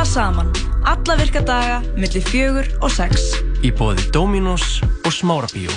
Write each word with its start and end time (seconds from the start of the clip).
Tala 0.00 0.12
saman. 0.12 0.52
Alla 0.84 1.16
virka 1.16 1.40
daga, 1.44 1.82
millir 1.92 2.22
fjögur 2.24 2.64
og 2.80 2.88
sex. 2.88 3.34
Í 3.60 3.68
bóði 3.76 4.06
Dominos 4.14 4.78
og 5.04 5.12
Smárabíó. 5.12 5.74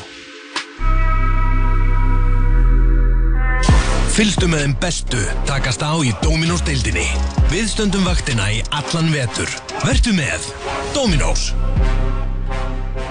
Fylgstu 4.16 4.48
með 4.48 4.64
þeim 4.64 4.76
bestu 4.80 5.20
takast 5.50 5.84
á 5.84 5.92
í 6.00 6.14
Dominos 6.24 6.64
deildinni. 6.64 7.04
Við 7.52 7.68
stöndum 7.74 8.08
vaktina 8.08 8.48
í 8.48 8.62
allan 8.72 9.12
vetur. 9.12 9.52
Vertu 9.84 10.16
með 10.16 10.48
Dominos. 10.96 11.50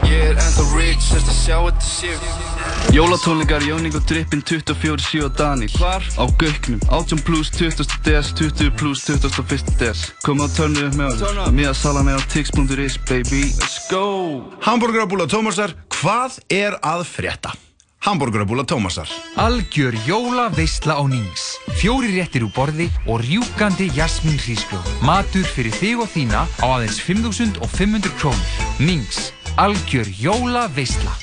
Ég 0.09 0.31
er 0.31 0.41
ennþá 0.41 0.65
rich, 0.79 1.13
þess 1.13 1.29
að 1.29 1.39
sjá 1.43 1.59
þetta 1.59 1.91
séu 1.91 2.42
Jólatónlingar, 2.91 3.63
Jóník 3.63 3.95
og 3.95 4.05
Drippin 4.09 4.43
24-7 4.43 5.25
og 5.25 5.33
Daniel 5.39 5.71
Hvar? 5.79 6.03
Á 6.19 6.25
Gauknum 6.39 6.81
18 6.91 7.23
plus 7.23 7.51
20. 7.51 7.87
des, 8.05 8.33
20 8.35 8.71
plus 8.71 9.05
21. 9.07 9.79
des 9.79 10.13
Kom 10.23 10.43
á 10.43 10.49
törnu 10.51 10.87
upp 10.89 10.97
með 10.99 11.23
okkur 11.23 11.53
Mía 11.55 11.75
salan 11.75 12.09
er 12.09 12.19
á 12.19 12.23
tix.is 12.27 12.99
baby 13.09 13.53
Let's 13.63 13.87
go 13.91 14.51
Hamburgerabúla 14.67 15.31
Tómasar, 15.31 15.77
hvað 15.89 16.41
er 16.51 16.75
að 16.83 17.07
frétta? 17.07 17.55
Hamburgerabúla 18.03 18.65
Tómasar. 18.65 19.09
Algjör 19.37 19.95
jóla 20.07 20.49
veistla 20.51 20.99
á 20.99 21.07
Nings. 21.07 21.59
Fjóri 21.79 22.11
réttir 22.19 22.43
úr 22.43 22.51
borði 22.51 22.89
og 23.07 23.23
rjúkandi 23.23 23.87
jasmín 23.95 24.41
hrísgrjóð. 24.43 24.89
Matur 25.07 25.47
fyrir 25.47 25.71
þig 25.79 26.03
og 26.03 26.11
þína 26.11 26.43
á 26.43 26.67
aðeins 26.67 26.99
5.500 26.99 28.11
krónir. 28.19 28.57
Nings. 28.83 29.31
Algjör 29.55 30.11
jóla 30.19 30.67
veistla. 30.75 31.15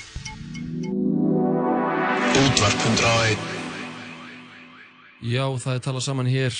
Útvarp 2.37 2.77
101. 2.85 3.37
Já, 5.25 5.43
það 5.57 5.73
er 5.73 5.81
talað 5.83 6.03
saman 6.05 6.29
hér 6.29 6.53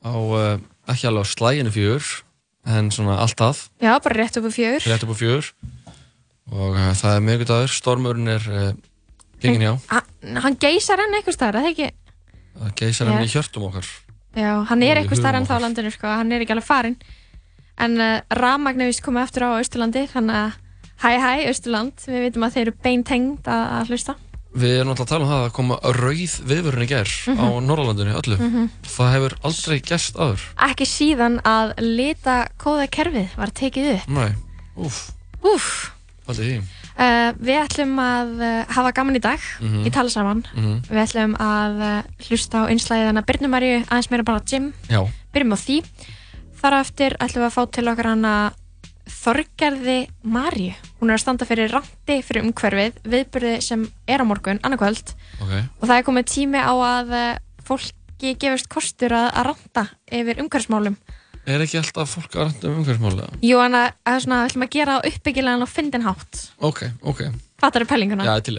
á, 0.00 0.12
uh, 0.16 0.56
ekki 0.88 1.08
alveg 1.10 1.26
á 1.28 1.32
slæginu 1.32 1.72
fjör, 1.74 2.06
en 2.64 2.88
svona 2.94 3.18
alltaf. 3.20 3.66
Já, 3.82 3.92
bara 4.00 4.16
rétt 4.16 4.38
upp 4.40 4.48
á 4.48 4.52
fjör. 4.56 4.80
Rétt 4.88 5.04
upp 5.04 5.12
á 5.12 5.16
fjör. 5.20 5.50
Og 6.48 6.72
uh, 6.72 6.90
það 6.96 7.12
er 7.12 7.24
mjög 7.28 7.46
dagur, 7.50 7.76
stormurinn 7.76 8.32
er 8.32 8.48
uh, 8.48 8.72
gengin 9.44 9.66
hjá. 9.66 9.74
Hann, 9.92 10.42
hann 10.46 10.58
geysar 10.64 11.04
enn 11.04 11.18
eitthvað 11.20 11.38
starf, 11.38 11.60
það 11.60 11.68
er 11.68 11.72
ekki? 11.74 11.90
Það 12.56 12.74
geysar 12.80 13.12
hann 13.12 13.20
Já. 13.20 13.28
í 13.28 13.34
hjörtum 13.36 13.68
okkar. 13.68 13.94
Já, 14.36 14.52
hann 14.72 14.84
er 14.86 15.02
eitthvað 15.02 15.20
starf 15.20 15.36
hugum 15.36 15.44
ennþá 15.44 15.60
á 15.60 15.64
landinu, 15.66 15.92
sko, 15.92 16.12
hann 16.22 16.32
er 16.32 16.46
ekki 16.46 16.56
alveg 16.56 16.70
farinn. 16.72 17.00
En 17.76 18.00
rafmagn 18.32 18.88
vist 18.88 19.04
komið 19.04 19.26
aftur 19.26 19.44
á 19.44 19.60
Austurlandi, 19.60 20.06
þannig 20.08 20.40
að 20.46 20.62
hæ 21.02 21.10
hæ 21.20 21.32
Austurland, 21.50 22.06
við 22.08 22.22
veitum 22.24 22.46
að 22.46 22.54
þeir 22.54 22.62
eru 22.66 22.74
beintengd 22.84 23.50
að, 23.52 23.64
að 23.76 23.90
hlusta. 23.92 24.14
Við 24.56 24.72
erum 24.80 24.92
alltaf 24.94 25.04
að 25.06 25.10
tala 25.10 25.24
um 25.26 25.30
það 25.30 25.42
að 25.46 25.52
koma 25.56 25.76
rauð 25.96 26.34
viðvörun 26.48 26.84
í 26.84 26.88
gær 26.88 27.10
Mhm. 27.28 27.40
á 27.44 27.46
Norrlandinu 27.60 28.14
öllu. 28.16 28.36
Mhm. 28.40 28.70
Það 28.82 29.12
hefur 29.14 29.34
aldrei 29.44 29.80
gerst 29.84 30.16
aður. 30.16 30.40
Ekki 30.68 30.86
síðan 30.88 31.40
að 31.42 31.74
lita 31.82 32.48
kóða 32.58 32.88
kerfið 32.88 33.36
var 33.36 33.48
tekið 33.52 33.90
upp. 33.96 34.08
Nei, 34.08 34.32
úf, 34.78 35.10
Úf, 35.44 35.92
haldið 36.26 36.46
því. 36.48 36.56
uh, 36.98 37.32
við 37.36 37.58
ætlum 37.68 37.94
að 38.00 38.40
uh, 38.40 38.64
hafa 38.72 38.92
gaman 38.92 39.16
í 39.16 39.20
dag, 39.20 39.38
Mhm. 39.60 39.84
í 39.86 39.90
tala 39.92 40.08
saman. 40.08 40.42
Mhm. 40.56 40.80
Við 40.88 41.02
ætlum 41.04 41.36
að 41.36 41.80
uh, 41.80 42.02
hlusta 42.28 42.64
á 42.64 42.68
einslæðið 42.72 43.06
hana 43.12 43.22
Byrnumarju, 43.22 43.84
aðeins 43.90 44.10
meira 44.10 44.24
bara 44.24 44.40
Jim. 44.48 44.72
Já. 44.88 45.04
Byrjum 45.34 45.52
á 45.52 45.56
því. 45.60 45.82
Þar 46.62 46.72
á 46.72 46.80
eftir 46.80 47.10
ætlum 47.20 47.42
við 47.44 47.50
að 47.50 47.56
fá 47.58 47.70
til 47.70 47.84
okkar 47.92 48.06
hana 48.06 48.52
Þorgerði 49.26 49.96
Marju. 50.22 50.72
Hún 51.00 51.10
er 51.10 51.16
að 51.18 51.22
standa 51.24 51.46
fyrir 51.48 51.72
randi 51.74 52.16
fyrir 52.22 52.44
umhverfið, 52.46 53.00
viðbyrði 53.10 53.54
sem 53.64 53.82
er 54.06 54.22
á 54.22 54.24
morgun, 54.28 54.60
annarkvöld. 54.62 55.14
Ok. 55.42 55.50
Og 55.80 55.86
það 55.88 55.96
er 55.98 56.04
komið 56.06 56.28
tími 56.30 56.60
á 56.62 56.70
að 56.70 57.10
eh, 57.18 57.38
fólki 57.66 58.34
gefist 58.38 58.68
kostur 58.70 59.16
að, 59.18 59.26
að 59.34 59.48
randa 59.50 59.84
yfir 60.14 60.42
umhverfsmálum. 60.44 60.94
Er 61.46 61.62
ekki 61.62 61.78
alltaf 61.78 62.10
fólk 62.16 62.36
að 62.38 62.48
rætta 62.48 62.70
um 62.70 62.78
umhverfismála? 62.80 63.26
Jú, 63.46 63.58
en 63.62 63.74
að, 63.78 63.88
að 64.10 64.20
svona, 64.24 64.38
við 64.44 64.50
ætlum 64.52 64.64
að 64.66 64.70
gera 64.76 64.94
það 65.00 65.10
uppbyggilegan 65.10 65.66
og 65.66 65.70
fyndin 65.70 66.06
hátt. 66.06 66.40
Ok, 66.70 66.80
ok. 67.06 67.20
Fattar 67.62 67.84
þau 67.84 67.90
pælinguna? 67.92 68.26
Já, 68.26 68.34
til. 68.46 68.56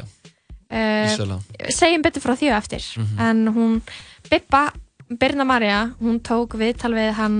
Eh, 0.67 1.07
Ísælega. 1.07 1.71
segjum 1.79 2.03
betur 2.03 2.23
frá 2.23 2.35
því 2.35 2.51
á 2.51 2.59
eftir 2.59 2.83
Mhm. 2.99 3.19
en 3.23 3.47
hún, 3.55 3.81
Bibba 4.29 4.65
Birna 5.07 5.45
Marja, 5.47 5.93
hún 6.03 6.19
tók 6.19 6.55
viðtal 6.59 6.91
við 6.91 7.13
hann 7.15 7.37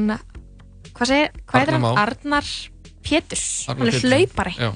hvað 0.95 1.07
segir, 1.11 1.31
hvað 1.47 1.59
heitir 1.59 1.73
hann? 1.75 1.83
Arnar 1.83 1.95
Má. 1.95 2.01
Arnar 2.07 2.47
Péturs 3.07 3.45
Arnar 3.67 3.79
hann 3.79 3.87
er 3.87 3.95
Pétursson. 3.95 4.11
hlaupari 4.11 4.53
Já, 4.59 4.69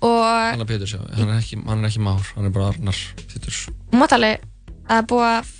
og 0.00 0.20
Arnar 0.24 0.68
Péturs, 0.70 0.94
já. 0.96 1.00
Hann 1.16 1.28
er 1.34 1.40
ekki, 1.40 1.58
hann 1.66 1.84
er 1.84 1.88
ekki 1.90 2.04
Már, 2.04 2.22
hann 2.36 2.46
er 2.48 2.54
bara 2.54 2.68
Arnar 2.74 3.00
Péturs. 3.32 3.62
alveg 4.16 4.46
að 4.90 5.04
það 5.10 5.20
að 5.24 5.50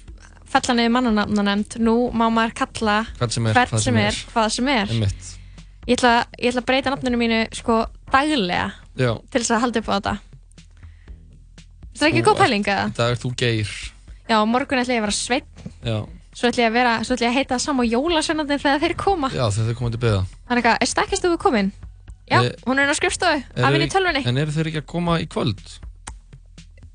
fella 0.51 0.75
niður 0.75 0.95
mannanafnanemnd 0.97 1.77
nú 1.87 1.97
má 2.11 2.27
maður 2.33 2.55
kalla 2.63 2.97
Hvern 3.19 3.31
sem 3.37 3.47
er, 3.47 3.55
hvern 3.55 3.71
hvað 3.75 3.85
sem 3.85 4.01
er, 4.03 4.17
hvað 4.33 4.49
sem 4.57 4.69
er 4.73 4.89
Einmitt. 4.97 5.29
ég 5.87 5.95
ætla, 5.99 6.15
ég 6.41 6.51
ætla 6.51 6.63
að 6.65 6.67
breyta 6.73 6.91
nafninu 6.95 7.21
mínu 7.21 7.39
sko 7.55 7.85
daglega 8.11 8.73
Já. 8.99 9.13
til 9.31 9.41
þess 9.45 9.55
að 9.55 9.63
halda 9.67 9.79
upp 9.85 9.89
á 9.89 9.95
þetta 10.01 10.17
Það 12.01 12.07
er 12.09 12.13
ekki 12.15 12.23
góð 12.25 12.39
pæling 12.41 12.65
eða? 12.65 12.85
Í 12.89 12.97
dag 12.97 13.11
er 13.13 13.19
þú 13.21 13.31
geir. 13.37 13.71
Já, 14.31 14.37
á 14.41 14.45
morgun 14.49 14.81
ætla 14.81 14.95
ég 14.97 15.03
að 15.03 15.05
vera 15.05 15.17
sveinn 15.21 15.47
Já. 15.85 15.99
Svo 16.41 16.49
ætla 16.49 16.63
ég 16.65 16.71
að 16.71 16.77
vera, 16.79 16.93
svo 17.05 17.17
ætla 17.19 17.27
ég 17.27 17.35
að 17.35 17.37
heita 17.37 17.57
sama 17.61 17.85
jólasveinarnir 17.85 18.61
þegar 18.63 18.79
þeir 18.81 18.95
koma. 18.97 19.29
Já, 19.29 19.43
þegar 19.53 19.67
þau 19.67 19.77
komið 19.77 19.93
til 19.93 20.01
beða. 20.07 20.21
Þannig 20.49 20.69
að, 20.71 20.77
er 20.81 20.89
stakkistofu 20.89 21.37
komin? 21.43 21.69
Já, 22.31 22.39
Eh, 22.41 22.51
hún 22.65 22.79
er 22.81 22.89
á 22.89 22.95
skrifstofu, 22.97 23.43
Eru 23.57 23.67
af 23.67 23.73
henni 23.75 23.85
í 23.85 23.93
tölvunni. 23.93 24.23
En 24.25 24.39
eru 24.41 24.55
þeir 24.55 24.71
ekki 24.71 24.81
að 24.81 24.87
koma 24.89 25.19
í 25.21 25.27
kvöld? 25.29 25.61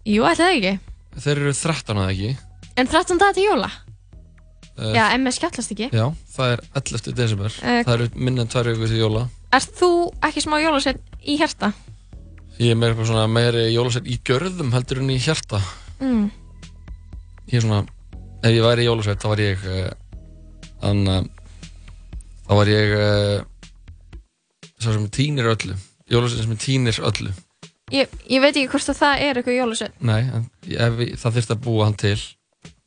Jú, 0.08 0.24
ætla 0.26 0.48
það 0.48 0.56
ekki. 0.56 0.74
Þeir 1.22 1.42
eru 1.44 1.54
13 1.54 2.02
að 2.02 2.10
ekki. 2.16 2.32
En 2.76 2.88
13 2.88 3.22
dagar 3.22 3.34
til 3.38 3.46
jóla? 3.46 3.70
Eh, 4.80 4.94
Já, 4.96 5.14
MS 5.18 5.38
skjallast 5.38 5.72
ekki. 5.76 5.92
Já, 5.94 6.06
það 6.36 6.52
er 6.56 6.64
11. 6.82 7.14
desember. 7.16 7.54
Eh, 7.62 7.84
það 7.84 7.94
eru 7.94 8.10
minna 8.16 8.42
en 8.42 8.48
tvær 8.48 8.72
vikur 8.74 8.88
til 8.88 8.98
jóla. 9.04 9.28
Erst 9.54 9.78
þú 9.78 9.92
ekki 10.26 10.42
smá 10.42 10.58
jólasveinn 10.60 11.00
í 11.22 11.38
hjarta? 11.38 11.74
Ég 12.58 12.72
er 12.72 12.76
meira 12.76 13.28
meiri 13.28 13.70
jólasveit 13.76 14.08
í 14.10 14.18
gjörðum 14.26 14.74
heldur 14.74 15.04
en 15.04 15.10
í 15.14 15.20
hjarta. 15.20 15.62
Mm. 16.00 16.32
Ég 17.52 17.60
er 17.60 17.62
svona, 17.62 17.86
ef 18.46 18.54
ég 18.54 18.62
væri 18.66 18.86
jólasveit 18.86 19.22
þá 19.24 19.28
var 19.32 19.42
ég, 19.44 19.66
uh, 19.66 19.90
þann, 20.84 21.02
uh, 21.10 21.52
þá 22.46 22.54
var 22.60 22.72
ég 22.72 22.94
uh, 23.00 23.44
svo 24.78 24.94
sem 24.96 25.08
týnir 25.18 25.50
öllu. 25.56 25.76
Jólasveit 26.12 26.46
sem 26.46 26.58
týnir 26.62 27.00
öllu. 27.10 27.34
Ég, 27.94 28.10
ég 28.30 28.42
veit 28.42 28.56
ekki 28.58 28.70
hvort 28.74 28.90
að 28.94 29.00
það 29.02 29.24
er 29.28 29.40
eitthvað 29.42 29.60
jólasveinn. 29.60 29.96
Nei, 30.10 30.22
en 30.26 30.46
ef, 30.74 31.00
ég- 31.06 31.18
það 31.22 31.36
þurfti 31.40 31.56
að 31.58 31.64
búa 31.68 31.86
hann 31.90 31.98
til 32.02 32.18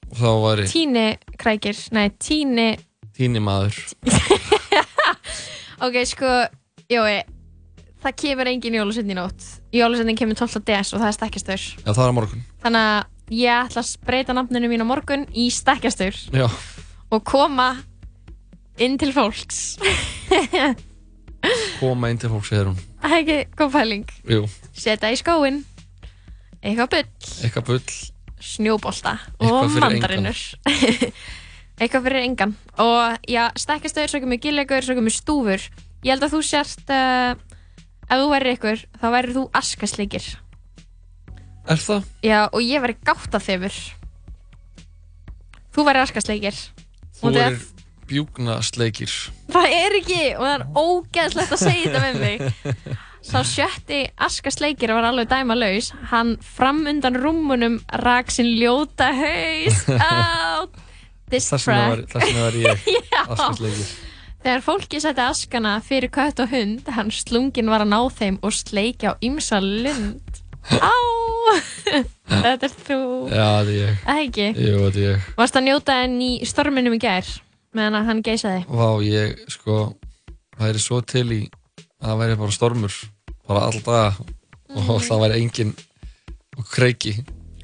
og 0.09 0.17
þá 0.19 0.29
væri 0.47 0.69
Tíni 0.73 1.07
krækir, 1.39 1.81
nei, 1.95 2.07
tíni... 2.23 2.69
týni 3.19 3.43
maður. 3.45 3.77
Ok, 5.79 5.95
sko, 6.11 6.27
jói, 6.91 7.21
það 8.03 8.15
kemur 8.19 8.49
engin 8.51 8.75
jólasveinn 8.81 9.13
í 9.13 9.17
nótt. 9.19 9.45
Jólasveinn 9.75 10.17
kemur 10.19 10.35
12. 10.41 10.65
des 10.67 10.91
og 10.91 10.99
það 10.99 11.07
er 11.13 11.15
stakkjastur. 11.15 11.67
Já, 11.85 11.91
það 11.93 12.03
er 12.03 12.11
á 12.11 12.17
morgun. 12.17 12.41
Þannig 12.65 12.89
að 12.89 13.05
ég 13.31 13.69
ætla 13.69 13.83
að 13.85 13.95
breyta 14.07 14.37
nafninu 14.37 14.71
mín 14.71 14.85
á 14.85 14.87
morgun 14.89 15.27
í 15.37 15.49
stakkjastur. 15.53 16.17
Já. 16.33 16.49
og 17.11 17.25
koma 17.25 17.77
inn 18.79 18.99
til 19.01 19.13
fólks. 19.17 19.79
Koma 21.79 22.11
inn 22.11 22.19
til 22.19 22.31
fólks, 22.33 22.51
segir 22.51 22.67
hún. 22.67 22.79
Ekki 23.07 23.69
pæling. 23.73 24.09
Jú, 24.27 24.47
Setja 24.75 25.11
í 25.15 25.19
skóin 25.19 25.63
Eitthvað 26.59 26.89
bull. 26.91 27.35
Eitthvað 27.47 27.67
bull. 27.69 27.99
Snjóbolta. 28.43 29.13
Eitthvað 29.39 29.61
Og 29.61 29.71
fyrir 29.75 29.85
mandarinur. 29.85 30.41
Eitthvað 31.79 32.09
fyrir 32.09 32.25
engan. 32.25 32.57
Og 32.83 33.31
já, 33.31 33.45
stekkastöður, 33.55 34.11
svo 34.11 34.23
kemur 34.25 34.43
gillegur, 34.43 34.83
svo 34.83 34.99
kemur 34.99 35.15
stúfur. 35.15 35.69
Ég 36.03 36.11
held 36.11 36.27
að 36.27 36.35
þú 36.35 36.43
sért 36.47 36.91
uh, 36.95 37.39
Ef 38.09 38.23
þú 38.23 38.29
væri 38.33 38.53
ykkur, 38.57 38.85
þá 38.99 39.09
væri 39.13 39.35
þú 39.37 39.43
askasleikir 39.59 40.29
Er 41.69 41.81
það? 41.83 42.05
Já, 42.25 42.41
og 42.53 42.61
ég 42.65 42.81
væri 42.85 42.97
Þú 45.75 45.85
væri 45.89 46.01
askasleikir 46.05 46.57
Þú 47.19 47.29
Og 47.29 47.35
það- 47.35 47.45
er 47.53 47.59
bjúkna 48.09 48.55
sleikir. 48.65 49.13
Það 49.53 49.67
er 49.77 49.97
ekki 49.99 50.21
og 50.39 50.45
það 50.47 50.55
er 50.55 50.63
ógeðslegt 50.81 51.51
að 51.53 51.61
segja 51.61 51.91
þetta 51.93 52.01
með 52.07 52.21
mig 52.23 52.41
Sá 53.29 53.43
sjötti 53.45 53.99
askasleikir 54.25 54.93
var 54.97 55.05
alveg 55.11 55.29
dæma 55.29 55.57
laus 55.59 55.91
Hann 56.13 56.37
fram 56.41 56.87
undan 56.89 57.19
rúmunum 57.21 57.81
rak 58.01 58.31
sinn 58.33 58.49
ljóta 58.57 59.11
haus 59.19 59.83
out. 60.09 60.73
This 61.29 61.51
track. 61.51 62.07
þess 62.09 62.25
vegna 62.25 62.47
var 62.47 62.57
ég 62.57 62.87
askasleikir. 63.29 63.91
Þegar 64.39 64.63
fólki 64.65 65.01
setti 65.03 65.21
askana 65.21 65.75
fyrir 65.85 66.09
kött 66.15 66.41
og 66.41 66.49
hund 66.55 66.89
Hann 66.97 67.11
slungin 67.13 67.69
var 67.69 67.85
að 67.85 67.91
ná 67.93 68.01
þeim 68.17 68.39
og 68.41 68.55
sleikja 68.57 69.13
á 69.13 69.15
ymsa 69.21 69.59
lund 69.61 70.41
Á 70.67 70.95
Þetta 72.29 72.67
er 72.69 72.73
þú 72.85 72.99
Já, 73.33 73.47
þetta 73.49 73.71
er 73.73 73.77
ég. 73.79 74.01
Það 74.05 74.23
ekki 74.25 74.47
Jú, 74.53 74.73
þetta 74.85 74.99
er 75.01 75.05
ég. 75.07 75.29
Varst 75.39 75.57
að 75.59 75.65
njóta 75.69 75.97
enn 76.05 76.19
í 76.23 76.31
storminum 76.49 76.97
í 76.97 77.01
gær 77.03 77.31
meðan 77.77 77.97
að 78.01 78.09
hann 78.11 78.23
geisaði 78.27 78.65
Vá, 78.69 78.89
ég, 79.05 79.39
sko, 79.53 79.79
það 80.59 80.69
er 80.75 80.81
svo 80.83 81.01
til 81.09 81.27
í 81.33 81.41
að 81.99 82.11
það 82.11 82.21
væri 82.23 82.37
bara 82.43 82.55
stormur, 82.55 82.95
bara 83.49 83.65
all 83.69 83.81
daga 83.81 84.13
og 84.19 84.85
Mhm. 84.85 85.01
það 85.09 85.21
væri 85.25 85.37
engin 85.41 85.71
og 86.59 86.65
kreiki. 86.69 87.13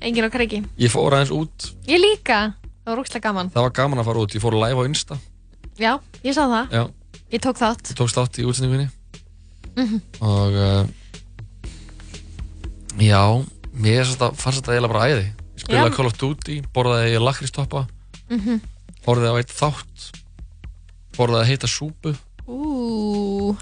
Engin 0.01 0.25
á 0.25 0.31
kreiki 0.33 0.63
Ég 0.81 0.91
fór 0.93 1.13
aðeins 1.13 1.31
út, 1.35 1.71
Ég 1.87 2.01
líka 2.01 2.55
Það 2.85 2.91
var 2.93 2.99
rúkslega 3.01 3.23
gaman 3.29 3.51
það 3.53 3.63
var 3.69 3.71
gaman 3.77 3.99
að 4.01 4.05
fara 4.09 4.19
út, 4.25 4.35
ég 4.37 4.43
fór 4.45 4.57
live 4.57 4.81
á 4.81 4.85
Insta. 4.89 5.17
Já, 5.79 5.93
ég 6.25 6.33
sá 6.37 6.45
það 6.49 6.73
Já, 6.73 6.83
Ég 7.33 7.41
tók 7.43 7.57
þátt. 7.59 7.89
Þú 7.93 7.95
tókst 8.01 8.19
átt 8.21 8.39
í 8.41 8.45
útsendingunni 8.49 8.89
Mhm. 9.77 10.01
og 10.21 10.53
uh, 10.55 10.87
já, 12.99 13.45
mér 13.75 14.05
þetta- 14.05 14.35
fannst 14.37 14.63
þetta 14.63 14.75
eiginlega 14.75 14.93
bara 14.93 15.09
æði. 15.09 15.25
Ég 15.55 15.63
spilaði 15.65 15.91
Já. 15.91 15.97
Call 15.97 16.07
of 16.07 16.17
Duty, 16.19 16.61
borðaði 16.75 17.19
lakristoppa, 17.23 17.87
Mhm. 18.31 18.61
horfði 19.07 19.29
á 19.31 19.35
eitt 19.39 19.53
þátt, 19.55 20.23
borðaði 21.17 21.47
heita 21.53 21.67
súpu. 21.71 22.17
Ú, 22.47 23.57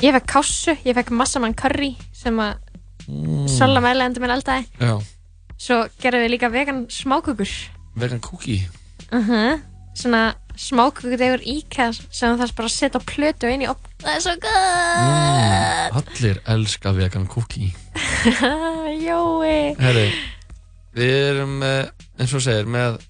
ég 0.00 0.12
fekk 0.14 0.26
kássu, 0.26 0.76
ég 0.84 0.94
fekk 0.94 1.10
massamann 1.10 1.54
curry 1.54 1.96
sem 2.12 2.36
að 2.36 2.56
Mm. 3.08 3.48
Sola 3.48 3.80
meðlegandi 3.80 4.20
minn 4.20 4.30
eldaði. 4.30 4.66
Já, 4.78 5.02
Svo 5.58 5.88
gerðum 6.00 6.22
við 6.26 6.30
líka 6.38 6.50
vegan 6.52 6.86
smákökur. 6.86 7.48
vegan 7.96 8.20
cookie. 8.20 8.68
Uh 9.10 9.58
Svona 9.94 10.34
smákökur 10.60 11.16
degur 11.16 11.42
íkæð 11.46 12.00
sem 12.12 12.36
það 12.36 12.52
bara 12.58 12.68
að 12.68 12.74
setja 12.74 13.00
plötu 13.00 13.48
inn 13.48 13.64
í 13.64 13.68
opn. 13.70 13.88
Það 14.02 14.16
er 14.16 14.24
svo 14.24 14.34
gott! 14.42 14.98
Mm, 15.00 15.96
allir 16.00 16.40
elska 16.54 16.92
vegan 16.96 17.26
cookie. 17.30 17.70
Jói. 19.06 19.56
Herri, 19.80 20.06
við 20.96 21.16
erum, 21.30 21.56
uh, 21.64 21.88
eins 22.20 22.34
og 22.36 22.44
segir, 22.44 22.68
með 22.68 23.00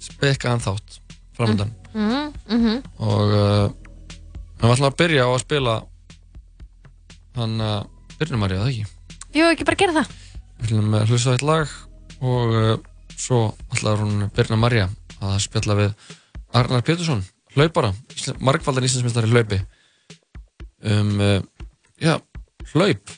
spekkaðan 0.00 0.64
þátt 0.68 1.00
framöndan. 1.36 1.74
Mm, 1.90 2.30
mhm. 2.46 2.82
og 3.02 3.34
uh, 3.34 3.66
við 4.60 4.74
ætlum 4.76 4.90
að 4.92 4.98
byrja 5.02 5.26
á 5.26 5.30
að 5.32 5.42
spila 5.42 5.76
hann 7.40 7.58
að 7.64 7.88
Byrnumari, 8.20 8.58
eða 8.60 8.68
ekki? 8.68 8.84
Jú, 9.32 9.46
ekki 9.48 9.64
bara 9.66 9.80
gera 9.80 9.96
það. 9.96 10.16
Við 10.60 10.70
ætlum 10.70 10.96
að 10.98 11.10
hlusta 11.10 11.34
eitt 11.34 11.44
lag 11.46 11.76
og 12.20 12.54
uh, 12.54 12.72
svo 13.16 13.42
ætlar 13.72 14.02
hún 14.04 14.26
Birna 14.36 14.58
Marja 14.60 14.88
að 15.20 15.38
spjalla 15.44 15.76
við 15.78 16.18
Arnar 16.56 16.82
Pétursson, 16.86 17.22
hlaupara, 17.54 17.92
margfaldan 18.42 18.86
íslensmestari 18.86 19.30
í 19.30 19.34
hlaupi. 19.34 19.60
Um, 20.82 21.16
uh, 21.20 21.40
já, 22.00 22.16
hlaup. 22.72 23.16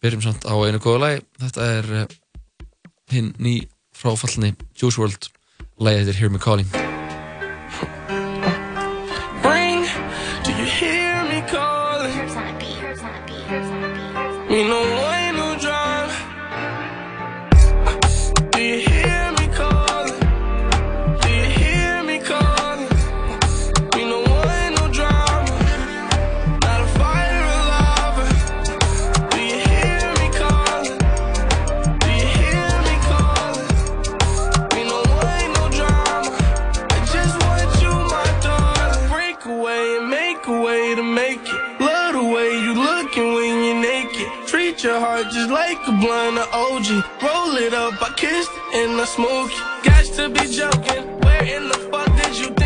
Byrjum 0.00 0.24
samt 0.24 0.48
á 0.48 0.54
einu 0.56 0.80
góðu 0.82 1.02
lagi. 1.04 1.24
Þetta 1.42 1.68
er 1.78 1.90
uh, 2.02 2.06
hinn 3.12 3.34
ný 3.38 3.60
fráfallni 3.96 4.54
Juice 4.74 5.00
WRLD 5.00 5.30
lagið 5.80 6.06
heitir 6.06 6.20
Hear 6.20 6.32
Me 6.32 6.40
Calling 6.42 8.19
Just 45.28 45.50
like 45.50 45.76
a 45.86 45.92
blunt 45.92 46.38
of 46.38 46.48
OG. 46.52 46.88
Roll 47.22 47.56
it 47.56 47.74
up, 47.74 48.00
I 48.02 48.10
kissed 48.16 48.50
and 48.74 48.98
I 48.98 49.04
smoke 49.04 49.50
it. 49.52 49.84
Got 49.84 50.04
to 50.16 50.28
be 50.30 50.50
joking. 50.50 51.04
Where 51.20 51.44
in 51.44 51.68
the 51.68 51.78
fuck 51.90 52.08
did 52.16 52.38
you 52.38 52.59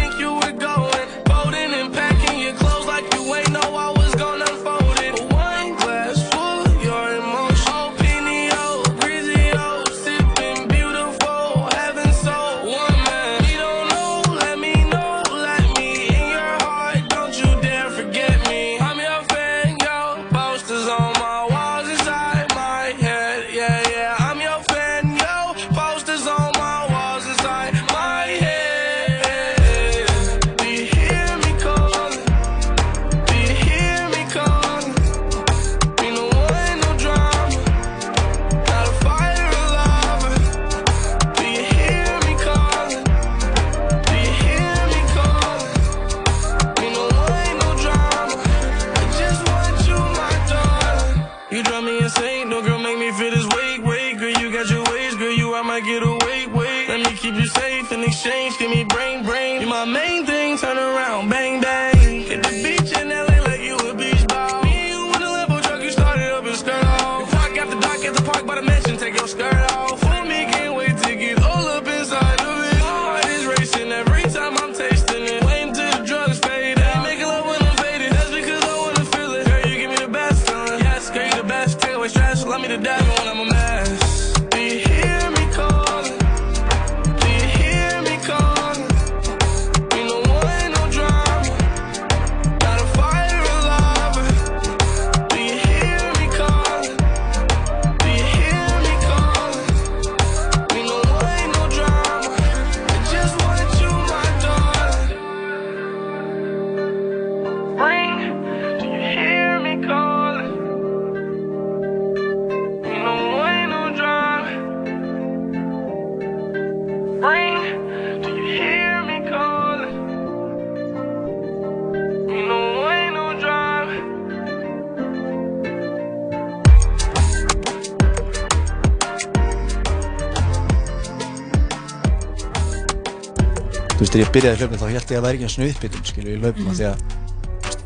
byrjaði 134.34 134.58
hlaupin 134.60 134.80
þá 134.82 134.86
held 134.90 135.12
ég 135.14 135.18
að 135.20 135.24
væri 135.24 135.38
ekki 135.38 135.46
eins 135.48 135.58
og 135.58 135.68
uppbytun, 135.70 136.02
í 136.24 136.38
hlaupum 136.42 136.64
Mhm. 136.64 136.74
því 136.74 136.86
að 136.90 136.96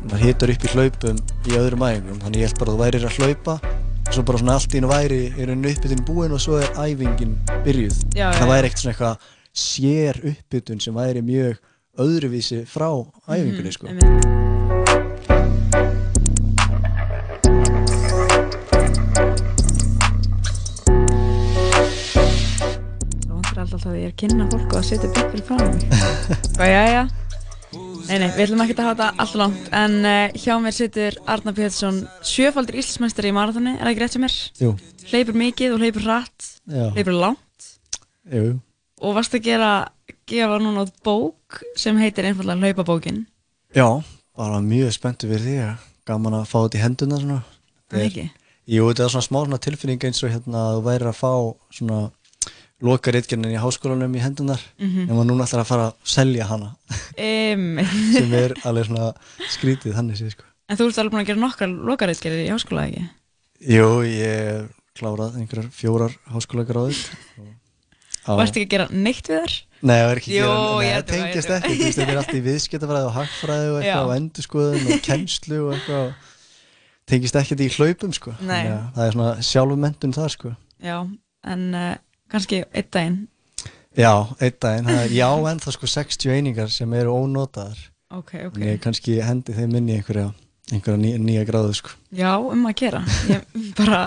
maður 0.09 0.23
hitur 0.25 0.53
upp 0.53 0.63
í 0.63 0.71
hlaupum 0.73 1.17
í 1.45 1.51
öðrum 1.59 1.83
æfingum, 1.89 2.19
þannig 2.23 2.39
ég 2.41 2.47
held 2.49 2.59
bara 2.59 2.71
að 2.71 2.75
þú 2.75 2.81
værir 2.83 3.05
að 3.05 3.17
hlaupa 3.19 3.55
og 4.09 4.13
svo 4.15 4.23
bara 4.25 4.37
svona 4.39 4.53
allt 4.57 4.73
í 4.73 4.77
einu 4.79 4.89
væri 4.89 5.19
í 5.29 5.45
rauninni 5.45 5.73
uppbytun 5.75 6.05
búin 6.07 6.31
og 6.33 6.39
svo 6.41 6.57
er 6.57 6.69
æfingin 6.81 7.35
byrjuð. 7.65 7.97
Já, 8.15 8.31
það 8.33 8.47
já. 8.47 8.51
væri 8.53 8.67
ekkert 8.69 8.83
svona 8.83 8.93
eitthvað 8.95 9.17
sér 9.53 10.21
uppbytun 10.33 10.81
sem 10.81 10.93
væri 10.93 11.21
mjög 11.21 11.57
öðruvísi 11.99 12.65
frá 12.65 12.89
æfingunni, 13.29 13.71
sko. 13.73 14.38
Alltaf 23.79 23.93
að 23.93 23.99
ég 23.99 24.09
er 24.09 24.11
að 24.11 24.19
kynna 24.19 24.45
fólk 24.51 24.73
og 24.73 24.77
að 24.79 24.87
setja 24.89 25.09
fyrir 25.15 25.43
frá 25.47 25.57
mig. 25.63 25.83
Hvað, 26.57 26.69
já, 26.69 26.81
já. 26.91 27.01
Nei, 28.09 28.15
nei, 28.17 28.29
við 28.33 28.41
ætlum 28.43 28.63
ekki 28.63 28.73
að 28.75 28.81
hafa 28.87 28.95
þetta 28.97 29.07
alltaf 29.23 29.35
langt, 29.39 29.67
en 29.79 29.95
uh, 30.09 30.37
hjá 30.41 30.55
mér 30.63 30.75
situr 30.75 31.17
Arnar 31.29 31.55
Pétursson, 31.55 31.99
sjöfaldur 32.25 32.79
íslensmestari 32.81 33.29
í 33.29 33.35
marathoni, 33.37 33.75
er 33.77 33.85
það 33.85 33.91
ekki 33.93 34.03
rétt 34.03 34.15
sem 34.17 34.25
er? 34.25 34.37
Jú. 34.59 34.71
Hleypur 35.11 35.37
mikið 35.39 35.75
og 35.75 35.83
hleypur 35.83 36.07
hratt, 36.07 36.47
Já. 36.65 36.87
hleypur 36.97 37.15
langt 37.21 37.69
Jú, 38.33 38.41
jú. 38.49 38.55
og 39.05 39.15
varst 39.19 39.37
að 39.37 39.45
gera, 39.45 39.69
gefa 40.29 40.57
núna 40.63 40.87
út 40.87 40.95
bók 41.05 41.61
sem 41.79 42.01
heitir 42.01 42.27
einfallega 42.31 42.65
Hlaupabókin. 42.65 43.21
Já, 43.77 43.87
bara 44.35 44.59
mjög 44.65 44.91
spenntu 44.97 45.29
fyrir 45.29 45.45
því 45.45 45.57
að 45.69 45.87
gaman 46.09 46.39
að 46.41 46.49
fá 46.49 46.57
þetta 46.65 46.81
í 46.81 46.83
henduna 46.87 47.21
svona. 47.21 47.39
Það 47.89 47.99
Þetta 48.01 48.09
ekki? 48.09 48.27
Jú, 48.69 48.89
þetta 48.89 49.05
er 49.05 49.13
svona 49.13 49.25
smá 49.29 49.39
svona 49.45 49.61
tilfinning 49.65 50.03
eins 50.09 50.25
og 50.25 50.33
hérna 50.33 50.65
að 50.67 50.75
þú 50.79 50.87
væri 50.89 51.09
að 51.13 51.19
fá 51.21 51.31
svona 51.77 52.01
loka 52.81 53.11
reitgernin 53.11 53.51
í 53.51 53.59
háskólanum 53.59 54.13
í 54.15 54.21
hendunar 54.23 54.61
Mhm. 54.79 55.09
en 55.09 55.13
maður 55.15 55.29
núna 55.31 55.45
ætlar 55.47 55.63
að 55.65 55.71
fara 55.71 55.87
að 55.89 55.95
selja 56.15 56.45
hana 56.47 56.69
Um, 57.19 57.79
sem 58.15 58.33
er 58.33 58.53
alveg 58.63 58.85
svona 58.87 59.13
skrítið 59.51 59.95
þannig 59.97 60.19
séð 60.21 60.31
sko. 60.37 60.43
en 60.69 60.77
þú 60.79 60.87
ert 60.89 60.99
alveg 61.01 61.11
búin 61.13 61.23
að 61.25 61.31
gera 61.33 61.43
nokkra 61.43 61.67
lokaritgerðir 61.67 62.45
í 62.47 62.51
háskóla, 62.53 62.85
ekki? 62.87 63.09
Jú, 63.67 63.89
ég 64.07 64.69
klárað 64.99 65.35
einhverjar 65.41 65.71
fjórar 65.75 66.13
háskólagráður 66.31 66.95
Og 68.29 68.39
ertu 68.43 68.59
ekki 68.61 68.67
að 68.67 68.73
gera 68.75 68.87
neitt 68.93 69.27
við 69.31 69.39
þar? 69.39 69.53
Nei, 69.81 69.95
það 69.95 70.09
er 70.11 70.19
ekki 70.19 70.31
gera, 70.35 70.49
ég 70.49 70.79
nei, 70.79 70.89
held 70.93 71.05
það 71.07 71.15
það, 71.15 71.21
held 71.23 71.63
ekki, 71.63 71.77
þú 71.79 71.85
veist, 71.87 71.99
þetta 71.99 72.11
er 72.13 72.19
allt 72.19 72.33
í 72.35 72.41
viðskiptafræði 72.45 73.07
og 73.07 73.13
hagfræði 73.15 73.69
og 73.69 73.77
eitthvað 73.79 74.09
og 74.09 74.13
endurskoðun 74.19 74.89
og 74.93 74.99
kennslu 75.07 75.59
og 75.63 75.71
eitthvað 75.77 76.03
og 76.03 76.27
tengist 77.09 77.37
ekkert 77.39 77.63
í 77.63 77.69
hlaupum 77.73 78.13
sko. 78.13 78.33
Að 78.43 78.75
það 78.93 79.05
er 79.07 79.15
svona 79.15 79.31
sjálfummentun 79.49 80.13
þar 80.19 80.35
sko. 80.35 80.51
Já, 80.83 80.97
en 81.55 81.63
uh, 81.79 81.95
kannski 82.31 82.63
einn 82.69 82.89
daginn. 82.93 83.17
Já, 83.97 84.11
einn 84.39 84.57
daginn, 84.61 84.91
já, 85.15 85.27
en 85.51 85.59
það 85.63 85.75
sko 85.75 85.89
60 85.95 86.35
einingar 86.35 86.69
sem 86.73 86.93
eru 86.93 87.15
ónotaðar. 87.23 87.79
Ok, 88.15 88.33
ok. 88.47 88.55
En 88.61 88.67
Ég 88.71 88.79
kannski 88.83 89.19
hendi 89.21 89.53
þeim 89.53 89.75
inn 89.79 89.89
í 89.91 89.97
einhverja, 89.99 90.29
einhverja 90.71 90.97
ný, 91.01 91.11
nýja 91.21 91.43
gráðu 91.49 91.75
sko. 91.77 91.91
Já, 92.15 92.31
um 92.41 92.63
að 92.69 92.75
gera. 92.83 93.03
Ég 93.29 93.73
bara, 93.77 94.03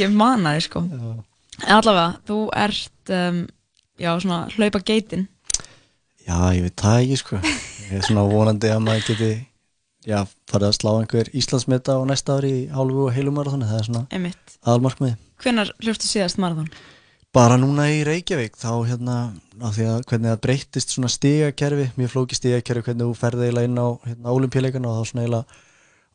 ég 0.00 0.12
mana 0.16 0.54
þig, 0.56 0.68
sko. 0.68 0.84
En 1.62 1.74
allavega, 1.76 2.06
þú 2.28 2.38
ert, 2.56 3.12
um, 3.12 3.42
já, 4.00 4.10
svona 4.22 4.38
hlaupa 4.56 4.80
geitin. 4.88 5.26
Já, 6.22 6.36
ég 6.56 6.62
veit 6.68 6.76
það 6.80 7.00
ekki 7.02 7.18
sko. 7.20 7.40
Ég 7.42 7.98
er 7.98 8.06
svona 8.06 8.22
vonandi 8.30 8.70
að 8.72 8.80
maður 8.86 9.04
geti, 9.10 9.30
já, 10.08 10.22
farið 10.48 10.68
að 10.70 10.76
slá 10.78 10.90
einhver 11.00 11.28
Íslandsmeta 11.36 11.98
á 11.98 12.00
næsta 12.08 12.38
ári 12.38 12.52
í 12.62 12.64
hálfu 12.72 13.08
og 13.08 13.12
heilu 13.16 13.34
marathoni, 13.34 13.68
það 13.68 13.80
er 13.82 13.88
svona 13.90 14.04
Einmitt. 14.14 14.56
aðalmarkmiði. 14.62 15.18
Hvenær 15.42 15.72
hljófstu 15.82 16.08
síðast 16.08 16.40
marathon? 16.40 16.70
Bara 17.32 17.56
núna 17.56 17.86
í 17.88 18.02
Reykjavík, 18.04 18.58
þá 18.60 18.84
hérna, 18.90 19.16
á 19.56 19.68
því 19.72 19.84
að 19.88 20.02
hvernig 20.10 20.28
það 20.34 20.40
breyttist 20.44 20.90
svona 20.92 21.08
stigakerfi, 21.08 21.86
mjög 21.96 22.10
flóki 22.12 22.36
stigakerfi, 22.36 22.82
hvernig 22.90 23.08
þú 23.08 23.14
ferði 23.16 23.46
eiginlega 23.46 23.70
inn 23.70 23.80
á 23.80 23.88
hérna, 24.04 24.34
olimpíuleikana 24.34 24.90
og 24.90 24.98
þá 24.98 25.08
svona 25.08 25.24
eiginlega 25.24 25.60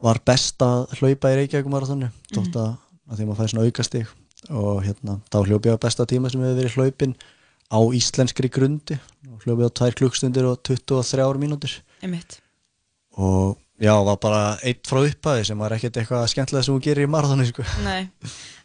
var 0.05 0.19
best 0.29 0.61
að 0.61 0.93
hlaupa 0.99 1.31
í 1.33 1.39
Reykjavík 1.39 1.71
marathonu, 1.73 2.11
þótt 2.35 2.59
að, 2.61 2.69
að 3.09 3.17
því 3.17 3.25
að 3.25 3.31
maður 3.31 3.39
fæði 3.41 3.53
svona 3.55 3.65
aukastig. 3.65 4.13
Og 4.53 4.83
hérna, 4.85 5.17
þá 5.33 5.37
hljópi 5.41 5.71
ég 5.71 5.81
á 5.81 5.85
besta 5.87 6.05
tíma 6.13 6.29
sem 6.29 6.45
hefur 6.45 6.59
verið 6.61 6.77
hlaupin 6.77 7.17
á 7.73 7.79
íslenskri 7.97 8.53
grundi. 8.53 8.99
Og 9.33 9.41
hljópi 9.47 9.65
á 9.65 9.71
2 9.81 9.97
klukkstundir 9.97 10.45
og 10.51 10.61
23 10.69 11.41
mínútur. 11.41 11.73
Og 13.17 13.57
já, 13.81 13.95
var 14.05 14.21
bara 14.21 14.43
eitt 14.61 14.85
frá 14.85 15.01
upphæði 15.01 15.49
sem 15.49 15.57
var 15.65 15.73
ekkert 15.73 15.97
eitthvað 15.97 16.29
skemmtilega 16.29 16.69
sem 16.69 16.77
hún 16.77 16.85
gerir 16.85 17.09
í 17.09 17.11
marathonu 17.17 17.49
sko. 17.49 17.65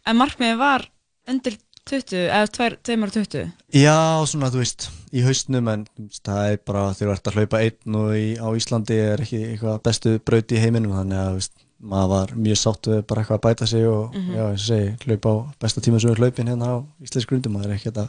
En 0.04 0.20
markmiðið 0.20 0.60
var 0.60 0.84
undir 1.32 1.56
20, 1.90 2.28
eða 2.30 2.46
220. 2.86 3.48
Já, 3.74 3.96
svona, 4.30 4.50
þú 4.54 4.60
veist, 4.62 4.86
í 5.12 5.22
haustnum 5.26 5.68
en 5.72 5.82
það 6.22 6.52
er 6.52 6.60
bara 6.68 6.84
þegar 6.94 7.10
þú 7.10 7.16
ert 7.16 7.30
að 7.32 7.38
hlaupa 7.40 7.60
einn 7.66 7.96
og 7.98 8.12
í, 8.14 8.26
á 8.38 8.46
Íslandi 8.54 8.98
er 9.02 9.22
ekki 9.24 9.40
eitthvað 9.48 9.80
bestu 9.88 10.12
braut 10.22 10.54
í 10.54 10.60
heiminum 10.62 10.94
þannig 10.94 11.18
að 11.24 11.32
veist, 11.40 11.52
maður 11.82 12.12
var 12.14 12.34
mjög 12.38 12.60
sátt 12.62 12.86
við 12.92 13.00
bara 13.10 13.24
eitthvað 13.24 13.38
að 13.40 13.44
bæta 13.48 13.66
sig 13.66 13.86
og 13.90 14.14
Mhm. 14.14 14.30
já, 14.36 14.44
eins 14.52 14.62
og 14.62 14.68
segi, 14.70 14.92
hlaupa 15.06 15.28
á 15.34 15.36
besta 15.58 15.80
tíma 15.82 16.00
sem 16.00 16.10
er 16.10 16.20
hlaupin 16.22 16.48
hérna 16.52 16.66
á 16.70 16.76
Íslands 17.02 17.26
grundum, 17.26 17.52
maður 17.56 17.70
er 17.72 17.74
ekki 17.80 17.90
að 17.90 18.08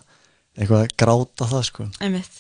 eitthvað 0.58 0.84
að 0.84 0.94
gráta 1.02 1.50
það 1.50 1.64
sko. 1.66 1.88
Einmitt. 2.00 2.36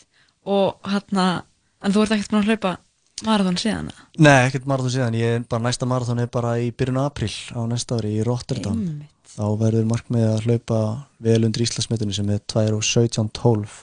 Og 0.45 0.75
hérna, 0.85 1.43
en 1.81 1.91
þú 1.91 2.03
ert 2.03 2.11
ekkert 2.11 2.29
búin 2.29 2.43
að 2.43 2.49
hlaupa 2.53 2.77
marathon 3.25 3.57
síðan? 3.57 3.89
Nei, 4.19 4.47
ekkert 4.49 4.65
marathon 4.69 4.91
síðan, 4.93 5.15
ég 5.17 5.35
er 5.39 5.39
bara 5.49 5.63
næsta 5.63 5.87
marathon 5.89 6.19
er 6.19 6.27
bara 6.27 6.53
í 6.61 6.69
byrjun 6.71 7.01
apríl 7.01 7.33
á 7.57 7.65
næsta 7.65 7.97
ári 7.97 8.19
í 8.19 8.23
Rotterdam 8.23 8.77
Einmitt. 8.77 9.09
Þá 9.33 9.43
verður 9.61 9.87
markmið 9.89 10.25
að 10.29 10.43
hlaupa 10.47 10.79
vel 11.25 11.39
undir 11.47 11.63
Íslandsmetinu 11.65 12.13
sem 12.15 12.29
er 12.35 12.41
2 12.53 12.65
og 12.77 12.83
17 12.85 13.31
12 13.33 13.79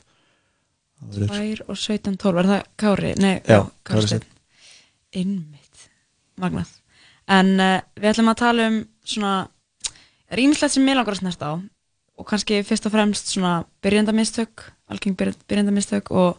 Það 1.00 1.14
verður- 1.16 1.62
2 1.64 1.70
og 1.72 1.78
17, 1.80 2.16
12, 2.20 2.38
er 2.42 2.48
það 2.50 2.62
Kári? 2.82 3.10
Nei, 3.24 3.34
Já, 3.48 3.60
Kári. 3.88 4.18
Einmitt, 5.16 5.86
magnað. 6.40 6.74
En 7.30 7.54
uh, 7.56 7.78
við 7.96 8.10
ætlum 8.12 8.28
að 8.32 8.38
tala 8.42 8.66
um 8.68 8.76
svona 9.08 9.32
rýmislegt 10.36 10.74
sem 10.76 10.86
ég 10.90 10.98
langar 10.98 11.16
að 11.16 11.22
snerta 11.22 11.50
á 11.50 11.54
og 12.20 12.26
kannski 12.28 12.58
fyrst 12.68 12.84
og 12.84 12.92
fremst 12.92 13.30
svona 13.32 13.54
byrjandamistök, 13.82 14.66
algeng 14.92 15.16
byrj- 15.16 15.40
byrjandamistök 15.48 16.10
og, 16.12 16.36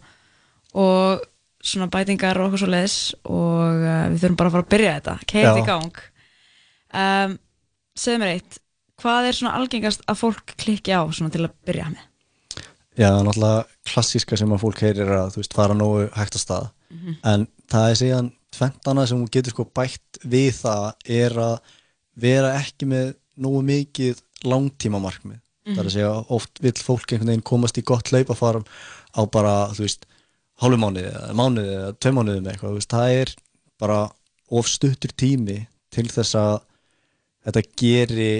og 0.77 1.23
svona 1.65 1.89
bætingar 1.91 2.37
og 2.37 2.51
okkur 2.51 2.61
svo 2.61 2.69
leiðis 2.69 2.97
og 3.25 3.81
uh, 3.81 4.05
við 4.13 4.21
þurfum 4.21 4.37
bara 4.43 4.51
að 4.51 4.55
fara 4.59 4.67
að 4.67 4.73
byrja 4.75 4.93
þetta, 4.99 5.15
keið 5.33 5.49
í 5.57 5.65
gang. 5.71 6.03
Um, 7.01 7.33
segðu 7.97 8.21
mér 8.21 8.35
eitt, 8.37 8.61
hvað 9.01 9.27
er 9.29 9.37
svona 9.37 9.55
algengast 9.59 10.03
að 10.09 10.19
fólk 10.21 10.53
klikki 10.61 10.93
á 10.95 11.01
svona 11.09 11.31
til 11.33 11.45
að 11.47 11.53
byrja 11.67 11.89
með? 11.91 12.07
Já, 12.99 13.09
náttúrulega 13.23 13.65
klassíska 13.87 14.37
sem 14.37 14.51
að 14.51 14.61
fólk 14.65 14.81
heyrir 14.83 15.09
að 15.15 15.29
þú 15.35 15.41
veist 15.41 15.53
fara 15.57 15.73
nógu 15.77 16.07
hægt 16.17 16.35
að 16.37 16.43
stað 16.45 16.69
Mhm. 16.91 17.13
en 17.23 17.47
það 17.71 17.89
er 17.89 17.95
síðan 18.01 18.31
tventana 18.51 19.05
sem 19.07 19.17
hún 19.17 19.29
getur 19.31 19.51
sko 19.53 19.63
bætt 19.65 20.17
við 20.27 20.49
það 20.59 20.93
er 21.07 21.31
að 21.39 21.59
vera 22.19 22.49
ekki 22.59 22.85
með 22.91 23.13
nógu 23.39 23.61
mikið 23.63 24.19
langtíma 24.43 24.99
markmið 24.99 25.39
það 25.71 25.77
er 25.79 25.87
að 25.87 25.93
segja 25.95 26.25
oft 26.35 26.59
vill 26.59 26.73
fólk 26.83 27.07
einhvern 27.13 27.31
veginn 27.31 27.45
komast 27.47 27.77
í 27.79 27.83
gott 27.87 28.11
hlaupafarm 28.11 28.65
á 29.15 29.21
bara 29.31 29.53
þú 29.71 29.85
veist 29.87 30.03
hálfu 30.61 30.77
mánuði 30.83 31.13
eða 31.13 31.33
mánuði 31.39 31.71
eða 31.77 31.93
tvei 32.03 32.11
mánuði 32.17 32.41
með 32.43 32.51
eitthvað 32.51 32.75
veist, 32.75 32.91
það 32.91 33.15
er 33.21 33.33
bara 33.79 33.99
of 34.51 34.67
stuttur 34.67 35.15
tími 35.15 35.67
til 35.95 36.07
þess 36.11 36.35
að 36.35 36.59
þetta 37.47 37.63
geri 37.79 38.31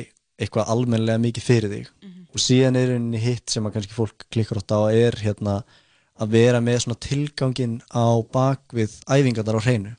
eitthvað 0.42 0.72
almennilega 0.74 1.22
mikið 1.22 1.46
fyrir 1.46 1.72
þig. 1.76 1.88
Og 2.32 2.40
síðan 2.40 2.80
er 2.80 2.94
einni 2.96 3.20
hitt 3.22 3.50
sem 3.52 3.66
að 3.68 3.74
kannski 3.78 3.94
fólk 3.96 4.26
klikkar 4.32 4.62
átt 4.62 4.74
á 4.74 4.82
er 4.90 5.18
hérna 5.22 5.62
að 6.22 6.36
vera 6.36 6.62
með 6.64 6.84
svona 6.86 7.00
tilgangin 7.04 7.82
á 7.92 8.08
bakvið 8.34 8.98
æfingarnar 9.08 9.60
á 9.60 9.66
hreinu. 9.66 9.96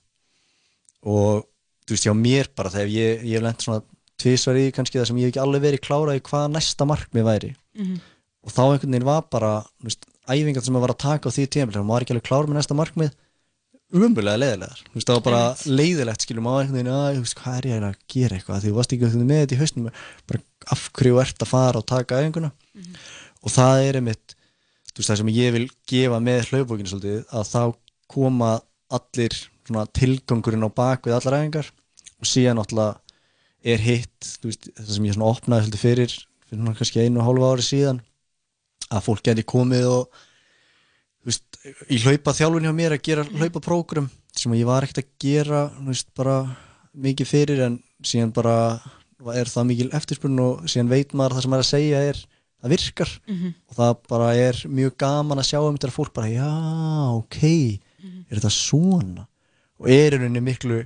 Og 1.02 1.44
þú 1.86 1.96
veist 1.96 2.06
hjá 2.06 2.14
mér 2.16 2.48
bara 2.56 2.70
þegar 2.70 2.92
ég, 2.94 3.24
ég 3.26 3.36
hef 3.36 3.42
lent 3.42 3.64
svona 3.64 3.82
tvisvar 4.22 4.58
í 4.60 4.70
kannski 4.74 5.00
það 5.00 5.08
sem 5.10 5.18
ég 5.18 5.28
hef 5.28 5.32
ekki 5.32 5.42
alveg 5.42 5.64
verið 5.66 5.84
klárað 5.86 6.18
í 6.20 6.24
hvað 6.28 6.48
næsta 6.54 6.86
markmið 6.88 7.28
væri. 7.28 7.54
Mhm. 7.74 8.00
og 8.42 8.50
þá 8.50 8.62
einhvern 8.62 8.90
veginn 8.90 9.06
var 9.06 9.22
bara 9.30 9.50
veist, 9.82 10.04
æfingar 10.26 10.64
sem 10.64 10.74
að 10.74 10.80
var 10.82 10.92
að 10.92 10.98
taka 10.98 11.30
á 11.30 11.34
því 11.34 11.44
tíma 11.46 11.70
maður 11.72 11.92
var 11.92 12.02
ekki 12.02 12.14
alveg 12.14 12.26
klár 12.26 12.48
með 12.48 12.58
næsta 12.58 12.74
markmið 12.74 13.12
umbulega 13.92 14.40
leiðilegar, 14.40 14.82
þú 14.88 14.96
veist 14.96 15.08
það 15.10 15.18
var 15.18 15.24
bara 15.26 15.72
leiðilegt 15.78 16.24
skilum 16.24 16.48
á 16.48 16.52
einhvern 16.54 16.78
veginn 16.78 16.92
að 16.94 17.18
hvað 17.38 17.58
er 17.58 17.68
ég 17.68 17.86
að 17.86 17.98
gera 18.14 18.38
eitthvað? 18.38 18.62
Því 18.62 18.70
þú 18.70 18.76
varst 18.78 18.94
ekki 18.94 19.04
einhvern 19.04 19.20
veginn 19.20 19.32
með 19.32 19.42
þetta 19.42 19.56
í 19.56 19.60
hausnum. 19.60 19.88
Bara 20.30 20.42
af 20.72 20.84
hverju 20.96 21.20
ert 21.22 21.44
að 21.44 21.50
fara 21.50 21.82
og 21.82 21.88
taka 21.90 22.20
æfinguna? 22.22 22.52
Og 23.42 23.52
það 23.52 23.84
er 23.88 24.00
einmitt 24.00 24.36
þú 24.92 25.00
veist 25.00 25.12
það 25.12 25.20
sem 25.22 25.32
ég 25.36 25.54
vil 25.56 25.64
gefa 25.92 26.20
með 26.24 26.50
hlaupbókinu 26.50 26.92
svolítið 26.92 27.22
að 27.32 27.46
þá 27.52 27.62
koma 28.12 28.50
allir 28.92 29.38
svona 29.66 29.86
tilgangurinn 29.96 30.68
á 30.68 30.70
bak 30.72 31.08
við 31.08 31.16
allar 31.18 31.38
æfingar. 31.40 31.70
Og 32.20 32.28
síðan 32.28 32.60
náttúrulega 32.60 33.00
er 33.62 33.82
hitt 33.82 34.34
veist, 34.42 34.68
það 34.76 34.94
sem 34.96 35.08
ég 35.08 35.16
svona 35.16 35.32
opnaði 35.32 35.66
svolítið 35.66 35.84
fyrir 35.84 36.18
fyrir 36.52 36.76
kannski 36.76 37.04
einu 37.04 37.22
og 37.22 37.28
hálfa 37.28 37.52
ári 37.54 37.64
síðan 37.66 38.02
að 38.92 39.04
fólk 39.06 39.24
geti 39.24 39.44
komið 39.48 39.88
og 39.88 40.22
veist, 41.26 41.44
í 41.92 42.00
hlaupa 42.02 42.34
þjálfun 42.36 42.66
hjá 42.66 42.74
mér 42.76 42.96
að 42.96 43.04
gera 43.08 43.24
hlaupa 43.28 43.62
prógram 43.62 44.10
sem 44.36 44.54
ég 44.56 44.66
var 44.68 44.86
ekkert 44.86 45.04
að 45.04 45.10
gera 45.22 45.62
veist, 45.86 46.10
mikið 46.92 47.28
fyrir 47.28 47.64
en 47.66 47.78
síðan 48.04 48.32
bara 48.34 48.56
er 49.36 49.46
það 49.50 49.68
mikil 49.68 49.90
eftirspurn 49.94 50.40
og 50.42 50.64
síðan 50.70 50.90
veit 50.90 51.12
maður 51.14 51.36
að 51.36 51.38
það 51.38 51.44
sem 51.44 51.52
maður 51.52 51.62
er 51.62 51.68
að 51.68 51.72
segja 51.72 52.00
er 52.10 52.22
það 52.62 52.72
virkar. 52.76 53.12
Mhm. 53.26 53.54
og 53.68 53.76
það 53.78 53.92
bara 54.08 54.34
er 54.38 54.62
mjög 54.70 54.96
gaman 54.98 55.38
að 55.42 55.48
sjá 55.50 55.60
um 55.62 55.76
þetta 55.76 55.94
fólk 55.94 56.12
bara 56.14 56.30
já, 56.30 56.50
ok, 57.18 57.38
er 58.30 58.38
þetta 58.38 58.52
svona? 58.54 59.26
Og 59.82 59.88
er 59.90 60.14
í 60.14 60.18
rauninni 60.18 60.42
miklu 60.42 60.82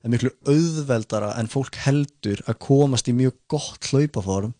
það 0.00 0.08
er 0.08 0.14
miklu 0.14 0.30
auðveldara 0.48 1.34
en 1.38 1.50
fólk 1.52 1.76
heldur 1.84 2.40
að 2.48 2.58
komast 2.58 3.08
í 3.10 3.14
mjög 3.14 3.36
gott 3.52 3.90
hlaupaform 3.92 4.54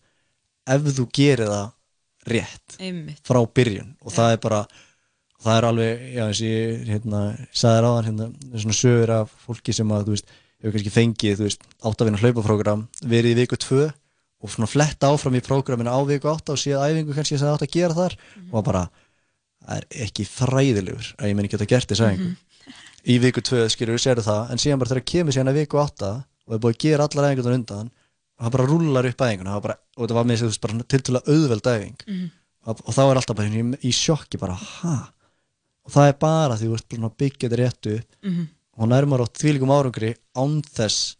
ef 0.69 0.81
þú 0.95 1.07
gerir 1.11 1.49
það 1.49 1.71
rétt 2.31 2.77
Einmitt. 2.79 3.23
frá 3.25 3.41
byrjun. 3.41 3.95
Og 4.05 4.13
það 4.13 4.35
er 4.35 4.41
bara 4.43 4.61
það 5.41 5.57
er 5.57 5.67
alveg, 5.67 6.05
já 6.15 6.23
eins 6.27 6.41
og 6.41 6.51
ég 6.51 6.85
hérna, 6.91 7.21
sagði 7.53 7.81
ráðan 7.85 8.07
hérna, 8.09 8.29
svona 8.61 8.77
sögur 8.77 9.13
af 9.15 9.33
fólki 9.45 9.75
sem 9.75 9.93
að, 9.95 10.05
þú 10.07 10.15
veist, 10.15 10.35
hefur 10.61 10.75
kannski 10.75 10.93
fengið 10.93 11.39
þú 11.39 11.47
veist, 11.47 11.65
áttavina 11.89 12.21
hlaupaprógram 12.21 12.85
verið 13.01 13.33
í 13.33 13.39
viku 13.41 13.57
tvö 13.61 13.87
og 14.41 14.49
svona 14.49 14.69
fletta 14.69 15.11
áfram 15.13 15.37
í 15.37 15.43
prógraminu 15.45 15.93
á 15.93 15.99
viku 16.07 16.29
átta 16.31 16.55
og 16.55 16.61
síðan 16.61 16.89
æfingu 16.89 17.15
kannski 17.15 17.37
sem 17.37 17.45
það 17.45 17.57
átt 17.57 17.65
að 17.67 17.75
gera 17.75 17.97
þar. 17.97 18.15
Og 18.49 18.65
bara, 18.65 18.83
það 19.61 19.77
er 19.77 19.87
ekki 20.07 20.25
fræðilegur 20.29 21.11
að 21.19 21.29
ég 21.29 21.37
meni 21.37 21.51
geta 21.51 21.69
gert 21.69 21.91
þess 21.91 22.05
æfingu. 22.05 22.33
Í 23.01 23.17
viku 23.21 23.41
tvö 23.45 23.63
skilur 23.73 23.97
við 23.97 24.03
sérðu 24.03 24.25
það 24.25 24.53
en 24.53 24.61
síðan 24.61 24.81
bara 24.81 24.93
þegar 24.93 25.07
kemur 25.13 25.35
síðan 25.35 25.51
að 25.53 25.59
viku 25.61 25.81
átta 25.81 26.11
og 26.21 26.55
er 26.55 26.61
búið 26.61 26.75
að 26.75 26.83
gera 26.85 27.07
allar 27.07 27.29
æfingunar 27.29 27.57
undan 27.57 27.89
og 27.89 28.45
það 28.45 28.53
bara 28.57 28.67
rullar 28.69 29.09
upp 29.09 29.23
æfinguna 29.25 29.55
það 29.55 29.71
og 29.71 30.03
þetta 30.03 30.17
var 30.17 30.29
með 30.29 30.43
þessi 30.43 30.61
bara 30.65 30.85
tiltölulega 30.93 31.35
auðveld 31.35 31.71
æfing. 31.71 31.97
Mhm. 32.07 32.29
og, 32.65 32.83
og 32.85 32.93
þá 32.93 33.01
er 33.03 33.19
alltaf 33.21 33.37
bara 33.37 33.65
í, 33.81 33.93
sjokki 33.93 34.41
bara, 34.41 34.57
ha 34.57 34.95
og 35.85 35.91
það 35.95 36.07
er 36.11 36.17
bara 36.21 36.55
því 36.59 36.67
þú 36.69 36.75
ert 36.77 36.89
búin 36.91 37.07
að 37.09 37.17
byggja 37.23 37.49
þetta 37.49 37.59
réttu 37.61 37.95
upp 37.97 38.15
Mhm. 38.23 38.47
og 38.77 38.87
nærmar 38.89 39.21
á 39.23 39.25
þvílíkum 39.27 39.73
árangri 39.75 40.15
án 40.35 40.61
þess 40.63 41.15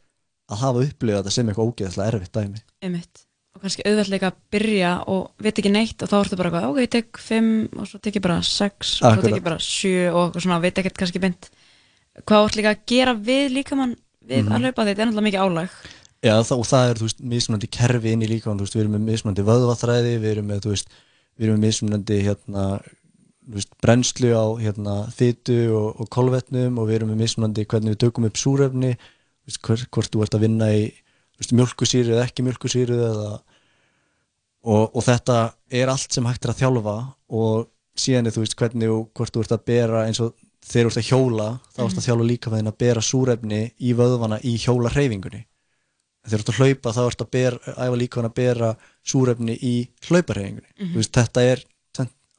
að 0.52 0.58
hafa 0.64 0.86
upplifað 0.86 1.22
þetta 1.24 1.32
sem 1.32 1.48
eitthvað 1.50 1.70
ógeðslega 1.72 2.08
erfitt 2.14 2.32
dæmi 2.34 2.62
Einmitt. 2.82 3.26
og 3.56 3.62
kannski 3.62 3.84
auðveldlega 3.86 4.32
að 4.32 4.38
byrja 4.52 4.92
og 5.08 5.32
veit 5.40 5.58
ekki 5.60 5.72
neitt 5.72 6.02
og 6.04 6.10
þá 6.10 6.16
ertu 6.26 6.38
bara 6.38 6.70
ok, 6.70 6.78
ég 6.82 6.90
tek 6.90 7.18
5 7.18 7.70
og 7.80 7.88
svo 7.88 8.00
tek 8.02 8.16
ég 8.16 8.22
bara 8.22 8.42
6 8.42 9.02
og 9.02 9.14
svo 9.16 9.22
tek 9.22 9.36
ég 9.40 9.44
bara 9.44 9.58
7 9.60 10.12
og 10.14 10.34
svona, 10.42 10.62
veit 10.62 10.76
ekkert 10.78 10.98
kannski 10.98 11.20
beint 11.20 11.50
hvað 12.28 12.46
átt 12.48 12.56
líka 12.60 12.72
að 12.76 12.86
gera 12.88 13.14
við 13.16 13.52
líkamann 13.56 13.96
við 14.28 14.44
Mhm. 14.46 14.52
að 14.52 14.62
hlaupa 14.62 14.86
þetta 14.86 15.00
er 15.00 15.06
náttúrulega 15.08 15.28
mikið 15.30 15.42
álag 15.42 15.70
Já, 16.24 16.38
það, 16.46 16.58
og 16.60 16.66
það 16.70 16.90
er, 16.92 16.96
þú 16.96 17.06
veist, 17.08 17.22
mismunandi 17.26 17.68
kerfi 17.72 18.12
inn 18.14 18.22
í 18.22 18.28
líkamann, 18.30 18.60
þú 18.60 18.66
veist, 18.68 18.76
við 18.76 18.82
erum 18.82 18.94
með 18.94 19.08
mismunandi 19.10 19.42
vöðvaþræði, 19.48 20.12
við 20.22 20.32
erum 20.36 20.46
með, 20.52 20.60
þú 20.62 20.70
veist, 20.70 20.88
við 21.40 21.48
erum 21.48 21.56
með 21.58 21.66
mismunandi, 21.66 22.18
hérna, 22.22 22.66
veist, 23.48 23.72
brennslu 23.82 24.32
á, 24.38 24.46
hérna, 24.62 24.96
þytu 25.18 25.58
og, 25.78 26.02
og 26.02 26.10
kolvetnum 26.14 26.78
og 26.82 26.88
við 26.90 27.00
erum 27.00 27.10
með 27.14 27.24
mismunandi 27.24 27.66
hvernig 27.66 27.96
við 27.96 28.02
tökum 28.06 28.28
upp 28.30 28.38
súrefni, 28.38 28.92
veist, 29.48 29.62
hvort, 29.66 29.88
hvort 29.90 30.12
þú 30.14 30.24
ert 30.26 30.36
að 30.38 30.46
vinna 30.46 30.70
í, 30.76 30.84
mjölkusýru 31.58 32.14
eða 32.14 32.28
ekki 32.28 32.46
mjölkusýru 32.46 33.00
eða, 33.02 33.32
og, 34.64 34.92
og 34.94 35.04
þetta 35.08 35.38
er 35.74 35.90
allt 35.90 36.14
sem 36.14 36.28
hægt 36.30 36.46
er 36.46 36.54
að 36.54 36.62
þjálfa 36.62 36.96
og 37.34 37.68
síðan 37.98 38.30
er, 38.30 38.36
þú 38.36 38.44
veist, 38.46 38.58
hvernig 38.60 38.94
og 38.94 39.08
hvort 39.18 39.34
þú 39.34 39.46
ert 39.46 39.56
að 39.58 39.66
bera 39.72 40.04
eins 40.06 40.22
og 40.22 40.36
þegar 40.62 40.88
þú 40.88 40.92
ert 40.92 41.02
að 41.02 41.10
hjóla, 41.10 41.48
þá 41.74 41.80
ert 41.88 41.98
að 41.98 42.06
þjálfa 42.06 42.28
líka 42.30 42.54
með 42.54 42.68
að 42.70 42.78
bera 42.86 43.02
súrefni 43.02 43.62
í 43.82 43.96
vöðvana 43.98 44.38
í 44.46 44.54
hjóla 44.62 44.92
hreyfingunni 44.94 45.42
þegar 46.22 46.32
þú 46.32 46.38
ert 46.44 46.52
að 46.54 46.60
hlaupa 46.62 46.94
þá 46.94 47.02
ert 47.08 47.24
að 47.26 47.32
bera, 47.34 47.76
æfa 47.82 47.98
líka 47.98 48.22
að 48.22 48.34
bera 48.38 48.72
súrefni 49.02 49.58
í 49.58 49.76
hlauparhefingunni 50.06 50.70
Mhm. 50.78 50.92
mm 50.92 50.98
veist, 51.00 51.14
þetta 51.18 51.42
er 51.42 51.66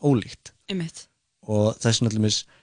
ólíkt 0.02 0.51
Einmitt. 0.70 1.06
og 1.48 1.78
þess 1.82 2.02
náttúrulega 2.04 2.60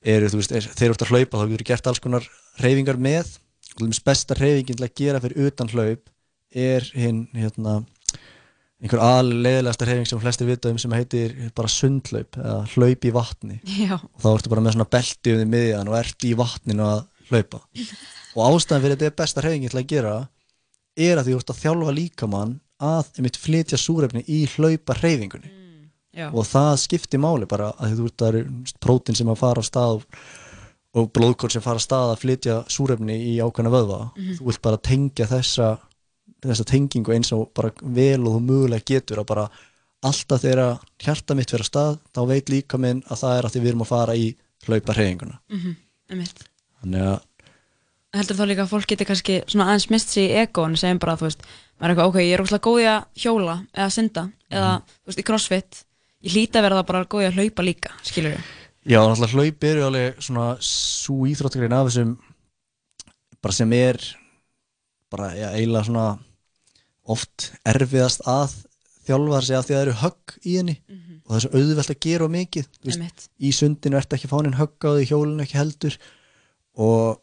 eru, 0.00 0.28
er, 0.28 0.66
þegar 0.66 0.80
þú 0.80 0.94
ert 0.94 1.04
að 1.04 1.12
hlaupa 1.12 1.40
þá 1.40 1.46
getur 1.50 1.62
þú 1.62 1.68
gert 1.70 1.88
alls 1.90 2.02
konar 2.02 2.26
hreyfingar 2.60 3.00
með. 3.00 3.36
Náttúrulega 3.70 4.06
besta 4.10 4.36
hreyfingin 4.38 4.78
til 4.78 4.86
að 4.86 4.96
gera 5.00 5.22
fyrir 5.22 5.48
utan 5.48 5.72
hlaup 5.72 6.10
er 6.50 6.86
hinn 6.96 7.20
hérna, 7.36 7.76
einhver 8.80 9.02
aðleiðilegasta 9.06 9.86
hreyfing 9.86 10.08
sem 10.10 10.22
flestir 10.22 10.48
vita 10.48 10.72
um 10.72 10.80
sem 10.80 10.96
heitir 10.96 11.36
bara 11.56 11.70
sundhlaup 11.70 12.40
eða 12.40 12.56
hlaup 12.74 13.06
í 13.06 13.14
vatni. 13.14 13.60
Já. 13.78 13.96
og 14.00 14.24
þá 14.24 14.30
ertu 14.32 14.52
bara 14.52 14.64
með 14.64 14.76
svona 14.76 14.90
belti 14.96 15.34
um 15.34 15.42
því 15.42 15.50
miðjan 15.54 15.92
og 15.92 16.00
ert 16.00 16.26
í 16.26 16.32
vatninu 16.38 16.88
að 16.88 17.06
hlaupa. 17.30 17.62
Og 18.30 18.44
ástæðan 18.46 18.84
fyrir 18.84 18.94
þetta 18.94 19.06
er 19.08 19.14
besta 19.18 19.42
hreyfingin 19.42 19.72
til 19.72 19.78
að 19.80 19.88
gera 19.90 20.10
er 20.94 21.18
að 21.18 21.24
því 21.26 21.32
þú 21.32 21.40
ert 21.40 21.48
að 21.50 21.62
þjálfa 21.64 21.94
líkamann 21.96 22.52
að 22.80 23.08
einmitt 23.18 23.38
flytja 23.42 23.78
súrefni 23.78 24.22
í 24.30 24.44
hlaupa 24.54 24.94
hreyfingunni 25.00 25.50
Já. 26.16 26.26
og 26.34 26.42
það 26.44 26.72
skiptir 26.82 27.20
máli 27.22 27.46
bara 27.46 27.70
að 27.78 27.92
þú 28.00 28.04
ert 28.10 28.16
það 28.18 28.28
eru 28.28 28.40
prótin 28.82 29.14
sem 29.16 29.28
að 29.30 29.38
fara 29.38 29.62
á 29.62 29.64
stað 29.68 30.00
og, 30.94 31.06
blóðkór 31.14 31.52
sem 31.54 31.62
fara 31.62 31.78
á 31.78 31.86
stað 31.86 32.12
að 32.14 32.20
flytja 32.24 32.56
súrefni 32.66 33.14
í 33.30 33.36
ákveðna 33.38 33.70
vöðva 33.70 34.00
Mhm. 34.16 34.34
þú 34.40 34.44
vilt 34.50 34.62
bara 34.62 34.76
tengja 34.76 35.26
þessa 35.30 35.78
þessa 36.42 36.64
tengingu 36.64 37.12
eins 37.14 37.30
og 37.36 37.50
bara 37.54 37.70
vel 37.82 38.26
og 38.26 38.40
þú 38.40 38.40
mögulega 38.48 38.84
getur 38.84 39.18
að 39.22 39.26
bara 39.26 39.48
alltaf 40.02 40.40
þegar 40.42 40.78
hjarta 40.98 41.34
mitt 41.36 41.52
að 41.52 41.62
stað 41.68 41.98
þá 42.16 42.20
veit 42.26 42.46
líka 42.48 42.78
minn 42.80 43.02
að 43.10 43.18
það 43.22 43.38
er 43.38 43.44
að 43.44 43.52
því 43.52 43.60
við 43.60 43.68
erum 43.68 43.82
að 43.84 43.92
fara 43.94 44.14
í 44.16 44.36
hlaupa 44.66 44.94
hreyfinguna 44.96 45.38
Mhm, 45.50 45.76
einmitt. 46.10 46.44
þannig 46.82 47.02
að 47.06 47.20
heldur 48.14 48.36
þá 48.36 48.46
líka 48.48 48.62
að 48.64 48.70
fólk 48.72 48.86
geti 48.88 49.04
kannski 49.06 49.44
svona 49.46 49.66
aðeins 49.70 49.90
mist 49.90 50.08
sig 50.08 50.30
í 50.30 50.34
egoin 50.42 50.74
segjum 50.76 50.98
bara, 50.98 51.14
þú 51.16 51.28
veist, 51.28 51.42
maður 51.78 51.90
er 51.90 51.94
eitthvað, 51.94 52.08
ok, 52.08 52.16
ég 52.26 52.34
er 52.34 52.42
óslega 52.42 52.66
góð 52.66 52.80
í 52.80 52.86
að 52.90 53.04
hjóla 53.22 53.54
eða 53.74 53.90
synda, 53.94 54.24
eða, 54.50 54.72
þú 54.82 55.06
veist, 55.06 55.18
í 55.20 55.22
crossfit 55.22 55.84
ég 56.24 56.34
hlýta 56.34 56.60
að 56.60 56.66
vera 56.68 56.80
það 56.80 56.88
bara 56.92 57.04
góð 57.12 57.24
í 57.24 57.28
að 57.30 57.38
hlaupa 57.40 57.66
líka 57.66 57.92
skilur 58.06 58.34
við, 58.36 58.48
Já, 58.90 59.00
náttúrulega 59.04 59.36
hlaup 59.36 59.68
eru 59.70 59.84
alveg 59.86 60.24
svona 60.24 60.46
svo 60.64 61.26
íþróttagrein 61.28 61.76
af 61.76 61.90
þessum 61.90 62.16
bara 63.40 63.56
sem 63.56 63.72
er 63.76 64.00
bara 65.12 65.30
ja, 65.36 65.50
eiginlega 65.56 65.88
svona 65.88 66.06
oft 67.10 67.50
erfiðast 67.66 68.24
að 68.30 68.54
þjálfa 69.08 69.40
sig 69.42 69.56
af 69.58 69.66
því 69.66 69.74
að 69.74 69.80
það 69.80 69.84
eru 69.86 69.96
högg 70.04 70.34
í 70.44 70.56
henni 70.60 70.76
og 71.24 71.32
það 71.32 71.36
er 71.38 71.44
svo 71.44 71.60
auðvelt 71.60 71.92
að 71.94 72.00
gera 72.06 72.28
mikið 72.30 72.68
Þú 72.70 72.90
veist, 72.90 73.26
í 73.40 73.50
sundinu 73.56 73.98
ertu 74.00 74.16
ekki 74.16 74.30
fánin 74.30 74.58
högg 74.58 74.86
á 74.86 74.90
því 74.96 75.06
hjólinu 75.10 75.44
ekki 75.44 75.58
heldur. 75.58 75.96
Og 76.80 77.20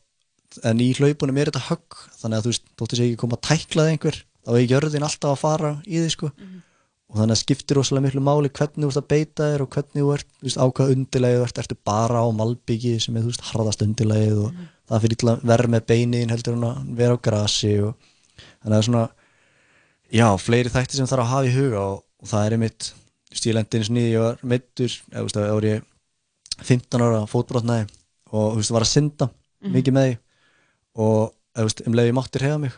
en 0.68 0.82
í 0.84 0.90
hlaupunum 0.98 1.38
er 1.38 1.52
þetta 1.52 1.68
högg 1.70 1.98
þannig 2.22 2.38
að 2.38 2.46
þú 2.46 2.54
veist, 2.54 2.68
þóttu 2.80 2.98
sé 3.00 3.08
ekki 3.08 3.20
koma 3.24 3.38
að 3.38 3.46
tæklaði 3.50 3.94
einhver 3.94 4.20
þá 4.48 4.52
er 4.58 4.72
jörðin 4.72 5.08
alltaf 5.08 5.34
að 5.34 5.42
fara 5.44 5.72
í 5.86 6.00
því 6.02 6.12
sko 6.14 6.32
og 7.08 7.20
þannig 7.22 7.36
að 7.38 7.42
skiptir 7.42 7.78
rosalega 7.80 8.06
miklu 8.08 8.22
máli 8.26 8.50
hvernig 8.52 8.84
þú 8.84 8.90
ert 8.92 9.00
að 9.02 9.08
beita 9.14 9.46
þér 9.52 9.64
og 9.64 9.70
hvernig 9.76 10.04
þú 10.04 10.10
ert 10.18 10.28
veist, 10.44 10.58
á 10.60 10.66
hvað 10.68 10.92
undirlegið 10.96 11.40
þú 11.40 11.46
ert, 11.48 11.62
ertu 11.64 11.78
bara 11.88 12.20
á 12.20 12.28
malbyggi 12.36 12.94
sem 13.00 13.16
er 13.16 13.24
þú 13.24 13.32
veist 13.32 13.46
harðast 13.52 13.86
undirlegið 13.86 14.42
og 14.44 14.58
það 14.92 15.04
fyrir 15.06 15.18
illa 15.22 15.36
verð 15.52 15.72
með 15.76 15.86
beiniðin 15.92 16.34
heldur 16.36 16.58
en 16.58 16.68
að 16.68 16.82
vera 17.00 17.16
á 17.16 17.24
grasi 17.28 17.74
og 17.88 17.94
þannig 18.36 18.68
að 18.68 18.72
það 18.74 18.78
er 18.82 18.88
svona 18.90 19.06
já, 20.20 20.28
fleiri 20.40 20.74
þætti 20.76 21.00
sem 21.00 21.10
þarf 21.10 21.24
að 21.24 21.32
hafa 21.32 21.48
í 21.48 21.56
huga 21.56 21.84
og, 21.94 22.04
og 22.24 22.32
það 22.32 22.46
er 22.46 22.58
einmitt 22.58 22.90
þú 22.92 23.38
veist, 23.38 23.48
ég 23.48 24.20
var 24.24 24.38
meittur 24.44 24.92
eða 24.92 25.22
þú 25.22 25.28
veist, 25.28 25.38
það 25.40 25.56
var 25.58 25.68
ég 25.72 25.88
15 26.68 27.04
ára 27.08 27.24
fótbrotnaði 27.32 27.88
og 28.34 28.48
þú 28.52 28.62
veist, 28.62 28.76
var 28.76 28.88
að 28.88 28.94
synda 28.96 29.30
Mhm. 29.58 29.74
mikið 29.74 29.94
með 29.96 30.04
því 30.08 30.18
og 31.02 31.34
eða, 31.58 31.58
þú 31.58 31.64
veist, 31.68 31.80
um 31.88 31.96
leið 31.98 32.08
ég 32.12 32.16
mátti 32.18 32.42
reyða 32.44 32.58
mig 32.62 32.76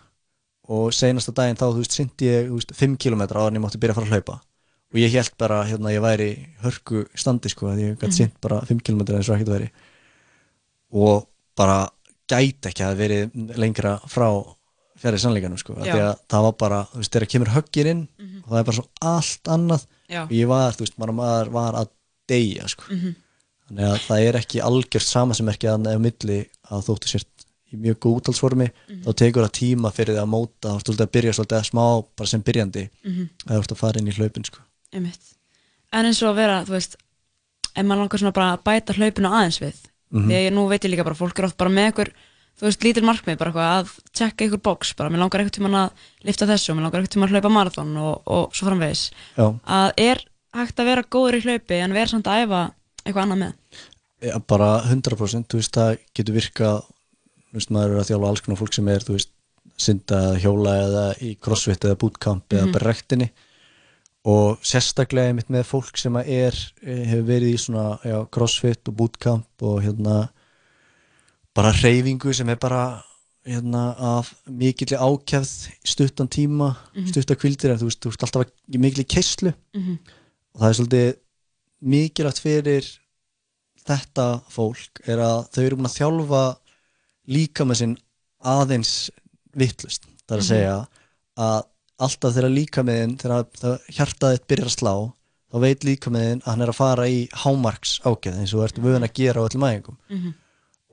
og 0.69 0.91
seinasta 0.93 1.33
daginn 1.33 1.57
þá, 1.57 1.65
þú 1.73 1.81
veist, 1.81 1.95
syndi 1.97 2.27
ég 2.29 2.47
þú 2.49 2.59
veist, 2.59 2.73
5 2.77 2.97
km 3.01 3.21
áður 3.25 3.47
en 3.49 3.57
ég 3.59 3.63
mátti 3.65 3.79
byrja 3.81 3.95
að 3.95 3.99
fara 3.99 4.07
að 4.09 4.13
hlaupa 4.19 4.35
og 4.89 4.97
ég 5.01 5.11
held 5.13 5.33
bara, 5.37 5.63
hérna, 5.69 5.89
að 5.89 5.95
ég 5.97 6.01
væri 6.05 6.27
í 6.29 6.45
hörku 6.63 7.03
standi, 7.15 7.49
sko, 7.49 7.67
að 7.69 7.81
ég 7.83 7.97
gæti 7.97 8.07
Mhm. 8.09 8.17
synd 8.19 8.31
bara 8.41 8.61
5 8.65 8.79
km 8.85 9.01
eins 9.15 9.29
og 9.29 9.35
ekkert 9.37 9.53
væri 9.55 9.69
og 10.93 11.27
bara 11.57 11.89
gæti 12.29 12.69
ekki 12.71 12.85
að 12.85 12.97
verið 12.99 13.57
lengra 13.57 13.97
frá 14.09 14.29
fjari 14.99 15.17
sannleikanum, 15.21 15.57
sko, 15.61 15.73
því 15.79 15.93
að 15.95 16.17
það 16.29 16.43
var 16.43 16.55
bara, 16.59 16.79
þú 16.91 16.97
veist, 17.01 17.11
þegar 17.13 17.29
kemur 17.33 17.53
höggir 17.55 17.85
inn 17.87 18.07
Mhm. 18.19 18.43
og 18.43 18.49
það 18.51 18.59
er 18.59 18.63
bara 18.63 18.77
svo 18.77 18.87
allt 19.01 19.43
annað 19.47 19.85
Já. 20.09 20.23
og 20.23 20.29
ég 20.31 20.47
var, 20.47 20.71
þú 20.73 20.79
veist, 20.85 20.97
maður, 20.99 21.49
var 21.51 21.73
að 21.73 21.89
deyja, 22.27 22.67
sko 22.67 22.83
Mhm. 22.93 23.15
þannig 23.69 23.85
að 23.93 23.99
það 24.07 24.27
er 24.27 24.33
ekki 24.41 24.61
algjört 24.61 25.07
samasemmerki 25.07 25.67
að 25.69 25.87
eða 25.87 26.01
milli 26.01 26.49
að 26.69 26.83
þóttu 26.85 27.07
sért 27.07 27.27
í 27.73 27.77
mjög 27.77 27.97
góð 28.03 28.15
útalsformi 28.21 28.67
Mhm. 28.69 29.03
þá 29.05 29.11
tekur 29.21 29.45
það 29.45 29.53
tíma 29.59 29.91
fyrir 29.93 30.15
því 30.15 30.21
að 30.23 30.29
móta 30.33 30.73
þá 30.73 30.79
ertu 30.79 30.95
að 31.05 31.11
byrja 31.15 31.33
svolítið 31.37 31.59
að 31.59 31.69
smá 31.69 31.85
bara 32.17 32.27
sem 32.27 32.41
byrjandi 32.43 32.89
Mhm. 33.05 33.29
að 33.47 33.53
þú 33.55 33.59
ert 33.63 33.71
að 33.75 33.77
fara 33.83 33.99
inn 33.99 34.07
í 34.07 34.15
hlaupin 34.17 34.45
sko. 34.45 34.59
en 35.91 36.05
eins 36.05 36.21
og 36.23 36.29
að 36.33 36.35
vera, 36.35 36.63
þú 36.65 36.73
veist 36.77 36.95
ef 37.75 37.85
maður 37.85 38.01
langar 38.03 38.19
svona 38.19 38.33
bara 38.33 38.57
að 38.57 38.63
bæta 38.63 38.93
hlaupinu 38.97 39.29
aðeins 39.29 39.59
við 39.61 39.75
því 40.13 40.33
að 40.33 40.45
ég 40.49 40.53
nú 40.53 40.67
veit 40.69 40.81
ég 40.85 40.91
líka 40.91 41.03
bara 41.05 41.15
fólk 41.15 41.37
er 41.39 41.45
oft 41.45 41.57
bara 41.57 41.69
með 41.69 41.85
einhver 41.91 42.11
þú 42.59 42.65
veist, 42.67 42.81
lítil 42.83 43.03
markmið, 43.05 43.37
bara 43.37 43.51
eitthvað 43.51 43.69
að 43.77 43.91
tjekka 44.11 44.43
einhver 44.45 44.61
box, 44.61 44.93
bara 44.93 45.09
mér 45.09 45.19
langar 45.21 45.39
eitthvað 45.39 45.57
tíma 45.59 45.69
að 45.85 45.91
lifta 46.25 46.45
þessu, 46.49 46.73
mér 46.75 46.83
langar 46.83 46.99
eitthvað 47.01 47.13
tíma 47.15 47.27
að 47.27 47.31
hlaupa 47.35 47.49
marathon 47.53 47.97
og, 47.97 48.21
og 48.27 48.51
svo 48.53 48.67
framvegis 48.67 49.11
Já. 49.37 49.45
að 49.65 49.93
er 49.97 50.23
hægt 50.53 50.75
að 50.81 50.85
vera 50.89 51.03
góður 51.03 51.37
í 51.37 51.41
hlaupi 51.45 51.77
en 51.83 51.93
vera 51.93 52.07
samt 52.07 52.25
að 52.25 52.43
æfa 52.47 52.61
eitthvað 53.05 53.23
annað 53.23 53.39
með 53.45 53.53
ja, 54.27 54.39
bara 54.39 54.81
100% 54.89 55.47
þú 55.47 55.53
veist 55.61 55.71
það 55.77 55.97
getur 56.17 56.35
virkað 56.35 56.83
veist 57.53 57.69
maður 57.73 57.95
er 57.95 58.01
að 58.03 58.09
þjálfa 58.11 58.27
alls 58.29 58.41
konar 58.45 58.59
fólk 58.59 58.73
sem 58.73 58.87
er 58.87 58.99
þú 58.99 59.15
veist 59.17 59.29
synda 59.79 60.19
hjóla 60.39 60.73
eða 60.85 61.05
í 61.23 61.35
crossfit 61.39 61.85
eða 61.87 61.97
bootcamp 61.97 62.43
Mhm. 62.51 62.59
eða 62.59 62.71
bara 62.73 62.89
rektinni 62.93 63.29
og 64.25 64.59
sérstaklega 64.61 65.29
einmitt 65.31 65.49
með 65.49 65.63
fólk 65.65 65.97
sem 65.97 66.15
er 66.17 66.53
eh, 66.83 67.05
hefur 67.07 67.23
verið 67.27 67.53
í 67.53 67.57
svona 67.57 67.99
já, 68.03 68.25
crossfit 68.29 68.87
og 68.87 68.95
bootcamp 68.95 69.45
og 69.61 69.81
hérna 69.83 70.29
bara 71.55 71.71
reyfingu 71.71 72.33
sem 72.35 72.49
er 72.49 72.55
bara 72.59 73.03
hérna 73.47 73.95
af 73.97 74.33
mikilli 74.45 74.97
ákjæfð 74.99 75.69
stuttan 75.85 76.27
tíma, 76.27 76.75
Mhm. 76.95 77.07
stuttan 77.07 77.37
kvildir 77.37 77.77
þú 77.77 77.87
veist, 77.87 77.99
þú 78.01 78.09
veist 78.11 78.23
alltaf 78.23 78.45
í 78.71 78.77
mikilli 78.77 79.05
keislu 79.07 79.53
Mhm. 79.73 79.97
og 80.55 80.61
það 80.61 80.69
er 80.69 80.73
svolítið 80.73 81.15
mikilvægt 81.81 82.39
fyrir 82.43 82.97
þetta 83.87 84.41
fólk 84.51 85.01
er 85.07 85.17
að 85.17 85.49
þau 85.53 85.63
eru 85.65 85.75
búin 85.77 85.87
að 85.89 85.97
þjálfa 85.99 86.57
líka 87.29 87.65
með 87.69 87.75
sinn 87.83 87.97
aðeins 88.43 88.93
vittlust, 89.55 90.05
það 90.27 90.35
er 90.35 90.39
að 90.39 90.45
Mhm. 90.45 90.49
segja 90.49 90.87
að 91.37 91.63
alltaf 91.99 92.33
þegar 92.35 92.53
líka 92.55 92.83
með 92.83 92.99
þinn 93.03 93.17
þegar 93.19 93.45
það 93.59 93.79
hjartað 93.97 94.33
þitt 94.35 94.47
byrjar 94.47 94.69
að 94.69 94.77
slá 94.79 94.93
þá 95.51 95.59
veit 95.65 95.83
líka 95.83 96.11
með 96.13 96.25
þinn 96.29 96.41
að 96.43 96.49
hann 96.53 96.61
er 96.61 96.69
að 96.69 96.75
fara 96.79 97.03
í 97.09 97.19
hámarks 97.33 97.99
ágæð 98.05 98.37
eins 98.39 98.53
og 98.53 98.59
þú 98.59 98.63
ert 98.63 98.81
vöðun 98.85 99.07
að 99.07 99.13
gera 99.13 99.41
á 99.41 99.47
öllum 99.49 99.65
æfingum 99.69 99.97
Mhm. 100.09 100.33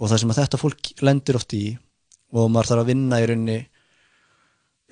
og 0.01 0.09
það 0.11 0.19
sem 0.21 0.31
að 0.31 0.39
þetta 0.41 0.59
fólk 0.63 1.03
lendir 1.03 1.37
oft 1.37 1.53
í 1.55 1.79
og 2.33 2.51
maður 2.51 2.67
þarf 2.71 2.83
að 2.83 2.87
vinna 2.87 3.17
í 3.23 3.27
rauninni 3.27 3.67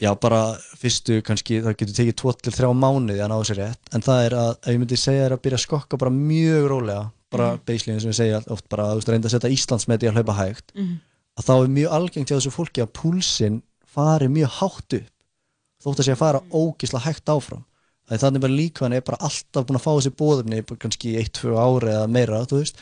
já 0.01 0.11
bara 0.21 0.57
fyrstu 0.77 1.21
kannski 1.23 1.61
það 1.63 1.77
getur 1.79 1.95
tekið 1.99 2.17
2-3 2.19 2.75
mánuði 2.75 3.21
að 3.23 3.29
ná 3.31 3.37
þessi 3.41 3.57
rétt 3.59 3.95
en 3.95 4.01
það 4.03 4.25
er 4.27 4.35
að, 4.39 4.51
ef 4.63 4.73
ég 4.75 4.79
myndi 4.83 4.97
segja 4.99 5.27
er 5.27 5.35
að 5.37 5.43
byrja 5.45 5.59
að 5.61 5.67
skokka 5.67 5.99
bara 5.99 6.11
mjög 6.11 6.69
rólega 6.73 7.11
bara 7.31 7.53
Mhm. 7.57 7.61
beislíðin 7.67 8.01
sem 8.01 8.11
við 8.11 8.19
segja 8.21 8.43
oft 8.51 8.69
bara 8.69 8.85
að 8.95 9.05
reynda 9.09 9.29
að 9.29 9.35
setja 9.35 9.51
Íslandsmeti 9.51 10.09
að 10.09 10.15
hlaupa 10.15 10.35
hægt 10.39 10.75
Mhm. 10.75 11.01
Að 11.39 11.47
þá 11.49 11.55
er 11.57 11.73
mjög 11.77 11.97
algengt 11.99 12.31
hjá 12.31 12.37
þessu 12.39 12.55
fólki 12.55 12.85
að 12.85 12.93
púlsinn 12.99 13.63
fari 13.95 14.29
mjög 14.31 14.59
hátt 14.61 14.99
upp 14.99 15.11
þótt 15.85 16.01
að 16.01 16.07
sé 16.07 16.15
að 16.15 16.21
fara 16.23 16.43
ógisla 16.55 17.03
hægt 17.05 17.29
áfram. 17.29 17.65
Að 18.09 18.23
þannig 18.23 18.45
bara 18.45 18.57
líka 18.59 18.85
hann 18.85 18.97
er 18.97 19.05
bara 19.05 19.21
alltaf 19.25 19.67
búin 19.67 19.79
að 19.79 19.85
fá 19.85 19.93
þessi 19.93 20.13
bóðumni 20.17 20.63
kannski 20.81 21.15
1-2 21.21 21.55
ári 21.57 21.93
eða 21.93 22.09
meira 22.13 22.41
veist, 22.51 22.81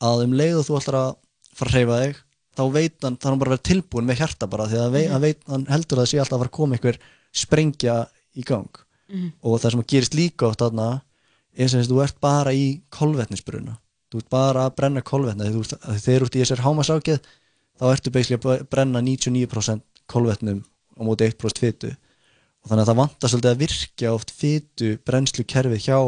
að 0.00 0.26
um 0.26 0.36
leið 0.36 0.60
og 0.60 0.68
þú 0.68 0.78
ætlar 0.78 0.98
að 1.00 1.10
fara 1.52 1.70
að 1.70 1.76
hreyfa 1.76 1.98
þig 2.02 2.22
þá 2.52 2.62
veit 2.72 3.04
hann, 3.04 3.16
þá 3.16 3.26
er 3.26 3.30
hann 3.30 3.42
bara 3.42 3.50
að 3.50 3.54
vera 3.56 3.68
tilbúin 3.68 4.08
með 4.08 4.22
hjarta 4.22 4.48
bara 4.52 4.68
því 4.68 4.80
að 4.80 4.96
hann, 5.12 5.24
veit, 5.24 5.44
hann 5.48 5.66
heldur 5.72 5.98
að 6.00 6.02
það 6.02 6.10
sé 6.10 6.22
alltaf 6.22 6.36
að 6.36 6.42
fara 6.42 6.52
að 6.52 6.56
koma 6.58 6.78
einhver 6.78 6.98
sprengja 7.32 7.98
í 8.36 8.46
gang. 8.48 8.82
Mhm. 9.12 9.32
og 9.44 9.60
það 9.60 9.72
sem 9.74 9.84
gerist 9.92 10.14
líka 10.16 10.46
oft 10.48 10.62
þarna 10.62 11.02
er 11.52 11.68
sem 11.68 11.80
þess 11.80 11.90
að 11.90 11.92
þú 11.92 12.02
ert 12.04 12.20
bara 12.20 12.52
í 12.56 12.66
kolvetnisbruna. 12.88 13.74
Þú 14.08 14.20
ert 14.22 14.28
bara 14.32 14.66
að 14.66 14.76
brenna 14.78 15.02
kolvetna 15.04 15.48
að 15.48 15.98
þegar 16.00 16.24
þú 16.24 16.28
ert 16.28 16.36
í 16.36 16.42
þessar 16.42 16.64
hámasákið 16.64 17.18
þá 17.82 17.86
ertu 17.96 18.12
basically 18.14 18.38
að 18.38 18.66
brenna 18.70 19.02
99% 19.02 19.82
kolvetnum 20.12 20.62
á 20.62 21.00
móti 21.02 21.26
1% 21.26 21.62
fytu 21.62 21.90
og 22.62 22.70
þannig 22.70 22.84
að 22.84 22.90
það 22.92 23.00
vantar 23.00 23.32
svolítið 23.32 23.50
að 23.52 23.62
virkja 23.64 24.12
oft 24.14 24.30
fytu 24.38 24.92
brennslu 25.02 25.44
kerfið 25.50 25.82
hjá 25.88 25.98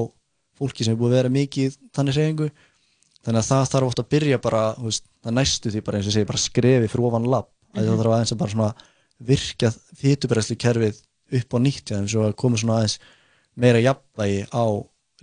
fólki 0.54 0.86
sem 0.86 0.94
er 0.94 1.00
búið 1.00 1.10
að 1.14 1.18
vera 1.18 1.34
mikið 1.34 1.78
þannig 1.96 2.14
segingu 2.18 2.48
þannig 3.24 3.40
að 3.40 3.48
það 3.48 3.70
þarf 3.72 3.88
oft 3.88 4.02
að 4.04 4.10
byrja 4.14 4.38
bara 4.44 4.62
veist, 4.78 5.06
það 5.24 5.36
næstu 5.40 5.72
því 5.74 5.82
bara 5.88 5.98
eins 5.98 6.10
og 6.10 6.14
segi 6.14 6.28
bara 6.30 6.42
skrefi 6.44 6.90
fyrir 6.92 7.08
ofan 7.10 7.26
lapp 7.32 7.50
mm 7.50 7.80
Mhm. 7.80 7.88
það 7.88 7.98
þarf 7.98 8.14
aðeins 8.14 8.32
að 8.34 8.38
bara 8.38 8.54
svona 8.54 8.74
virkja 9.24 9.70
fytubrennslu 9.98 10.56
kerfið 10.62 11.00
upp 11.40 11.54
á 11.54 11.58
nýtt 11.58 11.90
þeim 11.90 12.06
svo 12.06 12.22
að 12.28 12.36
koma 12.38 12.60
svona 12.60 12.76
aðeins 12.78 12.98
meira 13.58 13.80
jafnvægi 13.82 14.44
á 14.54 14.64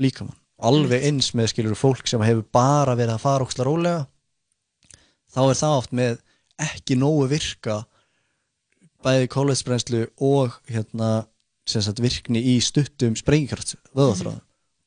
líkamann. 0.04 0.36
Alveg 0.60 1.06
eins 1.08 1.32
með 1.32 1.48
skilur 1.54 1.78
fólk 1.80 2.08
sem 2.12 2.22
hefur 2.22 2.44
bara 2.52 2.96
verið 3.00 3.16
að 3.16 3.24
fara 3.24 3.46
óksla 3.46 3.66
rólega 3.66 4.02
þá 5.32 5.42
er 5.48 5.58
það 5.62 5.78
oft 5.78 5.96
með 5.96 6.20
ekki 6.65 6.97
nógu 7.00 7.28
virka 7.32 7.82
bæði 9.06 9.28
kólvetsbrennslu 9.34 10.02
og 10.21 10.58
hérna 10.69 11.12
sem 11.69 11.82
sagt 11.86 12.02
virkni 12.04 12.41
í 12.54 12.58
stuttum 12.63 13.15
sprengikraft 13.17 13.76
vöðaþráð 13.97 14.39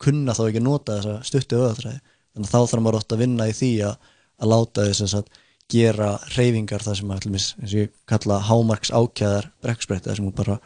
kunna 0.05 0.35
þá 0.37 0.43
ekki 0.49 0.61
að 0.61 0.67
nota 0.69 0.99
þessa 0.99 1.15
stuttu 1.31 1.59
vöðaþræði 1.61 2.01
þannig 2.35 2.49
að 2.49 2.53
þá 2.53 2.61
þarf 2.71 2.85
maður 2.85 2.99
oft 3.01 3.15
að 3.15 3.23
vinna 3.25 3.49
í 3.51 3.55
því 3.57 3.71
að, 3.89 3.97
að 4.43 4.51
láta 4.53 4.87
þess 4.91 5.17
að 5.19 5.29
gera 5.75 6.09
reyfingar 6.37 6.83
það 6.85 6.99
sem 7.01 7.13
að 7.15 7.27
eins 7.31 7.47
og 7.65 7.77
ég 7.79 7.93
kalla 8.11 8.39
hámarks 8.51 8.91
ákjæðar 8.93 9.47
brekkspretti 9.65 10.11
það 10.11 10.19
sem 10.19 10.27
hún 10.29 10.37
bara 10.37 10.59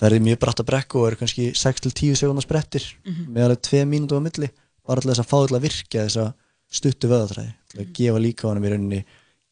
ferði 0.00 0.20
mjög 0.24 0.38
bratta 0.40 0.64
brekku 0.64 1.00
og 1.02 1.08
eru 1.10 1.18
kannski 1.20 1.50
6-10 1.52 2.16
sekundar 2.16 2.46
sprettir 2.46 2.86
Mhm. 3.04 3.26
með 3.34 3.44
alveg 3.44 3.60
2 3.68 3.82
mínútu 3.90 4.16
á 4.16 4.20
milli 4.24 4.48
bara 4.86 5.00
til 5.02 5.10
þess 5.10 5.20
að 5.20 5.30
fá 5.30 5.38
til 5.46 5.56
að 5.58 5.66
virkja 5.66 6.06
þessa 6.06 6.24
stuttu 6.70 7.10
vöðaþræði 7.10 7.52
að 7.82 7.92
gefa 7.98 8.22
líka 8.22 8.48
honum 8.48 8.64
í 8.64 8.70
rauninni 8.72 9.02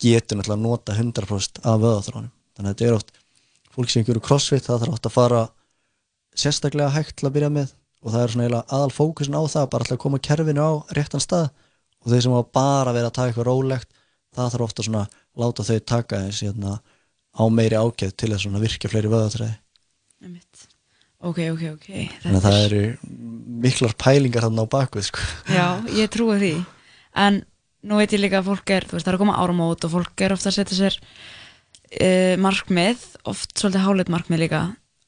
getur 0.02 0.38
náttúrulega 0.38 0.58
að 0.58 0.66
nota 0.66 0.96
100% 0.96 1.62
af 1.64 1.80
vöðaþráðunum 1.82 2.32
þannig 2.56 2.68
að 2.68 2.74
þetta 2.74 2.88
er 2.88 2.98
oft 2.98 3.12
fólk 3.74 3.92
sem 3.92 4.02
einhverju 4.02 4.24
crossfit 4.28 4.66
það 4.66 4.84
þarf 4.84 4.96
oft 4.96 5.08
að 5.08 5.16
fara 5.16 5.42
sérstaklega 6.38 6.94
hægt 6.94 7.16
til 7.18 7.28
að 7.28 7.36
byrja 7.36 7.52
með 7.54 7.74
og 8.02 8.14
það 8.14 8.22
er 8.22 8.32
svona 8.32 8.46
eiginlega 8.46 8.76
aðal 8.78 8.94
fókusin 8.94 9.38
á 9.38 9.42
það 9.50 9.70
bara 9.74 9.88
að 9.90 10.02
koma 10.04 10.20
kerfinu 10.22 10.62
á 10.62 10.72
réttan 10.94 11.22
stað. 11.22 11.48
Og 11.98 12.12
þeir 12.12 12.22
sem 12.24 12.34
hafa 12.36 12.50
bara 12.54 12.92
verið 12.94 13.08
að 13.08 13.16
taka 13.16 13.32
eitthvað 13.32 13.48
rólegt 13.48 13.88
það 14.36 14.52
þarf 14.54 14.66
ofta 14.68 14.84
svona 14.86 15.04
að 15.08 15.42
láta 15.42 15.66
þau 15.66 15.78
taka 15.92 16.20
þess 16.28 16.44
hérna, 16.46 16.76
á 17.34 17.42
meiri 17.50 17.78
ákveð 17.78 18.14
til 18.14 18.30
að 18.36 18.60
virkja 18.62 18.90
fleiri 18.92 19.10
vöðatræði 19.10 19.56
ok, 21.18 21.38
ok, 21.52 21.62
ok. 21.74 21.86
Þannig 22.22 22.38
að 22.38 22.44
það 22.46 22.58
eru 22.64 22.82
miklar 23.64 23.94
pælingar 23.98 24.46
þarna 24.46 24.66
á 24.66 24.72
bakvið 24.74 25.06
sko. 25.08 25.24
Já, 25.50 25.66
ég 25.98 26.10
trúi 26.14 26.36
því. 26.38 26.52
En 27.18 27.40
nú 27.86 27.98
veit 28.00 28.12
ég 28.12 28.20
líka 28.22 28.40
að 28.40 28.48
fólk 28.50 28.70
er 28.74 28.86
þú 28.88 28.96
veist, 28.96 29.06
það 29.06 29.12
er 29.12 29.18
að 29.18 29.22
koma 29.24 29.38
áramót 29.38 29.84
og 29.86 29.92
fólk 29.94 30.24
er 30.26 30.34
ofta 30.34 30.50
að 30.50 30.56
setja 30.58 30.78
sér 30.78 30.98
uh, 30.98 32.34
markmið 32.42 33.04
oft 33.30 33.54
svolítið 33.58 33.84
háleit 33.86 34.08
markmið 34.12 34.42
líka. 34.46 34.62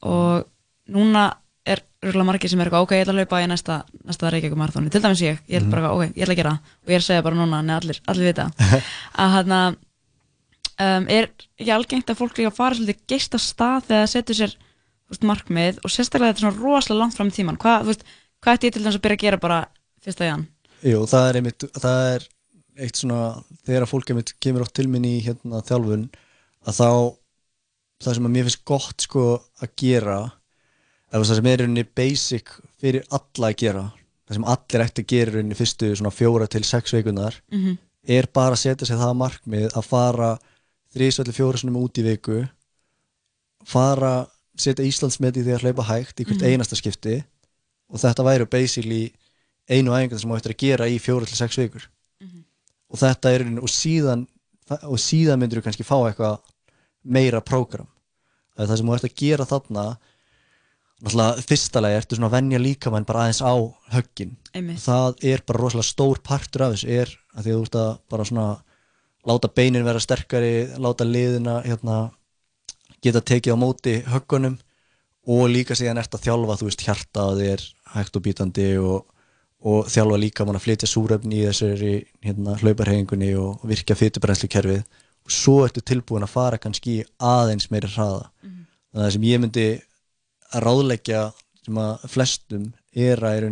Og 0.07 0.47
núna 0.91 1.27
er 1.69 1.83
rúglega 2.03 2.25
margir 2.25 2.49
sem 2.51 2.61
er 2.65 2.71
ok, 2.73 2.95
ég 2.97 3.03
ætla 3.05 3.13
að 3.13 3.21
laupa 3.21 3.43
í 3.45 3.49
næsta, 3.51 3.83
næsta 4.09 4.31
Reykjavík 4.33 4.57
marathóni, 4.57 4.91
til 4.91 5.03
dæmis 5.05 5.21
ég, 5.21 5.43
ég 5.51 5.61
er 5.61 5.67
Mhm. 5.67 5.71
bara, 5.71 5.91
ok, 5.93 6.15
ég 6.17 6.25
ætla 6.25 6.33
að 6.35 6.41
gera 6.41 6.55
og 6.57 6.89
ég 6.89 6.95
er 6.97 7.03
að 7.03 7.09
segja 7.11 7.23
bara 7.23 7.37
núna, 7.37 7.61
neða 7.63 7.81
allir, 7.83 8.01
allir 8.09 8.27
vita. 8.31 8.47
Að 9.21 9.31
hann 9.37 9.53
um, 10.81 11.07
er 11.13 11.29
ekki 11.61 11.73
algengt 11.75 12.11
að 12.11 12.17
fólk 12.23 12.39
líka 12.41 12.53
fara 12.57 12.75
svolítið 12.79 13.03
geist 13.13 13.37
að 13.37 13.45
stað 13.45 13.85
þegar 13.91 14.01
það 14.07 14.13
setur 14.15 14.39
sér 14.41 14.55
veist, 15.11 15.27
markmið 15.29 15.81
og 15.85 15.93
sérstaklega 15.93 16.33
þetta 16.33 16.41
er 16.41 16.47
svona 16.47 16.63
rosalega 16.65 17.01
langt 17.03 17.17
fram 17.19 17.29
í 17.29 17.37
tíman 17.37 17.61
hvað, 17.61 17.83
þú 17.85 17.93
veist, 17.93 18.05
hvað 18.41 18.57
ætti 18.57 18.71
ég 18.71 18.73
til 18.77 18.83
dæmis 18.87 18.97
að 18.99 19.05
byrja 19.05 19.19
að 19.19 19.25
gera 19.27 19.41
bara 19.45 19.59
fyrsta 20.05 20.29
jan? 20.31 20.47
Jú, 20.81 21.03
það 21.11 21.29
er 21.29 21.39
einmitt, 21.41 21.67
það 21.77 22.05
er 22.15 22.29
eitt 22.79 22.97
svona, 22.97 23.43
þegar 23.67 23.83
að 23.87 23.91
fólk 23.91 24.11
kemur 24.41 24.63
átt 24.65 24.75
til 24.75 24.89
minn 24.89 25.05
í 25.05 25.21
hérna 25.25 25.63
þjálfun 25.67 26.09
að 26.67 26.75
þá, 26.81 26.89
það 28.05 28.15
sem 28.15 28.27
að 28.27 28.35
mér 28.37 28.45
finnst 28.49 28.65
gott 28.65 29.01
sko 29.07 29.25
að 29.63 29.73
gera 29.77 30.19
eða 31.13 31.25
það 31.25 31.35
sem 31.35 31.47
er 31.47 31.59
rauninni 31.65 31.85
basic 31.95 32.53
fyrir 32.81 33.05
alla 33.11 33.49
að 33.51 33.57
gera, 33.65 33.85
það 34.29 34.35
sem 34.39 34.45
allir 34.55 34.85
ætti 34.87 35.03
að 35.03 35.11
gera 35.15 35.35
rauninni 35.35 35.59
fyrstu 35.59 35.91
svona 35.97 36.15
fjóra 36.15 36.47
til 36.49 36.65
sex 36.65 36.93
veikunar 36.95 37.41
Mhm. 37.51 37.79
er 38.09 38.27
bara 38.33 38.55
að 38.55 38.63
setja 38.63 38.87
sér 38.87 38.97
það 39.03 39.17
markmið 39.21 39.73
að 39.77 39.85
fara 39.85 40.39
þrísvöldi 40.95 41.35
fjóra 41.37 41.59
sinum 41.59 41.77
út 41.83 41.99
í 41.99 42.03
viku 42.03 42.49
fara, 43.69 44.27
setja 44.57 44.85
Íslandsmet 44.87 45.37
í 45.37 45.45
því 45.45 45.55
að 45.57 45.65
hlaupa 45.67 45.85
hægt 45.91 46.21
í 46.21 46.25
hvert 46.27 46.41
Mhm. 46.43 46.51
einasta 46.53 46.77
skipti 46.77 47.25
og 47.91 47.99
þetta 48.01 48.25
væri 48.25 48.49
basically 48.51 49.13
einu 49.69 49.91
æfingar 49.93 50.19
sem 50.21 50.31
þú 50.31 50.37
ættir 50.41 50.55
að 50.55 50.59
gera 50.59 50.85
í 50.89 50.99
fjóra 50.99 51.27
til 51.27 51.37
sex 51.37 51.57
vikur 51.57 51.87
og 52.91 53.01
þetta 53.01 53.33
er 53.35 53.47
og 53.61 53.71
síðan 53.71 54.27
og 54.87 55.01
síðan 55.03 55.41
myndir 55.41 55.61
þú 55.61 55.67
kannski 55.67 55.87
fá 55.87 55.97
eitthvað 55.99 56.39
meira 57.03 57.41
prógram. 57.43 57.89
Það 58.55 58.65
er 58.65 58.71
það 58.71 58.81
sem 58.81 58.91
þú 58.91 58.97
ert 58.97 59.09
að 59.09 59.19
gera 59.19 59.47
þarna. 59.49 59.85
Náttúrulega 61.01 61.45
fyrsta 61.49 61.81
lagi 61.81 61.97
ertu 61.97 62.17
svona 62.19 62.29
að 62.29 62.35
venja 62.37 62.61
líkamann 62.61 63.07
bara 63.09 63.25
aðeins 63.25 63.41
á 63.41 63.55
höggin. 63.95 64.35
Það 64.85 65.23
er 65.33 65.43
bara 65.49 65.63
rosalega 65.63 65.89
stór 65.89 66.21
partur 66.23 66.67
af 66.67 66.75
þessu 66.75 66.91
er 66.93 67.15
að 67.33 67.47
því 67.47 67.55
að 67.55 67.57
þú 67.57 67.63
ert 67.65 67.79
að 67.81 67.93
bara 68.13 68.27
svona 68.29 68.49
láta 69.29 69.51
beinin 69.53 69.87
vera 69.87 70.01
sterkari 70.01 70.53
láta 70.81 71.07
liðina 71.07 71.61
hérna, 71.65 72.11
geta 73.05 73.23
tekið 73.25 73.57
á 73.57 73.63
móti 73.63 73.95
höggunum 74.09 74.59
og 75.31 75.49
líka 75.53 75.77
síðan 75.77 76.01
ert 76.01 76.15
að 76.17 76.27
þjálfa 76.29 76.59
þú 76.61 76.69
veist 76.69 76.85
hjarta 76.85 77.27
á 77.29 77.31
þér 77.37 77.65
hægt 77.95 78.17
og 78.17 78.25
bítandi 78.25 78.69
og, 78.81 79.09
og 79.61 79.91
þjálfa 79.93 80.19
líka 80.21 80.47
mann 80.47 80.57
að 80.57 80.65
flytja 80.65 80.89
súrefni 80.89 81.43
í 81.43 81.47
þessari 81.49 81.93
hérna, 82.25 82.57
hlauparhefingunni 82.63 83.35
og 83.37 83.65
virkja 83.69 83.97
fytubrennslukerfið 83.99 84.81
og 84.81 85.35
svo 85.35 85.59
ertu 85.67 85.83
tilbúin 85.85 86.25
að 86.25 86.33
fara 86.33 86.61
kannski 86.61 87.03
aðeins 87.21 87.69
meiri 87.73 87.91
hraða. 87.93 88.31
Þannig 88.41 88.97
að 88.97 89.05
það 89.05 89.15
sem 89.17 89.27
ég 89.29 89.43
myndi 89.43 89.67
að 90.51 90.65
ráðleggja 90.65 91.23
sem 91.61 91.81
að 91.83 92.09
flestum 92.11 92.67
er 92.97 93.23
að 93.23 93.45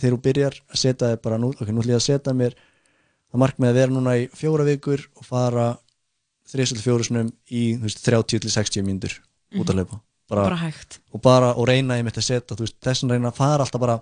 þegar 0.00 0.16
þú 0.16 0.20
byrjar 0.24 0.58
að 0.64 0.80
setja 0.80 1.12
þér 1.12 1.22
bara 1.22 1.38
nú, 1.38 1.52
ok, 1.52 1.68
nú 1.68 1.84
ætlum 1.84 1.92
ég 1.92 2.00
að 2.00 2.06
setja 2.08 2.34
mér 2.34 2.56
það 3.30 3.42
markmið 3.44 3.70
að 3.70 3.78
vera 3.78 3.94
núna 3.94 4.16
í 4.18 4.26
fjóra 4.34 4.66
vikur 4.66 5.04
og 5.14 5.26
fara 5.28 5.66
þrjusvöldu 6.50 6.82
fjórusunum 6.82 7.28
í 7.52 7.64
þú 7.76 7.86
veist, 7.86 8.00
30 8.06 8.42
til 8.42 8.54
60 8.56 8.86
mínútur 8.86 9.18
út 9.60 9.70
að 9.70 9.82
hlaupa. 9.82 10.00
Bara 10.30 10.56
hægt. 10.56 11.00
og 11.10 11.22
bara 11.22 11.54
og 11.58 11.66
reyna 11.66 11.98
ég 11.98 12.06
mitt 12.06 12.18
að 12.18 12.26
setja 12.26 12.56
veist, 12.58 12.78
þessan 12.82 13.10
reyna 13.10 13.30
að 13.30 13.38
fara 13.38 13.64
alltaf 13.66 13.82
bara 13.82 13.98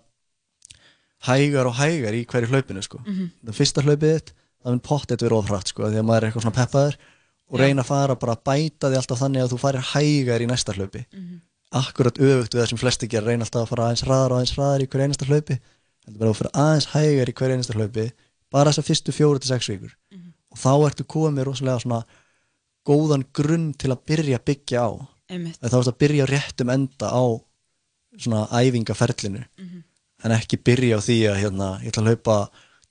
hægar 1.27 1.67
og 1.67 1.75
hægar 1.75 2.15
í 2.15 2.25
hverju 2.27 2.47
hlaupinu 2.53 2.83
sko. 2.83 2.99
Mhm. 3.07 3.31
það 3.47 3.55
fyrsta 3.59 3.83
hlaupið 3.83 4.13
þitt 4.15 4.33
það 4.65 4.71
mun 4.71 4.81
pottið 4.81 5.23
vera 5.23 5.37
ofrætt 5.43 5.69
sko, 5.69 5.83
því 5.89 5.99
að 5.99 6.05
maður 6.07 6.23
er 6.23 6.29
eitthvað 6.31 6.43
svona 6.47 6.59
peppaður 6.67 6.97
og 7.51 7.59
reyna 7.61 7.83
að 7.83 7.87
fara 7.89 8.15
bara 8.17 8.35
að 8.37 8.43
bæta 8.45 8.91
því 8.91 8.97
alltaf 9.01 9.19
þannig 9.23 9.43
að 9.43 9.53
þú 9.53 9.59
farir 9.59 9.81
hægar 9.93 10.41
í 10.43 10.47
næsta 10.47 10.73
hlaupi 10.75 11.05
Mhm. 11.13 11.41
akkurat 11.73 12.19
öfugt 12.19 12.55
við 12.55 12.61
það 12.63 12.69
sem 12.69 12.79
flesti 12.79 13.09
gera 13.09 13.27
reyna 13.27 13.45
alltaf 13.45 13.63
að 13.63 13.69
fara 13.69 13.83
aðeins 13.89 14.05
hraðar 14.05 14.31
og 14.33 14.39
aðeins 14.39 14.55
hraðar 14.57 14.83
í 14.83 14.87
hverju 14.89 15.05
einasta 15.09 15.27
hlaupi 15.29 15.59
heldur 16.07 16.19
bara 16.19 16.31
að 16.31 16.35
þú 16.35 16.39
fyrir 16.39 16.53
aðeins 16.65 16.87
hægar 16.95 17.29
í 17.29 17.35
hverju 17.39 17.55
einasta 17.57 17.75
hlaupi 17.79 18.13
bara 18.51 18.71
þessar 18.71 18.87
fyrstu 18.89 19.13
fjóru 19.13 19.39
til 19.41 19.49
sex 19.49 19.69
vikur 19.69 19.93
og 20.53 20.59
þá 20.59 20.73
ertu 20.89 21.05
komið 21.05 21.45
rosalega 21.45 21.81
svona 21.83 22.05
góðan 22.89 23.25
grunn 23.35 23.75
til 23.77 23.91
að 23.93 24.01
byrja 24.09 24.39
að 24.39 24.45
byggja 24.49 24.81
á 24.81 24.91
að 25.29 25.69
þá 25.69 25.77
ertu 25.79 25.93
að 25.93 25.99
byrja 26.01 26.27
réttum 26.27 26.71
enda 26.73 27.07
á 27.13 27.25
svona 28.19 28.49
æfingaferlinu 28.49 29.45
Mhm. 29.59 29.83
En 30.25 30.35
ekki 30.35 30.59
byrja 30.65 30.99
á 30.99 31.01
því 31.05 31.19
að 31.31 31.39
hérna, 31.43 31.69
ég 31.83 31.93
ætla 31.93 32.03
að 32.03 32.11
hlaupa 32.13 32.39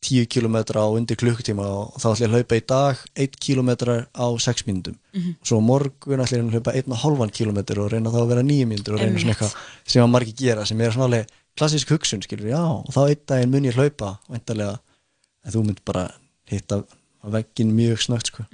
10 0.08 0.28
km 0.30 0.58
á 0.78 0.86
undir 0.94 1.18
klukkutíma 1.18 1.66
og 1.66 1.98
þá 1.98 2.06
ætla 2.12 2.22
ég 2.22 2.30
að 2.30 2.36
hlaupa 2.38 2.60
í 2.60 2.64
dag 2.70 3.00
1 3.18 3.40
km 3.42 3.72
á 4.14 4.26
6 4.38 4.68
mínútum. 4.68 4.96
Mhm. 5.14 5.36
svo 5.44 5.58
á 5.58 5.64
morgun 5.64 6.22
ætla 6.22 6.38
ég 6.38 6.46
að 6.46 6.54
hlaupa 6.54 6.76
1,5 6.78 7.32
km 7.34 7.60
og 7.82 7.92
reyna 7.92 8.14
þá 8.14 8.20
að 8.22 8.30
vera 8.32 8.44
9 8.44 8.70
mínútur 8.70 8.94
og 8.94 9.02
reyna 9.02 9.20
svona 9.20 9.34
eitthvað 9.34 9.56
sem 9.86 10.04
að 10.04 10.14
margir 10.14 10.36
gera 10.38 10.66
sem 10.66 10.82
er 10.82 10.92
svona 10.92 11.06
alveg 11.10 11.28
klassísk 11.58 11.90
hugsun 11.90 12.22
skilur, 12.22 12.52
já, 12.54 12.62
og 12.62 12.94
þá 12.94 13.02
einn 13.10 13.26
daginn 13.26 13.52
mun 13.52 13.66
ég 13.66 13.74
hlaupa 13.76 14.20
væntalega, 14.30 14.80
en 15.44 15.52
þú 15.52 15.66
mynd 15.66 15.82
bara 15.84 16.12
hitta 16.46 16.84
á 16.86 17.28
veggin 17.34 17.74
mjög 17.74 17.98
snögt 18.06 18.30
sko. 18.30 18.46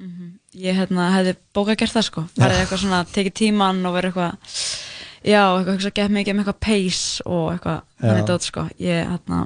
ég 0.55 0.73
hérna, 0.77 1.11
hefði 1.11 1.35
bókað 1.53 1.77
gert 1.83 1.93
það 1.93 2.07
sko. 2.07 2.23
Farið 2.39 2.61
eitthvað 2.61 2.81
svona, 2.85 3.03
tekið 3.05 3.33
tíman 3.33 3.85
og 3.85 3.95
verið 3.97 4.13
eitthvað 4.13 4.92
já, 5.23 5.41
eitthvað 5.57 5.73
hugsa 5.77 5.91
gett 5.95 6.11
mikið 6.11 6.33
um 6.33 6.39
eitthvað 6.43 6.59
pace 6.59 7.23
og 7.25 7.51
eitthvað 7.53 7.81
þannig 8.03 8.27
dót 8.29 8.47
sko. 8.47 8.63
Ég 8.79 9.07
hérna, 9.09 9.41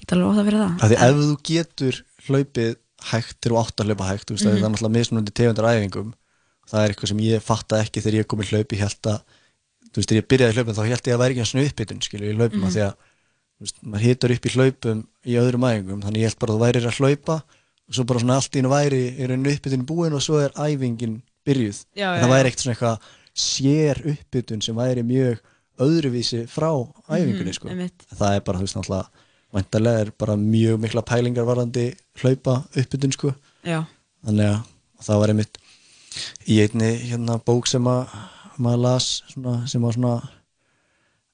get 0.00 0.12
alveg 0.16 0.30
óþað 0.32 0.48
fyrir 0.48 0.62
það. 0.62 0.74
Af 0.82 0.90
því 0.92 0.98
ef 1.06 1.20
þú 1.22 1.36
getur 1.50 2.00
hlaupið 2.28 2.74
hægt 3.12 3.36
til 3.42 3.52
þú 3.52 3.60
átt 3.62 3.80
að 3.82 3.86
hlaupa 3.90 4.08
hægt, 4.12 4.30
veist, 4.30 4.44
mm 4.44 4.48
Mhm. 4.52 4.58
það 4.58 4.66
er 4.66 4.72
náttúrulega 4.72 4.96
mismunandi 4.98 5.32
tegundar 5.34 5.70
æfingum. 5.72 6.12
Það 6.70 6.84
er 6.84 6.90
eitthvað 6.92 7.08
sem 7.08 7.18
ég 7.18 7.42
fatta 7.42 7.80
ekki 7.82 8.00
þegar 8.02 8.18
ég 8.22 8.26
kom 8.28 8.40
í 8.40 8.46
hlaup 8.50 8.68
ég 8.72 8.78
held 8.78 9.02
að, 9.10 9.18
þú 9.92 9.96
veist, 9.98 10.08
þegar 10.08 10.20
ég 10.22 10.28
byrjaði 10.30 10.52
í 10.52 10.56
hlaupum 10.56 10.74
þá 10.78 10.82
held 10.86 11.02
ég 11.08 11.14
að 11.16 11.22
væri 11.22 11.34
ekki 11.34 11.48
svona 11.50 11.66
uppbytun, 11.68 12.02
skilur, 12.06 12.28
í 12.30 12.36
hlaupum 12.38 12.58
mm 12.60 12.64
Mhm. 12.64 12.72
því 12.76 12.82
að, 12.86 12.94
þú 13.58 13.62
veist, 13.62 13.76
maður 13.82 14.06
hitar 14.06 14.30
upp 14.36 14.46
í 14.46 14.52
hlaupum 14.54 14.98
í 15.26 15.32
öðrum 15.42 15.66
æfingum, 15.66 16.02
þannig 16.02 16.20
ég 16.22 16.28
held 16.30 16.38
bara 16.38 16.52
að 16.52 16.56
þú 16.56 16.62
værir 16.66 16.86
að 16.86 16.96
hlaupa 16.98 17.36
og 17.42 17.92
svo 17.96 18.04
bara 18.06 18.20
svona 18.20 18.34
allt 18.38 18.52
í 18.54 18.58
einu 18.62 18.70
væri 18.70 19.02
er 19.20 19.28
einu 19.34 19.50
uppbytun 19.52 19.86
búin 19.86 20.14
og 20.14 20.22
svo 20.22 20.38
er 20.38 20.50
æfingin 20.54 21.22
byrjuð. 21.44 21.78
Já, 21.98 22.06
já, 22.14 22.22
það 22.22 22.30
væri 22.30 22.46
ekkert 22.48 22.62
svona 22.62 22.74
eitthvað 22.76 22.98
sér 23.34 24.00
uppbytun 24.12 24.62
sem 24.62 24.76
væri 24.76 25.02
mjög 25.02 25.38
öðruvísi 25.80 26.44
frá 26.48 26.70
æfingunni 27.08 27.48
Mhm, 27.50 27.52
sko. 27.56 27.68
einmitt. 27.68 28.04
það 28.14 28.36
er 28.36 28.40
bara 28.40 28.58
þú 28.58 28.62
veist 28.66 28.76
náttúrulega 28.76 29.08
væntalega 29.54 30.00
er 30.00 30.10
bara 30.18 30.36
mjög 30.36 30.80
mikla 30.80 31.02
pælingar 31.02 31.44
varandi 31.48 31.94
hlaupa 32.22 32.64
uppbytun 32.76 33.12
sko 33.12 33.34
þannig 33.64 34.48
að 34.52 34.62
það 35.02 35.18
var 35.20 35.28
einmitt 35.28 35.58
í 36.46 36.60
einni 36.60 36.90
hérna 37.10 37.38
bók 37.44 37.66
sem 37.66 37.82
að 37.84 38.06
maður 38.58 38.82
las 38.82 39.22
svona, 39.32 39.66
sem 39.68 39.80
var 39.82 39.92
svona 39.92 40.28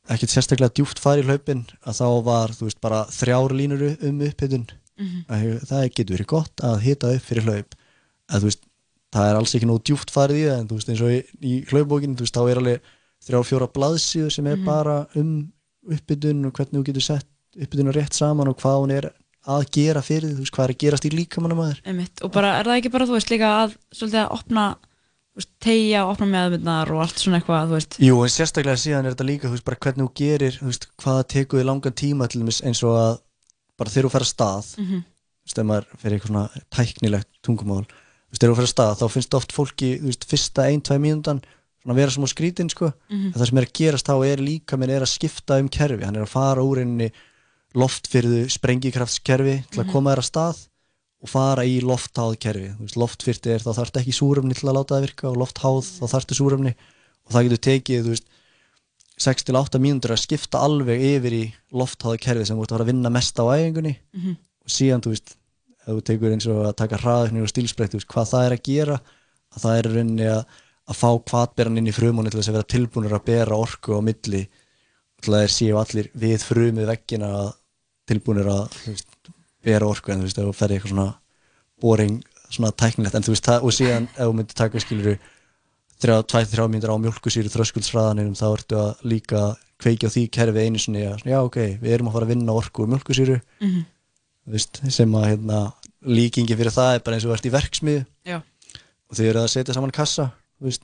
ekkert 0.08 0.30
sérstaklega 0.32 0.72
djúpt 0.78 0.98
fari 1.02 1.22
í 1.22 1.26
hlaupin 1.28 1.66
að 1.84 1.98
þá 2.00 2.06
var 2.24 2.48
þú 2.56 2.68
veist 2.68 2.80
bara 2.80 3.04
þrjár 3.12 3.52
línur 3.58 3.82
um 4.02 4.20
uppbytun 4.20 4.68
Mhm. 4.98 5.24
að 5.28 5.66
það 5.68 5.90
getur 5.94 6.16
verið 6.16 6.26
gott 6.26 6.56
að 6.62 6.80
hita 6.82 7.10
upp 7.14 7.22
fyrir 7.22 7.44
hlaup 7.44 7.74
að 8.30 8.40
þú 8.40 8.44
veist 8.48 8.62
það 9.14 9.30
er 9.30 9.36
alls 9.40 9.54
ekki 9.56 9.66
nóg 9.70 9.82
djúpt 9.88 10.10
farið 10.12 10.36
í 10.42 10.46
það 10.48 10.58
en 10.60 10.68
þú 10.68 10.78
veist 10.78 10.88
eins 10.92 11.00
og 11.06 11.12
í, 11.14 11.20
í 11.42 11.52
hlaupbókinu 11.70 12.16
þá 12.28 12.40
er 12.50 12.60
alveg 12.62 12.80
þrjár 13.28 13.46
fjóra 13.48 13.68
blaðsíður 13.72 14.32
sem 14.34 14.46
er 14.46 14.56
Mhm. 14.56 14.64
bara 14.64 15.06
um 15.16 15.52
uppbytun 15.88 16.44
og 16.46 16.52
hvernig 16.52 16.76
þú 16.80 16.84
getur 16.90 17.02
sett 17.02 17.26
uppbytuna 17.58 17.92
rétt 17.96 18.12
saman 18.14 18.48
og 18.48 18.56
hvað 18.60 18.82
hún 18.84 18.92
er 18.92 19.12
að 19.48 19.70
gera 19.72 20.02
fyrir 20.04 20.28
því, 20.28 20.34
þú 20.36 20.42
veist 20.44 20.52
hvað 20.52 20.64
er 20.68 20.74
að 20.74 20.78
gerast 20.82 21.04
í 21.08 21.10
líkamannum 21.16 21.58
að 21.64 21.70
þér 21.72 21.80
Einmitt. 21.88 22.22
og 22.22 22.32
bara 22.32 22.58
er 22.60 22.64
það 22.68 22.76
ekki 22.82 22.92
bara 22.92 23.06
þú 23.06 23.16
veist 23.16 23.30
líka 23.32 23.48
að 23.64 23.76
svolítið 23.96 24.20
að 24.26 24.32
opna 24.38 24.64
tegja, 25.62 26.02
opna 26.10 26.26
meðmyndnar 26.26 26.90
og 26.90 27.00
allt 27.04 27.20
svona 27.22 27.38
eitthvað 27.38 27.68
þú 27.70 27.76
veist 27.76 27.96
Jú, 28.02 28.16
en 28.26 28.32
sérstaklega 28.34 28.80
síðan 28.82 29.06
er 29.06 29.14
þetta 29.14 29.26
líka, 29.28 29.46
þú 29.48 29.54
veist, 29.54 29.64
bara 29.68 29.78
hvernig 29.84 30.08
þú 30.08 30.14
gerir, 30.18 30.56
þú 30.58 30.66
veist, 30.66 30.86
hvað 30.98 31.20
tekur 31.34 31.60
þig 31.60 31.68
langan 31.68 31.94
tíma 32.00 32.28
til 32.28 32.40
dæmis 32.42 32.58
eins 32.66 32.82
og 32.82 32.96
að 32.98 33.20
bara 33.78 33.90
þegar 33.94 34.08
þú 34.08 34.12
fer 34.16 34.24
að 34.26 34.32
stað, 34.34 34.66
Mhm. 34.82 34.98
þú 34.98 35.46
veist, 35.46 35.58
ef 35.58 35.66
maður 35.70 35.86
fer 36.02 36.10
eitthvað 36.10 36.26
svona 36.32 36.48
tæknilegt 36.74 37.28
tungumál, 37.46 37.86
þú 38.28 38.32
veist, 38.32 38.40
þegar 38.42 38.52
þú 38.52 38.56
fer 38.58 38.66
að 38.68 38.74
stað, 38.74 38.96
þá 39.00 39.06
finnst 39.14 39.34
oft 39.34 39.52
fólki, 39.56 39.90
þú 40.00 40.06
veist, 40.10 40.24
fyrsta 40.28 40.66
ein, 40.68 40.80
tvæ 40.82 40.98
mínúndan 41.00 41.40
svona 41.82 41.94
vera 41.96 42.10
sem 42.10 42.24
á 42.24 42.28
skrítin, 42.28 42.68
sko, 42.70 42.92
Mhm. 43.08 43.26
en 43.26 43.32
það 43.32 43.46
sem 43.48 43.58
er 43.58 43.64
að 43.64 43.72
gerast 43.72 44.06
þá 44.06 44.14
er 44.32 44.36
líka 44.38 44.76
minn 44.78 44.90
er 44.90 45.00
að 45.02 45.14
skipta 45.18 45.58
um 45.58 45.68
kerfi, 45.68 46.04
hann 46.04 46.16
er 46.16 46.22
að 46.22 46.28
fara 46.28 46.60
úr 46.62 46.78
einni 46.82 47.10
loftfyrðu 47.74 48.48
sprengikraftskerfi 48.50 49.64
til 49.70 49.80
að 49.82 49.86
Mhm. 49.86 49.92
koma 49.92 50.14
þér 50.14 50.18
að 50.18 50.30
stað 50.30 50.66
og 51.22 51.28
fara 51.28 51.62
í 51.64 51.80
loftháð 51.80 52.38
kerfi, 52.38 52.68
þú 52.76 52.80
veist, 52.84 52.96
loftfyrti 52.96 53.50
er 53.54 53.58
þá 53.60 53.72
þarf 53.74 53.92
ekki 54.02 54.12
súrefni 54.14 54.54
til 54.54 54.68
að 54.68 54.74
láta 54.76 54.94
það 54.96 55.04
virka 55.06 55.28
og 55.30 55.36
loftháð 55.36 55.84
þá 55.98 56.04
þarftu 56.12 56.34
súrefni 56.36 56.74
og 57.26 57.32
það 57.32 57.48
getur 57.48 57.64
tekið, 57.68 58.04
þú 58.04 58.08
veist 58.14 58.24
6-8 59.18 59.80
mínútur 59.82 60.12
að 60.14 60.22
skipta 60.22 60.60
alveg 60.62 61.00
yfir 61.02 61.32
í 61.34 61.52
loftháða 61.74 62.20
kerfi 62.22 62.46
sem 62.46 62.56
þú 62.56 62.62
ert 62.62 62.70
að 62.76 62.80
að 62.84 62.86
vinna 62.92 63.10
mest 63.10 63.34
á 63.34 63.44
æfingunni 63.50 63.96
Mhm. 64.14 64.36
og 64.62 64.68
síðan, 64.68 65.00
þú 65.02 65.10
veist, 65.10 65.36
þú 65.96 66.04
tekur 66.10 66.34
eins 66.34 66.48
og 66.50 66.62
að 66.68 66.76
taka 66.80 67.00
hraðauknir 67.02 67.44
og 67.44 67.48
veist, 67.48 68.08
hvað 68.12 68.30
það 68.32 68.46
er 68.46 68.56
að 68.56 68.64
gera 68.68 68.98
að 68.98 69.62
það 69.64 69.78
er 69.78 69.90
rauninni 69.94 70.26
að, 70.30 70.42
að 70.88 70.98
fá 71.00 71.10
kvatberan 71.30 71.80
inn 71.80 71.90
í 71.90 71.94
frumunni 71.96 72.32
til 72.32 72.40
þess 72.40 72.52
að 72.52 72.58
vera 72.58 72.72
tilbúinur 72.74 73.16
að 73.18 73.28
bera 73.28 73.60
orku 73.60 73.96
á 73.96 74.00
milli. 74.04 74.42
Til 75.18 75.32
að 75.34 75.44
þeir 75.44 75.54
séu 75.54 75.78
allir 75.80 76.10
við 76.14 76.44
frumið 76.46 76.90
veggina 76.92 77.30
tilbúinur 78.08 78.52
að 78.52 78.76
veist, 78.84 79.32
bera 79.64 79.88
orku. 79.88 80.12
En 80.12 80.22
þú 80.22 80.28
veist, 80.28 80.38
þú 80.38 80.54
ferði 80.56 80.78
eitthvað 80.78 80.94
svona 80.94 81.08
boring, 81.82 82.20
svona 82.48 82.74
tæknilegt 82.74 83.18
en 83.18 83.26
þú 83.26 83.34
veist, 83.34 83.48
það, 83.48 83.66
og 83.66 83.74
síðan 83.74 84.08
ef 84.12 84.22
þú 84.22 84.36
myndir 84.38 84.58
taka 84.58 84.82
skilur 84.84 85.18
2-3 85.98 86.68
mínútur 86.70 86.94
á 86.94 87.02
mjölkusýru 87.02 87.50
þröskuldshraðanum 87.50 88.36
þá 88.38 88.46
ertu 88.52 88.78
að 88.78 89.00
líka 89.10 89.40
kveikja 89.82 90.10
á 90.10 90.14
því 90.14 90.24
kerfi 90.34 90.64
einu 90.66 90.78
sinni 90.82 91.04
að 91.06 91.24
já 91.26 91.38
ok, 91.42 91.58
við 91.82 91.94
erum 91.94 92.10
að 92.10 92.14
fara 92.16 92.28
að 92.28 92.32
vinna 92.34 92.54
orku 92.54 92.84
úr 92.84 92.92
mjölkusýru 92.92 93.38
þú 93.58 94.54
veist, 94.54 94.80
sem 94.94 95.14
að 95.18 95.26
hérna, 95.32 95.62
líkingi 96.06 96.54
fyrir 96.58 96.70
það 96.74 96.94
er 96.94 97.02
bara 97.04 97.16
eins 97.18 97.26
og 97.26 97.34
ert 97.34 97.46
í 97.48 97.52
verksmiðu 97.54 98.04
Já. 98.28 98.38
og 99.10 99.16
þau 99.18 99.24
eru 99.26 99.40
að 99.42 99.50
setja 99.54 99.74
saman 99.74 99.90
kassa 99.94 100.30
veist, 100.62 100.82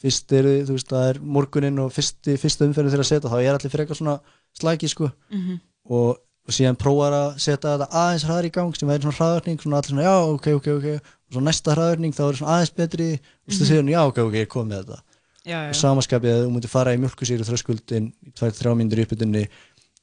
fyrst 0.00 0.32
eru, 0.36 0.54
þú 0.68 0.76
veist, 0.76 0.88
það 0.90 1.08
er 1.10 1.18
morgunin 1.20 1.78
og 1.84 1.92
fyrsti, 1.92 2.36
fyrsta 2.40 2.64
umferðin 2.68 2.92
þeirra 2.94 3.04
að 3.06 3.10
setja 3.12 3.30
þá 3.32 3.38
er 3.40 3.54
allir 3.58 3.74
eitthvað 3.84 4.00
svona 4.00 4.18
slæki 4.58 4.88
sko 4.88 5.10
Mhm. 5.30 5.60
og, 5.90 6.18
og 6.44 6.52
síðan 6.52 6.76
prófar 6.80 7.12
að 7.12 7.38
setja 7.40 7.74
þetta 7.76 7.88
aðeins 7.92 8.24
hraðar 8.24 8.48
í 8.48 8.52
gang 8.52 8.74
sem 8.76 8.88
væri 8.88 9.02
svona 9.04 9.18
hraðarning 9.18 9.60
svona 9.60 9.76
allir 9.80 9.92
svona 9.92 10.04
já 10.08 10.16
ok 10.34 10.46
ok 10.58 10.68
ok 10.78 10.86
og 10.94 11.32
svo 11.32 11.40
næsta 11.44 11.74
hraðarning 11.76 12.12
þá 12.16 12.22
er 12.28 12.36
svona 12.40 12.52
aðeins 12.58 12.74
betri 12.76 13.10
og 13.14 13.52
þú 13.52 13.60
Mhm. 13.60 13.68
segir 13.68 13.92
já 13.92 14.00
ok 14.08 14.18
ok 14.28 14.34
ég 14.34 14.48
kom 14.48 14.68
með 14.68 14.84
þetta 14.84 15.00
Já, 15.44 15.58
já. 15.60 15.68
og 15.68 15.76
samaskapið 15.76 16.32
að 16.32 16.42
þú 16.46 16.50
múti 16.56 16.68
fara 16.72 16.94
í 16.94 17.00
mjölkusýru 17.00 17.44
þröskuldin 17.44 18.12
í 18.24 18.32
2-3 18.32 18.72
mínútur 18.76 19.00
í 19.00 19.04
uppbytunni 19.04 19.48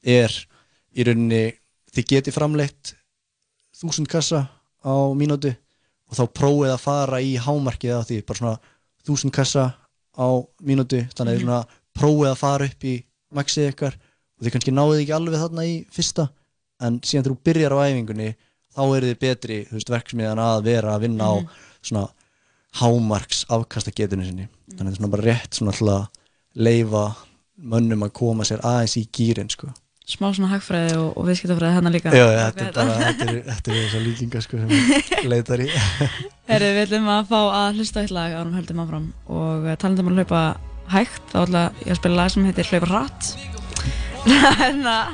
er 0.04 0.30
í 0.94 1.02
rauninni 1.06 1.52
þið 1.94 2.06
geti 2.06 2.30
framleitt 2.30 2.94
þúsund 3.82 4.08
kassa 4.08 4.46
á 4.82 4.94
mínútu 5.18 5.52
og 6.10 6.16
þá 6.18 6.24
prófið 6.38 6.72
að 6.74 6.80
fara 6.84 7.20
í 7.24 7.34
hámarkið 7.40 7.94
af 7.98 8.06
því 8.08 8.20
bara 8.26 8.38
svona 8.38 8.58
þúsund 9.06 9.32
kassa 9.34 9.64
á 10.16 10.26
mínútu 10.62 11.02
þannig 11.16 11.32
að 11.32 11.38
Mhm. 11.38 11.44
svona 11.46 11.60
prófið 11.98 12.30
að 12.32 12.36
fara 12.42 12.64
upp 12.70 12.84
í 12.84 12.94
maxið 13.34 13.68
ykkar 13.72 13.94
og 13.96 14.44
þið 14.46 14.52
kannski 14.52 14.72
náðið 14.76 15.02
ekki 15.02 15.14
alveg 15.16 15.40
þarna 15.42 15.62
í 15.66 15.74
fyrsta 15.92 16.28
en 16.80 17.00
síðan 17.00 17.24
þegar 17.24 17.32
þú 17.34 17.44
byrjar 17.48 17.72
á 17.72 17.78
æfingunni 17.88 18.30
þá 18.76 18.82
eru 18.96 19.06
þið 19.12 19.18
betri 19.20 19.58
veist, 19.72 19.88
verksmiðan 19.92 20.38
að 20.42 20.62
vera 20.64 20.94
að 20.96 21.00
vinna 21.06 21.24
á 21.28 21.34
svona 21.82 22.08
hámarks 22.80 23.44
afkastagetinu 23.52 24.24
sinni 24.26 24.48
þannig 24.72 24.78
að 24.78 24.78
þetta 24.78 24.92
er 24.92 24.98
svona 25.00 25.12
bara 25.12 25.26
rétt 25.28 25.58
svona 25.58 25.74
til 25.76 25.88
að 25.92 26.06
leifa 26.66 27.04
mönnum 27.62 28.04
að 28.06 28.12
koma 28.16 28.44
sér 28.48 28.60
aðeins 28.64 28.96
í 28.96 29.04
gýrin 29.12 29.50
sko. 29.52 29.68
Smá 30.12 30.28
svona 30.32 30.50
hagfræði 30.52 30.98
og, 31.00 31.08
og 31.16 31.28
viðskiptafræði 31.28 31.76
hérna 31.78 31.92
líka. 31.94 32.12
Já, 32.16 32.26
þetta 32.38 32.66
er 32.66 32.74
bara 32.76 32.98
þetta 33.00 33.28
er, 33.28 33.38
þetta 33.52 33.72
er 33.72 33.78
þessar 33.78 34.04
líkingar 34.06 34.44
sko, 34.46 34.60
sem 34.60 34.74
ég 35.22 35.30
leitar 35.32 35.64
í. 35.64 35.70
Herri, 36.50 36.74
við 36.76 36.84
ætlum 36.86 37.08
að 37.14 37.32
fá 37.32 37.40
að 37.40 37.80
hlusta 37.80 38.04
eitt 38.04 38.14
lag 38.14 38.36
árum 38.36 38.54
höldum 38.58 38.84
áfram 38.84 39.08
og 39.30 39.66
uh, 39.66 39.74
talandum 39.80 40.12
að 40.12 40.22
hlaupa 40.22 40.42
hægt 40.92 41.32
þá 41.32 41.40
ætla 41.46 41.64
ég 41.84 41.94
að 41.94 42.00
spila 42.00 42.20
lag 42.20 42.32
sem 42.34 42.46
heitir 42.48 42.70
Hlaupa 42.70 42.92
hratt 42.92 43.32
Þannig 44.22 44.86
að 44.96 45.10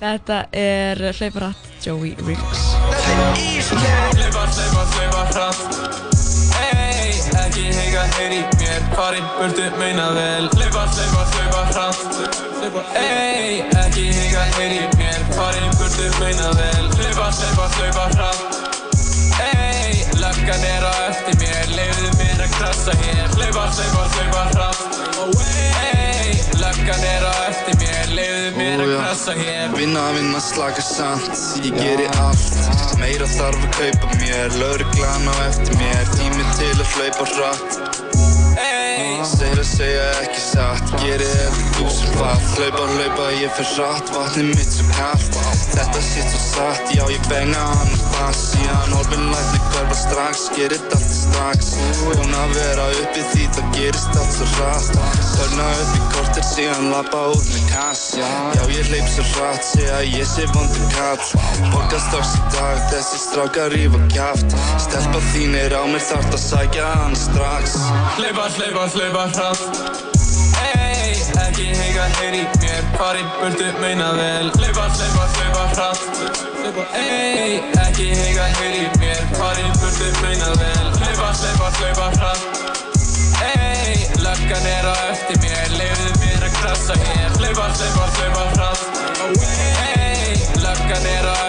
þetta 0.00 0.40
er 0.56 1.04
Hlaupa 1.10 1.42
hratt 1.42 1.70
Joey 1.84 2.14
Riggs 2.24 2.66
Hlaupa, 3.04 4.48
hlaupa, 4.48 4.88
hlaupa 4.96 5.28
hratt 5.34 5.74
Ey, 5.74 6.13
ekki 7.54 7.72
heyga 7.78 8.02
heyri 8.18 8.40
mér. 8.58 8.82
Farin 8.96 9.24
burtu 9.38 9.78
meina 9.78 10.14
vel. 10.14 10.48
Hlaupa, 10.48 10.86
hlaupa, 10.94 11.22
hlaupa 11.34 11.62
hratt. 11.72 12.14
Ey, 12.96 13.60
ekki 13.84 14.12
heyga 14.12 14.44
heyri 14.58 14.82
mér. 14.98 15.20
Farin 15.38 15.70
burtu 15.78 16.10
meina 16.20 16.50
vel. 16.58 16.84
Hlaupa, 16.98 17.30
hlaupa, 17.30 17.70
hlaupa 17.78 18.08
hratt 18.16 18.63
Löggan 20.44 20.64
er 20.64 20.84
á 20.84 20.94
eftir 21.08 21.36
mér 21.40 21.70
Leifðu 21.72 22.08
mér 22.20 22.40
að 22.44 22.50
krasa 22.52 22.92
hér. 23.00 23.30
Hlaupa, 23.32 23.62
hlaupa, 23.72 24.02
hlaupa 24.12 24.42
hratt. 24.50 24.98
Ey, 25.80 26.34
löggan 26.60 27.06
er 27.08 27.24
á 27.24 27.32
eftir 27.46 27.78
mér 27.80 28.12
Leifðu 28.12 28.50
mér 28.58 28.82
að 28.84 28.92
krasa 28.98 29.36
hér. 29.38 29.72
Vinna, 29.72 30.02
vinna, 30.12 30.42
slaka 30.44 30.84
samt. 30.84 31.32
Ég 31.64 31.80
geri 31.80 32.10
allt. 32.26 32.60
Meira 33.00 33.30
þarf 33.32 33.64
að 33.70 33.72
kaupa 33.78 34.12
mér. 34.20 34.52
Lauruglan 34.60 35.32
á 35.32 35.36
eftir 35.46 35.80
mér. 35.80 36.12
Tími 36.12 36.44
til 36.60 36.74
að 36.76 36.92
hlaupa 36.92 37.30
hratt. 37.32 37.80
Segir 39.24 39.64
að 39.64 39.70
segja 39.70 40.06
ekki 40.20 40.42
satt. 40.44 40.96
Geri 41.00 41.24
eftir 41.24 41.72
þúsund 41.78 42.20
fatt 42.20 42.50
Hlaupa, 42.58 42.84
hlaupa, 42.92 43.32
ég 43.40 43.56
fer 43.56 43.72
hratt. 43.78 44.12
Vatnið 44.12 44.52
mitt 44.52 44.76
svo 44.76 44.92
kallt 44.92 45.40
Þetta 45.72 46.04
sitt 46.04 46.36
svo 46.36 46.43
satt 46.54 46.94
Já, 46.94 47.04
ég 47.10 47.20
benga 47.28 47.58
hann. 47.58 47.90
Og 47.94 48.10
pass 48.14 48.42
Síðan 48.54 48.92
horfinn 48.94 49.26
lætni 49.32 49.60
hverfa 49.72 49.96
strax 49.98 50.44
Gerið 50.54 50.84
allt 50.94 51.10
strax. 51.10 51.72
Búin 52.02 52.36
að 52.38 52.54
vera 52.58 52.86
uppi 53.00 53.24
því 53.32 53.48
það 53.56 53.74
gerist 53.78 54.18
allt 54.20 54.36
svo 54.36 54.48
hratt. 54.54 55.00
Törna 55.34 55.68
upp 55.82 55.98
í 55.98 56.02
kortir 56.14 56.46
síðan 56.48 56.90
lappa 56.92 57.24
út 57.34 57.50
með 57.50 57.66
kass. 57.72 58.04
Já, 58.20 58.30
ég 58.70 58.90
hleyp 58.92 59.10
svo 59.16 59.26
hratt 59.34 59.66
Segja 59.66 59.98
að 60.00 60.16
ég 60.20 60.30
sé 60.30 60.46
vondur 60.54 60.88
kall 60.94 61.22
Borga 61.74 62.00
strax 62.06 62.34
í 62.38 62.42
dag 62.54 62.82
Þessi 62.92 63.22
strákar 63.26 63.74
rífa 63.74 64.02
kjaft. 64.14 64.58
Stelpa 64.86 65.22
þín 65.32 65.58
er 65.58 65.76
á 65.76 65.82
mér 65.90 66.04
þarft 66.10 66.34
að 66.38 66.42
sækja 66.48 66.90
hann 67.00 67.16
strax. 67.18 67.78
Hlaupa, 68.18 68.50
hlaupa, 68.58 68.90
hlaupa 68.94 69.30
hratt 69.34 70.13
ekki 71.46 71.66
heyga 71.78 72.04
heyri 72.18 72.42
mér. 72.60 72.82
Farin 72.98 73.28
burtu 73.40 73.66
meina 73.80 74.08
vel. 74.16 74.50
Hlaupa, 74.58 74.86
hlaupa, 74.96 75.24
hlaupa 75.36 75.64
hratt. 75.74 76.02
Ey, 77.00 77.56
ekki 77.86 78.08
heyga 78.20 78.46
heyri 78.58 78.88
mér. 79.00 79.22
Farin 79.38 79.72
burtu 79.80 80.08
meina 80.22 80.50
vel. 80.60 80.86
Hlaupa, 80.98 81.30
hlaupa, 81.40 81.70
hlaupa 81.78 82.10
hratt. 82.18 82.44
Ey, 83.50 84.06
löggan 84.24 84.66
er 84.76 84.86
á 84.88 84.96
eftir 85.12 85.40
mér. 85.44 85.68
Leifðu 85.78 86.12
mér 86.22 86.48
að 86.48 86.58
krasa 86.60 86.98
hér. 87.04 87.30
Hlaupa, 87.38 87.68
hlaupa, 87.78 88.10
hlaupa 88.18 88.44
hratt. 88.54 88.84
Ey, 89.88 90.36
löggan 90.64 91.10
er 91.16 91.24
á 91.24 91.34
eftir 91.34 91.42
mér 91.42 91.43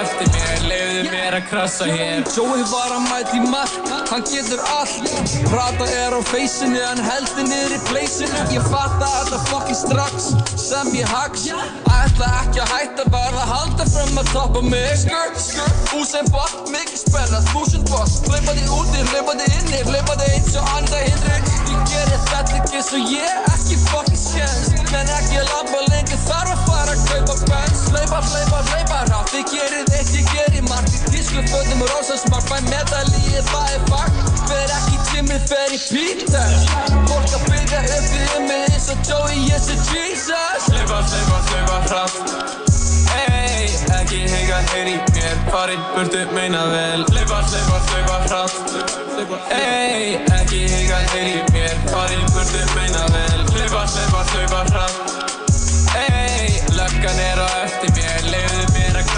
Leifðu 0.66 1.04
mér 1.12 1.38
að 1.38 1.48
krassa 1.50 1.88
hér. 1.90 2.24
Jói 2.36 2.64
var 2.72 2.94
að 2.96 3.04
mæti 3.10 3.42
mark, 3.52 3.92
hann 4.10 4.26
getur 4.30 4.62
allt. 4.76 5.12
Rata 5.54 5.88
er 6.02 6.16
á 6.18 6.22
feysinu, 6.32 6.82
hann 6.82 7.02
heldur 7.06 7.48
niður 7.48 7.76
í 7.76 7.80
pleysinu 7.90 8.44
Ég 8.54 8.66
fatta 8.72 9.10
þetta 9.12 9.40
fokkin 9.50 9.78
strax, 9.80 10.32
sem 10.60 10.92
ég 10.98 11.10
haks 11.10 11.48
Ætla 11.96 12.30
ekki 12.42 12.62
að 12.64 12.74
hætta, 12.74 13.06
bara 13.14 13.46
halda 13.50 13.86
fram 13.90 14.20
að 14.22 14.32
toppa 14.34 14.62
mig. 14.66 14.92
Skur, 15.02 15.34
skur, 15.42 15.74
úsæn 16.00 16.30
bort, 16.34 16.58
mikið 16.74 17.02
spenna, 17.02 17.42
þúsund 17.52 17.90
boss 17.92 18.22
þig 18.26 18.70
úti, 18.72 19.02
þig 19.12 19.32
inni, 19.60 19.82
þig 19.88 20.26
eins 20.30 20.56
og 20.60 20.70
anda 20.76 21.02
hindri 21.02 21.38
Ég 21.72 21.82
gerir 21.90 22.22
þetta 22.30 22.60
ekki 22.60 22.84
svo 22.86 23.02
ég 23.10 23.50
ekki 23.54 23.80
fokkin 23.88 24.22
sjens 24.22 24.72
Men 24.92 25.12
ekki 25.18 25.42
að 25.42 25.52
labba 25.52 25.84
lengur, 25.90 26.22
þarf 26.28 26.54
að 26.54 26.64
fara 26.70 26.96
að 26.96 27.06
kaupa 27.12 27.40
bens 27.50 27.86
Hlaupa, 27.90 28.22
hlaupa, 28.30 28.64
hlaupa 28.72 29.04
rátt, 29.12 29.34
þið 29.34 29.54
gerir 29.56 29.95
eitt, 29.96 30.14
ég 30.56 30.62
margt 30.70 30.94
Í 30.96 31.14
tísku 31.14 31.42
fötum 31.50 31.84
og 31.86 31.90
rósasmart, 31.94 32.50
fæ 32.50 32.60
medalíi, 32.70 33.42
það 33.50 33.74
er 33.76 33.86
fakt 33.90 34.44
Fer 34.46 34.74
ekki 34.78 34.96
í 34.96 35.02
tímið, 35.10 35.48
fer 35.52 35.76
í 35.76 35.80
Peter 35.90 36.54
Fólk 37.10 37.36
að 37.38 37.48
byrja 37.50 37.82
upp 37.98 38.10
við 38.14 38.38
mig 38.50 38.66
eins 38.74 38.90
og 38.94 39.10
Joey, 39.10 39.42
ég 39.50 39.64
sé 39.66 39.78
Jesus. 39.90 40.70
Hlaupa, 40.72 41.02
hlaupa, 41.10 41.42
hlaupa 41.50 41.78
hratt 41.90 42.64
Ey, 43.16 43.70
ekki 43.96 44.22
heyga 44.28 44.60
heyr 44.74 44.92
í 44.92 44.96
mér 45.16 45.42
Farin 45.52 45.84
burtu 45.96 46.26
meina 46.36 46.66
vel 46.74 47.06
Hlaupa, 47.12 47.42
hlaupa, 47.52 47.82
hlaupa 47.92 48.18
hratt 48.28 48.76
Ey, 49.56 50.18
ekki 50.40 50.66
heyga 50.74 51.02
heyr 51.14 51.32
í 51.32 51.44
mér 51.56 51.76
Farin 51.92 52.26
burtu 52.34 52.66
meina 52.76 53.08
vel 53.16 53.45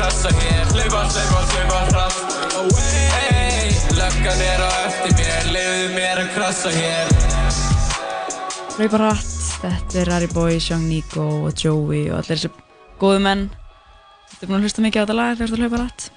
krassa 0.08 0.30
hér 0.40 0.66
Hlaupa, 0.72 1.02
hlaupa, 1.12 1.40
hlaupa 1.52 1.80
hratt 1.92 2.18
Ey, 3.28 3.72
löggan 3.98 4.40
er 4.46 4.62
á 4.64 4.70
eftir 4.88 5.12
mér 5.20 5.50
Leiðu 5.52 5.88
mér 5.96 6.22
að 6.24 6.30
krassa 6.36 6.72
hér. 6.72 7.12
Hlaupa 8.78 9.00
rætt, 9.02 9.34
þetta 9.62 10.00
er 10.02 10.12
Harry 10.14 10.30
Boy, 10.32 10.60
Sean 10.64 10.86
Nico 10.88 11.26
og 11.50 11.60
Joey 11.60 12.06
og 12.12 12.22
allir 12.22 12.38
þessi 12.38 12.52
góðu 13.02 13.20
menn. 13.26 13.44
Þetta 14.32 14.46
er 14.46 14.52
búin 14.52 14.60
að 14.62 14.68
hlusta 14.68 14.86
mikið 14.86 15.00
á 15.00 15.04
þetta 15.04 15.18
lag 15.20 15.36
þegar 15.42 15.52
þú 15.54 15.60
hlaupa 15.64 15.82
rætt 15.84 16.08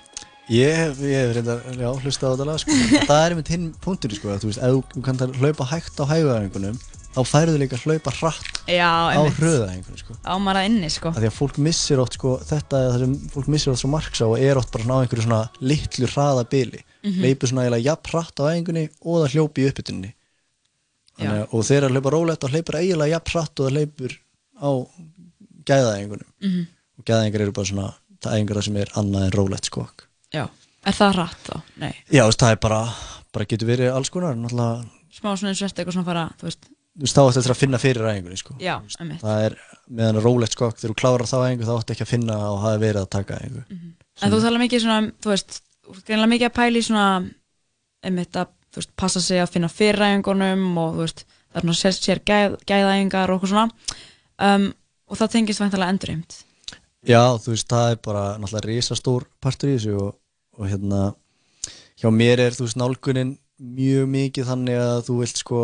Ég 0.51 0.75
hef, 0.81 1.03
ég 1.07 1.21
hef 1.27 1.35
reyndar, 1.37 1.61
já, 1.79 1.91
hlustað 2.05 2.31
á 2.31 2.33
þetta 2.35 2.47
lag 2.49 2.63
sko. 2.63 2.79
Það 3.11 3.21
er 3.25 3.35
einmitt 3.35 3.51
hinn 3.55 3.67
punktur, 3.85 4.15
sko, 4.19 4.33
að 4.35 4.43
þú 4.45 4.51
veist, 4.53 4.63
ef 4.67 4.73
þú- 4.79 4.95
þú 4.95 5.05
kannt 5.07 5.27
að 5.27 5.37
hlaupa 5.43 5.67
hægt 5.75 5.99
á 6.03 6.05
hæguæfingunum 6.11 6.79
þá 7.11 7.21
færðu 7.27 7.57
líka 7.59 7.77
að 7.77 7.85
hlaupa 7.89 8.13
hratt 8.21 8.61
Já, 8.71 8.87
á 8.87 9.11
einmitt. 9.19 9.39
hröðæfingunum, 9.41 9.99
sko. 9.99 10.15
Ámar 10.25 10.57
að 10.61 10.67
inni, 10.71 10.91
sko 10.91 11.11
því 11.17 11.27
að 11.27 11.35
fólk 11.41 11.57
missir 11.59 11.99
oft, 11.99 12.15
sko, 12.15 12.37
þetta 12.47 12.81
er 12.85 12.93
það 12.93 13.01
sem 13.05 13.15
fólk 13.35 13.49
missir 13.51 13.73
oft 13.73 13.81
svo 13.83 13.91
marks 13.91 14.21
á 14.23 14.27
og 14.31 14.39
er 14.39 14.57
oft 14.61 14.71
bara 14.71 14.85
svona 14.85 14.99
á 14.99 15.03
einhverju 15.03 15.25
svona 15.27 15.43
litlu 15.61 16.07
hraða 16.07 16.45
bili 16.51 16.81
Mhm. 17.03 17.21
leipur 17.25 17.49
svona 17.49 17.63
eiginlega 17.65 17.87
jafn 17.89 18.11
hratt 18.13 18.37
á 18.39 18.43
æfingunni 18.53 18.85
og 19.03 19.15
það 19.25 19.33
hljópi 19.35 19.63
í 19.65 19.69
uppbytunni 19.73 20.11
og 21.51 21.65
þegar 21.65 21.89
það 21.89 21.95
hlaupa 21.97 22.11
rólegt 22.15 22.41
þá 22.45 22.49
hleypur 22.55 22.77
eiginlega 22.81 23.15
jafn 23.17 23.33
hratt 23.35 23.61
og 23.61 23.67
það 23.67 23.75
hleypur 23.77 24.13
á 24.61 24.71
gæðaæfingunum 25.69 26.29
Mhm. 26.41 26.67
og 26.99 27.05
gæðaæfingar 27.05 27.41
eru 27.45 27.53
bara 27.53 27.67
svona 27.67 27.95
það 28.21 28.35
æfingar 28.37 28.63
sem 28.65 28.77
er 28.77 28.89
annað 28.97 29.25
en 29.27 29.31
rólegt 29.33 29.65
skokk 29.71 30.07
Já, 30.33 30.49
er 30.87 30.93
það 30.93 31.15
rætt 31.17 31.43
þá? 31.49 31.63
Nei 31.77 31.95
Já, 32.13 32.25
það 32.31 32.51
er 32.53 32.57
bara, 32.57 32.95
bara 33.33 33.45
getur 33.47 33.67
verið 33.69 33.95
alls 33.95 34.11
konar 34.11 34.35
náttúrulega, 34.37 34.89
Smá 35.11 35.35
svona 35.37 35.51
eins 35.51 35.63
og 35.63 35.67
eftir 35.69 35.85
eitthvað 35.85 35.97
svona 35.99 36.05
fara, 36.07 36.31
þú 36.39 36.43
veist 36.47 36.69
þú 36.97 37.07
veist, 37.07 37.17
þá 37.17 37.23
ætti 37.23 37.39
þetta 37.39 37.55
að 37.55 37.61
finna 37.61 37.81
fyrir 37.81 38.09
æfingunni 38.11 38.41
sko. 38.41 38.57
Já, 38.63 38.75
einmitt 39.01 39.25
það 39.25 39.45
er 39.47 39.57
meðan 39.91 40.21
rólegt 40.25 40.57
skokk, 40.57 40.79
þegar 40.81 40.93
þú 40.95 40.99
klárar 41.03 41.31
þá 41.31 41.37
æfingu 41.41 41.69
þá 41.69 41.75
ætti 41.77 41.95
ekki 41.95 42.07
að 42.07 42.13
finna 42.13 42.39
og 42.51 42.63
hafa 42.65 42.83
verið 42.83 43.03
að 43.05 43.11
taka 43.17 43.41
æfingu 43.41 43.65
En 44.21 44.33
þú 44.33 44.41
tala 44.43 44.61
mikið 44.61 44.83
svona, 44.85 44.99
um, 45.01 45.11
þú 45.23 45.33
veist, 45.33 45.61
þú 45.87 45.95
veist, 45.95 46.07
greinlega 46.09 46.33
mikið 46.35 46.49
að 46.51 46.57
pæla 46.59 46.81
í 46.81 46.85
svona, 46.85 47.05
einmitt 48.05 48.37
að, 48.37 48.51
þú 48.69 48.83
veist, 48.83 48.91
passa 49.01 49.23
sig 49.25 49.41
að 49.41 49.53
finna 49.55 49.71
fyrræðingunum 49.73 50.67
og, 50.83 50.99
þú 50.99 51.07
veist, 51.07 51.25
það 51.51 51.61
er 51.61 51.65
svona 51.65 51.79
sér, 51.81 51.97
sér 51.97 52.21
gæð, 52.29 52.57
gæðæðingar 52.69 53.33
og 53.33 53.41
okkur 53.41 53.53
svona, 53.55 53.97
um, 54.45 54.67
og 55.09 55.21
það 55.21 55.33
tengist 55.37 55.63
væntalega 55.63 55.95
endurheimt. 55.95 56.37
Já, 57.09 57.23
þú 57.41 57.55
veist, 57.55 57.69
það 57.73 57.95
er 57.95 58.03
bara 58.05 58.25
náttúrulega 58.37 58.69
risastór 58.69 59.25
partur 59.41 59.73
í 59.73 59.79
þessu 59.79 59.97
og, 59.97 60.11
og 60.61 60.69
hérna 60.69 61.01
hjá 62.01 62.13
mér 62.13 62.45
er, 62.45 62.59
þú 62.59 62.67
veist, 62.67 62.81
nálgunin 62.81 63.39
mjög 63.61 64.13
mikið 64.13 64.53
þannig 64.53 64.83
að 64.85 65.01
þú 65.09 65.17
vilt 65.23 65.41
sko 65.41 65.63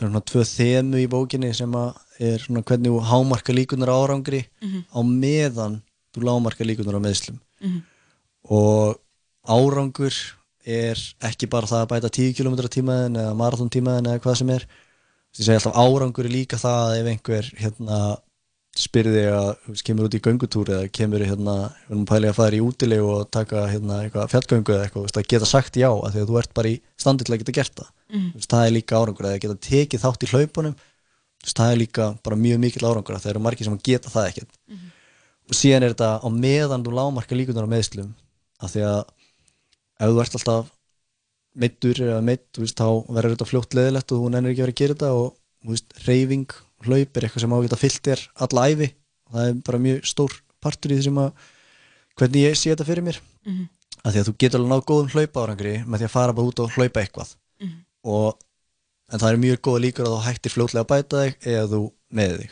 það 0.00 0.06
er 0.06 0.10
svona 0.10 0.24
tvö 0.30 0.44
þemu 0.48 1.00
í 1.04 1.06
bókinni 1.12 1.52
sem 1.54 1.72
að 1.76 1.94
er 2.20 2.38
svona 2.40 2.62
hvernig 2.64 2.90
þú 2.94 3.00
hámarka 3.10 3.52
líkunar 3.54 3.92
árangri 3.92 4.42
Mhm. 4.62 4.84
á 4.88 5.00
meðan 5.04 5.80
þú 6.16 6.24
lámarka 6.26 6.64
líkunar 6.64 6.96
á 6.96 7.04
meðslum 7.04 7.38
Mhm. 7.60 7.82
og 8.50 8.98
árangur 9.48 10.14
er 10.66 10.96
ekki 11.24 11.48
bara 11.50 11.66
það 11.66 11.84
að 11.86 11.90
bæta 11.92 12.10
10 12.10 12.34
km 12.36 12.56
tímaðin 12.68 13.16
eða 13.16 13.36
marathon 13.36 13.70
tímaðin 13.70 14.06
eða 14.08 14.20
hvað 14.24 14.36
sem 14.36 14.50
er 14.50 14.66
ég 15.38 15.44
segi 15.44 15.54
alltaf 15.56 15.76
árangur 15.76 16.24
er 16.26 16.32
líka 16.34 16.56
það 16.56 16.80
að 16.88 16.98
ef 17.00 17.06
einhver 17.12 17.50
hérna 17.60 18.18
spyrði 18.78 19.24
að 19.34 19.80
kemur 19.82 20.06
út 20.06 20.14
í 20.14 20.20
göngutúr 20.22 20.68
eða 20.70 20.90
kemur 20.94 21.24
hérna, 21.26 21.54
við 21.88 21.94
erum 21.96 22.04
pælið 22.06 22.30
að 22.30 22.36
fara 22.36 22.56
í 22.56 22.60
útilegu 22.62 23.08
og 23.16 23.24
taka 23.34 23.64
hérna, 23.66 24.02
eitthvað 24.04 24.30
fjallgöngu 24.30 24.74
eða 24.76 24.84
eitthvað, 24.86 25.08
að 25.16 25.26
geta 25.32 25.48
sagt 25.50 25.78
já 25.80 25.88
af 25.90 26.12
því 26.14 26.22
að 26.22 26.30
þú 26.30 26.38
ert 26.38 26.54
bara 26.54 26.70
í 26.70 26.76
standi 26.96 27.26
til 27.26 27.34
að 27.34 27.42
geta 27.42 27.56
gert 27.56 27.74
það. 27.80 27.90
Veist, 28.36 28.50
það 28.50 28.66
er 28.66 28.74
líka 28.76 29.00
árangur 29.00 29.26
eða 29.26 29.42
geta 29.42 29.58
tekið 29.66 30.04
þátt 30.04 30.22
í 30.26 30.30
hlaupunum 30.30 30.78
það 31.48 31.72
er 31.72 31.78
líka 31.80 32.06
bara 32.22 32.36
mjög 32.36 32.58
mikill 32.60 32.86
árangur 32.86 33.16
það 33.18 33.30
eru 33.32 33.42
margir 33.44 33.64
sem 33.64 33.78
geta 33.82 34.10
það 34.12 34.28
ekkert. 34.30 34.50
Og 35.50 35.56
síðan 35.56 35.82
er 35.86 35.94
þetta 35.94 36.10
á 36.20 36.28
meðan 36.30 36.84
þú 36.84 36.92
lámarka 36.94 37.34
líkunar 37.34 37.66
á 37.66 37.72
meðslum 37.74 38.12
af 38.60 38.70
því 38.74 38.84
að 38.86 39.00
ef 40.00 40.10
þú 40.10 40.20
ert 40.22 40.36
alltaf 40.38 40.70
meittur 41.60 42.00
eða 42.04 42.20
meitt, 42.22 42.46
þá 42.54 42.88
verður 43.10 43.34
þetta 43.34 43.48
fljótt 43.50 43.74
leðilegt 43.74 44.12
og 44.12 44.20
þú 44.20 44.28
nennir 44.30 44.52
ekki 44.52 44.60
að 44.60 44.66
vera 44.66 44.74
að 44.76 44.80
gera 44.80 44.94
þetta 44.94 45.12
og 45.18 45.70
veist, 45.72 45.96
reyfing, 46.06 46.52
hlaup 46.86 47.16
er 47.16 47.26
eitthvað 47.26 47.44
sem 47.44 47.54
á 47.54 47.58
að 47.60 47.80
fyllt 47.80 48.04
þér 48.08 48.22
alla 48.46 48.66
æfi 48.70 48.88
og 49.26 49.34
það 49.36 49.48
er 49.50 49.58
bara 49.66 49.82
mjög 49.86 50.06
stór 50.10 50.36
partur 50.60 50.92
í 50.92 50.98
því 50.98 51.06
sem 51.08 51.20
að 51.20 51.44
hvernig 52.20 52.46
ég 52.46 52.58
sé 52.58 52.72
þetta 52.72 52.88
fyrir 52.88 53.06
mér. 53.06 53.20
Mhm. 53.46 53.68
af 54.00 54.14
því 54.14 54.20
að 54.20 54.28
þú 54.28 54.34
getur 54.40 54.60
alveg 54.60 54.70
náð 54.72 54.86
góðum 54.88 55.10
hlaupárangri 55.12 55.74
með 55.84 55.98
því 56.00 56.06
að 56.06 56.14
fara 56.14 56.32
bara 56.32 56.46
út 56.46 56.60
og 56.60 56.70
hlaupa 56.72 57.00
eitthvað. 57.00 57.34
Mhm. 57.60 57.78
og 58.04 58.38
en 59.12 59.18
það 59.18 59.32
er 59.32 59.42
mjög 59.44 59.58
góða 59.60 59.84
líkur 59.84 60.06
að 60.06 60.14
þú 60.14 60.22
hættir 60.24 60.54
fljótlega 60.54 60.84
að 60.84 60.90
bæta 60.92 61.24
þig 61.24 61.34
eða 61.52 61.66
þú 61.68 61.92
með 62.12 62.38
þig. 62.38 62.50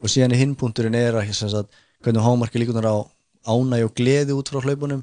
Og 0.00 0.08
síðan 0.08 0.34
í 0.34 0.40
hinpunturinn 0.40 0.94
er 0.94 1.14
að 1.14 1.66
hvernig 2.00 2.24
hámarka 2.24 2.58
líkunar 2.58 2.88
á 2.88 2.96
ánægi 3.44 3.84
og 3.84 3.94
gleði 3.94 4.36
út 4.36 4.48
frá 4.48 4.60
hlaupunum 4.64 5.02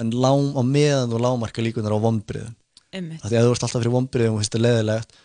en 0.00 0.10
lám 0.10 0.52
á 0.56 0.62
meðan 0.64 1.12
þú 1.12 1.20
lámarka 1.20 1.64
líkunar 1.64 1.94
á 1.94 1.98
vombriðum 2.00 2.54
af 2.94 3.28
því 3.28 3.38
að 3.38 3.46
þú 3.46 3.52
ert 3.54 3.64
alltaf 3.66 3.80
fyrir 3.82 3.94
vombriðum 3.94 4.36
og 4.36 4.42
finnst 4.42 4.54
það 4.54 4.64
leðilegt 4.64 5.16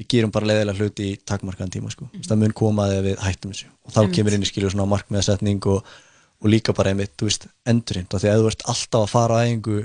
við 0.00 0.06
gerum 0.14 0.32
bara 0.32 0.48
leðilega 0.48 0.80
hluti 0.80 1.10
í 1.12 1.16
takmarkaðan 1.28 1.72
tíma 1.76 1.90
sko. 1.92 2.08
mm. 2.08 2.22
það 2.28 2.38
mun 2.42 2.54
koma 2.56 2.86
þegar 2.90 3.06
við 3.10 3.18
hættum 3.26 3.52
þessu 3.52 3.66
og 3.84 3.92
þá 3.92 3.98
Einmitt. 4.00 4.16
kemur 4.16 4.36
inn 4.38 4.46
í 4.46 4.50
skilju 4.50 4.70
svona 4.72 4.88
markmiðasetning 4.94 5.66
og, 5.68 5.84
og 6.40 6.48
líka 6.48 6.72
bara 6.76 6.94
einmitt, 6.94 7.12
þú 7.20 7.28
veist, 7.28 7.46
endurinn 7.68 8.06
af 8.08 8.22
því 8.22 8.30
að 8.32 8.40
þú 8.44 8.50
ert 8.54 8.64
alltaf 8.72 9.02
að 9.04 9.10
fara 9.12 9.36
á 9.36 9.42
æfingu 9.44 9.80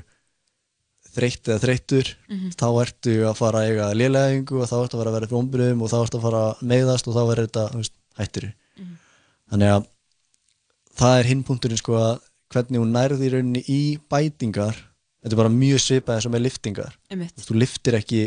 þreytt 1.16 1.48
eða 1.52 1.62
þreyttur 1.64 2.10
Mhm. 2.28 2.50
þá 2.60 2.66
ertu 2.84 3.14
að 3.30 3.36
fara 3.40 3.60
að 3.62 3.68
eiga 3.72 3.86
lélega 3.96 4.32
æfingu 4.32 4.62
og 4.62 4.68
þá 4.72 4.76
ertu 4.84 4.96
að 4.96 5.02
vera 5.04 5.12
að 5.12 5.18
vera 5.20 5.32
vombriðum 5.36 5.82
og 5.86 5.92
þá 5.92 5.98
ertu 6.04 6.18
að 6.20 6.26
fara 6.28 6.42
að 6.50 6.64
meiðast 6.72 7.08
og 7.08 7.14
þá 7.16 7.22
verður 7.30 7.46
þetta, 7.48 7.66
þú 7.72 7.82
veist, 7.84 7.94
hættur 8.20 8.48
Mhm. 8.80 8.96
þannig 9.52 9.70
að 9.76 9.86
það 10.96 11.20
er 11.20 11.30
hinpunkturinn 11.32 11.78
sko 11.80 11.94
að 12.00 12.20
hvernig 12.56 12.80
hún 12.80 12.92
nærði 12.96 13.28
í 13.28 13.32
rauninni 13.36 13.64
í 13.68 13.80
bætingar 14.12 14.76
þetta 15.24 15.34
er 15.34 15.40
bara 15.44 15.50
mjög 15.56 15.80
svipað 15.84 16.16
eins 16.16 16.26
og 16.28 16.32
með 16.36 16.44
liftingar 16.48 16.94
þú 17.48 17.56
liftir 17.60 17.94
ekki 18.00 18.22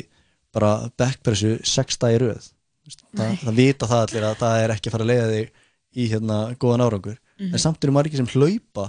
bara 0.58 0.72
backpressu 1.00 1.54
sex 1.64 1.96
dagi 2.02 2.18
röð. 2.24 2.50
Þú 2.84 2.90
veist, 2.90 3.02
það, 3.16 3.34
það 3.46 3.58
vita 3.62 3.86
það 3.90 4.04
allir 4.06 4.26
að 4.28 4.38
það 4.42 4.62
er 4.66 4.74
ekki 4.76 4.88
að 4.90 4.96
fara 4.96 5.06
að 5.06 5.12
leiða 5.12 5.32
þig 5.32 5.50
í 5.98 6.08
hérna 6.12 6.38
góðan 6.60 6.84
árangur. 6.88 7.18
Mhm. 7.38 7.52
en 7.54 7.60
samt 7.62 7.84
eru 7.86 7.92
margir 7.94 8.16
sem 8.18 8.26
hlaupa 8.34 8.88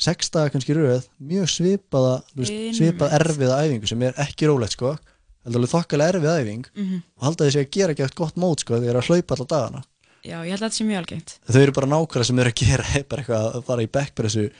sex 0.00 0.30
daga 0.30 0.50
kannski 0.54 0.72
röð 0.76 1.08
mjög 1.20 1.48
svipaða 1.50 2.12
veist, 2.38 2.52
svipað 2.78 3.14
erfiða 3.18 3.56
æfingu 3.66 3.88
sem 3.90 4.02
er 4.06 4.14
ekki 4.22 4.46
rólegt 4.48 4.76
sko. 4.76 4.92
Heldur 5.44 5.60
alveg 5.60 5.72
þokkalega 5.74 6.12
erfið 6.14 6.30
æfing 6.40 6.64
Mhm. 6.76 7.02
og 7.18 7.24
halda 7.26 7.44
þessi 7.48 7.60
að 7.64 7.70
gera 7.74 7.92
ekki 7.94 8.04
eftir 8.06 8.16
gott 8.22 8.36
mót 8.36 8.60
sko 8.62 8.74
þegar 8.78 8.84
þeir 8.84 8.90
eru 8.94 9.00
að 9.00 9.08
hlaupa 9.10 9.34
alla 9.36 9.46
dagana. 9.52 9.82
Já, 10.22 10.36
ég 10.44 10.50
held 10.52 10.60
að 10.62 10.68
þetta 10.68 10.78
sé 10.78 10.84
mjög 10.84 11.00
algengt. 11.02 11.30
þau 11.50 11.60
eru 11.62 11.72
bara 11.72 11.86
nákvæmlega 11.90 12.24
sem 12.30 12.38
eru 12.38 12.50
að 12.50 12.60
gera 12.62 12.84
er 12.94 13.04
bara 13.10 13.22
eitthvað 13.22 13.54
að 13.56 13.64
fara 13.64 13.82
í 13.82 13.90
backpressu 13.90 14.50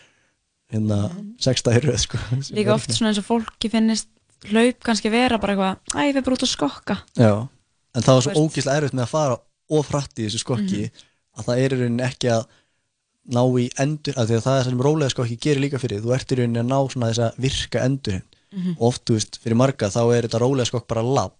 hérna 0.72 0.98
sex 1.38 1.62
dagi 1.66 1.80
röð 1.86 1.98
sko 2.04 2.18
sem 2.42 2.56
Líka 2.56 2.70
er 2.70 2.76
oft 2.76 2.90
svona 2.94 3.10
eins 3.12 3.18
og 3.22 3.26
fólki 3.28 3.70
finnist 3.70 4.08
hlaup 4.48 4.78
kannski 4.84 5.10
vera 5.12 5.38
bara 5.38 5.54
eitthvað, 5.54 5.76
æ, 5.94 6.00
ég 6.08 6.14
fyrir 6.14 6.24
bara 6.24 6.36
út 6.38 6.44
að 6.46 6.54
skokka. 6.54 6.96
Já, 7.16 7.48
en 7.94 8.02
það 8.02 8.14
var 8.16 8.22
svo 8.22 8.32
ógíslega 8.46 8.76
erfitt 8.80 8.94
með 8.96 9.04
að 9.04 9.12
fara 9.14 9.36
of 9.70 9.88
hratt 9.92 10.14
í 10.18 10.26
þessu 10.26 10.40
skokki 10.44 10.80
Mhm. 10.90 10.90
að 11.38 11.44
það 11.44 11.58
er 11.64 11.70
í 11.70 11.78
rauninni 11.80 12.06
ekki 12.08 12.28
að 12.30 12.46
ná 13.30 13.42
í 13.60 13.68
endur, 13.78 14.14
að 14.16 14.26
því 14.30 14.36
að 14.38 14.42
það 14.46 14.58
er 14.60 14.64
sem 14.64 14.80
rólega 14.80 15.10
skokki 15.14 15.36
gerir 15.38 15.60
líka 15.60 15.78
fyrir, 15.78 16.00
þú 16.02 16.14
ert 16.14 16.32
í 16.32 16.36
rauninni 16.40 16.58
að 16.60 16.70
ná 16.72 16.78
svona 16.90 17.10
þessa 17.12 17.28
virka 17.38 17.84
endurinn 17.84 18.22
Mhm. 18.52 18.72
og 18.80 18.82
oft, 18.88 19.04
veist, 19.10 19.38
fyrir 19.44 19.54
marga 19.56 19.86
þá 19.90 20.00
er 20.16 20.22
þetta 20.26 20.40
rólega 20.40 20.66
skokk 20.66 20.86
bara 20.88 21.02
lapp, 21.02 21.36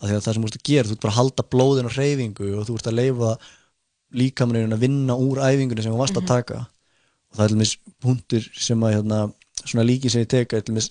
að 0.00 0.08
því 0.08 0.14
að 0.16 0.22
það 0.24 0.32
sem 0.34 0.42
þú 0.42 0.46
ert 0.46 0.56
að 0.60 0.68
gera, 0.70 0.88
þú 0.88 0.92
ert 0.92 1.00
bara 1.00 1.12
að 1.12 1.16
halda 1.20 1.42
blóðin 1.50 1.84
og 1.84 1.92
hreyfingu 1.92 2.58
og 2.60 2.66
þú 2.66 2.74
ert 2.78 2.86
að 2.86 2.96
leifa 2.96 3.38
líkamanninu 4.14 4.74
að 4.74 4.80
vinna 4.80 5.14
úr 5.14 5.38
æfingunni 5.38 5.82
sem 5.82 5.92
þú 5.92 5.98
varst 6.00 6.14
Mhm. 6.16 6.22
að 6.24 6.26
taka 6.26 6.58
og 7.30 7.36
það 7.36 7.44
er 7.44 7.48
til 7.48 7.56
dæmis 7.56 7.76
punktur 8.00 8.48
sem 8.58 8.80
að 8.80 8.94
hérna, 8.94 9.32
svona 9.64 9.84
líki 9.86 10.10
sem 10.10 10.22
ég 10.24 10.28
tek 10.28 10.52
er 10.54 10.60
til 10.62 10.74
dæmis 10.74 10.90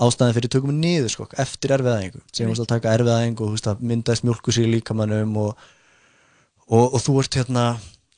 ástæðan 0.00 0.36
fyrir 0.36 0.52
tökum 0.52 0.74
niður 0.80 1.12
skokk 1.12 1.34
eftir 1.42 1.74
erfið 1.76 1.92
aðeingu 1.92 2.22
sem 2.32 2.46
þú 2.46 2.52
veist 2.54 2.64
að 2.64 2.70
taka 2.72 2.94
erfið 2.96 3.12
aðeingu 3.14 3.44
og 3.46 3.54
veist 3.54 3.68
að 3.70 3.82
myndaðist 3.90 4.26
mjólkusýr 4.26 4.68
í 4.68 4.72
líkamannum 4.76 5.36
og, 5.42 5.66
og, 6.68 6.86
og 6.86 6.98
þú 7.04 7.16
ert 7.22 7.38
hérna 7.40 7.66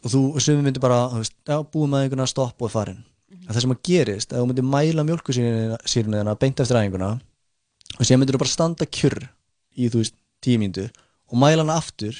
og 0.04 0.12
þú 0.12 0.22
sumi 0.44 0.64
myndir 0.66 0.84
bara, 0.84 1.06
þú 1.12 1.22
veist, 1.22 1.36
já, 1.48 1.56
búum 1.74 1.96
aðeinguna 1.96 2.26
stopp 2.30 2.62
og 2.62 2.72
farin. 2.72 3.02
Mhm. 3.32 3.46
en 3.48 3.54
það 3.54 3.60
sem 3.64 3.74
að 3.74 3.82
gerist, 3.88 4.32
ef 4.32 4.38
þú 4.38 4.48
myndir 4.50 4.68
mæla 4.68 5.06
mjólkusýrina 5.08 5.78
þína 5.84 6.36
beint 6.38 6.60
eftir 6.60 6.78
aðeinguna 6.78 7.14
og 7.98 8.02
síðan 8.04 8.20
myndir 8.22 8.36
þú 8.36 8.42
bara 8.44 8.54
standa 8.54 8.86
kjurr 8.86 9.22
í, 9.74 9.88
þú 9.88 10.02
veist, 10.02 10.14
tíu 10.44 10.60
mínútur 10.60 10.92
og 11.30 11.40
mæla 11.40 11.64
hana 11.64 11.78
aftur 11.80 12.14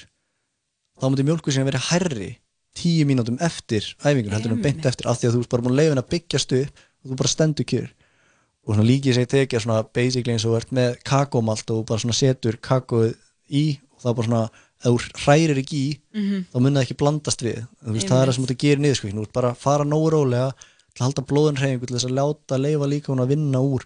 þá 0.99 1.07
myndir 1.09 1.29
mjólkusýrina 1.29 1.69
verið 1.71 1.89
hærri 1.93 2.31
tíu 2.75 3.07
mínútum 3.07 3.39
eftir 3.43 3.87
æfingun 4.03 4.35
heldur 4.35 4.57
en 4.57 4.63
beint 4.65 4.87
eftir 4.89 5.07
af 5.07 5.21
því 5.21 5.29
að 5.29 5.37
þú 5.37 5.43
ert 5.45 5.53
bara 5.53 5.65
búin 5.65 5.79
að 5.79 5.91
henni 5.93 6.03
að 6.03 6.11
byggjast 6.15 6.55
upp 6.59 6.83
og 7.05 7.13
þú 7.13 7.19
bara 7.21 7.31
stendur 7.31 7.69
kjur 7.71 7.91
og 8.67 8.75
svona 8.75 8.87
líkið 8.89 9.15
sem 9.17 9.25
ég 9.27 9.33
tekja 9.35 9.61
svona 9.61 9.83
basically 9.95 10.33
eins 10.35 10.45
og 10.49 10.57
ert 10.59 10.71
með 10.73 10.97
kakómalt 11.05 11.71
og 11.75 11.85
bara 11.87 12.01
svona 12.01 12.17
setur 12.17 12.57
kakóið 12.65 13.15
í 13.51 13.65
og 13.95 14.01
það 14.05 14.15
bara 14.17 14.29
svona 14.29 14.45
ef 14.85 14.91
þú 14.91 15.25
hrærir 15.25 15.59
ekki 15.63 15.79
í 15.81 15.91
Mhm. 16.15 16.45
þá 16.53 16.57
mun 16.61 16.75
það 16.75 16.83
ekki 16.85 16.97
blandast 17.01 17.43
við 17.43 17.61
þú 17.85 17.93
veist, 17.95 18.09
það 18.09 18.23
er 18.23 18.29
það 18.29 18.35
sem 18.35 18.47
þú 18.47 18.57
gera 18.65 18.81
niður 18.81 18.97
sko 19.01 19.09
þú 19.09 19.23
ert 19.23 19.33
bara 19.33 19.51
að 19.53 19.57
fara 19.65 19.85
nógu 19.85 20.11
rólega 20.13 20.51
til 20.95 21.01
að 21.03 21.07
halda 21.07 21.23
blóðin 21.31 21.59
hreyfingu 21.61 21.87
til 21.87 21.97
þess 21.97 22.09
að 22.09 22.17
láta 22.19 22.59
leifa 22.61 22.87
líka 22.91 23.13
hún 23.13 23.23
að 23.25 23.33
vinna 23.35 23.59
úr 23.65 23.83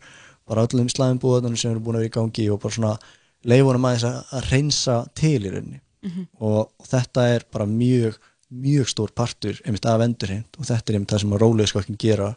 bara 0.48 0.66
öllum 0.66 0.88
slæðum 0.88 1.20
búðunum 1.22 1.56
sem 1.58 1.70
eru 1.70 1.80
búin 1.80 1.96
að 1.96 2.02
vera 2.04 2.10
í 2.10 2.16
gangi 2.18 2.50
og 2.52 2.60
bara 2.60 2.74
svona 2.74 2.98
leifa 3.44 3.72
hún 3.74 3.86
að, 3.88 4.24
að 4.32 4.50
reynsa 4.52 4.96
til 5.14 5.40
í 5.42 5.50
rauninni 5.54 5.80
Mhm. 6.02 6.26
og, 6.40 6.70
og 6.78 6.86
þetta 6.86 7.22
er 7.34 7.42
bara 7.50 7.66
mjög 7.66 8.18
mjög 8.54 8.86
stór 8.88 9.10
partur 9.14 9.58
einmitt 9.66 9.84
af 9.86 10.00
endurheimt 10.00 10.54
og 10.58 10.64
þetta 10.64 10.90
er 10.90 10.94
einmitt 10.94 11.10
það 11.10 11.20
sem 11.20 11.32
að 11.34 11.40
rólega 11.42 11.66
skokkin 11.72 11.98
gera 11.98 12.36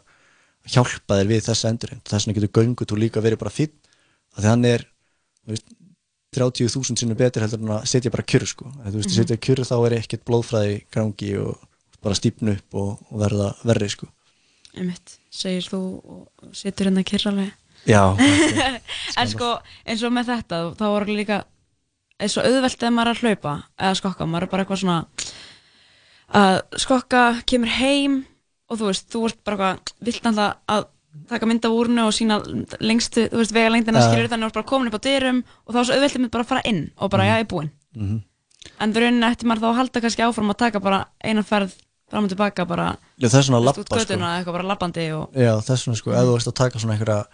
hjálpa 0.70 1.18
þér 1.18 1.30
við 1.32 1.44
þessa 1.48 1.70
endurheimt 1.72 2.08
þess 2.08 2.26
vegna 2.28 2.36
getur 2.40 2.52
göngutúr 2.62 2.98
líka 3.02 3.22
verið 3.24 3.38
bara 3.42 3.50
fýtt 3.54 3.74
að 4.36 4.44
því 4.44 4.48
hann 4.52 4.64
er 4.64 4.84
þú 5.42 5.54
veist, 5.54 5.66
30.000 6.32 6.96
sinnum 6.96 7.16
betur 7.18 7.42
heldur 7.44 7.60
en 7.60 7.72
að 7.76 7.82
setja 7.90 8.08
bara 8.10 8.22
kjur 8.24 8.46
sko. 8.48 8.64
Ef 8.86 8.92
þú 8.94 8.96
veist, 8.96 9.10
Mhm. 9.10 9.12
mm 9.12 9.18
setja 9.18 9.36
kjur 9.36 9.60
þá 9.68 9.74
er 9.86 9.96
ekkert 9.98 10.22
blóðfræði 10.24 10.70
í 10.78 10.84
gangi 10.94 11.32
og 11.42 11.58
bara 12.02 12.14
stípnu 12.14 12.54
upp 12.56 12.74
og, 12.74 12.98
og 13.12 13.18
verða 13.20 13.54
verri 13.64 13.88
sko. 13.90 14.06
einmitt, 14.74 15.18
segir 15.30 15.66
þú 15.68 15.80
og 16.08 16.54
situr 16.56 16.86
hérna 16.88 17.04
kyrralega 17.04 17.52
Já, 17.84 18.16
en 19.18 19.28
sko, 19.28 19.58
eins 19.84 20.02
og 20.06 20.12
með 20.14 20.30
þetta 20.30 20.60
þá 20.78 20.84
voru 20.88 21.12
líka 21.18 21.44
eins 22.22 22.36
og 22.38 22.46
auðvelt 22.46 22.82
ef 22.82 22.92
maður 22.94 23.10
er 23.10 23.16
að 23.16 23.22
hlaupa 23.26 23.52
eða 23.78 23.96
skokka, 23.98 24.24
maður 24.30 24.42
er 24.46 24.52
bara 24.54 24.64
eitthvað 24.64 24.80
svona 24.80 25.06
að 26.32 26.60
skokka, 26.80 27.22
kemur 27.44 27.68
heim 27.76 28.14
og 28.72 28.80
þú 28.80 28.88
veist, 28.90 29.06
þú 29.12 29.22
ert 29.28 29.38
bara 29.44 29.70
vilt 30.00 30.22
náttúrulega 30.24 30.56
að 30.72 30.86
taka 31.28 31.46
mynd 31.46 31.64
af 31.68 31.74
úrnu 31.76 32.06
og 32.08 32.14
sína 32.16 32.38
lengstu, 32.80 33.26
þú 33.28 33.40
veist, 33.42 33.52
vegalengdina 33.52 34.00
Ja. 34.00 34.06
uh. 34.06 34.12
skilur 34.12 34.30
þannig 34.32 34.46
að 34.46 34.48
þú 34.48 34.52
ert 34.52 34.58
bara 34.60 34.70
komin 34.72 34.88
upp 34.88 34.96
á 34.96 35.02
dyrum 35.06 35.42
og 35.66 35.74
þá 35.74 35.78
er 35.78 35.84
svo 35.84 35.94
auðvelt 35.98 36.16
ef 36.24 36.30
bara 36.32 36.44
að 36.44 36.50
fara 36.52 36.62
inn 36.72 36.82
og 36.96 37.10
bara, 37.12 37.24
já, 37.28 37.34
ég 37.36 37.44
er 37.46 37.50
búinn 37.52 37.70
Mhm. 37.96 38.22
en 38.80 38.92
það 38.94 39.00
rauninni 39.02 39.28
eftir 39.30 39.46
maður 39.50 39.60
þá 39.62 39.68
að 39.72 39.76
halda 39.80 40.00
kannski 40.00 40.22
áfram 40.24 40.50
að 40.54 40.56
taka 40.64 40.80
bara 40.80 41.00
eina 41.22 41.42
ferð 41.44 41.72
fram 42.08 42.24
og 42.24 42.30
tilbaka 42.32 42.64
bara 42.68 42.96
Já, 43.20 43.28
það 43.28 43.38
er 43.38 43.46
svona 43.48 43.60
út 43.60 43.88
götuna, 43.88 44.04
sko. 44.04 44.32
eitthvað 44.40 44.52
bara 44.56 44.68
labbandi 44.72 45.06
og 45.12 45.32
Já, 45.36 45.52
þess 45.60 45.84
vegna 45.86 45.96
sko, 46.00 46.10
ef 46.12 46.24
þú 46.28 46.32
veist 46.36 46.48
að 46.48 46.54
taka 46.62 46.78
svona 46.78 46.94
einhverja 46.96 47.24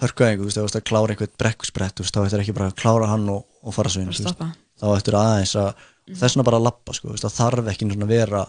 hörkuæðingu, 0.00 0.40
þú 0.40 0.48
veist, 0.48 0.56
ef 0.56 0.62
þú 0.62 0.66
veist 0.68 0.76
að 0.80 0.86
klára 0.90 1.10
einhvern 1.14 1.36
brekkusbrett, 1.40 2.00
þá 2.04 2.20
ættir 2.26 2.40
ekki 2.42 2.54
bara 2.56 2.68
að 2.70 2.76
klára 2.80 3.06
hann 3.08 3.28
og, 3.32 3.44
og 3.64 3.74
fara 3.74 3.88
svo 3.92 4.00
inn, 4.02 4.12
þá 4.12 4.86
ættir 4.96 5.16
aðeins 5.16 5.54
að 5.56 5.74
þess 6.16 6.36
vegna 6.36 6.44
bara 6.44 6.56
að 6.60 6.66
labba, 6.68 6.92
sko, 6.96 7.08
það 7.16 7.36
þarf 7.40 7.70
ekki 7.72 7.88
svona 7.88 8.04
að 8.04 8.12
vera 8.12 8.42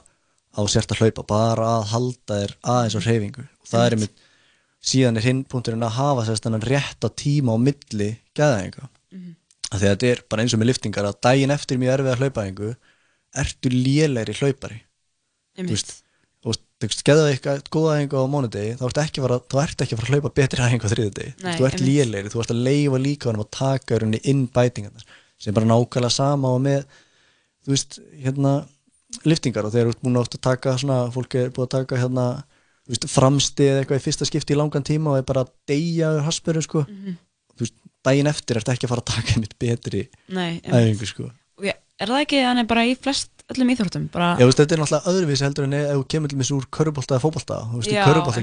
á 0.55 0.61
sért 0.71 0.91
að 0.93 1.01
hlaupa, 1.03 1.25
bara 1.27 1.67
að 1.79 1.89
halda 1.91 2.37
þér 2.41 2.53
aðeins 2.63 2.95
á 2.97 3.01
hreyfingu. 3.05 3.43
Og 3.61 3.67
það 3.71 3.85
er 3.87 3.95
einmitt, 3.97 4.23
síðan 4.87 5.17
er 5.19 5.25
hinn 5.27 5.43
punkturinn 5.49 5.83
að 5.85 5.97
hafa 5.97 6.25
þess 6.29 6.45
þennan 6.45 6.65
rétta 6.71 7.09
tíma 7.19 7.53
á 7.53 7.57
milli 7.59 8.09
gæðaðinga, 8.37 8.89
Mhm. 9.11 9.35
af 9.71 9.79
því 9.81 9.85
að 9.85 9.93
þetta 9.95 10.11
er 10.11 10.23
bara 10.29 10.41
eins 10.43 10.53
og 10.53 10.59
með 10.61 10.69
liftingar 10.71 11.05
að 11.09 11.21
daginn 11.21 11.51
eftir 11.51 11.77
mjög 11.77 11.93
erfiða 11.99 12.17
hlaupaðingu 12.21 12.75
ertu 13.35 13.69
lélegri 13.69 14.33
hlaupari. 14.39 14.81
Þú 15.57 15.69
veist, 15.73 15.91
þú 16.43 16.51
veist, 16.51 16.63
þú 16.79 16.87
veist, 16.87 17.03
geða 17.03 17.25
eitthvað 17.33 17.63
góða 17.73 17.93
æfingu 17.97 18.17
á 18.21 18.25
mánudegi, 18.29 18.77
þá 18.77 18.85
ert 18.87 19.01
ekki 19.03 19.21
að 19.25 19.63
ert 19.63 19.81
ekki 19.81 19.93
að 19.95 19.99
fara 19.99 20.07
að 20.07 20.13
hlaupa 20.15 20.33
betri 20.37 20.63
æfingu 20.63 20.85
á 20.87 20.93
þriðudegi 20.93 21.33
Nei, 21.43 21.57
þú 21.57 21.65
ert 21.67 21.81
lélegri, 21.81 22.29
þú 22.31 22.39
ert 22.43 22.53
að 22.53 22.63
leifa 22.67 22.97
líka 23.01 23.29
hann 23.31 23.41
að 23.41 23.49
taka 23.51 23.99
rauninni 23.99 24.21
inn 24.23 24.47
bætingarnar 24.47 25.03
sem 25.37 25.51
er 25.51 25.57
bara 25.57 25.69
nákvæmlega 25.69 26.11
sama 26.11 26.47
og 26.53 26.61
með 26.61 26.85
þú 27.65 27.73
veist, 27.73 27.99
hérna 28.23 28.53
liftingar 29.25 29.65
og 29.65 29.71
þegar 29.73 29.87
þú 29.87 29.95
ert 29.95 30.01
búin 30.03 30.17
átt 30.21 30.35
að 30.37 30.41
taka 30.41 30.77
svona, 30.77 31.11
fólk 31.11 31.35
er 31.35 31.49
búin 31.49 31.65
að 31.67 31.75
taka 31.79 31.95
hérna 31.97 32.43
framstið 33.11 33.67
eða 33.71 33.79
eitthvað 33.83 33.99
í 33.99 34.05
fyrsta 34.05 34.27
skipti 34.29 34.55
í 34.55 34.59
langan 34.59 34.85
tíma 34.87 35.11
og 35.13 35.17
er 35.21 35.25
bara 35.27 35.43
að 35.45 35.51
deyja 35.67 36.13
úr 36.17 36.23
haspurinn 36.27 36.63
sko, 36.63 36.85
Mhm. 36.87 37.17
þú 37.57 37.65
veist, 37.65 37.73
daginn 38.05 38.27
eftir 38.27 38.57
ert 38.57 38.69
ekki 38.69 38.85
að 38.87 38.89
fara 38.93 39.01
að 39.01 39.11
taka 39.15 39.33
einmitt 39.33 39.57
betri 39.59 40.07
æfingu 40.31 41.05
sko 41.07 41.23
Og 41.57 41.63
ég- 41.65 41.75
er 41.99 42.07
það 42.07 42.21
ekki 42.21 42.37
þannig 42.45 42.67
bara 42.67 42.81
í 42.85 42.95
flest 42.95 43.29
öllum 43.49 43.71
íþróttum 43.73 44.11
bara, 44.11 44.37
Já, 44.39 44.45
veist, 44.45 44.57
þetta 44.59 44.71
er 44.73 44.77
náttúrulega 44.77 45.09
öðruvísi 45.11 45.43
heldur 45.47 45.63
en 45.63 45.73
ef 45.73 45.91
þú 45.97 46.07
kemur 46.07 46.29
til 46.29 46.37
þessu 46.37 46.57
úr 46.57 46.65
körubólta 46.71 47.15
eða 47.15 47.23
veist, 47.79 47.89
í 47.91 47.93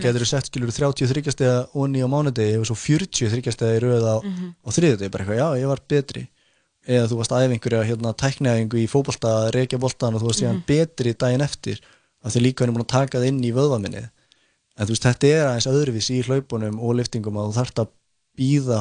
einmitt. 0.01 0.03
getur 0.03 0.25
þú 0.25 0.27
sett 0.27 0.47
skilur 0.51 0.73
33 0.73 1.33
stiga 1.33 1.69
onni 1.75 2.01
á 2.03 2.09
mánudegi 2.09 2.59
og 2.59 2.67
svo 2.67 2.75
40 2.77 3.31
stiga 3.53 3.77
í 3.79 3.81
röð 3.81 4.03
á, 4.05 4.17
Mhm. 4.25 4.55
á 4.67 4.69
þriðudegi, 4.75 5.11
bara 5.11 5.25
eitthvað, 5.25 5.39
já, 5.39 5.49
ég 5.63 5.67
var 5.69 5.81
betri 5.89 6.29
eða 6.87 7.09
þú 7.09 7.17
varst 7.21 7.33
æfingur 7.33 7.77
hérna, 7.85 8.13
tækniæfingu 8.15 8.77
í 8.83 8.87
fótbolta, 8.91 9.51
reykja 9.55 9.79
boltan 9.81 10.15
og 10.15 10.21
þú 10.23 10.27
varst 10.31 10.41
síðan 10.43 10.61
Mhm. 10.61 10.67
betri 10.67 11.15
daginn 11.15 11.41
eftir 11.41 11.81
af 12.25 12.33
því 12.33 12.41
líka 12.43 12.61
hann 12.65 12.69
er 12.71 12.75
búin 12.79 12.85
að 12.87 12.95
taka 12.99 13.19
það 13.19 13.27
inn 13.29 13.41
í 13.45 13.53
vöðvaminni 13.53 14.03
en 14.77 14.87
þú 14.87 14.91
veist, 14.91 15.03
þetta 15.05 15.27
er 15.29 15.47
aðeins 15.47 15.67
öðruvísi 15.71 16.19
í 16.21 16.25
hlaupunum 16.27 16.81
og 16.81 16.95
liftingum 16.97 17.35
að 17.37 17.49
þú 17.53 17.55
þarft 17.61 17.79
að 17.79 17.89
býða 18.39 18.81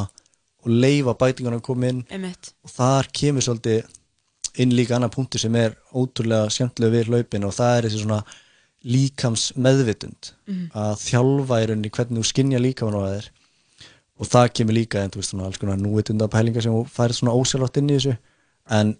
og 0.64 0.68
leifa 0.68 1.14
bætingunum 1.14 1.60
að 1.60 1.64
koma 1.64 1.88
inn 1.88 2.06
Einmitt. 2.10 2.54
og 2.64 2.72
þar 2.72 3.08
kemur 3.14 3.42
svolítið 3.42 3.84
inn 4.56 4.72
líka 4.72 4.96
annar 4.96 5.10
punktur 5.10 5.40
sem 5.40 5.56
er 5.56 5.76
ótrúlega 5.94 6.50
skemmtilega 6.50 6.92
við 6.94 7.08
hlaupin 7.10 7.44
og 7.46 7.54
það 7.54 7.78
er 7.78 7.84
þessi 7.90 8.04
svona 8.06 8.24
líkams 8.86 9.54
meðvitund 9.56 10.32
Mhm. 10.48 10.72
að 10.76 10.98
þjálfa 11.00 11.56
í 11.64 11.68
rauninni 11.70 11.90
hvernig 11.92 12.20
þú 12.20 12.26
skinja 12.28 12.60
líkamann 12.60 13.00
á 13.00 13.04
þér 13.16 13.30
og 14.20 14.28
það 14.30 14.52
kemur 14.60 14.78
líka 14.78 15.02
en 15.04 15.10
þú 15.14 15.22
veist 15.22 15.34
svona 15.34 15.46
alls 15.50 15.58
konar 15.62 15.78
núvitunda 15.82 16.28
pælingar 16.32 16.62
sem 16.66 16.74
þú 16.74 16.84
færið 16.94 17.18
svona 17.20 17.34
ósjálfátt 17.40 17.78
inn 17.82 17.90
í 17.90 17.98
þessu 17.98 18.18
en 18.70 18.96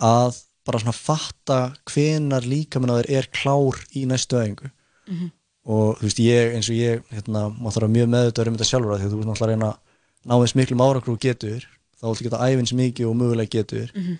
að 0.00 0.38
bara 0.66 0.80
svona 0.82 0.96
fatta 0.96 1.58
hvenar 1.92 2.42
líkamann 2.48 2.90
á 2.90 2.98
þér 3.00 3.10
er 3.20 3.28
klár 3.32 3.76
í 3.94 4.06
næstu 4.08 4.36
öðingu 4.40 4.70
Mhm. 5.06 5.30
og 5.66 5.98
þú 5.98 6.02
veist 6.02 6.18
ég 6.18 6.54
eins 6.56 6.68
og 6.70 6.76
ég 6.76 7.02
hérna, 7.14 7.42
maður 7.54 7.74
þarf 7.76 7.86
að 7.88 7.94
mjög 7.96 8.08
meðvitað 8.14 8.48
um 8.48 8.56
þetta 8.56 8.70
sjálfur 8.70 8.98
því 8.98 9.06
að 9.06 9.12
þú 9.12 9.18
veist 9.20 9.28
náttúrulega 9.28 9.46
að 9.46 9.52
reyna 9.52 9.68
að 9.70 9.78
ná 10.26 10.34
eins 10.42 10.54
miklum 10.56 10.80
og 10.80 11.20
getur 11.20 11.60
þá 12.00 12.04
viltu 12.10 12.24
geta 12.26 12.42
æfins 12.48 12.72
mikið 12.72 13.06
og 13.10 13.16
mögulega 13.16 13.50
getur 13.50 13.90
Mhm. 13.94 14.18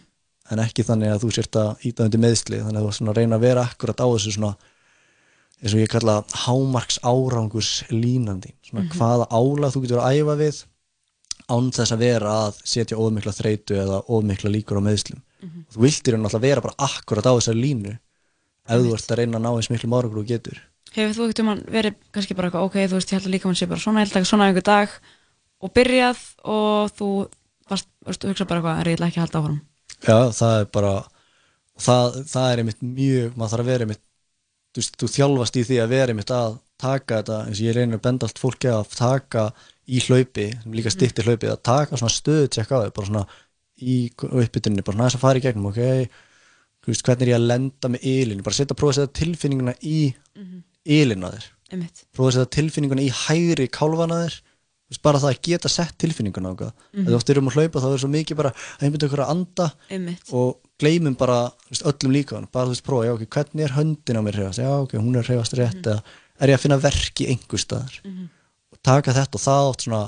en 0.51 0.59
ekki 0.59 0.84
þannig 0.87 1.11
að 1.11 1.20
þú 1.24 1.32
sért 1.34 1.57
að 1.59 1.76
íta 1.89 2.05
undir 2.05 2.20
meðsli 2.20 2.59
þannig 2.62 2.78
að 2.78 2.87
þú 2.87 2.93
svona 2.95 3.14
reyna 3.16 3.37
að 3.37 3.41
vera 3.41 3.64
akkurat 3.66 3.99
á 3.99 4.07
þessu 4.07 4.32
svona 4.37 4.57
eins 5.62 5.72
og 5.74 5.80
ég 5.80 5.88
kalla 5.92 6.18
hámarks 6.44 6.98
árangurs 7.02 7.84
línandi 7.90 8.52
svona 8.66 8.84
Mhm. 8.84 8.92
hvaða 8.98 9.28
álag 9.30 9.72
þú 9.74 9.82
getur 9.86 10.02
að 10.02 10.18
æfa 10.20 10.36
við 10.42 10.64
án 11.48 11.70
þess 11.72 11.92
að 11.94 11.98
vera 11.98 12.30
að 12.46 12.61
setja 12.64 12.98
ofmikla 12.98 13.32
þreytu 13.32 13.74
eða 13.78 14.02
ofmikla 14.09 14.50
líkur 14.50 14.78
á 14.80 14.86
meðslum 14.88 15.20
Mhm. 15.42 15.64
þú 15.72 15.78
viltir 15.86 16.12
hann 16.14 16.24
alltaf 16.24 16.40
vera 16.40 16.61
bara 16.61 16.74
akkurat 16.78 17.24
á 17.24 17.32
þessari 17.38 17.61
línu 17.62 17.98
ef 18.68 18.80
þú 18.82 18.92
ert 18.94 19.11
að 19.11 19.16
reyna 19.18 19.38
að 19.38 19.42
ná 19.42 19.50
eins 19.57 19.70
miklum 19.70 19.94
árangur 19.96 20.18
og 20.20 20.26
getur 20.26 20.59
Hefur 20.96 21.12
þú 21.14 21.24
ekkert 21.28 21.40
um 21.40 21.46
hann 21.48 21.64
verið 21.68 21.94
kannski 22.12 22.34
bara 22.36 22.48
eitthvað, 22.50 22.64
ok, 22.64 22.74
þú 22.88 22.94
veist, 22.96 23.09
ég 23.12 23.18
held 23.20 23.26
að 23.26 23.34
líka 23.34 23.44
mann 23.44 23.54
sé 23.54 23.66
bara 23.68 23.80
svona, 23.80 24.00
ég 24.00 24.09
held 24.09 24.16
að 24.16 24.28
svona 24.30 24.46
einhver 24.48 24.62
dag 24.64 24.88
og 25.61 25.74
byrjað 25.74 26.18
og 26.44 26.90
þú 26.96 27.28
varst, 27.68 27.86
veist, 28.07 28.22
hugsa 28.24 28.46
bara 28.46 28.61
eitthvað, 28.62 28.80
er 28.80 28.86
ég 28.86 29.00
ekki 29.04 29.18
að 29.20 29.24
halda 29.26 29.40
áfram. 29.42 29.61
Já, 30.07 30.18
það 30.32 30.61
er 30.61 30.64
bara 30.72 31.04
það, 31.78 32.24
það 32.32 32.52
er 32.52 32.59
einmitt 32.62 32.80
mjög 32.82 33.36
maður 33.36 33.50
þarf 33.52 33.61
að 33.61 33.70
vera 33.70 33.84
einmitt 33.84 34.05
þú, 34.77 34.85
þú 35.01 35.09
þjálfast 35.16 35.57
í 35.57 35.64
því 35.70 35.81
að 35.83 35.89
vera 35.97 36.12
einmitt 36.14 36.31
að 36.37 36.59
taka 36.79 37.22
þetta 37.22 37.39
eins 37.47 37.61
og 37.62 37.66
ég 37.66 37.74
reynir 37.79 37.97
að 37.99 38.05
benda 38.05 38.27
allt 38.29 38.39
fólki 38.43 38.68
að 38.68 38.95
taka 38.99 39.47
í 39.89 40.01
hlaupi, 40.05 40.47
líka 40.74 40.91
stýttir 40.93 41.24
hlaupi 41.29 41.49
að 41.49 41.62
taka 41.64 41.97
svona 41.97 42.12
stöðu 42.12 42.49
tjekk 42.53 42.72
á 42.74 42.79
þau 42.85 42.93
bara 42.93 43.07
svona 43.11 43.27
í 43.81 43.97
uppbytunni, 44.20 44.83
bara 44.85 44.97
svona 44.97 45.09
þess 45.09 45.18
að 45.18 45.24
fara 45.27 45.41
í 45.41 45.45
gegnum 45.47 45.68
ok, 45.70 45.81
veist, 46.87 47.03
hvernig 47.07 47.27
er 47.27 47.33
ég 47.33 47.39
að 47.41 47.47
lenda 47.51 47.89
með 47.91 48.05
ylinu, 48.12 48.45
bara 48.47 48.55
setja 48.59 48.74
að 48.77 48.81
prófa 48.81 48.93
að 48.95 48.99
setja 49.01 49.18
tilfinninguna 49.22 49.74
í 49.83 50.14
Mhm. 50.37 50.62
ylinu 50.87 51.27
að 51.27 51.39
þér. 51.39 51.47
Prófa 52.14 52.29
að 52.31 52.37
setja 52.37 52.51
tilfinninguna 52.61 53.03
í 53.03 53.11
hægri 53.11 53.66
kálfana 53.74 54.20
þér. 54.27 54.37
Þú 54.87 54.93
veist, 54.95 55.03
bara 55.03 55.18
það 55.18 55.33
að 55.35 55.43
geta 55.43 55.68
sett 55.68 55.97
tilfinninguna 55.99 56.47
á 56.47 56.53
eitthvað 56.55 56.72
Mhm. 56.95 57.05
þegar 57.07 57.11
þú 57.11 57.16
oft 57.16 57.31
erum 57.31 57.49
að 57.49 57.57
hlaupa 57.57 57.81
þá 57.83 57.89
er 57.93 57.99
svo 57.99 58.11
mikið 58.12 58.37
bara 58.37 58.51
að 58.53 58.83
einbyrja 58.87 59.09
okkur 59.09 59.24
að 59.24 59.31
anda 59.35 59.72
Einmitt. 59.91 60.33
og 60.33 60.57
gleymum 60.81 61.16
bara 61.18 61.39
veist, 61.70 61.85
öllum 61.89 62.12
líka 62.14 62.41
bara 62.53 62.68
þú 62.68 62.74
veist 62.74 62.87
prófa, 62.87 63.07
já 63.09 63.14
ok, 63.14 63.27
hvernig 63.33 63.64
er 63.64 63.77
höndin 63.77 64.20
á 64.20 64.22
mér 64.24 64.39
hreyfast? 64.41 64.62
Já 64.62 64.70
ok, 64.77 64.97
hún 65.01 65.16
er 65.16 65.24
að 65.24 65.31
hreyfast 65.33 65.57
rétt 65.57 65.83
eða 65.87 66.03
er 66.41 66.53
ég 66.53 66.59
að 66.59 66.64
finna 66.66 66.81
verk 66.83 67.22
í 67.24 67.29
einhver 67.33 67.62
staðar? 67.62 68.01
Mhm. 68.05 68.29
og 68.72 68.79
taka 68.83 69.14
þetta 69.16 69.39
og 69.39 69.41
það 69.41 69.70
oft 69.70 69.85
svona 69.87 70.03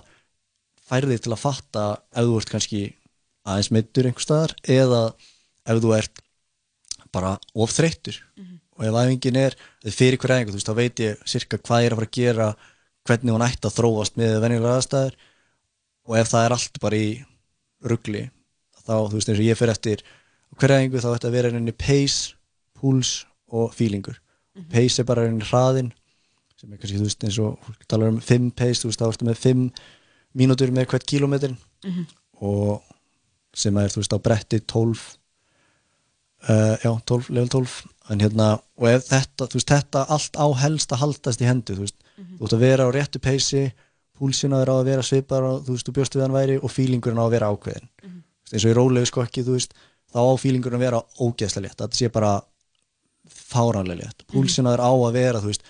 færði 0.89 1.19
til 1.21 1.33
að 1.33 1.43
fatta 1.43 1.85
ef 2.13 2.25
þú 2.25 2.39
ert 2.41 2.51
kannski 2.53 2.83
aðeins 3.49 3.71
meittur 3.73 4.09
einhver 4.09 4.25
staðar 4.25 4.55
eða 4.65 5.03
ef 5.69 5.83
þú 5.83 5.93
ert 5.97 6.23
bara 7.13 7.39
of 7.55 7.73
þreyttur. 7.73 8.19
Og 8.79 8.85
ef 8.87 8.95
æfingin 8.95 9.37
er 9.41 9.57
fyrir 9.91 10.19
hver 10.21 10.35
æfingu, 10.37 10.53
þú 10.53 10.59
veist, 10.59 10.69
þá 10.69 10.77
veit 10.79 11.01
ég 11.03 11.23
sirka 11.27 11.59
hvað 11.59 11.83
ég 11.83 11.89
er 11.89 11.95
að 11.95 11.99
fara 11.99 12.09
að 12.09 12.19
gera 12.19 12.49
hvernig 13.09 13.35
hún 13.35 13.47
ætti 13.47 13.67
að 13.67 13.77
þróast 13.79 14.19
með 14.21 14.35
venjulega 14.45 14.77
aðstæður. 14.79 15.17
Og 16.09 16.19
ef 16.21 16.29
það 16.29 16.45
er 16.45 16.55
allt 16.57 16.81
bara 16.85 17.01
í 17.01 17.09
ruggli 17.89 18.23
þá, 18.85 18.95
þú 19.09 19.17
veist, 19.17 19.29
eins 19.33 19.41
og 19.41 19.49
ég 19.49 19.59
fyrir 19.59 19.75
eftir 19.75 20.05
hverjaðingu 20.57 21.01
þá 21.03 21.15
ætti 21.15 21.27
að 21.29 21.37
vera 21.37 21.53
einnig 21.53 21.77
pace, 21.79 22.35
púls 22.79 23.27
og 23.53 23.73
feelingur. 23.75 24.19
Pace 24.73 24.99
er 25.03 25.05
bara 25.07 25.27
einnig 25.29 25.47
hraðin 25.51 25.93
sem 26.59 26.73
er 26.73 26.79
kannski, 26.81 26.99
þú 26.99 27.07
veist, 27.07 27.23
eins 27.25 27.39
og 27.39 27.59
fólk 27.63 27.85
talar 27.87 28.09
um 28.09 28.21
5 28.21 28.51
pace, 28.59 28.81
þú 28.83 28.89
veist, 28.91 29.01
þá 29.01 29.07
ertu 29.13 29.25
með 29.29 29.37
5 29.45 29.71
mínútur 30.35 30.73
með 30.75 30.87
hvert 30.91 31.07
kílómetrin 31.07 31.57
Mhm. 31.85 32.07
og 32.43 32.83
sem 33.55 33.77
er, 33.77 33.89
þú 33.89 34.01
veist, 34.03 34.13
á 34.15 34.19
bretti 34.19 34.59
12 34.61 35.19
uh, 36.49 36.77
já, 36.83 36.91
12, 37.07 37.31
level 37.31 37.49
12 37.49 37.87
en 38.11 38.21
hérna, 38.21 38.49
og 38.79 38.89
ef 38.89 39.05
þetta, 39.09 39.47
þú 39.47 39.59
veist, 39.59 39.69
þetta 39.71 40.07
allt 40.09 40.35
á 40.41 40.47
helst 40.65 40.93
að 40.93 40.99
haldast 41.05 41.41
í 41.43 41.47
hendu, 41.49 41.75
þú 41.77 41.85
veist. 41.87 41.99
Þú 42.39 42.45
ert 42.49 42.55
að 42.57 42.65
vera 42.65 42.87
á 42.89 42.95
réttu 42.95 43.21
peysi 43.23 43.63
púlsinn 44.19 44.55
á 44.55 44.59
þér 44.59 44.73
á 44.73 44.77
að 44.81 44.89
vera 44.91 45.03
svipar 45.07 45.43
og 45.47 45.63
þú 45.67 45.77
veist, 45.77 45.87
þú 45.87 45.93
bjóstu 45.95 46.19
við 46.19 46.25
hann 46.27 46.35
væri 46.35 46.57
og 46.59 46.71
fílingurinn 46.75 47.21
á 47.23 47.27
að 47.29 47.35
vera 47.37 47.51
ákveðin 47.53 47.87
mm 47.87 48.09
-hmm. 48.11 48.23
eins 48.53 48.65
og 48.65 48.71
í 48.71 48.75
rólegu 48.75 49.07
skokki, 49.07 49.45
þú 49.47 49.53
veist 49.55 49.75
þá 50.13 50.21
á 50.25 50.33
fílingurinn 50.41 50.79
að 50.79 50.87
vera 50.87 51.03
ógeðslega 51.21 51.67
létt. 51.67 51.81
Þetta 51.83 51.99
sé 51.99 52.11
bara 52.13 52.33
fáranlega 53.29 54.07
létt. 54.07 54.25
Púlsinn 54.31 54.69
á 54.69 54.73
þér 54.73 54.85
á 54.85 54.93
að 54.93 55.19
vera, 55.19 55.43
þú 55.43 55.53
veist 55.53 55.69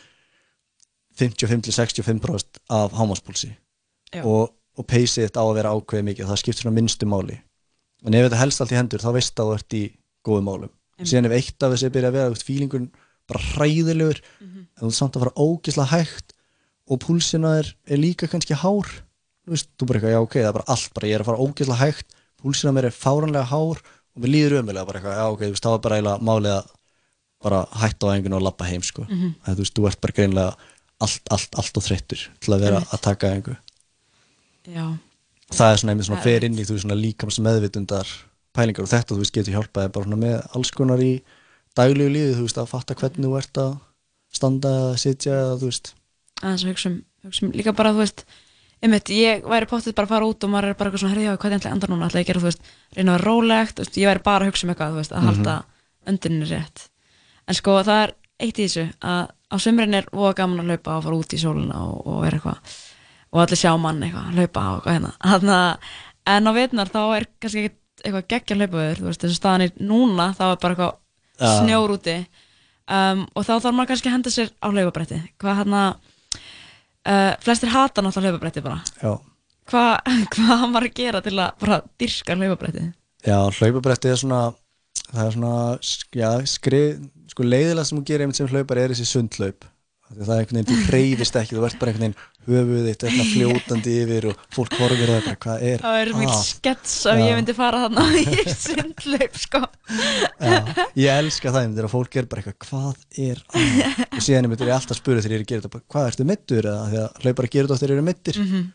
55-65% 1.19 2.63
af 2.71 2.95
hámaspúlsi 2.95 3.51
Já. 4.15 4.23
og, 4.23 4.55
og 4.79 4.87
peysið 4.87 5.27
þetta 5.27 5.43
á 5.43 5.47
að 5.49 5.57
vera 5.59 5.75
ákveðið 5.75 6.09
mikið 6.09 6.31
það 6.31 6.41
skiptir 6.43 6.65
svona 6.67 6.79
minnstu 6.79 7.09
máli. 7.11 7.41
En 8.07 8.15
ef 8.15 8.29
þetta 8.29 8.43
helst 8.43 8.63
allt 8.63 8.75
í 8.75 8.79
hendur 8.79 9.03
þá 9.03 9.11
veist 9.17 9.43
að 9.43 9.51
þú 9.51 9.57
ert 9.59 9.79
í 9.79 9.85
góðum 10.27 10.49
málum. 10.49 10.73
Einmitt. 10.99 11.11
síðan 11.13 11.29
ef 11.29 11.37
eitt 11.37 11.63
af 11.63 11.75
þessi 11.75 11.93
byrja 11.95 12.11
að 12.11 12.17
vera 12.17 12.43
fílingurinn 12.49 12.89
bara 13.29 13.43
hræðilegur 13.53 14.21
en 14.43 14.81
þú 14.81 14.89
ert 14.89 14.97
samt 14.99 15.19
að 15.19 15.25
fara 15.25 15.45
ógislega 15.45 15.93
hægt 15.93 16.33
og 16.89 17.01
púlsina 17.05 17.53
er, 17.61 17.69
er 17.87 18.01
líka 18.01 18.27
kannski 18.31 18.57
hár. 18.57 18.89
Þú 19.45 19.55
veist, 19.55 19.71
þú 19.77 19.89
bara 19.89 19.99
eitthvað, 19.99 20.15
já 20.15 20.23
ok, 20.23 20.35
það 20.39 20.49
er 20.49 20.57
bara 20.57 20.71
allt 20.75 20.95
bara, 20.97 21.09
ég 21.09 21.19
er 21.19 21.25
að 21.25 21.29
fara 21.29 21.45
ógislega 21.45 21.83
hægt, 21.83 22.17
púlsina 22.41 22.73
mér 22.75 22.89
er 22.89 22.97
fáranlega 22.97 23.51
hár 23.51 23.83
og 24.19 24.25
mér 24.25 24.33
líður 24.35 24.57
ömulega 24.63 24.87
bara 24.91 24.99
eitthvað, 25.01 25.17
já 25.23 25.27
ok, 25.33 25.41
þú 25.47 25.53
veist, 25.55 25.65
það 25.69 25.75
var 25.77 25.83
bara 25.87 25.97
eiginlega 26.01 26.27
málið 26.29 26.55
að 26.59 26.75
bara 27.47 27.61
hætta 27.85 28.09
á 28.11 28.15
enginu 28.19 28.35
og 28.41 28.43
labba 28.43 28.67
heim 28.67 28.83
sko, 28.83 29.05
Mhm. 29.07 29.35
að 29.47 29.55
þú 29.55 29.63
veist, 29.63 29.75
þú 29.79 29.87
ert 29.93 30.01
bara 30.03 30.17
greinlega 30.19 30.57
allt, 31.01 31.21
allt, 31.31 31.55
allt 31.63 31.77
og 31.79 31.85
þreyttur 31.87 32.23
til 32.43 32.55
að 32.57 32.61
vera 32.67 32.81
að 32.91 33.01
taka 33.07 33.31
engu 33.37 33.55
Já, 34.69 34.85
það 35.55 35.71
er 35.73 35.79
svona 35.81 35.93
einmitt 35.95 36.09
svona 36.09 36.19
Það 36.21 36.27
er 36.27 36.41
fer 36.41 36.45
inn 36.49 36.59
í 36.59 36.65
þú 36.67 36.75
veist, 36.75 36.85
svona 36.85 36.99
líkams 36.99 37.39
meðvitundar 37.47 38.09
pælingar 38.59 38.83
og 38.85 38.91
þetta 38.91 39.15
þú 39.15 39.21
veist 39.23 39.35
getur 39.37 39.55
hjálpaði 39.55 39.93
bara 39.95 40.05
svona 40.09 40.19
með 40.25 40.57
alls 40.59 40.71
konar 40.75 40.99
í 41.05 41.13
daglegu 41.79 42.11
lífi 42.13 42.35
þú 42.37 42.43
veist 42.49 42.59
að 42.59 42.69
fatta 42.73 42.95
hvernig 42.99 43.29
þú 43.31 43.39
ert 43.39 43.61
að 43.63 43.79
standa 44.35 44.73
sitja 45.01 45.39
þú 45.61 45.71
veist. 45.71 45.93
Aðeins 46.43 46.65
að 46.67 46.73
hugsa 46.75 46.91
um, 46.91 46.99
hugsa 47.25 47.47
um 47.47 47.53
líka 47.57 47.73
bara, 47.79 47.95
þú 47.95 48.03
veist 48.03 48.25
einmitt, 48.83 49.11
ég 49.11 49.43
væri 49.49 49.67
pottið 49.71 49.95
bara 49.99 50.07
að 50.07 50.13
fara 50.15 50.29
út 50.31 50.45
og 50.47 50.51
maður 50.53 50.69
er 50.71 50.77
bara 50.79 50.91
eitthvað 50.91 51.03
svona, 51.03 51.15
herri, 51.15 51.25
já, 51.27 51.37
hvað 51.37 51.53
er 51.53 51.59
ætla 51.59 51.73
andar 51.75 51.91
núna, 51.93 52.07
ætla 52.09 52.21
ég 52.21 52.27
að 52.27 52.31
gera, 52.31 52.43
þú 52.43 52.49
veist, 52.49 52.63
reyna 52.97 53.15
að 53.15 53.19
vera 53.19 53.27
rólegt, 53.31 53.81
veist, 53.83 53.99
ég 53.99 54.09
væri 54.11 54.23
bara 54.29 54.45
að 54.45 54.51
hugsa 54.53 54.67
um 54.67 54.73
eitthvað, 54.75 54.93
þú 54.93 55.01
veist, 55.01 55.13
að 55.13 55.23
Mhm. 55.23 55.29
halda 55.33 55.57
önduninni 56.09 56.47
rétt. 56.53 56.85
En 57.49 57.55
sko, 57.59 57.79
það 57.83 58.03
er 58.05 58.13
eitt 58.41 58.59
í 58.59 58.67
þessu, 58.69 58.85
að 59.03 59.29
á 59.49 59.57
sömurinn 59.59 59.95
er 59.99 60.07
voða 60.13 60.35
gaman 60.37 60.61
að 60.63 60.71
laupa 60.73 60.97
og 60.99 61.03
fara 61.05 61.17
út 61.17 61.33
í 61.35 61.39
sólina 61.43 61.75
og, 61.89 62.07
og 62.07 62.23
vera 62.23 62.39
eitthvað, 62.39 62.59
og 63.33 63.41
allir 63.43 63.57
sjá 63.59 63.73
mann 63.81 64.03
eitthvað, 64.03 64.35
laupa 64.39 64.61
og 64.61 64.87
eitthvað 64.87 64.95
hérna. 64.95 65.13
Þannig 65.33 65.79
en 66.29 66.47
á 66.47 66.53
vetnar 66.55 66.89
þá 66.93 67.01
er 67.17 67.27
kannski 67.41 67.65
ekkert 67.65 68.05
eitthvað 68.05 68.29
geggja 68.31 68.57
hlaupaður, 68.57 68.99
þú 69.01 69.07
veist, 69.09 69.21
þessu 69.25 69.39
staðan 69.41 69.73
núna, 69.81 70.29
þá 70.39 70.45
er 70.53 70.57
bara 70.63 70.75
eitthvað 70.75 70.95
Já. 71.39 71.49
snjór 71.65 71.91
úti 71.97 72.15
um, 72.89 73.27
og 73.35 73.45
þá 73.47 73.53
þarf 73.59 73.75
maður 73.75 73.89
kannski 73.93 74.09
að 74.09 74.15
henda 74.17 74.31
sér 74.31 74.51
á 74.63 74.67
hlaupabretti. 74.71 75.19
Hvað 75.41 75.59
hérna, 75.63 75.83
uh, 77.09 77.33
flestir 77.43 77.73
hata 77.73 78.05
náttúrulega 78.05 78.37
hlaupabretti 78.37 78.65
bara. 78.65 78.83
Já, 79.01 79.17
hvað 79.69 80.25
hva 80.35 80.59
hann 80.63 80.75
var 80.75 80.87
að 80.87 80.97
gera 80.97 81.21
til 81.25 81.37
að 81.37 81.61
bara 81.63 81.83
dyrka 82.01 82.37
hlaupabretti 82.39 82.85
já 83.27 83.39
hlaupabretti 83.59 84.13
er 84.13 84.21
svona 84.21 84.43
það 85.09 85.25
er 85.25 85.35
svona 85.35 85.55
já, 86.17 86.31
skrið, 86.49 87.03
sko 87.33 87.47
leiðilega 87.47 87.89
sem 87.89 87.99
þú 87.99 88.05
gerir 88.11 88.27
einmitt 88.27 88.41
sem 88.41 88.51
hlaupar 88.53 88.81
er 88.81 88.95
þessi 88.95 89.09
sundlaup 89.09 89.67
það 90.09 90.33
er 90.35 90.43
einhvern 90.43 90.61
veginn, 90.61 90.71
þú 90.71 90.89
hreyfist 90.89 91.39
ekki 91.41 91.57
þú 91.57 91.67
ert 91.69 91.81
bara 91.81 91.93
einhvern 91.93 92.07
veginn 92.07 92.21
höfuð 92.57 92.87
er 93.09 93.15
svona 93.15 93.27
fljótandi 93.33 93.95
yfir 94.03 94.27
og 94.31 94.41
fólk 94.57 94.75
horfir 94.81 95.11
að 95.13 95.15
það 95.19 95.27
bara 95.29 95.39
hvað 95.45 95.65
er 95.71 95.83
það 95.85 95.99
er 96.03 96.11
mjög 96.19 96.33
að? 96.33 96.41
skets 96.49 96.95
Já. 97.21 97.27
ég 97.29 97.37
myndi 97.39 97.55
fara 97.59 97.83
þarna 97.85 98.05
í 98.19 98.25
sundlaup 98.65 99.39
sko. 99.43 99.61
Já, 100.39 100.59
ég 101.03 101.21
elska 101.23 101.53
það 101.55 101.67
þegar 101.79 101.93
fólk 101.95 102.19
er 102.23 102.29
bara 102.33 102.43
eitthvað 102.43 102.69
hvað 102.69 103.23
er 103.29 103.43
að? 103.53 103.79
Og 104.19 104.25
síðan 104.25 104.49
er 104.49 104.53
ég 104.73 104.79
alltaf 104.79 104.97
að 104.97 105.01
spura 105.03 105.25
þegar 105.25 105.35
ég 105.35 105.41
er 105.41 105.47
að 105.47 105.53
gera 105.53 105.67
þetta 105.69 105.83
hvað 105.95 106.11
ertu 106.13 106.29
mittur 106.33 106.71
að 106.73 106.99
hlaupar 107.25 107.49
að 107.49 107.55
gera 107.57 107.69
þetta 107.69 107.79
þegar 107.79 107.89
þeir 107.89 107.97
eru 107.99 108.09
mittir 108.09 108.41
Mhm. 108.43 108.67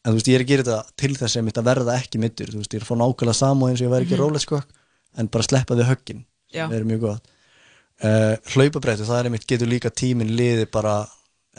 en 0.00 0.12
þú 0.14 0.16
veist 0.16 0.28
ég 0.30 0.38
er 0.38 0.44
að 0.46 0.50
gera 0.50 0.64
þetta 0.64 0.96
til 1.02 1.12
þess 1.20 1.36
einmitt 1.40 1.58
að 1.60 1.66
verða 1.70 1.96
ekki 2.00 2.20
mittur 2.22 2.48
þú 2.54 2.60
veist 2.62 2.72
ég 2.72 2.80
er 2.80 2.86
að 2.86 2.90
fá 2.90 2.96
nákvæmlega 3.02 3.36
sama 3.36 3.68
eins 3.68 3.80
og 3.82 3.86
ég 3.86 3.92
væri 3.92 4.06
ekki 4.08 4.16
mm 4.16 4.40
sko 4.46 4.60
en 5.20 5.26
bara 5.28 5.42
sleppa 5.44 5.74
við 5.76 5.88
höggin. 5.90 6.20
Sem 6.54 6.72
er 6.72 6.84
mjög 6.86 7.00
gott. 7.04 7.24
Uh, 8.00 8.36
hlaupabrættu 8.54 9.04
það 9.04 9.18
er 9.20 9.26
einmitt 9.28 9.44
getur 9.50 9.68
líka 9.68 9.90
tíminn 9.92 10.30
liði 10.38 10.64
bara 10.72 11.02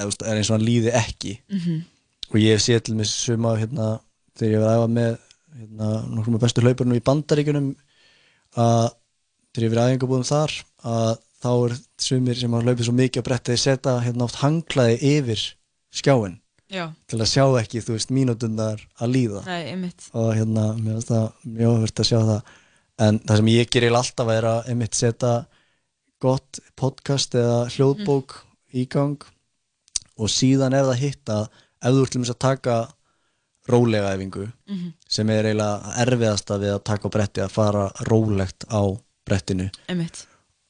er 0.01 0.37
eins 0.37 0.49
og 0.51 0.57
hann 0.57 0.67
líði 0.67 0.93
ekki. 0.97 1.39
Mhm. 1.51 1.81
og 2.31 2.37
ég 2.39 2.61
séð 2.63 2.83
til 2.87 2.95
með 2.95 3.09
suma 3.11 3.57
hérna, 3.59 3.87
þegar 4.39 4.53
ég 4.53 4.61
var 4.63 4.69
að 4.71 4.77
æfa 4.79 4.91
með 4.95 5.17
hérna, 5.59 5.87
nokkrum 6.15 6.35
af 6.37 6.43
bestu 6.45 6.61
hlaupurinn 6.63 6.95
í 6.95 7.03
bandaríkunum 7.03 7.75
að 8.55 8.85
þegar 9.51 9.65
ég 9.65 9.73
verið 9.73 9.83
aðeingabúðum 9.83 10.29
þar 10.29 10.53
að 10.91 11.17
þá 11.41 11.49
er 11.51 11.75
sumir 11.99 12.39
sem 12.39 12.53
hafa 12.53 12.67
hlaupið 12.67 12.87
svo 12.87 12.95
mikið 12.95 13.23
á 13.23 13.27
bretti 13.27 13.51
þeir 13.51 13.63
setja 13.65 13.97
hérna 14.05 14.27
oft 14.27 14.39
hanglaði 14.39 14.97
yfir 15.11 15.43
skjáin 15.91 16.37
Já. 16.71 16.85
til 17.11 17.19
að 17.19 17.31
sjá 17.33 17.43
ekki, 17.59 17.81
þú 17.83 17.97
veist, 17.97 18.13
mínútundar 18.15 18.79
að 19.01 19.11
líða. 19.11 19.41
Nei, 19.43 19.91
og 20.15 20.29
hérna, 20.37 20.69
mér 20.77 20.95
finnst 20.95 21.11
það 21.11 21.25
mjög 21.57 21.73
ofurt 21.75 21.99
að 21.99 22.07
sjá 22.07 22.19
það. 22.29 22.53
En 23.01 23.19
það 23.19 23.41
sem 23.41 23.49
ég 23.51 23.71
gerir 23.75 23.97
alltaf 23.97 24.31
er 24.31 24.47
að 24.47 24.69
setja 24.95 25.33
gott 26.21 26.61
podcast 26.79 27.35
eða 27.35 27.65
hljóðbók 27.73 28.37
í 28.77 28.85
gang 28.87 29.25
og 30.21 30.29
síðan 30.29 30.75
er 30.77 30.85
það 30.91 30.99
hitt 31.01 31.31
að 31.33 31.47
ef 31.81 31.95
þú 31.97 32.03
dæmis 32.13 32.31
að 32.33 32.39
taka 32.45 32.75
rólega 33.71 34.11
æfingu 34.15 34.47
Mhm. 34.69 34.93
sem 35.09 35.29
er 35.29 35.45
eiginlega 35.51 35.93
erfiðasta 36.05 36.57
við 36.61 36.73
að 36.75 36.83
taka 36.83 37.07
á 37.09 37.13
bretti 37.15 37.41
að 37.45 37.51
fara 37.55 37.83
rólegt 38.09 38.65
á 38.69 38.81
brettinu 39.27 39.69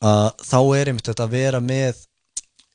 að 0.02 0.28
þá 0.44 0.58
er 0.80 0.92
einmitt 0.92 1.08
þetta 1.08 1.26
að 1.28 1.36
vera 1.36 1.60
með 1.62 2.06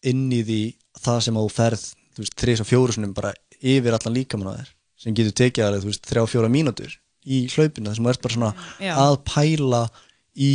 inn 0.07 0.31
í 0.33 0.43
því 0.47 0.61
það 1.03 1.21
sem 1.27 1.35
að 1.37 1.47
þú 1.49 1.53
ferð 1.57 1.85
þú 2.17 2.23
veist, 2.25 2.37
þrís 2.41 2.61
og 2.61 2.67
fjóru 2.71 2.93
sinum 2.97 3.13
bara 3.15 3.33
yfir 3.61 3.93
allan 3.97 4.15
líkamann 4.17 4.53
á 4.53 4.59
þér 4.61 4.69
sem 4.97 5.15
getur 5.15 5.33
tekið 5.37 5.65
alveg, 5.67 5.83
þú 5.83 5.91
veist, 5.91 6.07
þrjá 6.09 6.23
fjóra 6.33 6.49
mínútur 6.53 6.93
í 7.27 7.41
hlaupinu 7.53 7.91
þar 7.91 7.97
sem 7.97 8.05
þú 8.07 8.11
ert 8.15 8.23
bara 8.23 8.35
svona 8.35 8.53
Já. 8.81 8.95
að 8.97 9.17
pæla 9.29 9.83
í 10.37 10.53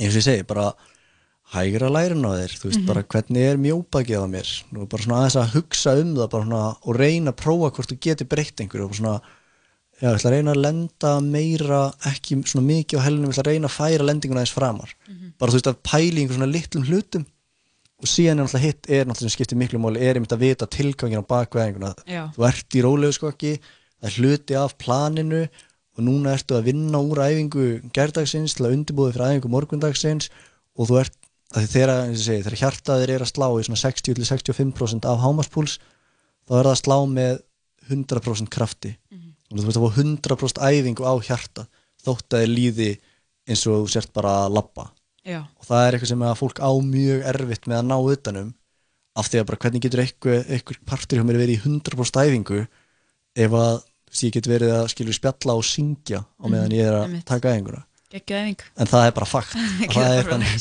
eins 0.00 0.12
og 0.14 0.20
ég 0.20 0.24
segi, 0.24 0.46
bara 0.46 0.72
hægra 1.54 1.88
lærin 1.92 2.24
á 2.26 2.32
þér, 2.34 2.52
þú 2.58 2.64
veist, 2.68 2.80
Mhm. 2.80 2.86
bara 2.86 3.02
hvernig 3.02 3.42
er 3.50 3.56
mjóbakið 3.56 4.18
á 4.18 4.26
mér, 4.26 4.48
nú 4.72 4.86
bara 4.88 5.02
svona 5.02 5.18
aðeins 5.22 5.36
að 5.36 5.52
hugsa 5.54 6.00
um 6.00 6.14
það 6.16 6.30
bara 6.30 6.44
svona 6.44 6.76
og 6.86 6.96
reyna 6.96 7.32
að 7.32 7.36
prófa 7.36 7.70
hvort 7.72 7.90
þú 7.92 7.98
getur 8.00 8.26
breytt 8.28 8.56
einhverju 8.60 8.84
og 8.84 8.90
bara 8.90 8.98
svona 9.00 9.20
já, 10.02 10.08
ég 10.10 10.16
ætla 10.18 10.30
að 10.30 10.34
reyna 10.36 10.52
að 10.52 10.62
lenda 10.66 11.20
meira 11.20 11.94
ekki 12.04 12.42
svona 12.44 12.66
mikið 12.66 12.98
á 12.98 13.02
helnum, 13.06 13.30
ég 13.30 13.34
ætla 13.38 13.44
að 13.46 13.52
reyna 13.52 13.68
að 13.68 13.76
færa 13.78 14.04
lendinguna 14.04 14.40
aðeins 14.42 14.52
framar. 14.58 14.90
Bara 15.38 15.50
þú 15.52 15.56
veist 15.56 15.70
að 15.70 15.82
pæla 15.82 16.16
í 16.16 16.20
einhver 16.26 16.36
svona 16.36 16.52
litlum 16.52 16.84
hlutum. 16.84 17.26
Og 17.96 18.04
síðan 18.04 18.36
er 18.40 18.44
náttúrulega 18.44 18.66
hitt 18.66 18.90
er 18.90 19.04
náttúrulega 19.06 19.24
sem 19.24 19.28
skiptir 19.32 19.56
miklu 19.56 19.78
máli 19.80 20.00
er 20.04 20.14
einmitt 20.18 20.32
að 20.36 20.42
vita 20.44 20.66
tilgangin 20.66 21.22
á 21.24 21.30
bakveðinguna 21.30 21.94
þú 22.36 22.44
ert 22.44 22.68
í 22.76 22.82
rólegu 22.84 23.12
skokki 23.16 23.58
það 24.02 24.04
er 24.04 24.16
hluti 24.20 24.54
af 24.54 24.76
planinu 24.76 25.48
og 25.96 26.04
núna 26.04 26.34
ertu 26.36 26.58
að 26.58 26.64
vinna 26.68 26.98
úr 27.00 27.16
æfingu 27.24 27.80
gerdagsins 27.96 28.52
til 28.54 28.66
að 28.66 28.74
undirbúða 28.76 29.12
fyrir 29.16 29.40
æfingu 29.40 29.48
morgundagsins 29.48 30.28
og 30.76 30.88
þú 30.90 31.00
ert 31.00 31.16
þegar, 31.54 32.56
hjartaðir 32.58 33.12
er 33.16 33.24
að 33.24 33.32
slá 33.32 33.46
í 33.54 33.66
svona 33.66 33.80
60-65% 33.82 35.06
af 35.06 35.22
hámaspúls 35.22 35.78
þá 36.46 36.58
er 36.58 36.68
það 36.68 36.72
að 36.72 36.80
slá 36.82 36.96
með 37.10 37.38
100% 37.86 38.50
krafti 38.50 38.96
og 39.46 39.60
þú 39.60 39.66
veist 39.66 39.78
að 39.78 39.86
fá 39.86 40.00
100% 40.02 40.62
æfingu 40.66 41.06
á 41.06 41.14
hjarta 41.22 41.66
þótt 42.02 42.34
að 42.34 42.44
þið 42.44 42.54
líði 42.54 42.90
eins 43.46 43.66
og 43.66 43.84
þú 43.84 43.90
sért 43.94 44.12
bara 44.12 44.46
að 44.46 44.56
Já. 45.26 45.42
og 45.42 45.66
það 45.66 45.86
er 45.86 45.94
eitthvað 45.96 46.08
sem 46.12 46.22
að 46.22 46.38
fólk 46.38 46.60
á 46.62 46.70
mjög 46.82 47.22
erfitt 47.26 47.66
með 47.66 47.78
að 47.78 47.86
ná 47.90 47.96
utanum 47.98 48.54
af 49.16 49.30
því 49.30 49.40
að 49.40 49.46
bara 49.48 49.60
hvernig 49.64 49.82
getur 49.82 50.02
eitthvað 50.02 50.82
partur 50.86 51.18
hjá 51.18 51.26
mér 51.26 51.40
verið 51.40 51.56
í 51.56 51.62
100% 51.64 52.20
æfingu 52.22 52.66
ef 53.36 53.56
að 53.58 53.80
ég 54.22 54.32
get 54.36 54.48
verið 54.48 54.72
að 54.76 54.88
skilur 54.92 55.16
spjalla 55.16 55.56
og 55.58 55.66
syngja 55.66 56.22
á 56.22 56.44
meðan 56.46 56.74
ég 56.76 56.86
er 56.86 56.96
að 57.00 57.16
taka 57.26 57.52
æfinguna. 57.52 57.82
En 58.78 58.86
það 58.90 59.06
er 59.08 59.14
bara 59.16 59.26
fakt. 59.26 59.54
Það 59.96 60.12
er 60.18 60.28
þannig. 60.32 60.54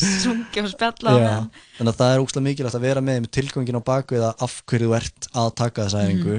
að 1.91 1.97
það 1.99 2.13
er 2.15 2.23
úkslega 2.23 2.45
mikilvægt 2.47 2.77
að 2.79 2.85
vera 2.87 3.01
með 3.05 3.19
með 3.25 3.31
tilgangin 3.37 3.77
á 3.79 3.83
baku 3.85 4.17
eða 4.17 4.31
af 4.47 4.55
hverju 4.65 4.89
þú 4.89 4.95
ert 4.97 5.27
að 5.33 5.51
taka 5.61 5.85
þessa 5.85 6.03
æfingu 6.07 6.37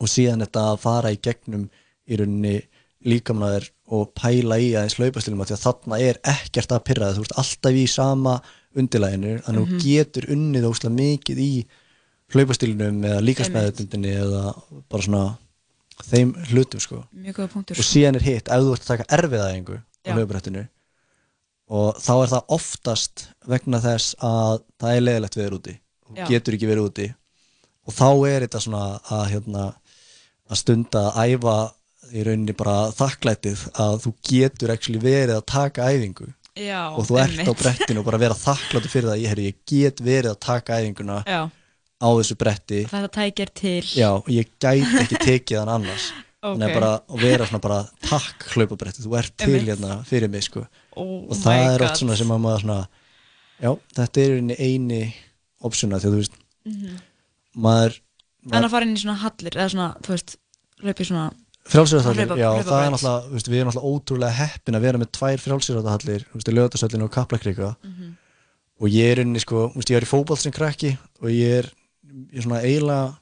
og 0.00 0.10
síðan 0.10 0.44
þetta 0.44 0.62
að 0.72 0.78
fara 0.84 1.12
í 1.14 1.18
gegnum 1.24 1.66
í 2.06 2.18
rauninni 2.20 2.54
líkamnaður 3.04 3.66
og 3.94 4.12
pæla 4.16 4.56
í 4.64 4.70
aðeins 4.78 4.96
hlaupastilum 4.96 5.42
að 5.44 5.50
því 5.50 5.56
að 5.58 5.64
þarna 5.66 5.98
er 6.00 6.18
ekkert 6.34 6.72
að 6.72 6.84
pyrra 6.88 7.08
það, 7.10 7.16
þú 7.18 7.24
ert 7.26 7.34
alltaf 7.42 7.76
í 7.76 7.84
sama 7.92 8.34
undirlæginu, 8.74 9.32
þannig 9.44 9.60
að 9.60 9.66
Mhm. 9.66 9.78
þú 9.78 9.84
getur 9.84 10.24
unnið 10.34 10.64
úkslega 10.70 10.94
mikið 10.98 11.38
í 11.44 11.50
hlaupastílinum 12.34 13.02
eða 13.04 13.20
líkasmeðutundinni 13.28 14.14
eða 14.22 14.54
bara 14.90 15.02
svona 15.02 15.24
þeim 16.08 16.32
hlutum 16.50 16.80
sko. 16.82 17.04
Og 17.78 17.84
síðan 17.86 18.16
er 18.18 18.24
hitt, 18.24 18.48
ef 18.48 18.64
þú 18.64 18.72
ert 18.74 18.82
að 18.82 18.90
taka 18.94 19.06
erfiðaðingu 19.18 19.76
á 20.04 20.08
Já. 20.10 20.14
hlaupabrettinu 20.16 20.64
og 21.74 21.96
þá 22.04 22.12
er 22.20 22.30
það 22.34 22.50
oftast 22.58 23.22
vegna 23.48 23.80
þess 23.80 24.16
að 24.20 24.58
það 24.82 24.96
er 24.98 25.04
leiðilegt 25.06 25.38
við 25.38 25.44
þér 25.46 25.56
úti 25.58 25.74
þú 26.04 26.18
Já. 26.20 26.26
getur 26.28 26.56
ekki 26.58 26.68
verið 26.68 26.88
úti 26.90 27.06
og 27.84 27.96
þá 27.96 28.06
er 28.28 28.44
þetta 28.46 28.60
svona 28.64 28.82
að 29.12 29.24
hérna, 29.32 29.64
að 30.52 30.60
stunda 30.60 31.02
að 31.10 31.34
æfa 31.34 31.56
í 32.14 32.22
rauninni 32.26 32.52
bara 32.56 32.76
þakklætið 32.92 33.62
að 33.80 33.94
þú 34.04 34.12
getur 34.28 34.72
actually 34.74 35.00
verið 35.00 35.38
að 35.38 35.46
taka 35.54 35.88
æfingu 35.94 36.28
Já, 36.54 36.82
og 36.94 37.02
þú 37.08 37.16
ert 37.18 37.32
á 37.34 37.42
einmitt. 37.42 37.58
brettinu 37.64 38.00
og 38.02 38.06
bara 38.06 38.20
vera 38.22 38.36
þakkláttur 38.38 38.92
fyrir 38.92 39.08
það 39.10 39.22
ég, 39.24 39.40
ég 39.48 39.56
get 39.66 40.02
verið 40.04 40.30
að 40.34 40.40
taka 40.44 40.76
æfinguna 40.78 41.16
Já. 41.26 41.40
á 41.98 42.08
þessu 42.20 42.36
bretti 42.38 42.82
Þetta 42.92 43.10
tækir 43.16 43.50
til. 43.58 43.80
já, 43.96 44.10
og 44.20 44.28
ég 44.30 44.52
gæti 44.62 45.00
ekki 45.02 45.18
tekið 45.24 45.58
hann 45.64 45.72
annars 45.80 46.12
þannig 46.44 46.68
Ok. 46.68 46.70
að 46.70 46.80
bara 46.80 46.90
að 47.08 47.22
vera 47.24 47.46
svona 47.48 47.62
bara 47.64 47.78
takk 48.04 48.44
hlaupabretti, 48.54 49.02
þú 49.04 49.16
ert 49.18 49.36
til 49.40 49.60
hérna 49.64 49.98
fyrir 50.08 50.30
mig 50.30 50.42
sko 50.46 50.66
Oh 50.96 51.24
og 51.30 51.36
það 51.40 51.74
er 51.74 51.82
oft 51.88 51.96
svona 52.02 52.16
sem 52.20 52.28
að 52.34 52.42
maður 52.44 52.60
svona 52.66 52.80
já, 53.64 53.70
þetta 53.96 54.24
er 54.24 54.32
eini 54.60 55.00
optiona 55.64 55.98
því 56.02 56.06
að 56.10 56.14
þú 56.14 56.20
veist 56.22 56.40
Mhm. 56.64 56.98
maður, 57.56 58.00
En 58.44 58.50
maður 58.50 58.64
að 58.66 58.70
fara 58.70 58.84
inn 58.86 58.94
í 58.96 59.00
svona 59.02 59.18
hallir, 59.20 59.54
eða 59.56 59.70
svona, 59.72 59.88
þú 60.04 60.08
veist, 60.14 60.36
hlaupi 60.82 61.04
svona... 61.08 61.24
frjálsýrðarhallir, 61.68 62.36
já, 62.40 62.50
það 62.64 62.82
er 62.84 62.90
náttúrulega 62.92 63.30
veist, 63.32 63.48
við 63.48 63.58
erum 63.60 63.70
náttúrulega 63.70 63.92
ótrúlega 63.92 64.38
heppin 64.38 64.74
að 64.78 64.84
vera 64.84 64.98
með 65.00 65.10
tvær 65.16 65.38
frjálsýrðarhallir, 65.44 66.24
þú 66.28 66.34
veist, 66.40 66.50
lögatarsöllin 66.58 67.04
og 67.06 67.10
kaplakrika 67.14 67.76
Mhm. 67.84 68.16
og 68.80 68.88
ég 68.88 69.12
er 69.12 69.20
inni 69.24 69.40
sko, 69.40 69.68
þú 69.72 69.76
veist, 69.80 69.90
ég 69.90 69.96
er 69.96 70.04
í 70.04 70.10
fótboll 70.12 70.36
sem 70.38 70.52
krakki 70.52 70.98
og 71.22 71.28
ég 71.28 71.58
er, 71.64 71.70
ég 72.32 72.36
er 72.38 72.42
svona 72.42 72.60
eiginlega 72.62 73.16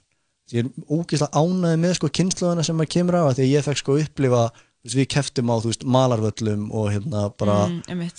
ég 0.52 0.64
er 0.64 0.70
ógeðslega 0.88 1.32
ánæði 1.42 1.78
með 1.82 1.94
sko 1.98 2.08
kynnslóðina 2.18 2.64
sem 2.66 2.76
maður 2.76 2.92
kemur 2.96 3.16
á 3.18 3.24
því 3.32 3.42
að 3.46 3.52
ég 3.54 3.64
fekk 3.66 3.80
sko 3.82 3.96
upplifa, 4.02 4.42
veist, 4.84 4.96
við 4.98 5.08
keftum 5.14 5.50
á 5.52 5.56
veist, 5.64 5.84
malarvöllum 5.84 6.68
og 6.72 6.90
hérna 6.92 7.28
bara 7.38 7.58
Mm, 7.68 8.10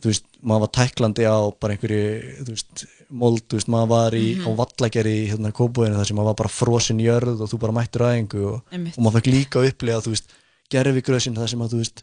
þú 0.00 0.08
veist, 0.08 0.24
maður 0.42 0.60
var 0.64 0.70
tæklandi 0.78 1.24
á 1.28 1.36
bara 1.60 1.74
einhverju, 1.74 2.04
þú 2.46 2.50
veist, 2.54 2.84
mold, 3.10 3.42
þú 3.50 3.58
veist, 3.58 3.68
maður 3.68 3.88
var 3.88 4.12
í, 4.16 4.36
Mhm. 4.36 4.46
á 4.46 4.50
vallagerði 4.60 5.14
í 5.18 5.26
hérna 5.28 5.50
kóbúinu 5.52 5.96
þar 5.98 6.06
sem 6.06 6.16
maður 6.16 6.30
var 6.30 6.38
bara 6.40 6.48
frosin 6.48 7.00
jörð 7.04 7.40
og 7.42 7.50
þú 7.50 7.58
bara 7.60 7.72
mættur 7.76 8.06
aðeingu 8.06 8.40
og, 8.54 8.62
og 8.72 9.02
maður 9.04 9.20
fekk 9.20 9.32
líka 9.34 9.64
upplifa, 9.68 10.00
þú 10.00 10.14
veist, 10.14 10.30
gerfigrösin 10.72 11.34
þar 11.36 11.48
sem 11.48 11.60
að, 11.60 11.70
þú 11.74 11.78
veist, 11.82 12.02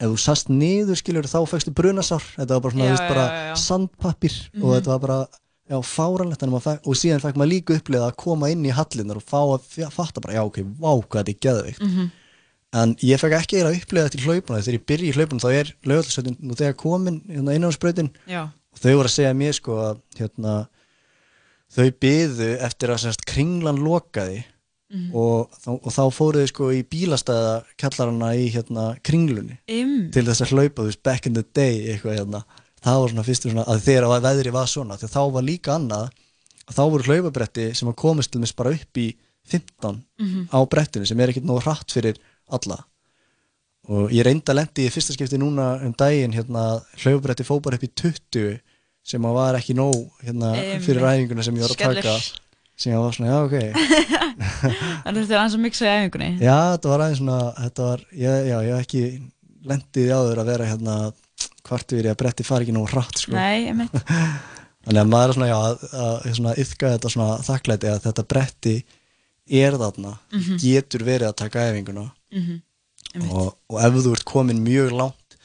ef 0.00 0.08
þú 0.10 0.18
sast 0.18 0.48
niður, 0.48 0.96
skilur, 0.98 1.24
þá 1.30 1.38
fekstu 1.46 1.70
brunasár, 1.72 2.24
þetta 2.36 2.48
var 2.58 2.60
bara 2.60 2.74
svona, 2.74 2.84
Já, 2.84 2.90
þú 2.90 2.96
veist, 2.96 3.08
bara 3.14 3.26
já, 3.28 3.36
já, 3.36 3.48
já. 3.48 3.56
sandpappir 3.66 4.34
og 4.56 4.66
Mhm. 4.66 4.74
þetta 4.76 4.86
var 4.86 4.98
bara, 4.98 5.28
já, 5.70 5.76
fekk, 5.82 6.86
og 6.86 6.94
síðan 6.98 7.22
fekk 7.24 7.36
maður 7.40 7.52
líka 7.52 7.76
upplifa 7.80 8.08
að 8.10 8.16
koma 8.22 8.50
inn 8.52 8.64
í 8.66 8.74
hallinnar 8.74 9.16
og 9.20 9.26
fá 9.26 9.40
að 9.56 9.90
fatta 9.94 10.20
bara, 10.20 10.34
já, 10.38 10.42
ok, 10.46 10.60
vá, 10.78 10.92
hvað 11.02 11.24
þetta 11.24 11.34
er 11.34 11.42
geðveikt. 11.46 11.82
Mhm. 11.82 12.10
En 12.76 12.94
ég 13.00 13.20
fekk 13.22 13.32
ekki 13.38 13.60
að 13.62 13.76
upplifa 13.80 14.08
þetta 14.08 14.18
í 14.20 14.24
hlaupuna 14.26 14.60
þegar 14.62 14.78
ég 14.78 14.86
byrja 14.90 15.08
í 15.10 15.14
hlaupuna 15.16 15.40
þá 15.40 15.50
er 15.60 15.74
lögaldasöldin 15.86 16.36
nú 16.42 16.54
þegar 16.58 16.74
komin 16.76 17.20
hérna, 17.30 17.54
innáðsbrautin 17.56 18.10
Já. 18.28 18.42
og 18.72 18.78
þau 18.82 18.92
voru 18.96 19.08
að 19.08 19.14
segja 19.16 19.34
mér 19.38 19.54
sko 19.56 19.76
að 19.80 20.00
hérna, 20.18 20.56
þau 21.72 21.86
byðu 22.04 22.50
eftir 22.66 22.92
að 22.92 23.00
semst, 23.06 23.24
kringlan 23.26 23.80
lokaði 23.82 24.44
Mhm. 24.86 25.10
og, 25.18 25.50
þá, 25.50 25.68
og 25.82 25.90
þá 25.90 26.02
fóruðu 26.14 26.42
þau 26.44 26.50
sko 26.52 26.66
í 26.70 26.82
bílastæða 26.86 27.54
kallarana 27.76 28.28
í 28.38 28.44
hérna, 28.54 28.84
kringlunni 29.02 29.56
Im. 29.66 30.10
til 30.14 30.22
þess 30.22 30.44
að 30.44 30.52
hlaupa 30.54 30.82
þú 30.82 30.86
veist, 30.86 31.02
back 31.02 31.26
in 31.26 31.34
the 31.34 31.42
day 31.54 31.88
eitthvað 31.90 32.18
hérna 32.20 32.44
það 32.84 33.00
var 33.02 33.12
svona 33.12 33.24
fyrstu 33.26 33.50
svona 33.52 33.64
að 33.72 33.84
þegar 33.86 34.08
að 34.10 34.26
veðri 34.28 34.52
var 34.52 34.66
svona 34.70 34.96
þá 35.00 35.20
var 35.32 35.42
líka 35.46 35.74
annað 35.76 36.08
að 36.66 36.74
þá 36.76 36.82
voru 36.90 37.06
hlaupabretti 37.06 37.68
sem 37.78 37.88
að 37.88 37.96
komist 38.02 38.32
til 38.34 38.40
mis 38.42 38.52
bara 38.58 38.74
upp 38.74 38.98
í 38.98 39.08
15 39.46 40.02
Mhm. 40.18 40.48
á 40.50 40.58
brettinu 40.66 41.06
sem 41.06 41.20
er 41.20 41.30
ekkert 41.30 41.46
nóg 41.46 41.62
hratt 41.62 41.92
fyrir 41.94 42.16
alla. 42.50 42.80
Og 43.88 44.10
ég 44.10 44.24
reyndi 44.26 44.42
að 44.50 44.56
lendi 44.58 44.86
í 44.88 44.90
fyrsta 44.90 45.14
skipti 45.14 45.38
núna 45.38 45.76
um 45.86 45.92
daginn 45.94 46.32
hérna 46.34 46.82
hlaupabretti 47.04 47.44
fó 47.46 47.60
bara 47.62 47.76
upp 47.78 47.84
í 47.86 47.90
20 47.94 48.58
sem 49.06 49.22
að 49.22 49.34
var 49.38 49.54
ekki 49.54 49.76
nóg 49.78 50.10
hérna 50.26 50.50
fyrir 50.82 51.00
ræfinguna 51.04 51.44
sem 51.46 51.54
ég 51.54 51.62
var 51.62 51.70
að 51.70 52.02
taka. 52.02 52.16
Sem 52.76 52.92
ég 52.92 52.98
var 52.98 53.12
svona, 53.14 53.30
já 53.30 53.38
ok. 53.46 53.56
Það 55.06 55.14
þurfti 55.14 55.36
aðeins 55.38 55.54
að 55.56 55.62
mixa 55.62 55.86
í 55.86 55.92
æfingunni. 55.94 56.30
Já, 56.42 56.56
þetta 56.74 56.90
var 56.90 57.04
aðeins 57.06 57.20
svona, 57.22 57.38
þetta 57.62 57.86
var, 57.86 58.02
ég, 58.12 58.48
já, 58.50 58.56
ég 58.66 58.74
hef 58.74 58.82
ekki 58.88 59.04
lendið 59.70 60.10
í 60.10 60.14
áður 60.18 60.42
að 60.42 60.50
vera 60.50 60.66
hérna 60.72 60.96
hvart 61.68 61.92
yfir 61.94 62.08
ég 62.08 62.14
að 62.14 62.20
bretti 62.22 62.44
fari 62.46 62.66
ekki 62.66 62.74
nógu 62.76 62.90
hratt, 62.92 63.18
sko. 63.22 63.32
Nei, 63.36 63.66
einmitt. 63.70 63.96
Þannig 64.86 65.00
að 65.02 65.10
maður 65.10 65.32
er 65.32 65.36
svona, 65.36 65.48
já, 65.50 65.56
að, 65.58 66.28
að 66.52 66.60
yfka 66.62 66.92
þetta 66.94 67.10
svona 67.10 67.38
þakklæti 67.46 67.88
að 67.90 68.04
þetta 68.06 68.24
bretti 68.32 68.74
er 69.62 69.76
þarna, 69.78 70.12
Mhm. 70.34 70.58
getur 70.62 71.04
verið 71.06 71.28
að 71.30 71.36
taka 71.42 71.64
æfinguna 71.70 72.06
Mhm. 72.34 72.60
Einmitt. 73.14 73.32
og, 73.32 73.56
og 73.70 73.80
ef 73.86 73.92
þú 74.04 74.12
ert 74.16 74.24
komin 74.28 74.62
mjög 74.64 74.90
langt, 74.92 75.36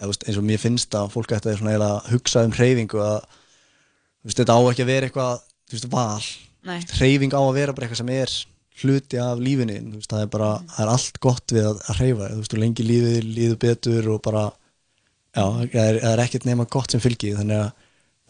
eða, 0.00 0.14
eins 0.28 0.38
og 0.38 0.44
mér 0.44 0.58
finnst 0.62 0.90
að 0.94 1.10
fólk 1.14 1.32
ætti 1.36 1.54
að 1.54 2.10
hugsa 2.12 2.44
um 2.44 2.52
hreyfingu 2.52 2.98
að, 3.02 3.22
veist, 4.24 4.38
þetta 4.38 4.54
á 4.54 4.60
ekki 4.70 4.84
að 4.84 4.90
vera 4.92 5.08
eitthvað, 5.08 5.40
veist, 5.72 5.88
val. 5.90 6.22
Nei. 6.68 6.80
Hreyfing 6.98 7.32
á 7.34 7.40
að 7.40 7.54
vera 7.54 7.72
bara 7.72 7.86
eitthvað 7.86 8.02
sem 8.02 8.08
er 8.14 8.34
hluti 8.82 9.18
af 9.18 9.38
lífinni, 9.42 9.78
þú 9.90 9.96
veist, 9.98 10.10
það 10.12 10.22
er 10.22 10.30
bara, 10.34 10.50
það 10.74 10.84
er 10.84 10.92
allt 10.92 11.20
gott 11.20 11.46
við 11.54 11.66
að, 11.70 11.80
hreyfa, 11.98 12.28
þú 12.34 12.58
lengi 12.62 12.84
lífið 12.86 13.30
líður 13.34 13.58
betur 13.64 14.08
og 14.14 14.22
bara, 14.22 14.44
já, 15.36 15.44
það 15.44 15.78
er, 15.84 16.00
það 16.02 16.12
er 16.12 16.22
ekkert 16.24 16.46
nema 16.48 16.66
gott 16.72 16.94
sem 16.94 17.02
fylgið, 17.02 17.38
þannig 17.40 17.62
að 17.62 17.70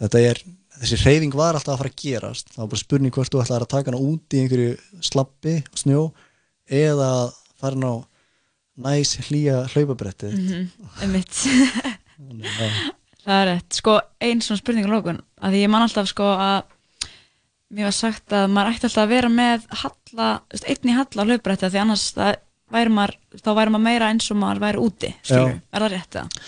þetta 0.03 0.23
er, 0.31 0.43
þessi 0.79 1.01
hreyfing 1.05 1.35
var 1.39 1.59
alltaf 1.59 1.75
að 1.75 1.83
fara 1.83 1.93
að 1.95 2.01
gerast, 2.05 2.53
það 2.55 2.63
var 2.65 2.71
bara 2.75 2.83
spurning 2.85 3.15
hvort 3.17 3.35
þú 3.35 3.43
ætlaðir 3.43 3.67
að 3.67 3.73
taka 3.75 3.93
hana 3.93 4.03
út 4.13 4.37
í 4.37 4.43
einhverju 4.45 5.03
slappi, 5.11 5.57
snjó, 5.79 6.05
eða 6.69 7.11
fara 7.59 7.75
hana 7.79 7.93
á 7.93 7.97
næs 8.89 9.17
hlýja 9.27 9.65
hlaupabretti. 9.73 10.31
Mhm, 10.31 10.67
Einmitt. 11.03 11.45
Já. 12.19 12.69
Það 13.29 13.39
er 13.43 13.49
rétt. 13.51 13.75
Sko, 13.77 13.95
einn 14.25 14.41
svona 14.41 14.61
spurning 14.63 14.87
á 14.89 14.95
lókun, 14.95 15.19
að 15.45 15.57
ég 15.59 15.71
man 15.73 15.85
alltaf 15.85 16.07
sko 16.11 16.29
að 16.33 16.61
mér 17.75 17.89
var 17.91 17.97
sagt 17.97 18.33
að 18.33 18.47
maður 18.55 18.77
ætti 18.77 18.87
alltaf 18.89 19.03
að 19.05 19.11
vera 19.13 19.29
með 19.33 19.67
halla, 19.83 20.29
þú 20.49 20.55
veist, 20.55 20.69
einn 20.73 20.89
í 20.93 20.95
halla 20.97 21.25
á 21.25 21.29
hlauprætti 21.29 21.69
því 21.75 21.81
annars 21.83 22.05
það 22.17 22.39
væri 22.73 22.93
maður, 22.93 23.15
þá 23.43 23.51
væri 23.59 23.73
maður 23.75 23.85
meira 23.85 24.09
eins 24.13 24.31
og 24.33 24.39
maður 24.41 24.63
væri 24.65 24.81
úti, 24.87 25.11
er 25.37 25.83
það 25.83 25.93
rétt 25.93 26.17
það? 26.17 26.39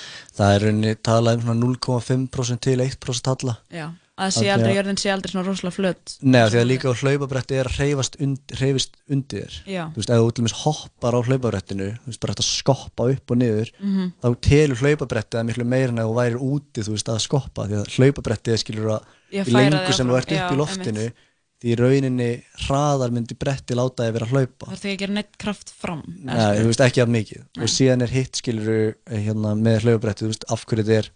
Það 0.41 0.55
er 0.57 0.63
rauninni 0.65 0.93
talað 1.05 1.35
um 1.37 1.43
svona 1.45 1.61
0,5% 1.61 2.61
til 2.65 2.81
1% 2.81 3.29
halla. 3.29 3.59
Já, 3.69 3.91
að 4.21 4.31
sé 4.39 4.47
aldrei, 4.53 4.71
að- 4.73 4.79
jörðin 4.81 4.99
sé 5.03 5.11
aldrei 5.13 5.33
svona 5.35 5.45
rosalega 5.47 5.75
flött. 5.77 6.15
Nei, 6.23 6.41
því 6.49 6.59
að 6.63 6.69
líka 6.71 6.89
á 6.89 6.95
hlaupabretti 6.97 7.59
er 7.61 7.69
að 7.69 7.77
hreyfast 7.77 8.17
und, 8.25 8.39
hreyfist 8.57 8.97
undir. 9.11 9.51
Já. 9.69 9.83
Þú 9.93 10.01
veist, 10.01 10.11
ef 10.11 10.23
þú 10.23 10.33
til 10.33 10.45
dæmis 10.45 10.57
hoppar 10.65 11.13
á 11.13 11.21
hlaupabrettinu, 11.29 11.89
þú 12.01 12.07
veist, 12.09 12.21
bara 12.25 12.33
hægt 12.33 12.41
að 12.45 12.49
skoppa 12.49 13.09
upp 13.13 13.31
og 13.31 13.37
niður, 13.37 13.71
Mhm. 13.81 14.13
þá 14.23 14.29
telur 14.41 14.81
hlaupabrettið 14.81 15.41
að 15.41 15.47
miklu 15.51 15.65
meira 15.67 15.89
en 15.93 15.99
ef 15.99 16.05
þú 16.09 16.15
værir 16.21 16.41
úti, 16.41 16.81
þú 16.89 16.93
veist, 16.97 17.09
að 17.13 17.21
skoppa, 17.21 17.69
því 17.69 17.77
að 17.83 17.91
hlaupabrettið 17.97 18.53
er 18.53 18.63
skilur 18.65 18.89
að 18.97 19.03
í 19.33 19.45
færa 19.45 19.71
lengu 19.71 19.87
þig 19.87 19.95
sem 19.95 20.09
þú 20.09 20.17
ert 20.17 20.33
upp 20.33 20.53
í 20.53 20.57
loftinu, 20.57 21.13
því 21.61 21.75
rauninni 21.77 22.29
hraðar 22.67 23.13
myndi 23.13 23.37
bretti 23.37 23.77
láta 23.77 24.07
þig 24.07 24.15
vera 24.17 24.27
að 24.27 24.33
hlaupa. 24.33 24.67
Það 24.67 24.73
er 24.73 24.79
ekki 24.81 24.93
að 24.95 25.01
gera 25.03 25.17
neitt 25.19 25.35
kraft 25.43 25.71
fram. 25.77 26.03
Nei, 26.09 26.33
skilurðu? 26.33 26.61
þú 26.63 26.71
veist, 26.71 26.85
ekki 26.87 27.03
af 27.05 27.11
mikið. 27.17 27.41
Nei. 27.45 27.63
Og 27.67 27.73
síðan 27.75 28.05
er 28.07 28.15
hitt, 28.15 28.41
skilur 28.41 28.71
hérna, 29.11 29.55
með 29.61 29.83
hlaupabrettið, 29.85 30.25
þú 30.25 30.31
veist, 30.33 30.47
af 30.57 30.65
hverju 30.71 30.85
þetta 30.89 30.99
er, 31.03 31.11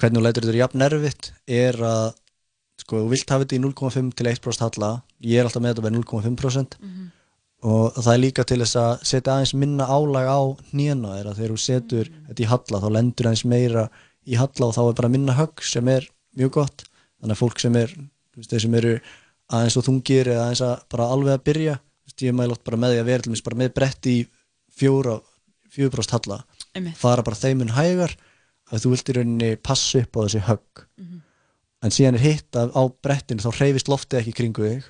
hvernig 0.00 0.18
þú 0.20 0.24
lætur 0.26 0.46
þetta 0.48 0.60
jafn 0.62 0.82
nervitt, 0.82 1.28
er 1.46 1.78
að, 1.86 2.08
sko, 2.82 3.02
þú 3.04 3.12
vilt 3.14 3.30
hafa 3.32 3.44
þetta 3.46 3.56
í 3.56 3.60
0,5 3.64 4.10
til 4.18 4.26
1% 4.32 4.66
halla, 4.66 4.90
ég 5.24 5.38
er 5.40 5.46
alltaf 5.48 5.62
með 5.64 5.74
þetta 5.76 5.86
með 5.86 5.96
0,5% 6.00 6.76
Mhm. 6.82 7.06
og 7.66 7.94
það 7.96 8.12
er 8.12 8.20
líka 8.20 8.44
til 8.46 8.58
þess 8.60 8.76
að 8.76 9.04
setja 9.08 9.32
aðeins 9.32 9.54
minna 9.56 9.86
álag 9.88 10.26
á 10.28 10.40
hnjena 10.74 11.14
þeirra, 11.16 11.36
þegar 11.38 11.54
þú 11.54 11.60
setur 11.62 12.10
þetta 12.28 12.42
í 12.44 12.50
halla, 12.50 12.80
þá 12.82 12.88
lendur 12.92 13.26
aðeins 13.30 13.44
meira 13.48 13.86
í 14.26 14.36
halla 14.36 14.66
og 14.68 14.74
þá 14.76 14.82
er 14.90 14.98
bara 15.00 15.08
minna 15.08 15.32
högg 15.38 15.62
sem 15.64 15.88
er 15.88 16.04
mjög 16.36 16.50
gott, 16.58 16.84
þannig 17.22 17.32
að 17.38 17.40
fólk 17.40 17.58
sem 17.62 17.76
er, 17.80 17.94
aðeins 19.52 19.76
og 19.78 19.86
þungir 19.86 20.32
eða 20.32 20.46
aðeins 20.46 20.64
að 20.66 20.74
bara 20.92 21.10
alveg 21.14 21.36
að 21.36 21.44
byrja, 21.50 21.78
ég 22.20 22.34
mæla 22.34 22.56
oft 22.56 22.64
bara 22.64 22.80
með 22.80 22.94
því 22.94 23.00
að 23.02 23.10
vera 23.10 23.42
bara 23.44 23.60
með 23.60 23.74
bretti 23.76 24.14
í 24.16 24.24
fjóra, 24.76 25.18
fjögurprost 25.70 26.14
halla, 26.16 26.40
fara 26.96 27.22
bara 27.26 27.36
þeimun 27.36 27.74
hægar 27.76 28.16
að 28.72 28.82
þú 28.82 28.92
vilt 28.94 29.10
í 29.10 29.16
rauninni 29.16 29.50
passa 29.62 30.00
upp 30.02 30.16
á 30.16 30.20
þessi 30.24 30.42
högg. 30.48 30.86
Mhm. 30.98 31.22
en 31.82 31.92
síðan 31.92 32.16
er 32.16 32.24
hitt 32.24 32.56
að 32.56 32.72
á 32.74 32.82
brettinu 33.04 33.42
þá 33.44 33.50
hreyfist 33.60 33.88
loftið 33.88 34.18
ekki 34.20 34.32
kringu 34.34 34.62
þig. 34.64 34.86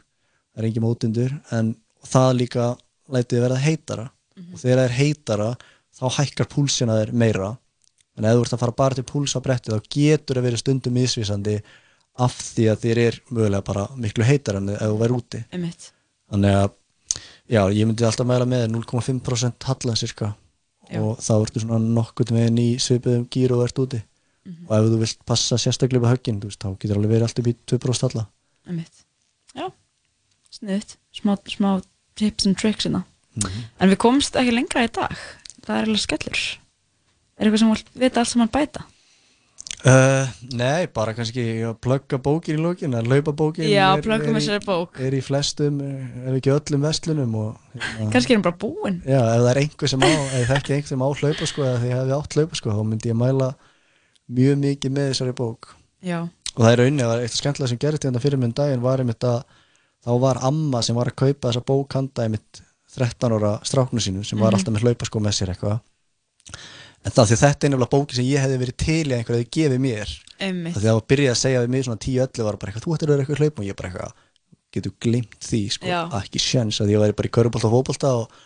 Það 0.55 0.63
er 0.63 0.67
engin 0.69 0.85
mótundur 0.85 1.33
en 1.53 1.75
það 2.07 2.37
líka 2.39 2.67
lætið 3.13 3.43
verða 3.43 3.59
heitara. 3.61 4.11
Og 4.53 4.61
þegar 4.61 4.79
það 4.79 4.85
er 4.85 4.97
heitara 4.97 5.49
þá 5.97 6.05
hækkar 6.17 6.49
púlsina 6.53 6.97
þér 7.01 7.13
meira. 7.13 7.51
En 8.17 8.25
ef 8.25 8.37
þú 8.37 8.45
ert 8.47 8.55
að 8.57 8.63
fara 8.63 8.77
bara 8.81 8.95
til 8.95 9.05
púls 9.05 9.37
á 9.37 9.41
bretti 9.45 9.73
þá 9.73 9.81
getur 9.93 10.39
það 10.39 10.47
verið 10.47 10.63
stundum 10.63 10.97
misvísandi 10.97 11.57
af 12.19 12.35
því 12.55 12.65
að 12.73 12.81
þér 12.85 12.99
er 13.07 13.21
mögulega 13.31 13.65
bara 13.67 13.87
miklu 13.97 14.25
heitara 14.25 14.59
en 14.63 14.69
ef 14.75 14.81
þú 14.83 14.99
væri 15.03 15.17
úti 15.19 15.41
Einmitt. 15.53 15.91
þannig 16.31 16.57
að 16.63 16.71
já, 17.51 17.63
ég 17.77 17.87
myndi 17.87 18.07
alltaf 18.09 18.27
mæla 18.27 18.47
með 18.49 18.67
0,5% 18.73 19.67
halla 19.71 19.97
cirka 19.97 20.35
Já. 20.87 21.01
og 21.03 21.19
þá 21.19 21.33
ertu 21.43 21.61
svona 21.65 21.81
nokkuð 21.83 22.31
meginn 22.37 22.59
í 22.63 22.69
svipuðum 22.79 23.25
gýr 23.31 23.53
og 23.57 23.65
ert 23.67 23.79
úti 23.83 24.01
og 24.69 24.73
ef 24.77 24.85
þú 24.93 24.99
vilt 25.03 25.25
passa 25.27 25.59
sérstaklega 25.59 25.99
upp 26.05 26.07
á 26.07 26.15
höggin 26.15 26.39
þú 26.41 26.47
veist, 26.53 26.63
þá 26.63 26.69
getur 26.79 26.97
alveg 27.01 27.11
verið 27.11 27.27
allt 27.27 27.41
upp 27.43 27.51
í 27.51 27.55
2% 27.75 28.07
halla 28.07 28.27
Einmitt. 28.67 29.03
Sniðut, 30.57 30.95
smá, 31.13 31.35
smá 31.51 31.71
tips 32.17 32.47
and 32.47 32.57
tricks 32.57 32.87
hérna 32.87 33.05
Mhm. 33.37 33.65
En 33.85 33.91
við 33.91 33.99
komst 34.01 34.33
ekki 34.41 34.53
lengra 34.55 34.87
í 34.87 34.89
dag 34.89 35.13
Það 35.67 35.75
er 35.77 35.89
alveg 35.91 36.01
skellur 36.01 36.39
Er 37.37 37.51
eitthvað 37.51 37.59
sem 37.61 38.01
vita 38.01 38.21
allt 38.23 38.31
sem 38.31 38.41
hann 38.41 38.49
bæta? 38.55 38.85
Uh, 39.87 40.27
nei, 40.59 40.89
bara 40.91 41.13
kannski 41.15 41.43
að 41.63 41.77
plugga 41.85 42.19
bókin 42.19 42.57
í 42.57 42.63
lókin 42.63 42.97
að 42.99 43.07
laupa 43.07 43.31
bókin 43.39 43.69
Já, 43.71 43.93
er- 43.95 44.01
er 44.03 44.25
í- 44.27 44.33
þessari 44.35 44.65
bók. 44.67 44.99
er 44.99 45.15
í 45.15 45.21
flestum, 45.23 45.77
eh, 45.81 46.27
ef 46.27 46.39
ekki 46.41 46.51
öllum 46.57 46.83
vestlunum 46.83 47.35
og, 47.39 47.61
hérna, 47.77 48.09
Kannski 48.11 48.33
er 48.35 48.37
hann 48.41 48.43
bara 48.43 48.59
búinn 48.59 48.97
Já, 49.07 49.21
ef 49.21 49.45
það 49.45 49.51
er 49.53 49.61
einhver 49.63 49.89
sem 49.93 50.01
á, 50.03 50.09
ef 50.11 50.35
ég 50.41 50.49
þekki 50.51 50.75
einhver 50.75 50.89
sem 50.91 51.05
á 51.07 51.09
hlaupa 51.21 51.47
sko, 51.47 51.63
eða 51.63 51.79
því 51.85 51.87
ég 51.93 51.97
hefði 52.01 52.17
átt 52.19 52.35
hlaupa 52.35 52.59
sko, 52.59 52.71
þá 52.75 52.83
myndi 52.91 53.13
ég 53.13 53.19
mæla 53.21 53.49
mjög 54.41 54.59
mikið 54.65 54.91
með 54.97 55.11
þessari 55.13 55.37
bók. 55.39 55.69
Já, 56.03 56.19
og 56.27 56.61
það 56.65 56.73
er 56.73 56.77
rauninni, 56.83 57.03
það 57.07 57.13
var 57.15 57.23
eitt 57.23 57.39
skemmtilega 57.39 57.69
sem 57.69 57.79
gerist 57.87 58.03
hérna 58.09 58.21
fyrir 58.27 58.39
minn 58.43 58.53
daginn 58.59 58.83
var 58.83 58.99
einmitt 58.99 59.23
að 59.23 59.45
þá 60.03 60.21
var 60.21 60.37
amma 60.43 60.83
sem 60.83 60.97
var 60.99 61.07
að 61.13 61.15
kaupa 61.23 61.53
þessa 61.53 61.63
bók 61.65 61.93
handa 61.95 62.27
einmitt 62.27 62.63
13 62.97 63.31
ára 63.39 63.61
stráknu 63.63 64.03
sínu 64.03 64.25
sem 64.27 64.39
var 64.39 64.51
Mhm. 64.51 64.59
alltaf 64.59 64.75
með 64.75 64.83
hlaupaskó 64.83 65.21
með 65.23 65.35
sér 65.39 65.55
eitthvað 65.55 65.79
það 67.15 67.29
því 67.31 67.37
þetta 67.43 67.67
er 67.67 67.73
nefnilega 67.73 67.93
bóki 67.95 68.17
sem 68.19 68.27
ég 68.27 68.43
hefði 68.43 68.59
verið 68.63 68.77
til 68.83 68.97
í 68.97 69.13
að 69.13 69.19
einhver 69.21 69.37
hefði 69.37 69.51
gefið 69.57 69.83
mér 69.85 70.15
Einmitt. 70.37 70.75
það 70.75 70.81
því 70.81 70.87
að 70.87 70.91
það 70.91 70.99
var 70.99 71.07
byrjað 71.13 71.35
að 71.35 71.41
segja 71.43 71.63
við 71.63 71.73
mig 71.75 71.87
svona 71.87 72.03
10-11 72.07 72.47
var 72.47 72.59
bara 72.61 72.73
eitthvað, 72.73 72.87
þú 72.87 72.97
ættir 72.97 73.07
að 73.07 73.15
vera 73.15 73.25
eitthvað 73.27 73.43
hlaup 73.45 73.61
og 73.63 73.67
ég 73.69 73.79
bara 73.79 73.91
eitthvað, 73.91 74.19
getur 74.77 74.95
glimt 75.07 75.39
því 75.47 75.63
sko, 75.77 75.89
Já. 75.93 76.01
ekki 76.21 76.43
sjens 76.43 76.81
að 76.83 76.93
ég 76.93 77.03
væri 77.05 77.17
bara 77.17 77.31
í 77.31 77.35
körubólta 77.37 77.71
og 77.71 77.75
fótbolta 77.77 78.13
og, 78.21 78.41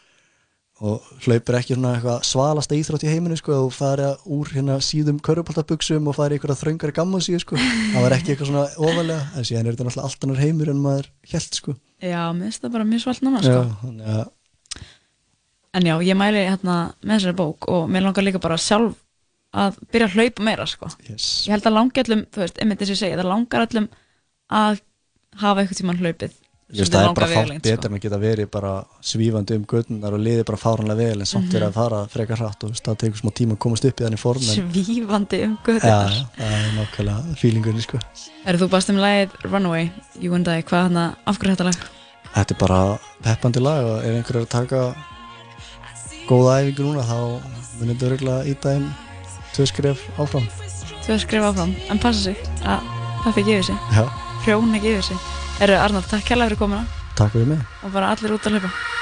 og 0.81 1.09
hlaupur 1.27 1.59
ekki 1.59 1.77
svona 1.77 1.95
eitthvað 1.97 2.23
svalasta 2.29 2.77
íþrótt 2.79 3.05
í 3.05 3.11
heiminu 3.11 3.37
sko, 3.41 3.57
og 3.67 3.73
fara 3.75 4.13
úr 4.31 4.53
hérna 4.55 4.79
síðum 4.85 5.19
körubóltabuxum 5.25 6.07
og 6.09 6.17
fara 6.17 6.37
í 6.37 6.39
eitthvað 6.39 6.61
þröngari 6.63 6.95
gammon 6.97 7.25
síðu 7.25 7.43
sko, 7.43 7.59
það 7.59 8.07
var 8.07 8.17
ekki 8.17 8.35
eitthvað 8.35 8.53
svona 8.53 8.67
ofalega, 8.79 9.23
en 9.35 9.49
síðan 9.49 9.67
er 9.67 9.77
þetta 9.77 9.89
náttúrulega 9.89 10.07
allt 10.09 10.29
annar 10.29 10.45
heimur 10.45 10.73
en 10.73 10.85
maður 10.85 11.11
held 11.35 11.59
sko 11.59 11.75
já, 12.01 12.23
mér 12.33 12.47
finnst 12.49 12.65
það 12.65 12.77
bara 12.79 12.89
mjög 12.89 13.03
svalt 13.05 13.27
Já, 13.27 13.43
sko. 13.45 13.65
þannig 13.83 14.13
að 14.15 14.23
En 15.75 15.87
já, 15.87 15.95
ég 16.03 16.16
mæli 16.18 16.43
hérna 16.49 16.77
með 17.07 17.14
þessari 17.21 17.37
bók 17.39 17.68
og 17.71 17.89
mér 17.89 18.03
langar 18.03 18.25
líka 18.27 18.41
bara 18.43 18.57
sjálf 18.59 18.97
að 19.55 19.77
byrja 19.93 20.07
að 20.09 20.14
hlaupa 20.18 20.43
meira 20.47 20.66
sko. 20.66 20.89
yes. 21.09 21.47
Ég 21.47 21.55
held 21.55 21.66
að 21.66 21.77
langi 21.79 22.03
allum, 22.05 22.25
þú 22.31 22.43
veist, 22.45 22.59
einmitt 22.62 22.79
þess 22.83 22.91
að 22.91 22.95
ég 22.97 23.01
segi, 23.05 23.18
það 23.21 23.29
langar 23.31 23.66
allum 23.66 23.89
að 24.51 24.81
hafa 25.41 25.61
eitthvað 25.62 25.81
tímann 25.83 26.01
hlaupið 26.03 26.33
Ég 26.71 26.85
veist, 26.85 26.93
það 26.95 27.03
er 27.09 27.14
bara 27.18 27.27
fátt 27.27 27.35
vegalengd, 27.35 27.64
sko. 27.64 27.71
betur 27.75 27.91
en 27.91 27.97
að 27.97 28.03
geta 28.05 28.18
verið 28.23 28.49
bara 28.55 28.73
svífandi 29.03 29.57
um 29.59 29.64
gödnunar 29.66 30.14
og 30.14 30.21
liði 30.23 30.45
bara 30.47 30.59
fáranlega 30.62 30.97
vel 31.01 31.21
en 31.25 31.27
samt 31.27 31.47
Mhm. 31.49 31.55
verið 31.57 31.66
að 31.66 31.79
fara 31.81 31.99
frekar 32.07 32.39
hratt 32.39 32.64
og 32.64 32.71
það 32.79 32.99
tekur 33.03 33.18
smá 33.23 33.31
tíma 33.35 33.53
að 33.57 33.59
komast 33.59 33.85
upp 33.85 33.97
í 34.01 34.05
þannig 34.07 34.18
form 34.23 34.39
en 34.39 34.71
Svífandi 34.71 35.41
um 35.45 35.57
Já, 35.57 35.62
göðunar 35.66 36.14
það 36.39 36.47
er 36.47 36.71
nákvæmlega 36.79 37.37
feelingunni 37.43 37.83
sko 37.83 37.99
Er 38.47 38.55
þú 38.57 38.68
bara 38.71 38.91
um 38.95 38.97
lagið 39.03 39.31
Runaway, 39.51 39.91
You 40.21 40.35
and 40.35 40.47
I, 40.49 40.62
hvað 40.62 40.83
hann 40.83 40.97
af 41.27 41.39
hverju 41.39 41.51
er 41.51 41.57
þetta 41.57 41.64
lag? 41.64 41.81
Þetta 42.35 42.55
er 42.55 42.59
bara 42.62 42.99
peppandi 43.23 43.61
lag 43.61 43.85
og 43.85 44.05
ef 44.05 44.14
einhver 44.14 44.37
er 44.37 44.45
að 44.47 44.49
taka 44.49 44.95
góða 46.31 46.61
æfingu 46.62 46.87
núna 46.87 47.03
þá 47.03 47.16
munir 47.81 47.97
þetta 47.97 48.11
örgulega 48.11 48.53
íta 48.53 48.74
einn 48.76 48.87
tvö 49.55 49.66
skref 49.66 50.07
áfram. 50.22 50.47
Hefur 51.01 51.22
skrifað 51.24 51.51
áfram, 51.51 51.74
en 51.91 52.03
passa 52.03 52.31
sig 52.31 52.39
að 52.62 52.87
það 53.24 53.35
fyrir 53.35 53.49
gefið 53.51 53.66
sig. 53.72 53.83
Já, 53.97 54.05
Hrjón 54.45 54.78
ekki 54.78 54.95
yfir 54.95 55.09
sig. 55.11 55.26
Eru 55.61 55.76
Arnar, 55.81 56.07
takk 56.07 56.24
kærlega 56.31 56.53
fyrir 56.53 56.62
komuna. 56.62 56.87
Takk 57.18 57.35
fyrir 57.35 57.51
mig. 57.57 57.66
Og 57.83 57.93
bara 57.93 58.14
allir 58.14 58.37
út 58.37 58.47
að 58.47 58.61
hlaupa 58.61 59.00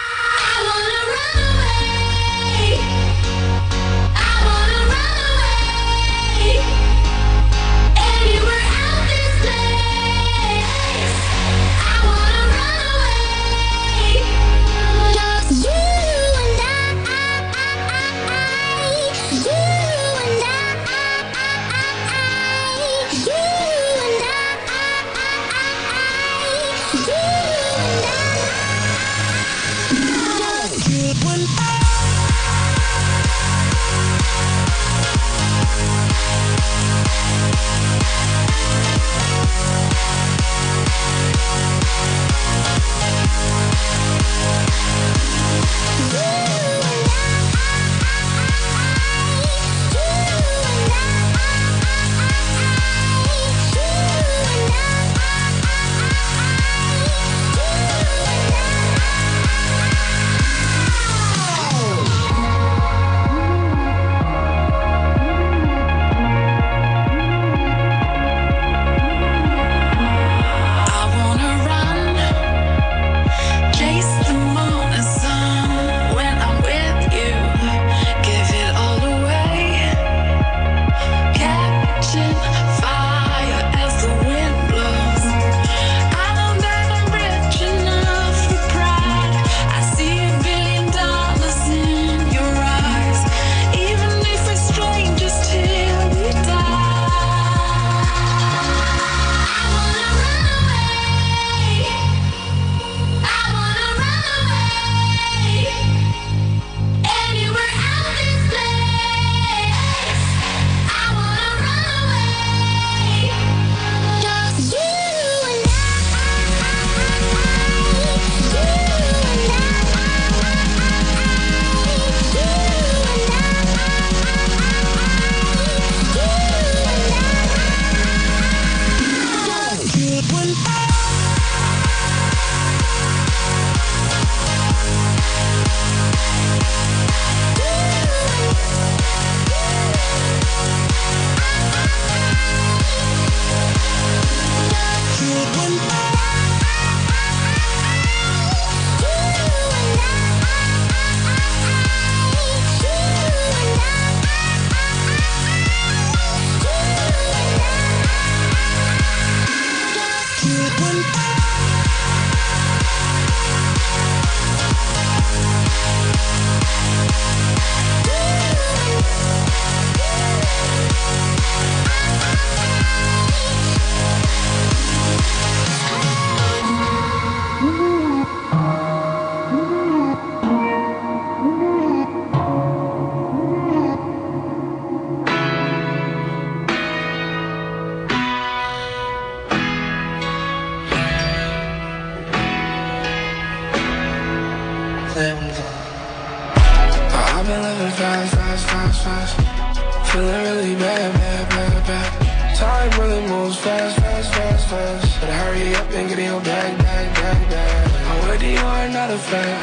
fast, 197.49 198.35
fast, 198.35 198.67
fast, 198.67 199.05
fast. 199.05 200.13
Feeling 200.13 200.43
really 200.43 200.75
bad, 200.75 201.13
bad, 201.15 201.49
bad, 201.49 201.87
bad. 201.87 202.57
Time 202.57 203.01
really 203.01 203.27
moves 203.29 203.57
fast, 203.57 203.97
fast, 204.01 204.35
fast, 204.35 204.69
fast. 204.69 205.21
But 205.21 205.31
hurry 205.31 205.75
up 205.75 205.91
and 205.91 206.09
get 206.09 206.19
in 206.19 206.25
your 206.27 206.41
bag, 206.41 206.79
bag, 206.79 207.15
bag, 207.15 207.51
bag. 207.51 207.93
I'm 208.09 208.29
with 208.29 208.43
you, 208.43 208.59
are 208.59 208.89
not 208.89 209.11
a 209.11 209.19
fan. 209.19 209.61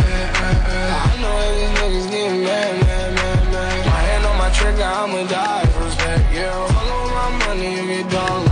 I 0.98 1.22
know 1.22 1.38
that 1.38 1.90
these 1.92 2.06
niggas 2.08 2.10
getting 2.12 2.44
mad, 2.44 2.82
mad, 2.82 3.16
mad, 3.16 3.52
mad. 3.52 3.86
My 3.86 4.02
hand 4.08 4.26
on 4.26 4.38
my 4.38 4.50
trigger, 4.50 4.84
I'ma 4.84 5.28
die 5.28 5.66
for 5.68 5.84
respect, 5.84 6.34
yeah. 6.34 6.64
With 6.64 7.14
my 7.14 7.46
money, 7.46 7.76
you 7.76 8.04
get 8.04 8.12
yeah. 8.14 8.45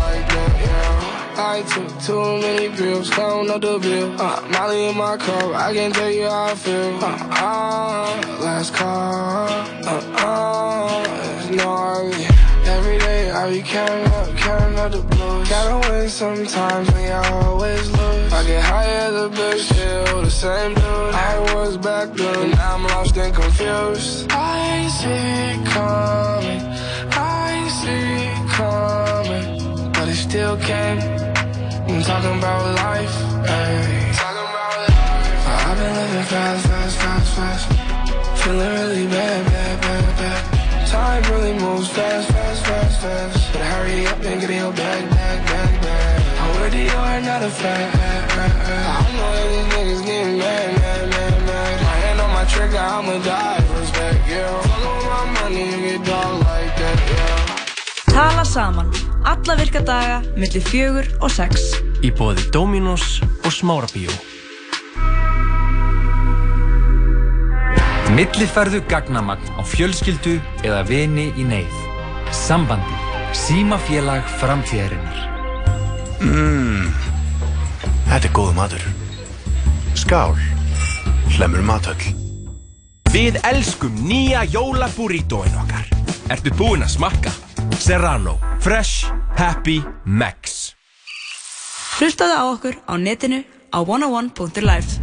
I 1.36 1.64
took 1.64 2.00
too 2.02 2.42
many 2.42 2.70
pills, 2.70 3.10
count 3.10 3.50
up 3.50 3.62
the 3.62 3.80
bill. 3.80 4.22
Uh, 4.22 4.48
Molly 4.52 4.86
in 4.86 4.98
my 4.98 5.18
cup, 5.18 5.56
I 5.56 5.74
can't 5.74 5.94
tell 5.94 6.12
you 6.12 6.28
how 6.28 6.46
I 6.46 6.56
feel. 6.56 7.00
Uh, 7.04 7.18
uh, 7.32 8.38
last 8.42 8.74
call, 8.74 9.48
uh, 9.50 10.02
uh, 10.18 11.50
no 11.52 11.78
hurry. 11.78 12.28
Every 12.66 12.98
day 13.00 13.32
I 13.32 13.50
be 13.50 13.62
counting 13.62 14.14
up, 14.14 14.38
counting 14.38 14.80
up 14.80 14.92
the 14.92 15.02
blues. 15.02 15.50
Gotta 15.50 15.90
win 15.90 16.08
sometimes 16.10 16.92
when 16.92 17.04
you 17.04 17.12
always 17.12 17.90
lose. 17.92 18.34
I 18.34 18.46
get 18.46 18.64
high 18.64 18.86
as 18.86 19.14
a 19.14 19.30
bitch, 19.30 19.60
still 19.60 20.22
the 20.22 20.30
same 20.30 20.74
dude. 20.76 20.84
I 20.84 21.40
was 21.56 21.78
back 21.78 22.14
then, 22.14 22.52
now 22.52 22.76
I'm 22.76 22.84
lost 22.84 23.18
and 23.18 23.34
confused. 23.36 24.28
I 24.32 24.88
see 24.88 25.10
it 25.10 25.66
coming, 25.66 26.73
still 30.34 30.58
came. 30.58 30.98
I'm 31.86 32.02
talking 32.02 32.36
about 32.40 32.62
life, 32.82 33.16
ayy. 33.54 34.02
I've 35.46 35.78
been 35.78 35.94
living 35.94 36.28
fast, 36.34 36.66
fast, 36.66 36.96
fast, 36.98 37.30
fast. 37.38 37.64
Feeling 38.42 38.72
really 38.80 39.06
bad, 39.14 39.46
bad, 39.46 39.82
bad, 39.82 40.06
bad. 40.18 40.88
Time 40.90 41.22
really 41.32 41.54
moves 41.54 41.88
fast, 41.90 42.32
fast, 42.32 42.66
fast, 42.66 43.02
fast. 43.02 43.54
Better 43.54 43.70
hurry 43.74 44.08
up 44.08 44.18
and 44.26 44.42
get 44.42 44.50
in 44.50 44.58
your 44.58 44.74
bag, 44.74 45.08
bag, 45.12 45.40
bag, 45.46 45.74
bag. 45.84 46.62
With 46.62 46.74
you, 46.82 46.90
are 46.90 47.22
not 47.22 47.44
a 47.44 47.52
fan. 47.52 47.88
I 48.90 49.06
know 49.18 49.34
these 49.52 49.68
niggas 49.74 50.04
getting 50.04 50.38
mad, 50.40 50.82
mad, 50.82 51.10
mad, 51.14 51.46
mad. 51.46 51.76
My 51.88 51.96
hand 52.04 52.20
on 52.22 52.32
my 52.34 52.46
trigger, 52.46 52.84
I'ma 52.96 53.20
die 53.22 53.62
respect, 53.80 54.28
yeah. 54.28 54.58
With 54.82 55.06
my 55.14 55.24
money, 55.38 55.66
you 55.70 55.78
get 55.98 56.06
dog 56.08 56.34
like 56.50 56.74
that, 56.82 56.98
yeah. 57.14 58.14
Tala 58.14 58.46
saman. 58.46 59.13
Alla 59.24 59.56
virka 59.56 59.80
daga, 59.80 60.18
milli 60.36 60.60
fjögur 60.60 61.06
og 61.24 61.32
sex. 61.32 61.70
Í 62.04 62.10
bóði 62.12 62.44
Dominos 62.52 63.22
og 63.46 63.54
Smárabíó. 63.56 64.12
Millifærðu 68.18 68.82
gagnamagn 68.92 69.48
á 69.56 69.64
fjölskyldu 69.64 70.36
eða 70.68 70.82
vini 70.90 71.30
í 71.40 71.46
neyð. 71.48 71.78
Sambandi. 72.36 73.00
Símafélag 73.34 74.28
framtíðarinnar. 74.42 75.24
Mmm, 76.20 76.92
þetta 78.12 78.28
er 78.28 78.36
góð 78.36 78.52
matur. 78.60 78.84
Skál, 79.98 80.36
hlemur 81.38 81.64
matöll. 81.64 82.12
Við 83.16 83.40
elskum 83.48 83.96
nýja 84.04 84.44
jólaburrítóin 84.52 85.58
okkar. 85.64 85.88
Ertu 86.34 86.52
búinn 86.60 86.84
að 86.84 86.96
smakka? 86.98 87.34
Serrano. 87.72 88.40
Fresh. 88.60 89.06
Happy. 89.38 89.82
Max. 90.06 90.74
Hlustaðu 92.00 92.36
á 92.36 92.44
okkur 92.54 92.76
á 92.90 92.94
netinu 92.98 93.44
á 93.72 93.80
101.life. 93.82 95.00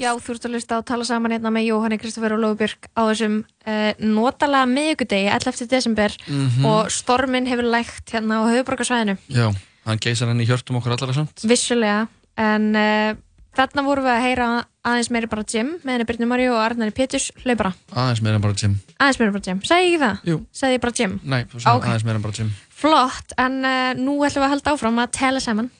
Já, 0.00 0.10
þú 0.18 0.34
ert 0.34 0.46
að 0.48 0.54
hlusta 0.56 0.78
á 0.78 0.80
tala 0.82 1.04
saman 1.06 1.30
hérna 1.36 1.52
með 1.54 1.68
Jóhanni 1.68 1.98
Kristoffer 2.00 2.34
og 2.34 2.40
Lófubjörg 2.42 2.88
á 2.96 3.02
þessum 3.12 3.36
uh, 3.44 3.92
notalega 4.02 4.66
miðugudegi 4.66 5.28
11. 5.30 5.68
desember 5.70 6.16
Mhm. 6.26 6.64
og 6.66 6.90
storminn 6.90 7.46
hefur 7.46 7.68
lægt 7.70 8.10
hérna 8.10 8.40
á 8.42 8.50
höfuborgarsvæðinu 8.50 9.16
Já, 9.30 9.52
hann 9.86 9.98
geysar 10.02 10.28
henni 10.32 10.42
í 10.44 10.48
hjörtum 10.50 10.80
okkur 10.80 10.96
allara 10.96 11.14
samt. 11.14 11.44
vissulega 11.46 12.08
en 12.36 12.74
uh, 12.74 13.14
þarna 13.54 13.84
vorum 13.86 14.04
við 14.08 14.16
að 14.16 14.24
heyra 14.26 14.48
aðeins 14.82 15.10
meiri 15.14 15.28
bara 15.30 15.44
Jim 15.46 15.68
með 15.84 15.92
henni 15.94 16.06
Byrni 16.08 16.26
Maríu 16.26 16.52
og 16.56 16.60
Arnari 16.64 16.90
Péturs 16.96 17.28
hlaupara 17.44 17.70
Aðeins 17.94 18.22
meira 18.24 18.40
bara 18.42 18.56
Jim. 18.58 18.74
aðeins 18.98 19.20
meiri 19.20 19.32
bara 19.36 19.46
Jim, 19.46 19.60
sagði 19.62 19.84
ég 19.86 19.92
ekki 19.94 20.02
það? 20.02 20.24
Jú. 20.32 20.36
sagði 20.52 20.74
ég 20.78 20.82
bara 20.82 20.96
Jim? 20.98 21.14
Nei, 21.22 21.40
þú 21.52 21.60
sagði 21.62 21.76
Ok. 21.78 21.86
aðeins 21.86 22.04
meira 22.08 22.22
bara 22.24 22.36
Jim. 22.38 22.50
flott, 22.82 23.32
en 23.38 23.58
uh, 23.64 23.92
nú 23.94 24.16
ætlum 24.26 24.42
við 24.42 24.48
að 24.48 24.54
halda 24.56 24.74
áfram 24.74 24.98
að 25.04 25.12
tala 25.18 25.40
saman 25.44 25.70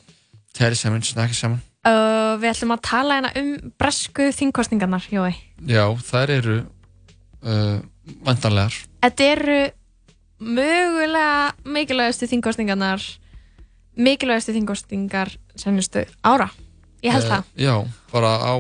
Terry 0.54 0.76
saman, 0.78 1.02
snakka 1.02 1.34
saman. 1.34 1.60
uh, 1.88 2.36
við 2.38 2.50
ætlum 2.52 2.74
að 2.76 2.82
tala 2.86 3.18
hérna 3.18 3.32
um 3.42 3.72
bresku 3.80 4.28
þingkostningarnar, 4.38 5.06
Jói 5.10 5.34
Já, 5.66 5.86
þær 5.98 6.30
eru 6.38 6.56
uh, 7.42 7.78
vantanlegar. 8.26 8.74
Þetta 9.02 9.24
eru 9.34 9.58
mögulega 10.42 11.52
mikilvægastu 11.64 12.26
þingkostningarnar 12.30 13.02
mikilvægastu 13.98 14.54
þingkostningar 14.56 15.30
sennistu 15.58 16.02
ára 16.26 16.48
ég 17.02 17.12
held 17.14 17.26
Eh, 17.26 17.30
það 17.30 17.44
Já, 17.62 17.74
bara, 18.12 18.30
á, 18.42 18.52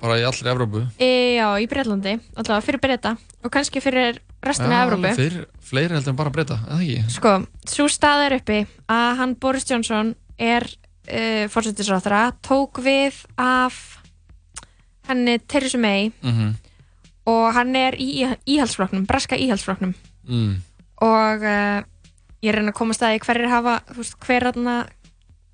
bara 0.00 0.18
í 0.20 0.24
allri 0.26 0.48
Evrópu. 0.50 0.84
e, 0.98 1.36
já, 1.38 1.48
í 1.58 1.66
Breitlandi, 1.70 2.18
alltaf 2.36 2.64
fyrir 2.64 2.80
Breta 2.80 3.16
og 3.44 3.50
kannski 3.50 3.80
fyrir 3.82 4.20
restina 4.42 4.82
af 4.82 4.88
Evrópu 4.92 5.14
Fyrir, 5.16 5.46
fleiri 5.60 5.94
heldur 5.96 6.10
en 6.14 6.16
bara 6.16 6.30
breyta, 6.30 6.58
eða 6.68 6.80
ekki? 6.82 7.10
sko, 7.10 7.32
svo 7.66 7.88
stað 7.90 8.26
er 8.28 8.36
uppi 8.38 8.60
að 8.88 9.16
hann 9.18 9.34
Boris 9.34 9.66
Johnson 9.68 10.14
er 10.38 10.62
uh, 11.10 11.48
fórsetisráþara, 11.50 12.32
tók 12.46 12.78
við 12.84 13.24
af 13.38 13.98
henni 15.08 15.38
Theresa 15.48 15.78
May 15.78 16.12
Mhm. 16.22 16.54
og 17.26 17.52
hann 17.54 17.74
er 17.76 17.92
í 17.98 18.24
íhaldsflokknum, 18.46 19.06
breska 19.06 19.36
íhaldsflokknum 19.36 19.94
Mm. 20.28 20.60
og 21.00 21.42
uh, 21.42 21.82
ég 22.42 22.52
reyna 22.54 22.70
að 22.70 22.76
komast 22.76 23.00
að 23.02 23.14
því 23.16 23.20
hverjir 23.24 23.48
hafa 23.50 23.80
þú 23.88 23.96
veist, 23.96 24.16
hver 24.20 24.44
aðna 24.52 24.74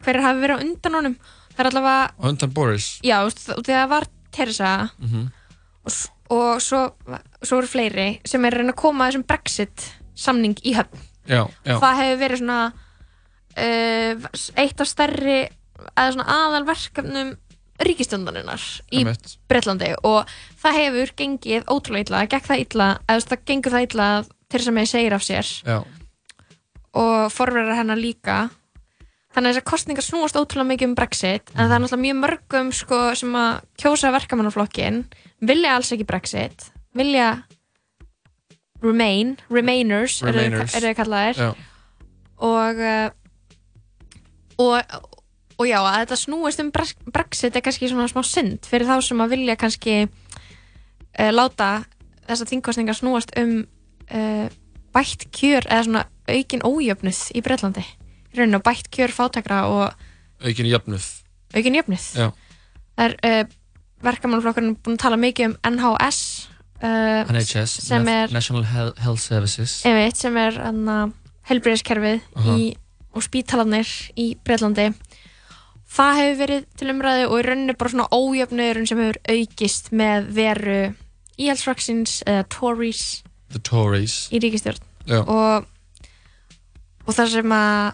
hverjir 0.05 0.23
hafa 0.23 0.41
verið 0.41 0.57
á 0.59 0.63
undan 0.65 0.95
honum 0.99 1.17
það 1.55 1.61
er 1.65 1.69
allavega, 1.71 2.11
undan 2.19 2.51
Boris. 2.53 3.01
já, 3.03 3.17
þú 3.23 3.31
veist, 3.31 3.49
og 3.59 3.65
þegar 3.65 3.89
var 4.35 4.37
Theresa 4.37 4.91
Mhm. 4.99 5.25
og, 5.85 5.93
og 6.35 6.61
svo, 6.65 6.83
svo 7.43 7.59
eru 7.63 7.69
fleiri 7.71 8.21
sem 8.25 8.45
er 8.45 8.55
að 8.57 8.63
reyna 8.65 8.73
að 8.75 8.81
koma 8.83 9.05
að 9.07 9.13
þessum 9.15 9.27
Brexit 9.29 9.89
samning 10.15 10.55
í 10.65 10.75
höfn 10.75 10.99
Já, 11.27 11.47
já. 11.65 11.79
það 11.81 11.97
hefur 12.03 12.21
verið 12.25 12.39
svona 12.43 12.61
uh, 13.57 14.29
eitt 14.61 14.81
af 14.81 14.89
stærri 14.91 15.39
eða 15.97 16.13
svona 16.15 16.27
aðalverkefnum 16.35 17.35
ríkistjöndarinnar 17.85 18.63
í. 18.95 19.03
Breitlandi 19.51 19.89
og 20.07 20.29
það 20.63 20.77
hefur 20.79 21.11
gengið 21.19 21.65
ótrúlega 21.67 22.07
illa, 22.07 22.21
gekk 22.31 22.47
það 22.47 22.63
illa 22.63 22.89
eða 23.11 23.25
það 23.33 23.43
gengur 23.51 23.75
það 23.75 23.87
illa 23.89 24.07
að 24.19 24.29
Theresa 24.49 24.71
May 24.77 24.87
segir 24.87 25.17
af 25.17 25.25
sér 25.27 25.49
Já. 25.67 25.81
og 26.95 27.33
forverðar 27.35 27.81
hennar 27.81 27.99
líka 27.99 28.37
þannig 29.35 29.49
að 29.49 29.53
þessar 29.53 29.67
kostningar 29.71 30.07
snúast 30.07 30.39
ótrúlega 30.39 30.71
mikið 30.73 30.89
um 30.91 30.95
Brexit 30.99 31.51
en 31.55 31.65
það 31.65 31.75
er 31.77 31.83
náttúrulega 31.85 32.05
mjög 32.05 32.21
mörgum 32.23 32.71
sko, 32.75 33.01
sem 33.19 33.35
að 33.39 33.51
kjósa 33.83 34.13
verkamannaflokkin 34.15 35.03
vilja 35.45 35.75
alls 35.75 35.93
ekki 35.95 36.07
Brexit 36.09 36.71
vilja 36.95 37.29
Remain, 38.85 39.39
Remainers, 39.49 40.19
Remainers. 40.21 40.75
eru 40.77 40.91
þeir 40.91 40.97
kallaðir. 40.99 41.39
Og, 42.45 42.81
uh, 42.85 43.09
og 44.61 45.13
og 45.55 45.69
já, 45.69 45.79
að 45.81 46.01
þetta 46.03 46.19
snúist 46.19 46.63
um 46.63 46.71
Brex- 46.75 46.97
Brexit 47.15 47.57
er 47.57 47.63
kannski 47.65 47.89
svona 47.91 48.09
smá 48.11 48.25
synd 48.27 48.67
fyrir 48.69 48.89
þá 48.89 48.97
sem 49.07 49.23
að 49.23 49.35
vilja 49.37 49.57
kannski 49.61 49.97
uh, 50.05 51.31
láta 51.31 51.85
þessar 52.27 52.51
þingkostningar 52.51 52.99
snúast 52.99 53.35
um 53.39 53.61
uh, 54.11 54.47
bætt 54.95 55.29
kjör 55.35 55.67
eða 55.69 55.87
svona 55.87 56.05
aukin 56.29 56.65
ójöfnuð 56.67 57.21
í 57.39 57.45
Breitlandi 57.45 57.85
í 58.35 58.41
rauninu 58.43 58.61
bætt 58.67 58.91
kjör 58.95 59.15
fátakra 59.15 59.65
og 59.71 60.45
Aukin 60.45 60.67
jöfnuð. 60.69 61.05
aukin 61.55 61.75
jöfnuð 61.79 62.07
Já. 62.19 62.29
það 62.99 63.05
er 63.07 63.15
uh, 63.45 63.53
verkamannflokkurinn 64.05 64.75
búin 64.85 64.99
að 64.99 65.03
tala 65.07 65.17
mikið 65.21 65.47
um 65.53 65.57
NHS 65.77 66.19
uh, 66.83 67.31
NHS, 67.33 67.79
sem 67.89 68.09
er 68.11 68.33
National 68.35 68.65
Health 68.67 69.23
Services. 69.23 69.81
einmitt, 69.87 70.19
sem 70.21 70.37
er 70.37 70.59
helbriðiskerfið 71.49 72.21
Aha. 72.37 72.57
í, 72.59 72.73
og 73.15 73.23
spítalarnir 73.25 73.89
í 74.21 74.35
Breitlandi 74.45 74.91
það 75.95 76.17
hefur 76.19 76.39
verið 76.43 76.65
til 76.81 76.91
umræðu 76.91 77.27
og 77.31 77.39
í 77.39 77.45
rauninni 77.47 77.77
bara 77.79 77.93
svona 77.93 78.09
ójöfnöðurinn 78.11 78.89
sem 78.91 78.99
hefur 79.05 79.21
aukist 79.31 79.93
með 79.95 80.31
veru 80.35 80.79
íhaldsflokksins 81.39 82.23
eða 82.27 82.47
Tories 82.51 83.05
The 83.55 83.61
Tories. 83.63 84.17
í 84.35 84.41
ríkistjórn 84.43 84.83
og, 85.29 85.67
og 87.07 87.15
það 87.15 87.31
sem 87.37 87.55
að 87.55 87.93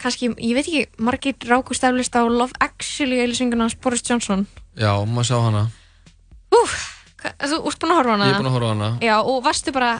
kannski, 0.00 0.30
ég 0.36 0.56
veit 0.56 0.66
ekki, 0.66 0.82
margir 1.06 1.36
rákust 1.50 1.84
eflist 1.86 2.16
á 2.16 2.22
Love 2.26 2.56
Actually 2.64 3.20
eilsinguna 3.24 3.66
hans 3.68 3.76
Boris 3.80 4.02
Johnson. 4.06 4.46
Já, 4.78 4.92
maður 5.06 5.28
sjá 5.30 5.38
hana. 5.46 5.64
Hva- 6.50 7.36
þú 7.50 7.58
ert 7.68 7.80
búin 7.82 7.92
að 7.92 7.98
horfa 8.00 8.14
hana? 8.16 8.26
Ég 8.30 8.34
er 8.34 8.40
búinn 8.40 8.50
að 8.50 8.56
horfa 8.56 8.72
hana. 8.74 8.90
já, 9.04 9.16
og 9.20 9.42
varstu 9.44 9.72
bara 9.76 9.92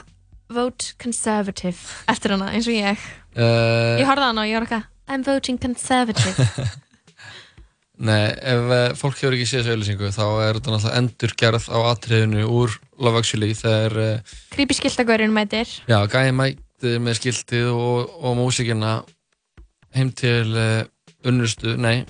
vote 0.51 0.93
conservative 0.99 1.77
eftir 2.11 2.33
hana 2.35 2.51
eins 2.51 2.67
og 2.67 2.73
ég. 2.75 2.97
Uh, 3.37 3.99
ég 4.01 4.07
horfði 4.09 4.25
á 4.25 4.29
hana 4.31 4.41
og 4.43 4.49
ég 4.49 4.57
var 4.57 4.65
eitthvað 4.67 4.87
I'm 5.11 5.23
voting 5.27 5.59
conservative. 5.59 6.47
Nei, 8.01 8.31
ef 8.33 8.63
uh, 8.73 8.95
fólk 8.97 9.19
hefur 9.21 9.35
ekki 9.37 9.45
séð 9.45 9.61
þessu 9.61 9.75
auðlýsingu 9.75 10.07
þá 10.15 10.23
er 10.47 10.57
þetta 10.57 10.71
náttúrulega 10.73 10.97
endurgerð 11.01 11.65
á 11.69 11.77
atriðinu 11.91 12.45
úr 12.49 12.73
Love 12.97 13.21
Actually 13.21 13.53
þegar 13.59 13.97
uh, 14.01 14.37
Creepy 14.55 14.77
skiltagörinn 14.79 15.35
mætir. 15.35 15.69
Já, 15.85 15.99
gæði 16.09 16.33
mætti 16.39 16.95
með 17.03 17.19
skiltið 17.19 17.69
og, 17.75 18.15
og 18.25 18.37
músikina 18.39 18.95
heim 19.95 20.11
til 20.11 20.53
uh, 20.55 20.83
unnustu, 21.27 21.75
nei. 21.77 22.05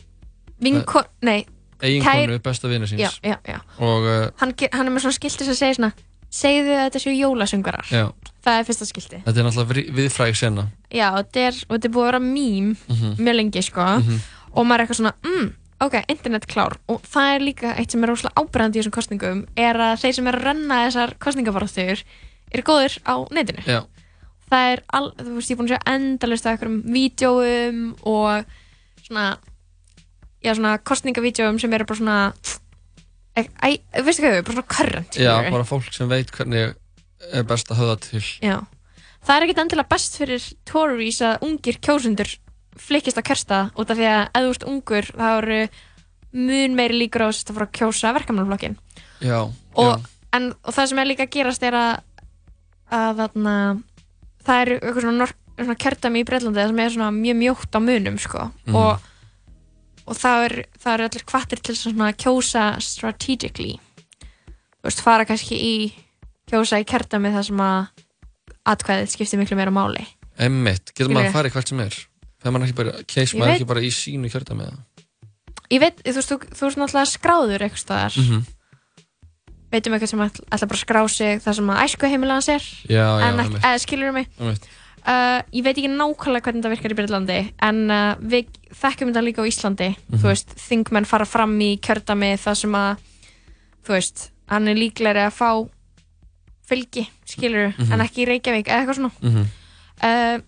Vinko, 0.61 1.03
nei. 1.25 1.45
eiginkonu 1.81 2.39
besta 2.45 2.69
vinnu 2.69 2.85
síns. 2.87 3.01
Já, 3.01 3.09
já, 3.25 3.37
já. 3.47 3.59
Og 3.81 4.03
uh, 4.05 4.27
hann, 4.41 4.53
ge- 4.57 4.69
hann 4.73 4.85
er 4.87 4.93
með 4.93 5.07
svona 5.07 5.17
skilti 5.17 5.47
sem 5.47 5.55
segir 5.57 5.79
svona 5.79 5.91
segðu 6.31 6.75
að 6.77 6.83
þetta 6.85 6.99
séu 7.03 7.15
jólasöngarar 7.17 7.87
já, 7.91 8.03
það 8.45 8.59
er 8.61 8.67
fyrsta 8.69 8.85
skilti. 8.87 9.17
Þetta 9.25 9.39
er 9.41 9.47
náttúrulega 9.47 9.73
við- 9.79 9.89
viðfræg 9.97 10.37
sena. 10.37 10.67
Já, 10.93 11.07
og 11.15 11.25
þetta 11.25 11.41
er, 11.49 11.57
og 11.67 11.73
þetta 11.75 11.89
er 11.89 11.95
búið 11.95 12.05
að 12.05 12.11
vera 12.11 12.19
mím 12.27 12.69
Mhm. 12.87 13.15
mjög 13.17 13.35
lengi, 13.39 13.61
sko. 13.65 13.87
Mhm. 13.97 14.21
og 14.53 14.65
maður 14.67 14.79
er 14.79 14.85
eitthvað 14.85 14.99
svona, 15.01 15.13
mm, 15.23 15.51
ok, 15.81 15.95
internet 16.09 16.45
klár. 16.47 16.77
Og 16.87 17.01
það 17.01 17.35
er 17.35 17.39
líka 17.39 17.75
eitt 17.79 17.91
sem 17.91 18.03
er 18.03 18.09
rosalega 18.09 18.35
ábyrðandi 18.41 18.75
í 18.77 18.81
þessum 18.83 18.91
kostningum 18.95 19.45
er 19.57 19.75
að 19.75 19.99
þeir 20.05 20.13
sem 20.13 20.27
er 20.27 20.35
að 20.37 20.43
renna 20.43 20.75
þessar 20.85 21.13
kostningabaráttur 21.19 22.03
eru 22.53 22.63
góðir 22.63 22.97
á 23.07 23.15
netinu. 23.31 23.63
Já. 23.65 23.81
Það 24.51 24.71
er, 24.73 24.83
al, 24.97 25.05
þú 25.17 25.37
veist, 25.37 25.51
ég 25.51 25.55
er 25.55 25.61
búin 25.61 25.69
að 25.69 25.73
sjá 25.75 25.93
endalist 25.95 26.47
af 26.47 26.55
einhverjum 26.55 26.81
vídjóum 26.95 27.79
og 28.11 28.51
svona 29.05 29.25
já, 30.41 30.53
svona 30.55 30.75
kostningavídjóum 30.83 31.59
sem 31.61 31.73
eru 31.73 31.87
bara 31.87 32.01
svona 32.01 32.19
æ, 33.37 33.79
veistu 34.03 34.25
hvað, 34.25 34.41
bara 34.43 34.57
svona 34.57 34.69
current 34.75 35.17
já, 35.19 35.33
bara 35.49 35.67
fólk 35.67 35.91
sem 35.95 36.09
veit 36.11 36.31
hvernig 36.35 36.75
er 37.31 37.45
best 37.47 37.69
að 37.71 37.81
höfða 37.81 37.97
til. 38.01 38.23
Já, 38.41 38.57
það 39.21 39.35
er 39.35 39.45
ekkert 39.45 39.63
endilega 39.63 39.93
best 39.93 40.17
fyrir 40.17 40.47
Tories 40.67 41.21
að 41.25 41.45
ungir 41.47 41.77
kjósundur 41.83 42.31
flikkist 42.81 43.19
að 43.19 43.27
kjörsta 43.29 43.61
út 43.77 43.91
af 43.91 43.99
því 43.99 44.07
að 44.09 44.21
ef 44.23 44.45
þú 44.45 44.53
ert 44.55 44.67
ungur 44.71 45.11
þá 45.11 45.27
eru 45.35 45.61
mun 46.31 46.77
meiri 46.77 46.97
líkur 47.03 47.27
á 47.27 47.29
þess 47.29 47.49
að 47.49 47.57
fara 47.57 47.67
að 47.67 47.77
kjósa 47.77 48.13
verkamannaflokkin 48.15 48.77
já, 49.21 49.39
og, 49.75 50.05
en, 50.33 50.51
og 50.63 50.75
það 50.75 50.89
sem 50.91 51.01
er 51.01 51.09
líka 51.09 51.27
að 51.27 51.33
gerast 51.35 51.65
er 51.67 51.77
að, 51.77 51.91
að 52.95 53.21
þarna, 53.21 53.55
það 54.47 54.61
eru 54.65 54.77
eitthvað 54.79 55.05
svona, 55.05 55.27
svona 55.61 55.77
kjördæmi 55.83 56.21
í 56.21 56.27
Breitlandi 56.27 56.67
sem 56.67 56.83
er 56.83 56.93
svona 56.95 57.09
mjög 57.15 57.39
mjótt 57.41 57.77
á 57.77 57.79
munum 57.83 58.19
sko. 58.21 58.51
Mhm. 58.67 58.75
og, 58.75 59.09
og 60.07 60.17
það 60.17 60.45
er, 60.45 60.55
það 60.81 60.93
eru 60.93 61.09
allir 61.09 61.27
kvattir 61.33 61.63
til 61.63 61.75
svona 61.77 62.11
kjósa 62.13 62.65
strategically. 62.81 63.79
Þú 64.81 64.89
veist, 64.89 65.03
fara 65.05 65.25
kannski 65.29 65.57
í 65.57 65.75
kjósa 66.49 66.81
í 66.81 66.87
kjördæmi 66.89 67.33
þar 67.35 67.49
sem 67.49 67.65
að 67.65 68.05
atkvæðið 68.71 69.11
skiptir 69.13 69.41
miklu 69.41 69.57
meira 69.57 69.73
máli. 69.73 70.05
Emmitt, 70.41 70.93
getur 70.95 71.13
maður 71.13 71.29
að 71.29 71.37
fara 71.37 71.51
í 71.51 71.53
hvert 71.53 71.69
sem 71.69 71.79
er? 71.83 71.99
Þegar 72.41 72.53
maður 72.55 72.65
ekki 72.65 72.77
bara, 72.79 72.93
keis 73.05 73.33
maður 73.37 73.53
ekki 73.53 73.69
bara 73.69 73.83
í 73.85 73.91
sínu 73.93 74.29
kjörta 74.33 74.57
með 74.57 74.71
það 74.71 74.79
ég 75.71 75.81
veit, 75.81 76.01
þú 76.03 76.15
veist, 76.17 76.31
þú, 76.31 76.37
þú 76.51 76.67
veist 76.67 76.79
náttúrulega 76.81 77.11
skráður 77.11 77.65
eitthvað 77.65 77.83
staðar. 77.85 78.17
Mhm. 78.19 78.41
Veitum 79.71 79.93
eitthvað 79.95 80.11
sem 80.11 80.21
ætla 80.27 80.67
bara 80.67 80.79
skrá 80.81 81.01
sig 81.09 81.41
þar 81.43 81.53
sem 81.57 81.69
að 81.73 81.81
æsku 81.85 82.09
heimilega 82.11 82.37
hans 82.39 82.49
er 82.49 82.63
Já, 82.89 83.05
já, 83.19 83.27
en 83.29 83.39
ekki, 83.45 83.59
eða 83.61 83.79
skilur 83.85 84.11
mig 84.13 84.27
Einmitt. 84.39 84.67
uh, 85.07 85.39
ég 85.53 85.63
veit 85.63 85.77
ekki 85.77 85.91
nákvæmlega 85.91 86.43
hvernig 86.47 86.63
það 86.65 86.73
virkar 86.75 86.91
í 86.91 86.97
Breitlandi 86.99 87.39
en 87.61 87.79
uh, 87.91 88.15
við 88.21 88.47
þekkjum 88.75 89.11
þetta 89.13 89.23
líka 89.27 89.41
á 89.43 89.49
Íslandi 89.51 89.89
Mhm. 89.95 90.19
þú 90.21 90.27
veist, 90.31 90.49
þingmenn 90.67 91.05
fara 91.07 91.25
fram 91.25 91.57
í 91.59 91.71
kjördami 91.79 92.33
þar 92.37 92.55
sem 92.55 92.71
að 92.71 92.97
þú 93.87 93.95
veist, 93.95 94.29
hann 94.51 94.67
er 94.67 94.75
líklegri 94.75 95.23
að 95.25 95.33
fá 95.39 95.51
fylgi, 96.67 97.07
skilur 97.25 97.73
Mhm. 97.77 97.91
en 97.93 97.99
ekki 98.05 98.23
í 98.23 98.27
Reykjavík 98.27 98.67
eða 98.67 98.85
eitthvað 98.85 98.95
svona 98.99 99.11
Mhm. 99.21 99.45
uh, 100.03 100.39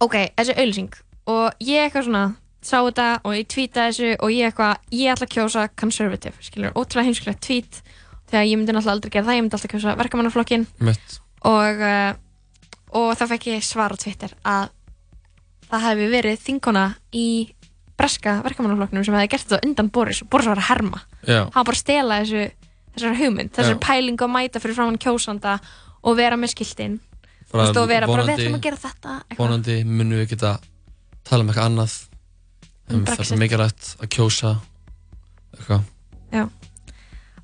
ok, 0.00 0.14
þessi 0.36 0.54
auðlýsing 0.56 0.92
og 1.26 1.52
ég 1.60 1.90
eitthvað 1.90 2.04
svona 2.06 2.36
sá 2.62 2.78
þetta 2.82 3.20
og 3.24 3.32
ég 3.34 3.46
tweetaði 3.46 3.90
þessu 3.90 4.16
og 4.20 4.30
ég 4.30 4.46
eitthvað, 4.52 4.76
ég 4.90 5.12
ætla 5.12 5.26
að 5.26 5.34
kjósa 5.36 5.68
conservative, 5.76 6.34
skilur, 6.40 6.72
ótrúlega 6.72 7.04
heimskulegt 7.06 7.40
tweet 7.40 7.82
þegar 8.30 8.46
ég 8.46 8.58
myndi 8.58 8.74
náttúrulega 8.74 8.96
aldrei 8.96 9.14
gera 9.14 9.26
það, 9.26 9.36
ég 9.38 9.44
myndi 9.44 9.58
alltaf 9.58 9.72
kjósa 9.74 9.96
verkamannaflokkin 10.00 10.66
og 11.46 11.84
uh, 11.86 12.12
og 12.96 13.12
það 13.18 13.32
fekk 13.34 13.48
ég 13.52 13.66
svar 13.66 13.94
á 13.94 13.96
Twitter 14.00 14.34
að 14.46 14.70
það 15.66 15.86
hefði 15.88 16.08
verið 16.12 16.42
þingona 16.44 16.84
í 17.16 17.28
breska 17.96 18.38
verkamannaflokknum 18.44 19.06
sem 19.06 19.16
hefði 19.16 19.32
gert 19.32 19.48
þetta 19.48 19.66
undan 19.68 19.90
Boris 19.92 20.22
og 20.22 20.30
Boris 20.32 20.48
var 20.50 20.60
að 20.60 20.68
herma 20.70 21.02
Já. 21.26 21.40
hann 21.54 21.66
bara 21.66 21.80
stela 21.80 22.20
þessu 22.22 22.44
þessar 22.96 23.18
hugmynd, 23.20 23.52
þessar 23.56 23.76
Já. 23.76 23.82
pælingu 23.82 24.26
að 24.26 24.32
mæta 24.36 24.62
fyrir 24.62 24.78
framann 24.78 25.00
kjósanda 25.00 25.58
og 26.06 26.16
vera 26.18 26.38
með 26.38 26.54
veist, 27.52 27.78
og 27.78 27.88
vera 27.88 28.08
bara, 28.08 28.24
við 28.26 28.40
ætlum 28.40 28.58
að 28.58 28.66
gera 28.66 28.80
þetta 28.82 29.16
eitthvað. 29.22 29.40
vonandi 29.42 29.76
munum 29.84 30.20
við 30.20 30.30
geta 30.34 30.52
tala 31.26 31.44
um 31.44 31.50
eitthvað 31.50 31.70
annað 31.70 31.96
Um 32.86 33.00
um 33.00 33.06
það 33.08 33.32
er 33.34 33.40
mikilvægt 33.40 33.86
að 33.98 34.10
kjósa 34.14 34.50
eitthvað 35.56 35.82
Já. 36.30 36.44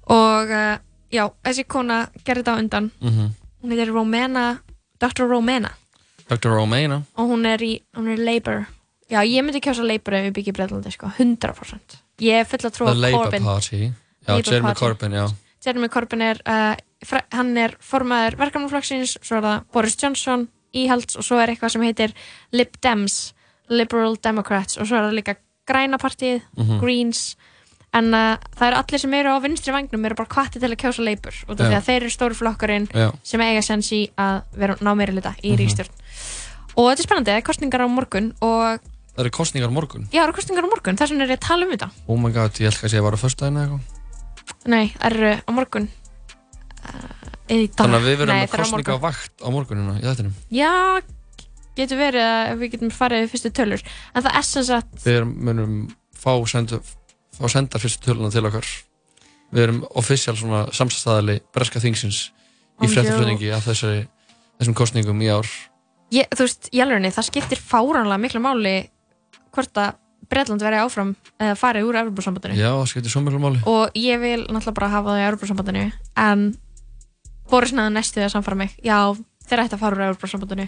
Og 0.06 0.50
uh, 0.50 0.76
já, 1.12 1.24
þessi 1.44 1.64
kona 1.68 2.08
gerði 2.24 2.42
þetta 2.44 2.58
undan 2.58 2.90
Mhm. 3.00 3.30
hún 3.62 3.70
heitir 3.70 3.92
Romana 3.92 4.62
Dr. 5.00 5.28
Romana 5.28 5.70
Dr. 6.28 6.50
Romana 6.54 7.02
og 7.16 7.28
hún 7.30 7.46
er 7.46 7.58
í, 7.62 7.82
hún 7.96 8.08
er 8.08 8.18
í 8.18 8.24
Labour 8.24 8.66
já, 9.10 9.20
ég 9.24 9.42
myndi 9.44 9.60
kjósa 9.60 9.84
Labour 9.86 10.14
ef 10.14 10.32
byggi 10.32 10.50
í 10.52 10.56
Breitlandi 10.56 10.90
sko, 10.92 11.06
100% 11.18 11.98
ég 12.20 12.40
er 12.40 12.44
full 12.44 12.58
að 12.66 12.74
trúa 12.76 12.92
The 12.92 13.00
Labour 13.00 13.24
Corbyn 13.30 13.44
Party 13.44 13.82
Já, 14.22 14.28
Labour 14.36 14.52
Jeremy 14.52 14.68
Party. 14.68 14.80
Corbyn, 14.84 15.12
já 15.12 15.26
Jeremy 15.64 15.88
Corbyn 15.88 16.22
er 16.22 16.40
uh, 16.46 16.74
hann 17.32 17.56
er 17.58 17.76
formaður 17.82 18.36
verkamannflokksins 18.38 19.16
svo 19.22 19.36
er 19.38 19.42
það 19.42 19.64
Boris 19.72 19.96
Johnson 19.98 20.48
íhalds 20.74 21.16
og 21.18 21.24
svo 21.26 21.38
er 21.42 21.50
eitthvað 21.52 21.70
sem 21.74 21.82
heitir 21.82 22.12
Lib 22.52 22.78
Dems 22.82 23.32
Liberal 23.68 24.16
Democrats 24.22 24.78
og 24.78 24.86
svo 24.86 24.96
er 24.98 25.08
það 25.10 25.16
líka 25.18 25.36
græna 25.66 25.98
partíð, 25.98 26.40
Mhm. 26.56 26.80
Greens 26.80 27.36
en 27.92 28.08
uh, 28.16 28.36
það 28.56 28.66
eru 28.70 28.78
allir 28.80 29.02
sem 29.02 29.14
eru 29.18 29.34
á 29.36 29.38
vinstri 29.44 29.72
vagnum 29.74 30.06
eru 30.08 30.16
bara 30.16 30.30
kvatti 30.32 30.60
til 30.62 30.70
að 30.70 30.78
kjósa 30.80 31.02
af 31.02 31.26
Já. 31.34 31.54
því 31.58 31.74
að 31.76 31.86
þeir 31.88 31.98
eru 32.02 32.10
stóru 32.14 32.34
flokkurinn 32.38 32.86
Já. 32.92 33.10
sem 33.22 33.40
eiga 33.44 33.62
sens 33.62 33.90
í 33.92 34.02
að 34.16 34.42
vera 34.56 34.76
ná 34.80 34.94
meiri 34.96 35.12
hluta 35.12 35.34
í 35.42 35.52
Mhm. 35.52 35.58
ríkstjórn 35.60 35.92
og 36.76 36.88
þetta 36.88 37.00
er 37.00 37.06
spennandi, 37.06 37.30
það 37.30 37.36
er 37.42 37.48
kostningar 37.50 37.84
á 37.84 37.88
morgun 37.88 38.32
og 38.40 38.80
Það 39.12 39.26
eru 39.26 39.30
kostningar 39.36 39.68
á 39.68 39.76
morgun? 39.76 40.04
Já, 40.08 40.20
það 40.22 40.28
eru 40.28 40.32
kostningar 40.38 40.64
á 40.64 40.72
morgun, 40.72 40.96
þess 40.96 41.10
vegna 41.12 41.24
er 41.24 41.32
ég 41.34 41.36
að 41.36 41.46
tala 41.48 41.66
um 41.66 41.72
þetta. 41.72 41.88
Oh 42.08 42.16
my 42.16 42.30
god, 42.32 42.52
ég 42.56 42.64
held 42.64 42.78
kannski 42.80 42.96
að 42.96 42.96
ég 42.96 43.04
var 43.04 43.12
á 43.12 43.20
föstudaginn 43.20 43.58
eða 43.60 43.66
eitthvað. 43.68 44.70
Nei, 44.72 44.86
það 44.96 45.10
eru 45.12 45.32
á 45.44 45.50
morgun. 45.52 45.88
Uh, 46.82 47.12
eða 47.52 47.60
í 47.60 47.66
dag. 47.68 47.76
Þannig 47.82 47.98
að 47.98 48.06
við 48.08 48.16
verðum 48.22 48.38
með 48.40 48.54
kostninga 48.56 48.96
á 48.96 49.00
vakt 49.04 49.44
á 49.44 49.48
morgunina 49.52 49.94
í 50.00 50.06
þettinum 50.06 50.32
Já, 50.48 50.72
getur 51.76 52.00
verið 52.00 52.24
að 52.24 52.56
við 52.62 52.72
getum 52.72 52.90
farið 52.96 53.20
við 53.26 53.30
fyrstu 53.34 53.52
tölur. 53.52 53.84
En 54.16 54.24
það 54.24 54.38
er 54.40 54.46
sem 54.48 54.64
sagt 54.64 55.04
Við 55.04 55.28
munum 55.28 55.76
fá, 56.16 56.32
sendu, 56.48 56.80
fá 57.36 57.48
sendar 57.50 57.82
fyrstu 57.82 58.08
töluna 58.10 58.30
til 58.32 58.44
okkar. 58.48 58.68
Við 59.52 59.66
erum 59.66 59.82
official 60.00 60.36
svona 60.38 60.64
samstæðali 60.74 61.40
breska 61.52 61.80
þingsins 61.82 62.30
í 62.82 62.88
Ó, 62.88 62.90
fréttaflutningi 62.90 63.50
af 63.52 63.66
þessari, 63.68 64.06
þessum 64.60 64.76
kostningum 64.78 65.20
í 65.24 65.28
ár. 65.32 65.48
Ég, 66.12 66.28
Þú 66.32 66.46
veist, 66.46 66.70
í 66.72 66.80
alvegni, 66.84 67.12
það 67.12 67.28
skiptir 67.30 67.60
fáránlega 67.60 68.20
miklu 68.20 68.42
máli 68.44 68.74
Hvort 69.52 69.78
að 69.80 69.94
Bretland 70.32 70.64
verði 70.64 70.80
áfram 70.80 71.14
eða 71.40 71.56
farið 71.60 71.88
úr 71.88 71.98
Evropasambandinu 72.02 72.56
Já, 72.56 72.70
það 72.76 72.88
skiptir 72.92 73.12
svo 73.12 73.22
miklu 73.24 73.40
máli. 73.40 73.60
Og 73.68 73.96
ég 73.96 74.20
vil 74.20 74.42
náttúrulega 74.46 74.76
bara 74.76 74.90
hafa 74.92 75.12
það 75.12 75.20
í 75.20 75.26
Evropasambandinu 75.30 75.84
En 76.20 76.44
Boris 77.52 77.72
næði 77.76 77.92
næstu 77.96 78.22
að 78.24 78.32
samfara 78.32 78.56
mig. 78.60 78.76
Já, 78.84 79.12
þeir 79.48 79.64
ætti 79.64 79.76
að 79.76 79.82
fara 79.82 80.12
úr 80.12 80.66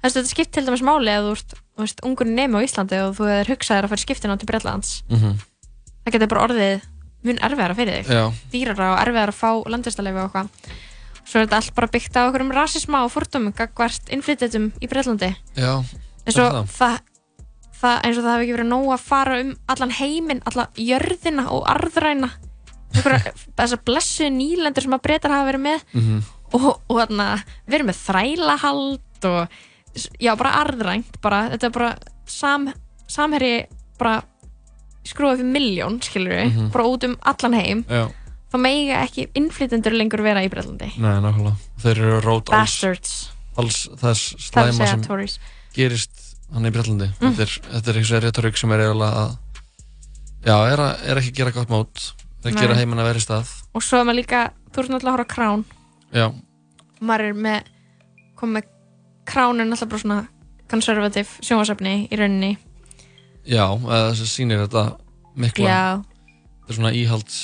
að 0.00 0.14
þetta 0.14 0.30
skipt 0.30 0.54
til 0.54 0.64
dæmis 0.64 0.82
máli 0.84 1.12
að 1.12 1.26
þú 1.28 1.82
veist, 1.82 2.02
ungur 2.06 2.28
nemi 2.28 2.56
á 2.56 2.64
Íslandi 2.64 3.00
og 3.04 3.16
þú 3.18 3.26
er 3.34 3.50
hugsaðir 3.50 3.86
að 3.86 3.92
fara 3.92 4.04
skiptina 4.04 4.36
til 4.40 4.48
Bretlands. 4.48 5.02
Mhm. 5.10 5.34
Það 6.10 6.16
getur 6.16 6.30
bara 6.32 6.44
orðið 6.48 6.86
mun 7.28 7.38
erfiðara 7.46 7.76
fyrir 7.76 7.98
þig. 8.00 8.10
Já. 8.16 8.24
dýrara 8.50 8.86
og 8.94 9.00
erfiðara 9.04 9.34
að 9.34 9.38
fá 9.38 9.50
landvistarleifi 9.70 10.18
og 10.18 10.26
eitthvað. 10.26 10.72
Svo 11.20 11.38
er 11.38 11.44
þetta 11.46 11.58
allt 11.60 11.74
bara 11.76 11.90
byggt 11.94 12.16
á 12.18 12.20
okkur 12.24 12.42
um 12.42 12.52
rasisma 12.56 13.04
og 13.06 13.12
fordómum 13.14 13.54
gagvart 13.54 14.08
innflytjum 14.10 14.70
í 14.82 14.88
Breitlandi 14.90 15.28
Já, 15.54 15.76
eins 16.24 16.38
og 16.40 16.46
er 16.48 16.70
það, 16.74 16.96
það, 17.76 17.98
eins 18.08 18.18
og 18.18 18.24
það 18.24 18.32
hefði 18.32 18.46
ekki 18.48 18.56
verið 18.56 18.70
nóg 18.72 18.88
að 18.96 19.04
fara 19.04 19.36
um 19.44 19.52
allan 19.70 19.94
heiminn, 20.00 20.42
alla 20.50 20.66
jörðina 20.74 21.44
og 21.54 21.68
arðræna. 21.70 22.32
Þessar 23.60 23.84
blessu 23.86 24.26
nýlendur 24.34 24.88
sem 24.88 24.96
að 24.96 25.04
breytar 25.06 25.36
hafa 25.36 25.52
verið 25.52 25.66
með. 25.68 25.84
Mhm. 25.94 26.22
og, 26.56 26.64
og 26.90 26.96
þarna, 26.98 27.28
við 27.68 27.78
erum 27.78 27.92
með 27.92 28.00
þrælahald 28.00 29.28
og 29.30 29.60
já, 30.18 30.32
bara 30.40 30.56
arðrænt 30.64 31.20
bara, 31.22 31.44
þetta 31.52 31.68
er 31.68 31.76
bara 31.76 31.90
sam, 32.26 32.66
samherji 33.06 33.68
bara 34.00 34.16
skrúa 35.10 35.36
fyrir 35.36 35.50
miljón, 35.52 35.98
skilur 36.02 36.32
við 36.36 36.50
Mhm. 36.54 36.70
bara 36.72 36.84
út 36.88 37.04
um 37.08 37.16
allan 37.22 37.54
heim 37.58 37.84
Já, 37.88 38.06
þá 38.52 38.56
meiga 38.62 39.02
ekki 39.06 39.28
innflytendur 39.34 39.92
lengur 39.98 40.22
vera 40.22 40.42
í 40.42 40.48
Breitlandi 40.50 40.92
nei, 40.98 41.20
nákvæmlega. 41.20 41.56
Þeir 41.82 41.96
eru 41.98 42.20
rót 42.24 42.50
alls, 42.52 42.84
alls 43.56 43.88
þess 44.00 44.34
Það 44.50 44.72
slæma 44.72 44.88
sem 44.88 45.02
Tories. 45.02 45.38
gerist 45.74 46.34
hann 46.52 46.64
í 46.66 46.70
Breitlandi 46.74 47.10
Mm. 47.20 47.34
þetta, 47.34 47.40
er, 47.42 47.52
þetta 47.74 47.88
er 47.94 48.00
eins 48.00 48.10
og 48.16 48.22
retorik 48.24 48.56
sem 48.58 48.72
er 48.72 48.78
eiginlega 48.86 49.14
að 49.26 49.36
Já, 50.40 50.56
er, 50.72 50.78
að, 50.80 51.02
er 51.04 51.16
ekki 51.20 51.30
að 51.34 51.36
gera 51.36 51.50
gott 51.52 51.68
mót. 51.68 52.12
Að 52.42 52.54
Nei. 52.54 52.60
gera 52.62 52.74
heiminn 52.78 52.98
að 53.02 53.08
vera 53.10 53.18
í 53.20 53.24
stað. 53.26 53.48
Og 53.76 53.82
svo 53.84 53.98
er 54.00 54.04
maður 54.08 54.16
líka, 54.22 54.38
þú 54.72 54.78
ert 54.80 54.88
náttúrulega 54.88 55.10
að 55.12 55.16
horfa 55.18 55.34
krán 55.34 55.64
Já, 56.14 56.32
maður 57.02 57.24
er 57.28 57.34
með 57.34 57.62
kom 58.40 58.54
með 58.56 58.64
krán 59.28 59.60
er 59.60 59.66
náttúrulega 59.68 59.90
bara 59.90 60.00
svona 60.00 60.28
konservativ 60.70 61.28
sjónvasefni 61.44 62.08
í 62.08 62.16
rauninni 62.16 62.56
já, 63.46 63.64
eða 63.76 64.10
þess 64.10 64.22
að 64.26 64.30
sýnir 64.34 64.62
þetta 64.66 64.84
mikla. 65.40 65.68
Já. 65.68 66.02
þetta 66.60 66.68
er 66.72 66.78
svona 66.78 66.92
íhalds 66.96 67.38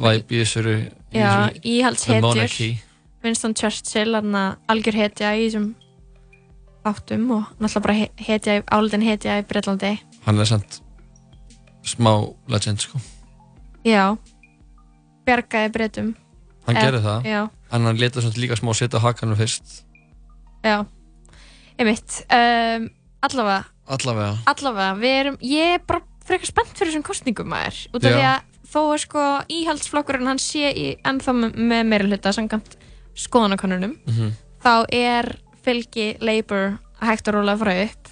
væp 0.00 0.32
í 0.32 0.40
þessari 0.42 0.74
í 1.10 1.18
Já, 1.18 1.50
íhaldshetjur 1.64 2.78
Winston 3.24 3.52
Churchill, 3.54 4.14
hann 4.16 4.36
algjör 4.70 4.96
hetja 4.96 5.32
í 5.36 5.48
þessum 5.48 5.74
áttum 6.88 7.26
og 7.36 7.48
náttúrulega 7.60 7.82
bara 7.84 7.94
he- 7.98 8.12
hetja, 8.28 8.62
álitin 8.72 9.02
hetja 9.04 9.38
í 9.40 9.44
Breitlandi 9.44 9.98
hann 10.24 10.38
er 10.40 10.48
samt 10.48 10.80
smá 11.84 12.12
legend 12.48 12.80
sko. 12.80 13.00
Já, 13.84 14.16
bjargaði 15.26 15.72
breytum 15.72 16.10
hann 16.66 16.76
gerði 16.76 17.00
það. 17.04 17.24
Já, 17.28 17.40
en 17.72 17.86
hann 17.88 17.96
leta 18.00 18.20
svona 18.20 18.36
líka 18.40 18.56
smá 18.60 18.72
setja 18.76 19.00
hakanum 19.00 19.36
fyrst. 19.38 19.82
Já, 20.64 20.84
einmitt. 21.80 22.20
Um, 22.30 22.90
Allavega, 23.24 23.64
allavega. 23.90 24.36
Allavega, 24.50 24.92
við 25.00 25.16
erum, 25.20 25.36
ég 25.42 25.74
er 25.78 25.82
bara 25.86 26.02
frekar 26.26 26.46
spennt 26.50 26.76
fyrir 26.78 26.92
þessum 26.92 27.06
kostningum 27.06 27.48
maður. 27.50 27.80
Út 27.96 28.04
af 28.06 28.14
því 28.14 28.26
að 28.28 28.46
þó 28.70 28.80
er 28.94 29.02
sko 29.02 29.24
íhaldsflokkurinn 29.50 30.30
hann 30.30 30.38
sé 30.42 30.70
í, 30.70 30.86
ennþá 31.10 31.34
með, 31.34 31.80
meira 31.90 32.06
hluta 32.06 32.32
samkvæmt 32.36 32.76
skoðanakonunum 33.18 33.96
Mhm. 34.06 34.30
þá 34.62 34.84
er 34.94 35.30
fylgi 35.64 36.16
Labour 36.22 36.78
að 37.00 37.08
hægt 37.10 37.28
að 37.28 37.34
róla 37.34 37.54
að 37.56 37.58
fara 37.64 37.82
upp. 37.84 38.08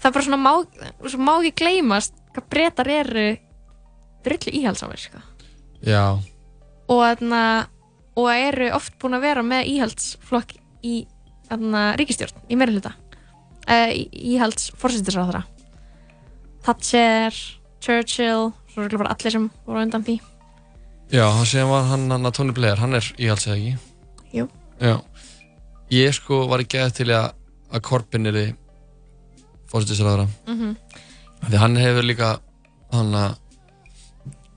Það 0.00 0.08
er 0.08 0.12
bara 0.12 0.24
svona 0.24 0.42
má, 0.42 0.52
svo 1.08 1.18
má 1.22 1.32
ekki 1.38 1.54
gleymast 1.62 2.14
hvað 2.34 2.48
breytar 2.50 2.88
eru 2.88 3.26
drullu 4.24 4.52
íhaldsamir 4.58 4.98
sko. 4.98 5.18
já, 5.84 6.18
og, 6.88 7.00
þarna, 7.02 7.66
og 8.16 8.28
eru 8.30 8.70
oft 8.74 8.98
búin 8.98 9.14
að 9.16 9.20
vera 9.20 9.42
með 9.42 9.66
íhaldsflokk 9.66 10.54
í 10.82 11.06
þarna, 11.48 11.96
ríkistjórn 11.96 12.38
í 12.50 12.56
meira 12.56 12.72
hluta 12.72 12.92
uh, 13.68 13.90
íhalds 14.12 14.70
fórsættisráðara 14.80 15.44
Thatcher, 16.62 17.34
Churchill 17.82 18.52
svo 18.72 18.84
eru 18.86 18.98
bara 19.02 19.12
allir 19.16 19.32
sem 19.34 19.48
voru 19.66 19.82
undan 19.82 20.04
því. 20.06 20.14
Já, 21.12 21.26
hann 21.34 21.46
sem 21.48 21.68
var 21.68 21.82
hann, 21.90 22.06
hann 22.10 22.24
að 22.28 22.36
Tony 22.38 22.54
Blair, 22.56 22.78
hann 22.80 22.94
er 22.96 23.08
íhalds 23.20 23.48
eða 23.50 23.56
ekki? 23.58 23.72
Jú. 24.32 24.46
já, 24.80 24.94
ég 25.92 26.14
sko 26.16 26.46
var 26.48 26.62
ekki 26.64 26.78
eða 26.80 26.94
til 26.96 27.08
að 27.12 27.32
að 27.72 27.82
Corbyn 27.84 28.26
er 28.30 28.38
í 28.40 28.46
fórsættisræðara 29.72 30.26
Mhm. 30.46 30.76
því 31.50 31.58
hann 31.60 31.76
hefur 31.76 32.02
líka 32.06 32.30
hann 32.92 33.12
að 33.14 33.36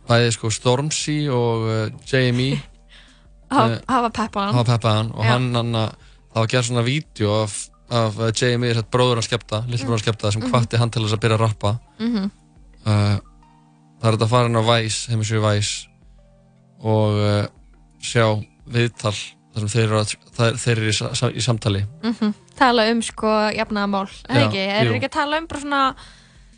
bæði 0.07 0.31
sko 0.35 0.49
Stormzy 0.53 1.17
og 1.29 1.65
uh, 1.65 1.89
Jamie. 2.05 2.61
Hafa, 3.51 3.73
eh, 3.73 3.79
hafa 3.87 4.09
peppa 4.09 4.39
hann. 4.45 4.53
hafa 4.55 4.71
peppað 4.77 4.95
hann. 4.97 5.11
Og 5.13 5.23
Já. 5.25 5.29
hann, 5.31 5.55
hann 5.55 5.73
að, 5.75 5.89
það 6.33 6.39
var 6.41 6.47
gerð 6.47 6.65
svona 6.69 6.83
vídeo 6.85 7.33
af, 7.43 7.69
af 7.89 8.17
uh, 8.19 8.31
Jamie, 8.33 8.71
þess 8.73 8.81
að 8.83 8.89
bróður 8.91 9.19
hans 9.21 9.27
skepta 9.29 9.59
lillur 9.67 9.85
bróður 9.85 9.97
hans 9.99 10.05
skepta 10.07 10.31
sem 10.31 10.41
Mhm. 10.41 10.51
hvatti 10.51 10.77
hann 10.81 10.89
til 10.91 11.03
þess 11.03 11.13
að 11.17 11.23
byrja 11.25 11.37
að 11.37 11.43
rappa 11.45 11.79
Mhm. 11.99 12.31
uh, 12.85 13.17
það 14.01 14.07
er 14.09 14.11
þetta 14.17 14.25
að 14.25 14.29
fara 14.29 14.45
inn 14.49 14.57
á 14.57 14.63
Vice, 14.65 15.11
heimisjöu 15.11 15.41
Vice 15.45 15.87
og 16.81 17.13
uh, 17.21 17.45
sjá 18.01 18.25
viðtal 18.67 19.13
þar 19.55 19.59
sem 19.63 19.67
þeir 19.71 19.83
eru, 19.85 19.99
að, 20.01 20.15
það, 20.35 20.57
þeir 20.59 20.77
eru 20.77 20.89
í, 20.91 21.37
í 21.39 21.41
samtali 21.45 21.83
Mhm. 22.03 22.33
tala 22.55 22.89
um 22.91 23.01
sko 23.01 23.27
jafnaðamál 23.55 24.09
eða 24.29 24.39
Já, 24.39 24.47
ekki, 24.47 24.57
er 24.79 24.85
jú. 24.85 24.93
ekki 24.97 25.05
að 25.09 25.11
tala 25.19 25.37
um 25.37 25.47
bara 25.47 25.61
svona 25.61 25.95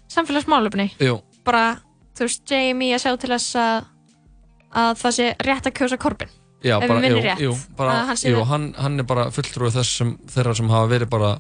samfélagsmálöfni 0.08 0.92
Jú, 1.00 1.22
bara, 1.46 1.80
þú 2.16 2.26
veist, 2.26 2.44
Jamie 2.50 2.96
að 2.96 3.04
sjá 3.04 3.18
til 3.20 3.30
þess 3.30 3.56
að 3.56 3.86
að 4.78 4.98
það 5.00 5.12
sé 5.16 5.28
rétt 5.48 5.66
að 5.70 5.74
kjósa 5.80 5.98
Corbyn 5.98 6.30
já, 6.64 6.80
bara, 6.80 7.02
jú, 7.08 7.22
jú, 7.40 7.58
bara, 7.78 8.16
jú 8.16 8.44
hann, 8.50 8.74
hann 8.78 9.00
er 9.00 9.04
bara 9.04 9.30
fulltrúið 9.32 9.78
þess 9.80 9.98
sem, 10.02 10.18
þeirra 10.34 10.56
sem 10.56 10.70
hafa 10.70 10.88
verið 10.92 11.10
bara 11.10 11.40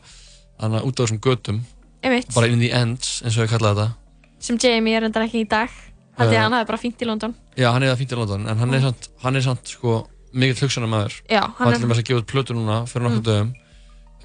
hana, 0.59 0.82
út 0.84 0.99
á 0.99 1.01
þessum 1.05 1.20
götum 1.20 1.61
Einmitt. 2.03 2.34
bara 2.36 2.47
in 2.47 2.59
the 2.59 2.72
ends, 2.72 3.22
eins 3.24 3.38
og 3.38 3.47
ég 3.47 3.53
kallaði 3.55 3.82
þetta 3.88 3.93
sem 4.39 4.57
Jamie 4.61 4.95
er 4.95 5.03
endar 5.03 5.26
ekki 5.26 5.41
í 5.41 5.49
dag 5.49 5.70
að 6.18 6.34
hann 6.38 6.53
hafi 6.53 6.68
bara 6.70 6.78
fínt 6.82 7.01
í 7.01 7.05
London 7.09 7.34
Já, 7.57 7.72
hann 7.74 7.82
það 7.82 7.97
fínt 8.03 8.13
í 8.13 8.18
London, 8.20 8.43
en 8.47 8.59
hann 8.61 8.74
er 8.78 8.82
samt, 8.86 9.07
hann 9.24 9.36
er 9.36 9.41
samt 9.41 9.72
sko, 9.72 9.93
mikill 10.38 10.59
hugsanum 10.68 10.91
maður. 10.93 11.15
Já, 11.26 11.41
hann 11.57 11.72
er-. 11.72 11.80
Hann 11.80 11.91
er 11.91 12.01
að 12.01 12.05
gefa 12.05 12.22
út 12.22 12.28
plötu 12.30 12.53
núna 12.57 12.84
fyrir 12.89 13.07
nokkuð 13.07 13.18
Mm. 13.18 13.28
dögum. 13.30 13.53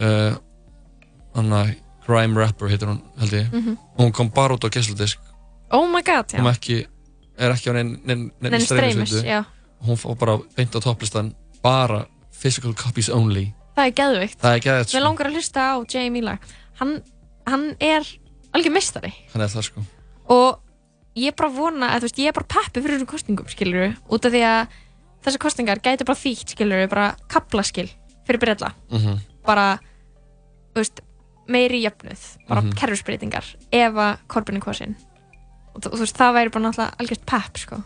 Uh, 0.03 0.35
hann 1.37 1.55
að 1.57 1.75
Grime 2.05 2.37
Rapper 2.41 2.69
heitir 2.69 2.91
hún, 2.91 3.01
held 3.23 3.33
ég. 3.33 3.49
Mhm. 3.53 3.77
Og 3.97 4.05
hún 4.05 4.13
kom 4.13 4.29
bara 4.35 4.55
út 4.57 4.65
á 4.67 4.69
gæsludisk. 4.69 5.17
oh 5.71 5.87
my 5.89 6.03
god, 6.03 6.29
já 6.29 6.41
Hún 6.41 6.51
ekki, 6.53 6.87
er 7.39 7.51
ekki 7.53 7.71
á 7.71 7.73
neinn 7.73 8.01
nein, 8.05 8.31
nein, 8.41 8.51
Nein 8.53 8.61
streymisveitu. 8.61 9.47
Hún 9.83 9.97
fór 9.99 10.17
bara 10.19 10.39
beint 10.57 10.75
á 10.75 10.81
topplistan, 10.81 11.35
bara 11.63 12.07
physical 12.31 12.75
copies 12.75 13.09
only. 13.11 13.53
það 13.77 13.87
er 13.89 13.95
geðvikt 13.99 14.39
Það 14.43 14.55
er 14.57 14.61
geðveikt, 14.67 14.89
sko. 14.89 14.99
Mér 14.99 15.05
langar 15.07 15.27
að 15.31 15.35
hlusta 15.39 15.61
á 15.73 15.77
Jamie 15.89 16.23
lag 16.23 16.39
hann, 16.81 17.03
hann 17.47 17.65
er 17.81 18.03
algjör 18.53 18.75
mistari 18.75 19.13
Hann 19.33 19.43
er 19.43 19.49
það 19.49 19.63
sko. 19.71 19.85
og 20.29 20.59
ég 21.17 21.29
er 21.33 21.37
bara 21.37 21.49
vona 21.51 21.89
að 21.97 22.03
veist, 22.07 22.19
ég 22.21 22.29
er 22.29 22.33
bara 22.37 22.47
peppi 22.53 22.83
fyrir 22.83 22.99
þessum 22.99 23.09
kostningum 23.11 23.49
skilur 23.49 23.95
út 24.13 24.25
af 24.29 24.33
því 24.33 24.43
að 24.45 24.67
þessar 25.25 25.39
kostningar 25.47 25.81
gæti 25.81 26.05
bara 26.05 26.19
þýtt 26.21 26.53
skilur 26.55 26.89
bara 26.93 27.17
kaplaskil 27.29 27.89
fyrir 28.27 28.39
breylla 28.45 28.73
Mhm. 28.91 29.19
bara 29.47 29.79
þú 30.75 30.83
veist, 30.83 31.01
meiri 31.49 31.83
jöfnuð 31.83 32.23
bara 32.49 32.61
Mhm. 32.63 32.73
kerfisbreytingar 32.77 33.45
ef 33.73 33.93
að 33.95 34.19
Corbyn 34.29 34.57
er 34.57 34.61
kosin 34.61 34.97
og 35.75 35.81
þú, 35.83 35.99
veist, 35.99 36.17
það 36.17 36.35
væri 36.37 36.53
bara 36.53 36.65
náttúrulega 36.69 36.95
algjört 37.01 37.25
pepp 37.27 37.57
sko. 37.57 37.83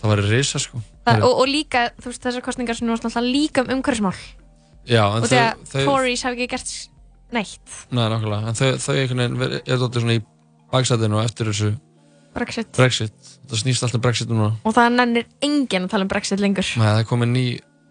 Það 0.00 0.10
væri 0.16 0.30
risa 0.30 0.58
sko. 0.58 0.80
Það, 1.06 1.24
og, 1.28 1.40
og 1.42 1.48
líka 1.50 1.86
þú 1.96 2.10
veist, 2.10 2.24
þessar 2.26 2.44
kostningar 2.44 2.78
sem 2.78 2.88
nú 2.88 2.94
náttúrulega 2.94 3.24
líka 3.24 3.64
um 3.64 3.72
umhverfismál. 3.78 4.14
Og 4.86 5.26
því 5.26 5.40
að 5.42 5.64
Tories 5.72 6.22
hafi 6.26 6.36
ekki 6.36 6.52
gert 6.54 6.74
neitt. 7.34 7.76
Nei, 7.90 8.06
nákvæmlega, 8.12 8.52
en 8.52 8.58
þau, 8.58 8.68
þau 8.82 8.94
einhvern 8.94 9.22
veginn 9.40 9.58
er 9.58 9.80
þetta 9.82 10.02
svona 10.02 10.18
í 10.18 10.22
baksætinu 10.72 11.22
eftir 11.22 11.50
þessu 11.50 11.72
Brexit. 12.36 12.68
Brexit. 12.76 13.30
Það 13.48 13.62
snýst 13.62 13.86
alltaf 13.86 14.02
Brexit 14.04 14.28
núna. 14.28 14.50
og 14.60 14.74
það 14.76 14.98
nennir 14.98 15.28
enginn 15.44 15.86
að 15.86 15.94
tala 15.94 16.04
um 16.04 16.10
Brexit 16.10 16.42
lengur. 16.42 16.68
Nei, 16.76 16.84
það 16.84 17.00
er 17.00 17.08
komið 17.08 17.30
ný 17.32 17.44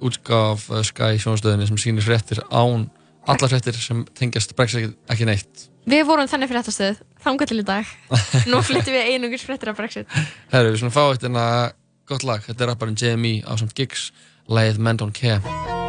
útgáf 0.05 0.68
uh, 0.70 0.82
Sky 0.86 1.22
sjónastöðinni 1.22 1.70
sem 1.70 1.80
sýnir 1.82 2.05
fréttir 2.05 2.43
án 2.51 2.86
allar 3.26 3.49
fréttir 3.49 3.78
sem 3.82 4.03
tengjast 4.18 4.53
Brexit 4.57 4.93
ekki 5.09 5.26
neitt. 5.26 5.66
Við 5.89 6.03
vorum 6.05 6.30
þannig 6.30 6.49
fréttastöð, 6.49 7.01
þangað 7.22 7.51
til 7.51 7.59
í 7.61 7.66
dag. 7.66 7.89
Nú 8.51 8.61
flyttum 8.66 8.93
við 8.93 9.11
einungis 9.13 9.45
fréttir 9.45 9.72
af 9.74 9.80
Brexit. 9.80 10.09
Herru, 10.53 10.76
gott 12.06 12.24
lag. 12.24 12.43
Þetta 12.45 12.66
er 12.66 12.74
rapparinn 12.74 12.99
JME 12.99 13.41
á 13.45 13.53
samt 13.58 13.76
Giggs, 13.78 14.12
lagið 14.47 14.82
Men 14.82 15.01
Don't 15.01 15.18
Care. 15.18 15.84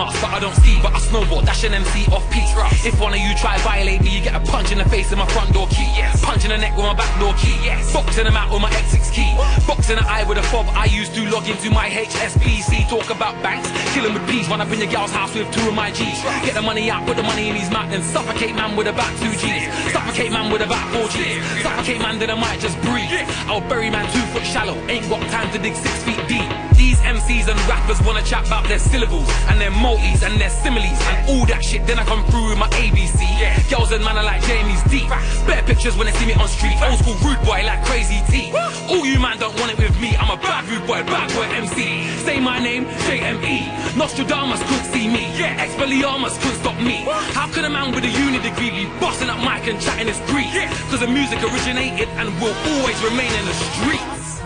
A 0.00 0.04
black 0.04 0.14
ski 0.14 0.22
mask, 0.22 0.22
but 0.22 0.30
I 0.30 0.40
don't 0.40 0.54
ski, 0.54 0.78
but 0.82 0.92
I 0.94 0.98
snowboard, 0.98 1.44
dash 1.44 1.64
an 1.64 1.74
MC 1.74 2.06
off 2.12 2.24
peak. 2.30 2.44
If 2.84 3.00
one 3.00 3.12
of 3.12 3.20
you 3.20 3.34
try 3.36 3.58
violate 3.58 4.02
me, 4.02 4.18
you 4.18 4.22
get 4.22 4.34
a 4.34 4.40
punch 4.40 4.72
in 4.72 4.78
the 4.78 4.88
face 4.88 5.10
with 5.10 5.18
my 5.18 5.26
front 5.26 5.52
door 5.52 5.66
key. 5.68 5.88
Punch 6.22 6.44
in 6.44 6.50
the 6.50 6.58
neck 6.58 6.76
with 6.76 6.86
my 6.86 6.94
back 6.94 7.10
door 7.18 7.34
key. 7.34 7.56
Boxing 7.92 8.24
them 8.24 8.36
out 8.36 8.50
with 8.50 8.62
my 8.62 8.70
X6 8.70 9.12
key. 9.12 9.30
Box 9.66 9.90
in 9.90 9.96
the 9.96 10.06
eye 10.06 10.24
with 10.24 10.38
a 10.38 10.42
fob 10.42 10.66
I 10.74 10.86
used 10.86 11.14
to 11.14 11.22
log 11.30 11.48
into 11.48 11.70
my 11.70 11.88
HSBC. 11.88 12.88
Talk 12.88 13.10
about 13.10 13.34
banks, 13.42 13.70
killing 13.94 14.14
with 14.14 14.26
peas. 14.28 14.48
Run 14.48 14.60
up 14.60 14.70
in 14.70 14.78
your 14.78 14.90
gal's 14.90 15.12
house 15.12 15.34
with 15.34 15.50
two 15.52 15.68
of 15.68 15.74
my 15.74 15.90
G's. 15.90 16.22
Get 16.44 16.54
the 16.54 16.62
money 16.62 16.90
out, 16.90 17.06
put 17.06 17.16
the 17.16 17.22
money 17.22 17.48
in 17.48 17.56
his 17.56 17.70
mouth, 17.70 17.90
then 17.90 18.02
suffocate 18.02 18.54
man 18.54 18.76
with 18.76 18.86
about 18.86 19.10
two 19.18 19.32
G's. 19.36 19.66
Suffocate 19.92 20.32
man 20.32 20.52
with 20.52 20.62
about 20.62 20.84
four 20.92 21.08
G's. 21.08 21.42
Suffocate 21.62 22.00
man, 22.00 22.18
then 22.18 22.30
I 22.30 22.34
might 22.34 22.60
just 22.60 22.80
breathe. 22.82 23.10
I'll 23.46 23.66
bury 23.68 23.90
man 23.90 24.06
two 24.12 24.24
foot 24.32 24.44
shallow. 24.44 24.74
Ain't 24.88 25.08
got 25.08 25.22
time 25.30 25.50
to 25.52 25.58
dig 25.58 25.74
six 25.74 26.02
feet 26.02 26.20
deep. 26.28 26.48
These 26.76 26.97
MCs 27.08 27.48
and 27.48 27.58
rappers 27.64 28.00
wanna 28.04 28.22
chat 28.22 28.46
about 28.46 28.68
their 28.68 28.78
syllables 28.78 29.28
and 29.48 29.58
their 29.58 29.70
multis 29.70 30.22
and 30.22 30.38
their 30.38 30.50
similes 30.50 31.00
and 31.08 31.16
all 31.30 31.46
that 31.46 31.64
shit. 31.64 31.86
Then 31.86 31.98
I 31.98 32.04
come 32.04 32.22
through 32.28 32.50
with 32.50 32.58
my 32.58 32.68
ABC. 32.76 33.24
Yeah. 33.40 33.56
Girls 33.72 33.92
and 33.92 34.04
man 34.04 34.18
are 34.18 34.24
like 34.24 34.42
Jamie's 34.44 34.82
deep. 34.92 35.08
Better 35.48 35.64
pictures 35.64 35.96
when 35.96 36.06
they 36.06 36.12
see 36.20 36.26
me 36.26 36.34
on 36.34 36.48
street. 36.48 36.76
Old 36.84 37.00
school 37.00 37.16
rude 37.24 37.40
boy 37.48 37.64
like 37.64 37.80
crazy 37.88 38.20
T. 38.28 38.52
All 38.92 39.06
you 39.08 39.18
man 39.18 39.38
don't 39.38 39.56
want 39.58 39.72
it 39.72 39.78
with 39.78 39.96
me. 40.00 40.16
I'm 40.20 40.28
a 40.28 40.36
bad 40.36 40.68
rude 40.68 40.86
boy, 40.86 41.00
bad 41.08 41.32
boy 41.32 41.48
MC. 41.48 42.04
Say 42.28 42.40
my 42.40 42.58
name, 42.58 42.84
JME. 43.08 43.96
Nostradamus 43.96 44.60
couldn't 44.68 44.92
see 44.92 45.08
me. 45.08 45.32
Yeah. 45.40 45.64
Expelliarmus 45.64 46.36
couldn't 46.44 46.60
stop 46.60 46.76
me. 46.76 47.08
How 47.32 47.48
could 47.48 47.64
a 47.64 47.70
man 47.70 47.94
with 47.94 48.04
a 48.04 48.12
uni 48.12 48.38
degree 48.38 48.70
be 48.70 48.84
busting 49.00 49.30
up 49.30 49.40
mic 49.40 49.64
and 49.64 49.80
chatting 49.80 50.08
his 50.12 50.20
Greek? 50.28 50.52
Cause 50.92 51.00
the 51.00 51.08
music 51.08 51.40
originated 51.40 52.08
and 52.20 52.28
will 52.36 52.56
always 52.76 53.00
remain 53.00 53.32
in 53.32 53.44
the 53.48 53.56
streets. 53.56 54.44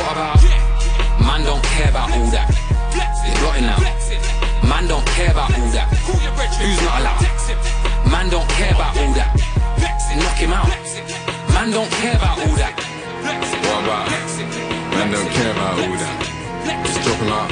What 0.00 0.16
about 0.16 0.69
man 1.40 1.48
don't 1.48 1.64
care 1.72 1.88
about 1.88 2.12
all 2.12 2.30
that? 2.36 2.48
It's 2.92 3.40
blotting 3.40 3.64
out. 3.64 3.80
Man 4.68 4.84
don't 4.88 5.06
care 5.16 5.30
about 5.30 5.48
all 5.56 5.70
that. 5.72 5.88
Who's 6.60 6.80
not 6.84 7.00
allowed? 7.00 7.24
Man 8.12 8.28
don't 8.28 8.48
care 8.60 8.74
about 8.76 8.92
all 9.00 9.12
that. 9.16 9.32
Knock 10.20 10.36
him 10.36 10.52
out. 10.52 10.68
Man 11.56 11.70
don't 11.72 11.88
care 11.96 12.16
about 12.16 12.36
all 12.44 12.56
that. 12.60 12.76
What 13.64 13.80
about? 13.84 14.04
Man 14.92 15.08
don't 15.16 15.30
care 15.32 15.52
about 15.56 15.80
all 15.80 15.96
that. 15.96 16.16
crop 17.08 17.20
'em 17.24 17.32
out. 17.32 17.48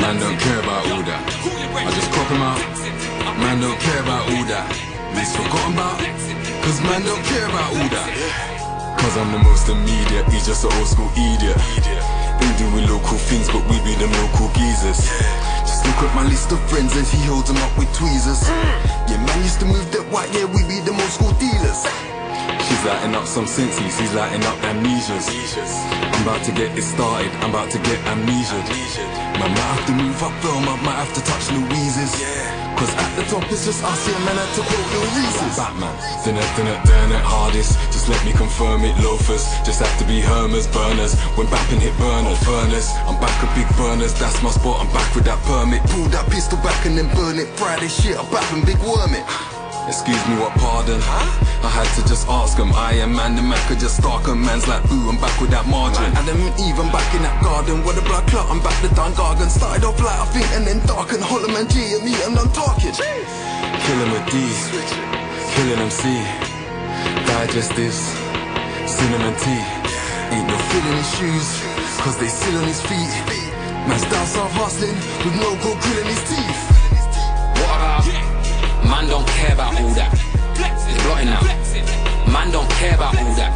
Man 0.00 0.16
don't 0.20 0.38
care 0.40 0.60
about 0.64 0.82
all 0.88 1.02
that. 1.04 1.22
I 1.76 1.90
just 1.92 2.08
crop 2.08 2.30
'em 2.32 2.40
out. 2.40 2.60
Man 3.36 3.60
don't 3.60 3.80
care 3.80 4.00
about 4.00 4.24
all 4.32 4.44
that. 4.48 4.66
He's 5.12 5.36
forgotten 5.36 5.74
about. 5.76 5.98
Cause 6.64 6.80
man 6.88 7.02
don't 7.04 7.24
care 7.24 7.48
about 7.52 7.68
all 7.76 7.88
that. 7.96 8.44
Cause 8.98 9.16
I'm 9.18 9.30
the 9.32 9.38
most 9.44 9.68
immediate, 9.68 10.26
he's 10.32 10.46
just 10.46 10.64
an 10.64 10.72
old 10.72 10.88
school 10.88 11.10
idiot. 11.12 12.23
He 12.40 12.48
doing 12.58 12.86
local 12.86 13.18
things, 13.18 13.48
but 13.48 13.62
we 13.68 13.76
be 13.84 13.94
them 13.96 14.12
local 14.24 14.48
geezers. 14.54 15.00
Just 15.66 15.84
look 15.86 16.00
at 16.02 16.14
my 16.14 16.24
list 16.24 16.52
of 16.52 16.60
friends 16.70 16.96
and 16.96 17.06
he 17.06 17.18
holds 17.26 17.48
them 17.48 17.58
up 17.58 17.76
with 17.78 17.92
tweezers. 17.94 18.42
Yeah, 19.08 19.20
man 19.26 19.38
used 19.42 19.60
to 19.60 19.66
move 19.66 19.90
that 19.92 20.06
white, 20.10 20.32
yeah, 20.32 20.44
we 20.44 20.62
be 20.66 20.80
them 20.80 21.00
old 21.00 21.10
school 21.10 21.32
dealers. 21.38 21.84
She's 22.66 22.84
lighting 22.84 23.14
up 23.14 23.26
some 23.26 23.46
senses, 23.46 23.98
he's 23.98 24.14
lighting 24.14 24.44
up 24.44 24.58
amnesias. 24.64 25.28
I'm 26.14 26.22
about 26.22 26.44
to 26.44 26.52
get 26.52 26.76
it 26.76 26.82
started, 26.82 27.32
I'm 27.40 27.50
about 27.50 27.70
to 27.72 27.78
get 27.78 27.98
amnesia. 28.06 28.60
Man 29.40 29.50
might 29.50 29.70
have 29.76 29.86
to 29.86 29.92
move 29.92 30.22
up 30.22 30.32
film, 30.40 30.64
I 30.68 30.76
might 30.84 30.98
have 31.00 31.12
to 31.14 31.22
touch 31.24 31.50
Louise's. 31.52 32.12
Cause 32.74 32.90
at 32.98 33.10
the 33.14 33.22
top 33.30 33.46
it's 33.52 33.64
just 33.64 33.84
us, 33.84 34.02
yeah, 34.08 34.18
man, 34.26 34.34
I 34.34 34.42
had 34.42 34.50
to 34.58 34.62
quote 34.66 34.88
Lil 34.90 35.06
Reese's. 35.14 35.56
Batman, 35.56 35.94
then 36.26 36.36
it, 36.36 36.48
then 36.58 36.66
it, 36.66 36.80
then 36.84 37.12
it 37.12 37.22
hardest. 37.22 37.78
Just 37.94 38.08
let 38.08 38.18
me 38.26 38.32
confirm 38.32 38.82
it, 38.82 38.98
loafers. 38.98 39.46
Just 39.62 39.78
have 39.80 39.96
to 40.02 40.04
be 40.04 40.20
Hermers, 40.20 40.66
burners. 40.66 41.14
When 41.38 41.46
bapping 41.46 41.80
hit 41.80 41.96
burner, 41.98 42.34
furnace. 42.42 42.90
I'm 43.06 43.20
back 43.20 43.34
with 43.40 43.54
big 43.54 43.70
burners, 43.78 44.12
that's 44.18 44.42
my 44.42 44.50
spot, 44.50 44.82
I'm 44.82 44.90
back 44.92 45.06
with 45.14 45.24
that 45.24 45.38
permit. 45.46 45.82
Pull 45.94 46.10
that 46.10 46.26
pistol 46.30 46.58
back 46.66 46.84
and 46.86 46.98
then 46.98 47.08
burn 47.14 47.38
it. 47.38 47.46
Friday 47.54 47.88
shit, 47.88 48.18
I'm 48.18 48.28
back 48.30 48.46
and 48.52 48.66
big 48.66 48.78
worm 48.82 49.14
it. 49.14 49.53
Excuse 49.84 50.16
me, 50.28 50.40
what 50.40 50.56
pardon? 50.56 50.96
I 51.60 51.68
had 51.68 51.84
to 52.00 52.08
just 52.08 52.24
ask 52.28 52.56
him. 52.56 52.72
I 52.72 52.96
am 53.04 53.12
man, 53.12 53.36
the 53.36 53.44
man 53.44 53.60
could 53.68 53.78
just 53.78 54.00
stalk 54.00 54.24
him. 54.24 54.40
Man's 54.40 54.66
like, 54.66 54.80
ooh, 54.88 55.12
I'm 55.12 55.20
back 55.20 55.36
with 55.40 55.50
that 55.52 55.68
margin. 55.68 56.08
Adam 56.16 56.40
and 56.40 56.56
Eve, 56.56 56.80
I'm 56.80 56.88
back 56.88 57.04
in 57.12 57.20
that 57.20 57.36
garden. 57.44 57.84
With 57.84 58.00
the 58.00 58.04
blood 58.08 58.24
clot, 58.32 58.48
I'm 58.48 58.64
back 58.64 58.72
the 58.80 58.88
Don 58.96 59.12
Gargan. 59.12 59.52
Started 59.52 59.84
off 59.84 60.00
light, 60.00 60.16
I 60.16 60.24
think, 60.32 60.48
and 60.56 60.64
then 60.64 60.80
darken. 60.88 61.20
Hollow 61.20 61.52
man 61.52 61.68
G 61.68 62.00
and 62.00 62.04
me, 62.04 62.16
and 62.24 62.32
I'm 62.32 62.48
talking. 62.56 62.96
Killing 62.96 64.08
with 64.08 64.24
D, 64.32 64.40
killing 65.52 65.80
MC. 65.84 66.16
Digestives, 67.28 68.08
cinnamon 68.88 69.36
tea. 69.36 69.64
Ain't 70.32 70.48
no 70.48 70.56
feeling 70.72 70.96
his 70.96 71.10
shoes, 71.20 71.48
cause 72.00 72.16
they 72.16 72.32
still 72.32 72.56
on 72.56 72.64
his 72.64 72.80
feet. 72.88 73.12
Man's 73.84 74.08
down 74.08 74.24
south 74.24 74.52
hustling, 74.56 74.96
with 75.28 75.36
no 75.36 75.52
gold 75.60 75.76
grilling 75.84 76.08
his 76.08 76.24
teeth. 76.24 76.73
What 78.94 79.02
about? 79.02 79.02
Man 79.02 79.10
don't 79.10 79.26
care 79.26 79.54
about 79.54 79.74
all 79.74 79.90
that. 79.98 80.12
It's 80.54 81.02
blotting 81.02 81.34
out. 81.34 81.42
Man 82.30 82.50
don't 82.52 82.70
care 82.78 82.94
about 82.94 83.18
all 83.18 83.34
that. 83.34 83.50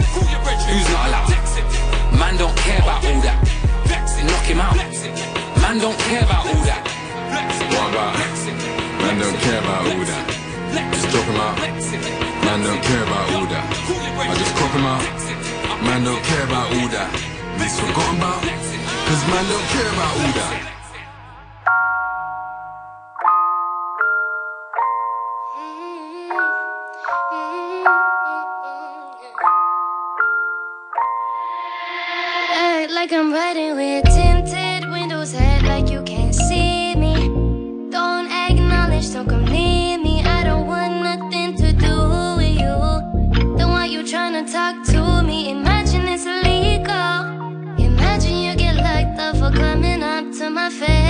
Who's 0.66 0.88
not 0.90 1.06
allowed? 1.06 1.30
Man 2.18 2.34
don't 2.36 2.56
care 2.58 2.82
about 2.82 3.04
all 3.06 3.20
that. 3.22 3.38
Knock 4.26 4.46
him 4.50 4.60
out. 4.60 4.74
Man 5.62 5.78
don't 5.78 5.98
care 6.10 6.24
about 6.26 6.42
all 6.42 6.62
that. 6.66 6.82
What 7.70 7.86
about? 7.94 8.18
Man 8.98 9.14
don't 9.22 9.38
care 9.38 9.62
about 9.62 9.86
all 9.86 10.04
that. 10.10 10.24
Just 10.90 11.06
drop 11.14 11.26
him 11.30 11.38
out. 11.38 11.56
Man 12.42 12.58
don't 12.66 12.82
care 12.82 13.02
about 13.06 13.30
all 13.30 13.46
that. 13.46 13.66
I 14.18 14.34
just 14.34 14.54
crop 14.58 14.74
him 14.74 14.86
out. 14.90 15.02
Man 15.86 16.02
don't 16.02 16.22
care 16.24 16.44
about 16.50 16.66
all 16.74 16.88
that. 16.98 17.10
He's 17.62 17.78
forgotten 17.78 18.18
about. 18.18 18.42
Cause 18.42 19.22
man 19.30 19.44
don't 19.46 19.66
care 19.70 19.90
about 19.94 20.12
all 20.18 20.32
that. 20.34 20.77
Like 33.00 33.12
I'm 33.12 33.32
riding 33.32 33.76
with 33.76 34.06
tinted 34.06 34.90
windows, 34.90 35.30
head 35.32 35.62
like 35.62 35.88
you 35.88 36.02
can't 36.02 36.34
see 36.34 36.96
me. 36.96 37.14
Don't 37.90 38.28
acknowledge, 38.28 39.12
don't 39.12 39.28
come 39.28 39.44
near 39.44 39.98
me. 39.98 40.20
I 40.24 40.42
don't 40.42 40.66
want 40.66 40.94
nothing 41.04 41.54
to 41.58 41.72
do 41.72 41.94
with 42.38 42.56
you. 42.62 42.76
Don't 43.56 43.70
want 43.70 43.92
you 43.92 44.04
trying 44.04 44.34
to 44.44 44.52
talk 44.52 44.84
to 44.86 45.22
me. 45.22 45.48
Imagine 45.48 46.08
it's 46.08 46.26
illegal. 46.26 47.20
Imagine 47.78 48.34
you 48.44 48.56
get 48.56 48.74
locked 48.74 49.20
up 49.20 49.36
for 49.36 49.56
coming 49.56 50.02
up 50.02 50.24
to 50.38 50.50
my 50.50 50.68
face. 50.68 51.07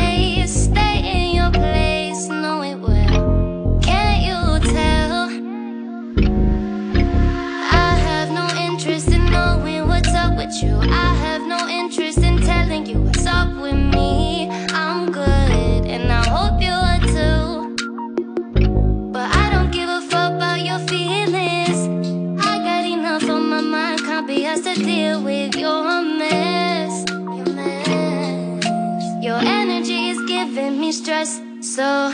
Stress, 30.93 31.40
so 31.60 32.12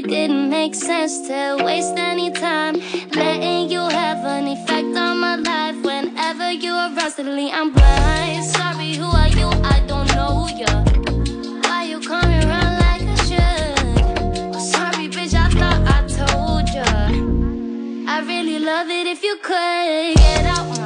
it 0.00 0.08
didn't 0.08 0.48
make 0.48 0.74
sense 0.74 1.28
to 1.28 1.58
waste 1.62 1.98
any 1.98 2.30
time. 2.30 2.74
Letting 3.14 3.70
you 3.70 3.80
have 3.80 4.24
an 4.24 4.46
effect 4.48 4.96
on 4.96 5.20
my 5.20 5.36
life. 5.36 5.76
Whenever 5.84 6.50
you're 6.52 6.72
around, 6.74 7.10
suddenly 7.10 7.50
I'm 7.50 7.70
blind. 7.72 8.44
Sorry, 8.44 8.94
who 8.94 9.08
are 9.20 9.28
you? 9.40 9.48
I 9.74 9.84
don't 9.86 10.08
know 10.16 10.48
ya. 10.60 10.72
Why 11.64 11.84
you 11.90 12.00
coming 12.00 12.42
around 12.48 12.74
like 12.84 13.02
I 13.14 13.16
should? 13.28 14.54
Oh, 14.54 14.60
sorry, 14.74 15.06
bitch, 15.14 15.34
I 15.34 15.48
thought 15.58 15.82
I 15.96 15.98
told 16.20 16.66
ya. 16.76 16.84
I 18.14 18.16
really 18.26 18.58
love 18.58 18.88
it 18.88 19.06
if 19.06 19.22
you 19.22 19.36
could 19.42 20.14
get 20.16 20.46
out 20.46 20.79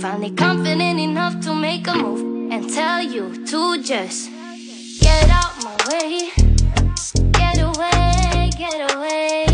finally 0.00 0.30
confident 0.30 0.98
enough 0.98 1.38
to 1.40 1.54
make 1.54 1.86
a 1.86 1.94
move 1.94 2.50
and 2.50 2.72
tell 2.72 3.02
you 3.02 3.44
to 3.44 3.82
just 3.82 4.30
get 4.98 5.28
out 5.28 5.52
my 5.62 5.76
way. 5.90 6.30
Get 7.32 7.58
away, 7.58 8.50
get 8.56 8.94
away. 8.94 9.49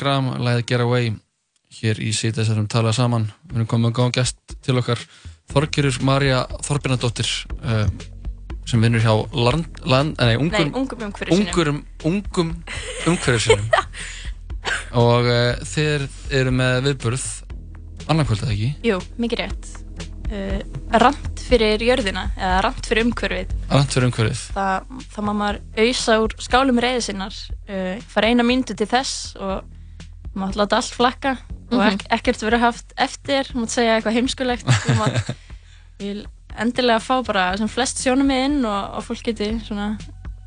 Graham, 0.00 0.30
læðið 0.40 0.64
Get 0.70 0.84
Away 0.84 1.10
hér 1.80 2.00
í 2.02 2.10
síðan 2.16 2.40
þessum 2.40 2.70
talað 2.72 2.96
saman 2.98 3.28
við 3.50 3.60
erum 3.60 3.68
komið 3.70 3.84
með 3.88 3.96
góðan 4.00 4.16
gest 4.16 4.56
til 4.64 4.78
okkar 4.80 5.02
Þorgerur 5.50 5.98
Marja 6.06 6.40
Þorbjörnadóttir 6.66 7.30
uh, 7.60 7.84
sem 8.70 8.82
vinnur 8.84 9.02
hjá 9.02 9.12
land, 9.34 9.80
land, 9.82 10.16
nei, 10.20 10.36
ungum, 10.38 10.54
Nei, 10.70 10.74
ungum 10.78 11.04
umhverfisvinum. 11.08 11.80
ungum, 12.06 12.52
umhverfisinum 13.10 13.70
og 15.00 15.26
uh, 15.30 15.54
þeir 15.66 16.04
eru 16.40 16.52
með 16.54 16.80
viðburð 16.88 17.26
annarkvöld 18.10 18.44
eða 18.46 18.54
ekki 18.56 18.70
Jú, 18.90 18.98
mikið 19.22 19.42
rétt. 19.44 19.70
Uh, 20.30 20.60
rant 21.02 21.42
fyrir 21.42 21.82
jörðina, 21.82 22.28
eða 22.38 22.60
rant 22.68 22.86
fyrir 22.86 23.08
umhverfið. 23.08 23.54
Rant 23.72 23.90
fyrir 23.94 24.06
umhverfið 24.10 24.42
Það, 24.54 24.92
það 25.14 25.26
má 25.26 25.32
maður 25.40 25.60
auðsa 25.82 26.18
úr 26.22 26.36
skálum 26.46 26.78
reyði 26.84 27.02
sinnar, 27.08 27.38
uh, 27.66 27.96
fara 28.12 28.30
eina 28.30 28.46
mínútu 28.46 28.76
til 28.78 28.86
þess 28.90 29.34
og 29.42 29.66
maður 30.40 30.60
láta 30.62 30.76
allt 30.80 30.94
flakka 30.96 31.36
og 31.70 31.78
Mhm. 31.78 31.86
ek 31.92 32.06
ekkert 32.18 32.40
verið 32.42 32.60
haft 32.64 32.92
eftir, 32.98 33.50
maður 33.54 33.70
segja 33.76 33.96
eitthvað 34.00 34.16
heimskulegt 34.18 34.66
maður 34.98 35.34
vil 36.00 36.26
endilega 36.58 36.98
fá 36.98 37.20
bara 37.24 37.44
sem 37.60 37.68
flest 37.70 38.00
sjónumið 38.02 38.44
inn 38.48 38.64
og, 38.64 38.96
og 38.98 39.04
fólk 39.06 39.22
geti 39.28 39.52
svona, 39.62 39.92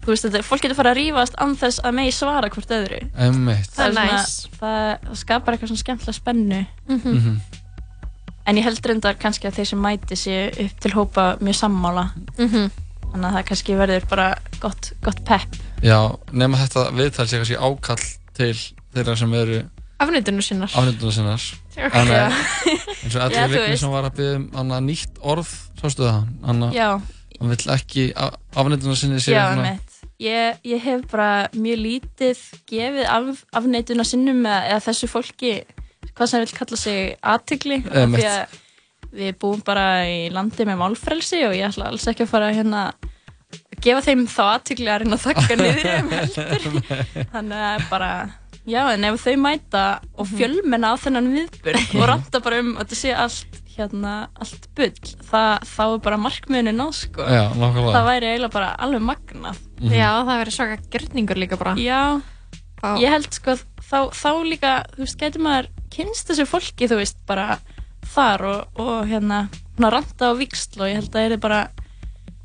þú 0.03 0.11
veist 0.11 0.25
þetta, 0.27 0.41
fólk 0.43 0.61
geti 0.65 0.75
fara 0.75 0.91
að 0.91 0.99
rífast 0.99 1.37
án 1.39 1.55
þess 1.55 1.79
að 1.79 1.95
megi 1.95 2.11
svara 2.11 2.49
hvort 2.51 2.73
öðru. 2.75 2.99
Einmitt. 3.15 3.69
Það, 3.71 3.85
er 3.85 3.87
Það 3.87 3.87
er 3.87 3.93
svona, 3.93 4.17
næs. 4.17 4.33
það, 4.59 5.07
það 5.07 5.19
skapar 5.21 5.53
eitthvað 5.55 5.71
svona 5.71 5.83
skemmtilega 5.85 6.17
spennu. 6.19 6.61
Mhm. 6.89 7.37
En 8.45 8.57
ég 8.59 8.65
held 8.67 8.83
reyndar 8.85 9.15
kannski 9.15 9.47
að 9.47 9.55
þeir 9.61 9.67
sem 9.69 9.79
mæti 9.79 10.17
séu 10.19 10.49
upp 10.65 10.79
til 10.83 10.91
hópa 10.91 11.27
mjög 11.39 11.55
sammála. 11.61 12.09
Mhm. 12.37 12.71
Þannig 13.13 13.29
að 13.29 13.35
það 13.37 13.45
kannski 13.47 13.75
verður 13.79 14.09
bara 14.09 14.27
gott, 14.59 14.91
gott 15.05 15.23
pepp. 15.23 15.55
Já, 15.85 15.99
nema 16.33 16.57
þetta 16.59 16.83
viðtal 16.97 17.27
sé 17.29 17.39
kannski 17.39 17.55
ákall 17.61 18.03
til 18.35 18.53
þeirra 18.93 19.15
sem 19.17 19.33
eru 19.39 19.61
Afnýtunum 20.03 20.45
sinnar. 20.45 20.71
afnýttunar 20.73 21.15
sinnar 21.15 21.47
en 21.87 22.11
Já. 22.11 22.23
eins 22.27 23.15
og 23.15 23.21
allir 23.25 23.53
vikni 23.53 23.77
sem 23.81 23.93
var 23.93 24.09
að 24.09 24.17
byggja 24.19 24.63
um 24.63 24.73
nýtt 24.87 25.21
orð, 25.33 25.53
sástu 25.81 26.05
það 26.05 26.19
hana, 26.47 26.71
Já. 26.75 26.89
hann 27.39 27.53
vill 27.53 27.75
ekki 27.77 28.09
afnýttunar 28.15 28.99
sinni 28.99 29.21
sér 29.23 29.37
Já, 29.37 29.45
einmitt. 29.53 29.93
Ég, 30.23 30.59
ég 30.63 30.83
hef 30.83 31.07
bara 31.11 31.47
mjög 31.55 31.79
lítið 31.83 32.43
gefið 32.69 33.07
af, 33.11 33.45
afneituna 33.59 34.05
sinnum 34.07 34.43
eða, 34.45 34.59
eða 34.69 34.83
þessu 34.85 35.09
fólki, 35.11 35.53
hvað 36.13 36.29
sem 36.29 36.43
vil 36.43 36.53
kalla 36.59 36.77
sig. 36.79 37.17
Einmitt. 37.23 38.21
Því 38.21 38.27
að 38.29 38.59
við 39.13 39.33
búum 39.41 39.63
bara 39.65 39.87
í 40.09 40.29
landi 40.33 40.65
með 40.67 40.79
málfrelsi 40.81 41.43
og 41.47 41.57
ég 41.57 41.67
ætla 41.69 41.89
alls 41.91 42.05
ekki 42.09 42.25
að 42.25 42.31
fara 42.31 42.53
hérna 42.53 42.85
að 42.91 43.09
gefa 43.83 44.05
þeim 44.05 44.23
þá 44.31 44.43
aðtigli 44.45 44.89
að 44.89 45.03
reyna 45.03 45.17
að 45.17 45.25
þakka 45.27 45.57
niður 45.59 45.89
um 45.91 46.13
heldur. 46.13 46.79
Þannig 47.33 47.65
að 47.67 47.85
bara, 47.91 48.11
já, 48.67 48.81
en 48.93 49.03
ef 49.09 49.19
þau 49.25 49.35
mæta 49.43 49.99
og 50.17 50.27
Mhm. 50.27 50.37
fjölmenna 50.37 50.93
á 50.93 50.95
þennan 50.97 51.31
viðburð 51.33 51.95
og 52.01 52.07
ranta 52.09 52.39
bara 52.43 52.59
um 52.59 52.75
að 52.77 52.83
þetta 52.85 52.95
sé 53.01 53.13
allt, 53.15 53.59
hérna, 53.77 54.13
allt 54.39 54.67
bull, 54.75 54.91
það, 55.31 55.63
þá 55.65 55.83
er 55.93 55.97
bara 56.05 56.17
markmiðinu 56.21 56.73
náð, 56.77 56.93
sko. 56.93 57.21
Já, 57.25 57.43
nákvæmlega. 57.57 57.93
Það 57.97 58.09
væri 58.11 58.27
eiginlega 58.31 58.53
bara 58.53 58.75
alveg 58.79 59.01
magnað. 59.01 59.57
Mhm. 59.81 59.95
Já, 59.97 60.09
það 60.23 60.39
verður 60.43 60.57
svaka 60.57 60.77
gjörningur 60.93 61.41
líka 61.41 61.57
bara. 61.57 61.75
Já, 61.75 62.21
ég 62.99 63.09
held 63.09 63.33
sko 63.33 63.55
þá, 63.81 63.99
þá 64.13 64.29
líka, 64.45 64.73
þú 64.95 64.99
veist, 65.05 65.17
getur 65.19 65.41
maður 65.41 65.67
kynst 65.89 66.27
þessu 66.29 66.45
fólki, 66.49 66.87
þú 66.89 66.97
veist, 67.01 67.17
bara 67.25 67.59
þar 68.13 68.41
og, 68.45 68.67
og 68.79 69.07
hérna 69.07 69.47
svona 69.77 69.89
ranta 69.91 70.29
á 70.29 70.33
viksl 70.37 70.81
og 70.81 70.87
ég 70.91 70.95
held 70.99 71.09
að 71.09 71.13
það 71.17 71.31
er 71.31 71.37
bara 71.37 71.61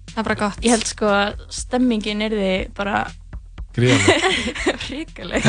Það 0.09 0.19
er 0.19 0.25
bara 0.25 0.39
gott. 0.41 0.61
Ég 0.65 0.71
held 0.73 0.87
sko 0.89 1.07
að 1.07 1.41
stemmingin 1.53 2.23
er 2.25 2.31
því 2.33 2.53
bara 2.75 3.05
Ríkaleg 3.79 5.45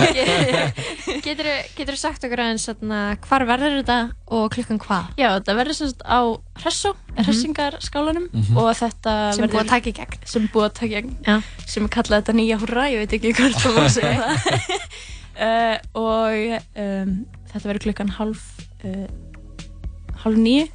Getur 1.26 1.94
þú 1.94 1.98
sagt 2.00 2.26
okkur 2.28 2.42
aðeins 2.44 2.66
hvar 3.26 3.46
verður 3.50 3.76
þetta 3.80 3.98
og 4.38 4.46
klukkan 4.54 4.80
hvað? 4.84 5.08
Já, 5.20 5.28
þetta 5.38 5.56
verður 5.60 5.78
sem 5.80 5.90
sagt 5.92 6.04
á 6.06 6.20
Hressó, 6.60 6.92
mm 6.94 7.24
Hressingarskálanum 7.26 8.26
Mhm. 8.34 8.58
og 8.60 8.70
þetta 8.78 9.14
Sem 9.34 9.44
er 9.44 9.48
verður 9.48 9.56
búið 9.56 9.64
að 9.66 9.72
taka 9.74 9.90
í 9.90 9.96
gegn. 10.00 10.20
sem 10.26 10.48
búið 10.54 10.68
að 10.70 10.74
taka 10.80 10.90
í 10.90 10.96
gegn 10.96 11.16
Já. 11.26 11.36
sem 11.66 11.84
er 11.86 11.90
kallað 11.96 12.20
þetta 12.22 12.36
nýja 12.40 12.60
húrra, 12.62 12.84
ég 12.92 12.98
veit 13.04 13.14
ekki 13.20 13.34
hvort 13.38 13.60
það 13.64 13.74
má 13.80 13.86
segja 13.90 14.20
það 14.20 14.36
uh, 15.40 15.78
og 16.04 16.32
um, 16.76 17.16
þetta 17.52 17.66
verður 17.70 17.84
klukkan 17.88 18.14
hálf 18.20 18.42
uh, 18.86 19.08
hálf 20.24 20.38
nýju 20.38 20.68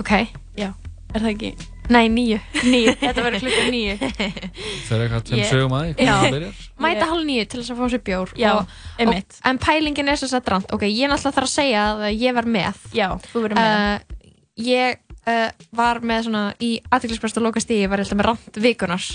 Ok 0.00 0.10
Já, 0.56 0.70
er 1.14 1.20
það 1.20 1.32
ekki? 1.34 1.52
Nei, 1.90 2.06
nýju 2.12 2.38
Nýju, 2.70 2.92
þetta 3.02 3.22
verður 3.26 3.42
klukkan 3.44 3.70
nýju 3.74 3.94
Það 4.00 4.94
er 4.94 5.04
eitthvað 5.06 5.30
Ég- 5.34 5.48
sögum 5.50 5.74
að 5.74 5.92
byrjar? 5.98 6.60
mæta 6.84 7.08
hálf 7.10 7.24
nýju 7.26 7.46
til 7.50 7.60
þess 7.62 7.72
að 7.74 7.80
fá 7.80 7.84
sér 7.94 8.02
bjór 8.06 8.32
Já, 8.38 8.50
og, 8.60 8.74
einmitt. 9.02 9.36
og, 9.40 9.46
En 9.50 9.58
pælingin 9.58 10.08
er 10.12 10.20
svo 10.20 10.28
satt 10.30 10.48
rand 10.52 10.70
Ok, 10.76 10.84
ég 10.86 11.10
náttúrulega 11.10 11.34
þarf 11.36 11.48
að 11.48 11.54
segja 11.56 11.84
að 11.96 12.18
ég 12.20 12.34
var 12.38 12.46
með 12.46 12.84
Já, 12.94 13.08
þú 13.32 13.42
verður 13.46 13.58
með. 13.58 13.74
uh, 13.74 14.34
Ég 14.60 14.98
uh, 15.26 15.48
var 15.80 16.00
með 16.04 16.26
svona 16.28 16.44
í 16.62 16.70
aðtiklisprest 16.92 17.38
og 17.40 17.46
lokast 17.48 17.70
í, 17.74 17.80
ég 17.82 17.90
var 17.92 18.02
alltaf 18.02 18.18
með 18.20 18.28
rand 18.30 18.60
vikunar 18.60 19.06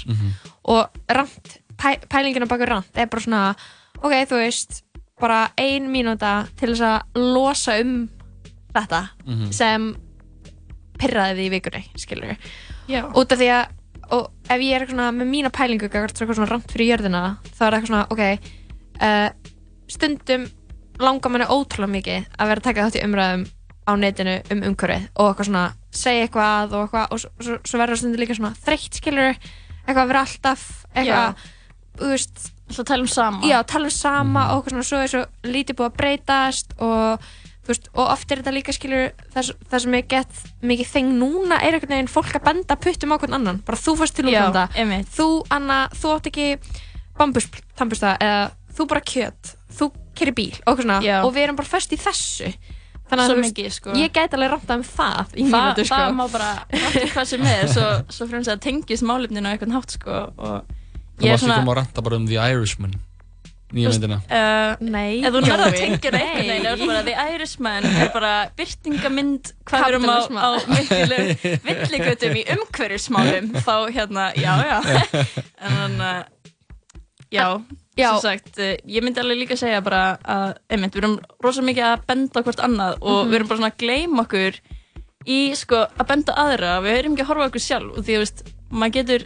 og 0.65 0.99
rand, 1.13 1.51
pæ, 1.77 1.89
pælingin 2.09 2.43
á 2.43 2.49
bakur 2.49 2.71
rand 2.71 2.97
er 2.97 3.05
bara 3.11 3.21
svona 3.21 3.41
ok, 4.01 4.13
þú 4.31 4.39
veist, 4.41 4.81
bara 5.21 5.43
ein 5.61 5.85
mínúta 5.93 6.47
til 6.57 6.71
þess 6.73 6.81
að 6.81 7.21
losa 7.35 7.77
um 7.83 8.09
þetta 8.75 9.03
Mhm. 9.27 9.51
sem 9.53 9.85
pyrraði 10.99 11.39
því 11.39 11.47
í 11.47 11.53
vikunni, 11.53 11.81
skilur 11.99 12.35
Já. 12.91 13.01
út 13.11 13.33
af 13.33 13.41
því 13.41 13.49
að 13.55 13.65
og 14.13 14.51
ef 14.53 14.61
ég 14.61 14.75
er 14.75 14.83
eitthvað 14.83 14.93
svona 14.93 15.11
með 15.15 15.29
mína 15.31 15.51
pælingu 15.53 15.87
eitthvað 15.89 16.37
svona 16.37 16.49
rand 16.51 16.67
fyrir 16.69 16.91
jörðina 16.91 17.23
þá 17.55 17.61
er 17.65 17.77
eitthvað 17.77 17.89
svona, 17.89 18.03
ok 18.13 18.23
uh, 19.01 19.29
stundum 19.89 20.47
langar 21.01 21.33
manni 21.33 21.47
ótrúlega 21.49 21.93
mikið 21.95 22.27
að 22.37 22.51
vera 22.51 22.61
að 22.61 22.67
taka 22.67 22.85
þátt 22.85 22.99
í 22.99 23.05
umræðum 23.07 23.45
á 23.85 23.91
netinu 24.01 24.35
um 24.53 24.63
umhverfið 24.69 25.07
og 25.15 25.31
eitthvað 25.31 25.49
svona 25.49 25.65
segja 25.95 26.27
eitthvað 26.27 26.75
og 26.77 26.85
eitthvað 26.85 27.15
og 27.15 27.23
svo, 27.23 27.31
svo, 27.41 27.57
svo 27.65 27.81
verður 27.81 28.01
stundum 28.01 28.21
líka 28.21 28.37
svona 28.37 28.53
þreytt 28.61 28.99
skilur 29.01 29.31
eitthvað 29.33 30.03
að 30.03 30.11
vera 30.13 30.25
alltaf 30.25 30.67
eitthvað, 30.93 31.47
þú 31.97 32.11
veist 32.13 32.51
Alltaf 32.65 32.85
tala 32.89 33.03
um 33.05 33.07
sama. 33.07 33.45
Já, 33.45 33.59
tala 33.61 33.85
um 33.85 33.93
sama 33.93 34.43
og 34.51 34.63
eitthvað 34.63 34.73
svona 34.73 34.85
svo 34.87 35.01
er 35.03 35.11
svo 35.11 35.19
lítið 35.45 35.77
búið 35.77 35.91
að 35.91 35.97
breytast 35.99 36.71
og 36.81 37.27
veist, 37.71 37.89
og 37.93 38.11
oft 38.11 38.31
er 38.31 38.41
þetta 38.41 38.53
líka 38.55 38.75
skilur 38.75 39.09
það, 39.33 39.51
það 39.71 39.83
sem 39.85 39.97
ég 39.97 40.07
get 40.11 40.39
mikið 40.61 40.91
þeng 40.91 41.11
núna 41.19 41.59
er 41.61 41.77
einhvern 41.77 41.95
veginn 41.95 42.11
fólk 42.11 42.37
að 42.37 42.45
benda 42.49 42.77
puttum 42.77 43.13
á 43.13 43.17
hvern 43.17 43.37
annan. 43.39 43.61
Bara 43.65 43.81
þú 43.81 43.97
fórst 44.01 44.17
til 44.17 44.27
útlanda. 44.29 44.67
þú, 45.17 45.27
Anna, 45.55 45.79
þú 45.95 46.13
átt 46.15 46.29
ekki 46.31 46.47
bambusttambusta 47.19 48.15
eða 48.21 48.41
þú 48.75 48.87
bara 48.91 49.03
kjöt. 49.13 49.53
Þú 49.75 49.91
kerir 50.15 50.37
bíl 50.37 50.55
og 50.65 50.81
svona. 50.81 50.99
Og 51.23 51.33
við 51.35 51.47
erum 51.47 51.59
bara 51.59 51.71
föst 51.73 51.95
í 51.95 51.99
þessu. 51.99 52.53
Þannig 53.05 53.31
að 53.35 53.41
mikið, 53.43 53.67
sko. 53.69 53.91
ég 53.93 54.09
gæti 54.09 54.33
alveg 54.33 54.49
ranta 54.49 54.79
um 54.79 54.81
það 54.81 55.35
í 55.37 55.43
það, 55.45 55.51
mínútu 55.53 55.83
sko. 55.85 55.97
það 55.99 56.15
má 56.17 56.23
bara 56.33 56.47
ranta 56.71 57.03
hvað 57.11 57.27
sem 57.29 57.43
er. 57.51 57.67
Svo, 57.69 57.89
svo 58.09 58.25
fyrir 58.31 58.49
að 58.49 58.63
tengist 58.65 59.05
málefninu 59.05 59.45
á 59.45 59.53
einhvern 59.53 59.75
hátt 59.77 59.93
sko 59.93 60.15
og 60.33 60.71
Þú 61.15 61.29
varst 61.29 61.45
ekki 61.45 61.61
um 61.61 61.69
að 61.71 61.77
ranta 61.79 62.03
bara 62.03 62.17
um 62.19 62.25
The 62.27 62.39
Irishman 62.51 62.95
Nýja 63.73 63.89
myndina 63.95 64.17
Uh, 64.29 64.75
Nei 64.85 65.23
Ef 65.25 65.33
þú 65.33 65.39
Jói. 65.41 65.45
tengja 65.45 65.55
það 65.57 65.79
einhvern 65.81 66.19
veginn 66.37 66.67
er 66.69 66.83
bara 66.85 67.01
The 67.07 67.15
Irishman 67.33 67.87
er 67.89 68.11
bara 68.13 68.33
byrtingamind 68.59 69.53
hvað 69.65 69.85
við 69.85 69.95
erum 69.95 70.05
á, 70.05 70.17
á 70.37 70.49
villigötum 71.65 72.37
í 72.37 72.43
umhverfismálum 72.55 73.49
þá 73.65 73.73
hérna, 73.95 74.27
já, 74.37 74.53
já 74.69 74.77
en 75.65 75.75
þannig 75.79 76.05
að 76.05 76.23
já, 77.35 77.47
Já. 77.95 78.09
sem 78.11 78.21
sagt 78.27 78.59
uh, 78.61 78.73
ég 78.91 79.03
myndi 79.03 79.21
alveg 79.23 79.41
líka 79.41 79.57
segja 79.59 79.81
bara 79.83 80.03
að 80.21 80.57
einmitt, 80.69 80.93
við 80.95 81.01
erum 81.03 81.17
rosa 81.43 81.63
mikið 81.65 81.87
að 81.89 82.05
benda 82.09 82.41
á 82.41 82.45
hvort 82.45 82.63
annað 82.69 82.97
og 83.01 83.21
Mhm. 83.23 83.29
við 83.31 83.35
erum 83.39 83.49
bara 83.51 83.59
svona 83.61 83.71
að 83.73 83.79
gleyma 83.81 84.25
okkur 84.27 84.59
í 85.25 85.39
sko 85.57 85.79
að 85.89 86.07
benda 86.11 86.35
aðra 86.37 86.75
við 86.85 86.99
erum 86.99 87.15
ekki 87.17 87.25
að 87.25 87.31
horfa 87.33 87.47
á 87.47 87.49
okkur 87.49 87.65
sjálf 87.65 87.97
og 87.97 88.03
því 88.05 88.13
þú 88.13 88.21
veist, 88.21 88.43
maður 88.69 88.95
getur 88.99 89.25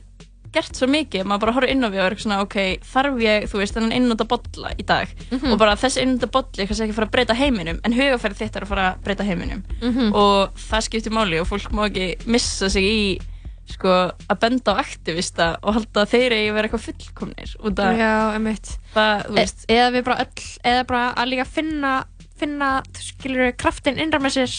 gert 0.54 0.76
svo 0.78 0.88
mikið, 0.90 1.26
maður 1.30 1.44
bara 1.46 1.54
horfir 1.58 1.72
inn 1.74 1.86
á 1.86 1.90
við 1.94 2.02
og 2.02 2.08
er 2.10 2.16
svona, 2.24 2.40
ok, 2.46 2.58
þarf 2.92 3.20
ég, 3.24 3.48
þú 3.52 3.62
veist, 3.62 3.76
þennan 3.78 3.96
einnúta 3.96 4.28
bolla 4.30 4.74
í 4.78 4.86
dag? 4.86 5.12
Mhm. 5.32 5.52
og 5.54 5.60
bara 5.62 5.76
þessi 5.80 6.04
einnúta 6.04 6.30
bolli 6.32 6.64
er 6.64 6.68
kannski 6.70 6.86
ekki 6.88 6.96
að 6.96 7.00
fara 7.00 7.10
að 7.10 7.16
breyta 7.18 7.40
heiminum 7.40 7.80
en 7.84 7.94
hugafæri 7.94 8.40
þitt 8.42 8.56
er 8.56 8.66
að 8.66 8.72
fara 8.74 8.86
að 8.94 9.02
breyta 9.04 9.28
heiminum. 9.28 9.64
Mhm. 9.82 10.14
og 10.14 10.56
það 10.70 10.86
skiptir 10.88 11.12
máli 11.16 11.42
og 11.42 11.48
fólk 11.48 11.72
má 11.72 11.86
ekki 11.90 12.28
missa 12.28 12.70
sig 12.70 12.84
í 12.84 13.20
sko 13.70 14.12
að 14.30 14.40
benda 14.42 14.74
á 14.74 14.82
aktivista 14.82 15.58
og 15.62 15.74
halda 15.76 16.02
að 16.02 16.10
þeir 16.10 16.32
eigi 16.34 16.50
að 16.50 16.56
vera 16.58 16.68
eitthvað 16.68 16.88
fullkomnir 16.88 18.00
Já, 18.00 18.34
einmitt. 18.34 18.78
það, 18.96 19.26
þú 19.28 19.36
veist. 19.38 19.66
e 19.70 19.74
eða 19.76 19.92
við 19.94 20.04
bara 20.04 20.24
öll, 20.26 20.48
eða 20.66 20.88
bara 20.88 21.14
að 21.14 21.30
líka 21.30 21.46
finna 21.46 22.06
finna, 22.40 22.70
skilur 22.96 23.52
kraftin 23.60 24.00
innra 24.00 24.20
með 24.22 24.38
sér. 24.40 24.56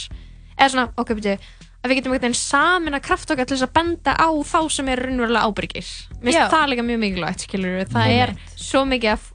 Eða 0.61 0.69
svona, 0.75 0.87
ok, 1.01 1.15
byrju 1.17 1.39
að 1.81 1.89
við 1.91 1.97
getum 2.01 2.13
einhvern 2.13 2.27
veginn 2.29 2.39
samin 2.41 2.95
að 2.99 3.05
kraft 3.07 3.31
okkar 3.33 3.47
til 3.49 3.57
þess 3.57 3.67
að 3.69 3.75
benda 3.79 4.13
á 4.21 4.29
þá 4.45 4.59
sem 4.71 4.89
eru 4.93 5.07
raunverulega 5.09 5.47
ábyrgir. 5.49 5.87
Mér 6.21 6.33
finnst 6.35 6.53
það 6.57 6.69
líka 6.75 6.85
mjög 6.85 7.01
mikilvægt, 7.07 7.47
skilur 7.47 7.85
það 7.95 8.13
er 8.21 8.35
svo 8.57 8.85
mikið 8.85 9.15
af, 9.15 9.31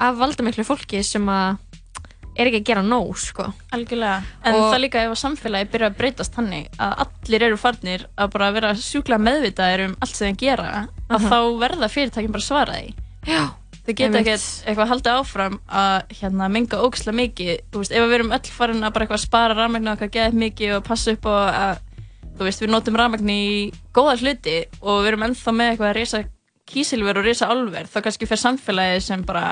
af 0.00 0.16
valdamiklu 0.22 0.64
fólki 0.64 1.02
sem 1.04 1.28
að 1.28 1.58
er 2.32 2.48
ekki 2.48 2.62
að 2.62 2.68
gera 2.70 2.82
nóg, 2.82 3.10
sko. 3.20 3.44
Algjörlega, 3.76 4.22
en 4.48 4.54
Og- 4.56 4.70
það 4.72 4.80
líka 4.86 5.02
ef 5.04 5.10
að 5.12 5.20
samfélagi 5.20 5.68
byrja 5.74 5.90
að 5.90 5.96
breytast 5.98 6.32
þannig 6.32 6.70
að 6.80 6.94
allir 7.04 7.42
eru 7.42 7.58
farnir 7.60 8.06
að 8.16 8.30
bara 8.32 8.48
vera 8.56 8.70
sjúklega 8.72 9.20
meðvitaðir 9.20 9.84
um 9.90 9.96
allt 10.00 10.16
sem 10.16 10.32
þeir 10.32 10.38
gera 10.40 10.70
að 11.10 11.18
Aha. 11.18 11.28
þá 11.28 11.58
verða 11.60 11.90
fyrirtækin 11.92 12.32
bara 12.32 12.40
að 12.40 12.48
svara 12.48 12.78
því. 12.80 12.94
Já, 13.28 13.42
þau 13.86 13.94
geta 13.98 14.20
ekkert 14.20 14.66
eitthvað 14.66 14.90
haldið 14.92 15.16
áfram 15.20 15.56
að 15.66 16.12
hérna, 16.20 16.50
menga 16.52 16.82
ógislega 16.82 17.18
mikið. 17.18 17.54
Veist, 17.74 17.94
ef 17.94 18.04
við 18.06 18.18
erum 18.18 18.34
öll 18.36 18.52
farin 18.56 18.86
að 18.86 18.94
bara 18.98 19.18
spara 19.20 19.56
rafmagnu 19.58 19.94
okkar 19.94 20.12
geðið 20.14 20.38
mikið 20.44 20.76
og 20.76 20.84
passa 20.86 21.16
upp 21.16 21.26
á 21.26 21.34
að 21.34 21.80
veist, 22.42 22.62
við 22.62 22.72
notum 22.72 22.98
rafmagni 22.98 23.38
í 23.42 23.56
góða 23.94 24.18
hluti 24.22 24.58
og 24.80 25.02
við 25.02 25.12
erum 25.12 25.26
ennþá 25.28 25.56
með 25.56 25.72
eitthvað 25.72 25.90
að 25.90 25.98
reysa 25.98 26.22
kísilver 26.72 27.18
og 27.18 27.26
reysa 27.26 27.50
álver 27.50 27.88
þá 27.90 27.98
kannski 28.06 28.28
fyrir 28.28 28.42
samfélagið 28.42 29.02
sem 29.04 29.24
bara 29.26 29.46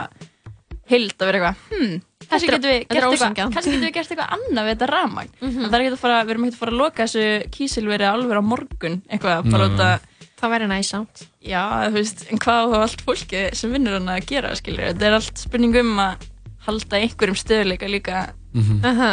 hild 0.91 1.15
að 1.17 1.27
vera 1.31 1.39
eitthvað 1.41 1.81
hmm, 1.81 1.97
kannski 2.31 2.51
getum 2.51 2.71
við 2.71 2.77
er 2.77 2.85
gert 2.91 3.07
eitthvað 3.11 3.55
kannski 3.55 3.71
getum 3.75 3.87
við 3.87 3.95
gert 3.97 4.13
eitthvað 4.15 4.35
annað 4.37 4.69
við 4.69 4.73
þetta 4.75 4.89
rafmagn 4.91 5.31
Mhm. 5.41 5.65
það 5.67 5.75
er 5.75 5.85
ekki 5.85 5.93
að 5.97 6.03
fara, 6.05 6.21
við 6.25 6.31
erum 6.35 6.45
ekki 6.49 6.57
að 6.57 6.63
fara 6.65 6.73
að 6.75 6.81
loka 6.83 7.07
þessu 7.07 7.51
kísilveri 7.57 8.09
álver 8.11 8.41
á 8.41 8.43
morgun 8.45 9.03
eitthvað, 9.11 9.51
út 9.51 9.85
að 9.89 10.07
Það 10.41 10.53
væri 10.55 10.67
næsamt 10.71 11.19
Já, 11.45 11.63
þú 11.85 11.93
veist, 11.99 12.23
en 12.33 12.39
hvað 12.41 12.71
á 12.73 12.79
allt 12.81 13.03
fólki 13.05 13.41
sem 13.55 13.73
vinnur 13.75 13.99
hann 13.99 14.09
að 14.09 14.23
gera, 14.31 14.55
skiljur 14.57 14.87
þetta 14.89 15.05
er 15.11 15.17
allt 15.19 15.37
spurning 15.43 15.75
um 15.83 15.99
að 16.01 16.23
halda 16.65 16.97
einhverjum 16.97 17.37
stöðuleika 17.37 17.91
líka 17.93 18.23
Mhm. 18.55 18.81
Aha. 18.85 19.11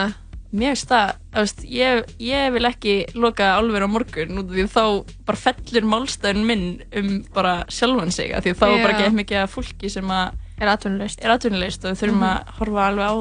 Mér 0.55 0.71
finnst 0.71 0.87
það, 0.87 1.09
þú 1.35 1.41
veist, 1.43 1.63
ég, 1.67 2.05
ég 2.23 2.53
vil 2.55 2.63
ekki 2.69 2.93
loka 3.19 3.49
álver 3.59 3.83
á 3.83 3.89
morgun 3.91 4.39
út 4.39 4.47
af 4.47 4.55
því 4.55 4.65
þá 4.71 4.85
bara 5.27 5.37
fellur 5.37 5.83
málstæðun 5.91 6.45
minn 6.47 6.63
um 6.95 7.09
bara 7.35 7.65
sjálfan 7.67 8.11
sig 8.15 8.31
af 8.33 8.45
því 8.45 8.53
þá 8.55 8.63
er 8.71 8.83
bara 8.87 8.93
Já. 8.95 8.99
gett 9.03 9.17
mikið 9.19 9.41
af 9.43 9.51
fólki 9.57 9.91
sem 9.91 10.07
að 10.07 10.31
er 10.59 10.67
atvinnuleist 10.67 11.23
er 11.23 11.29
atvinnuleist 11.35 11.85
og 11.85 11.91
við 11.93 12.01
þurfum 12.01 12.21
Mhm. 12.21 12.29
að 12.29 12.55
horfa 12.59 12.87
alveg 12.87 13.07
á 13.07 13.15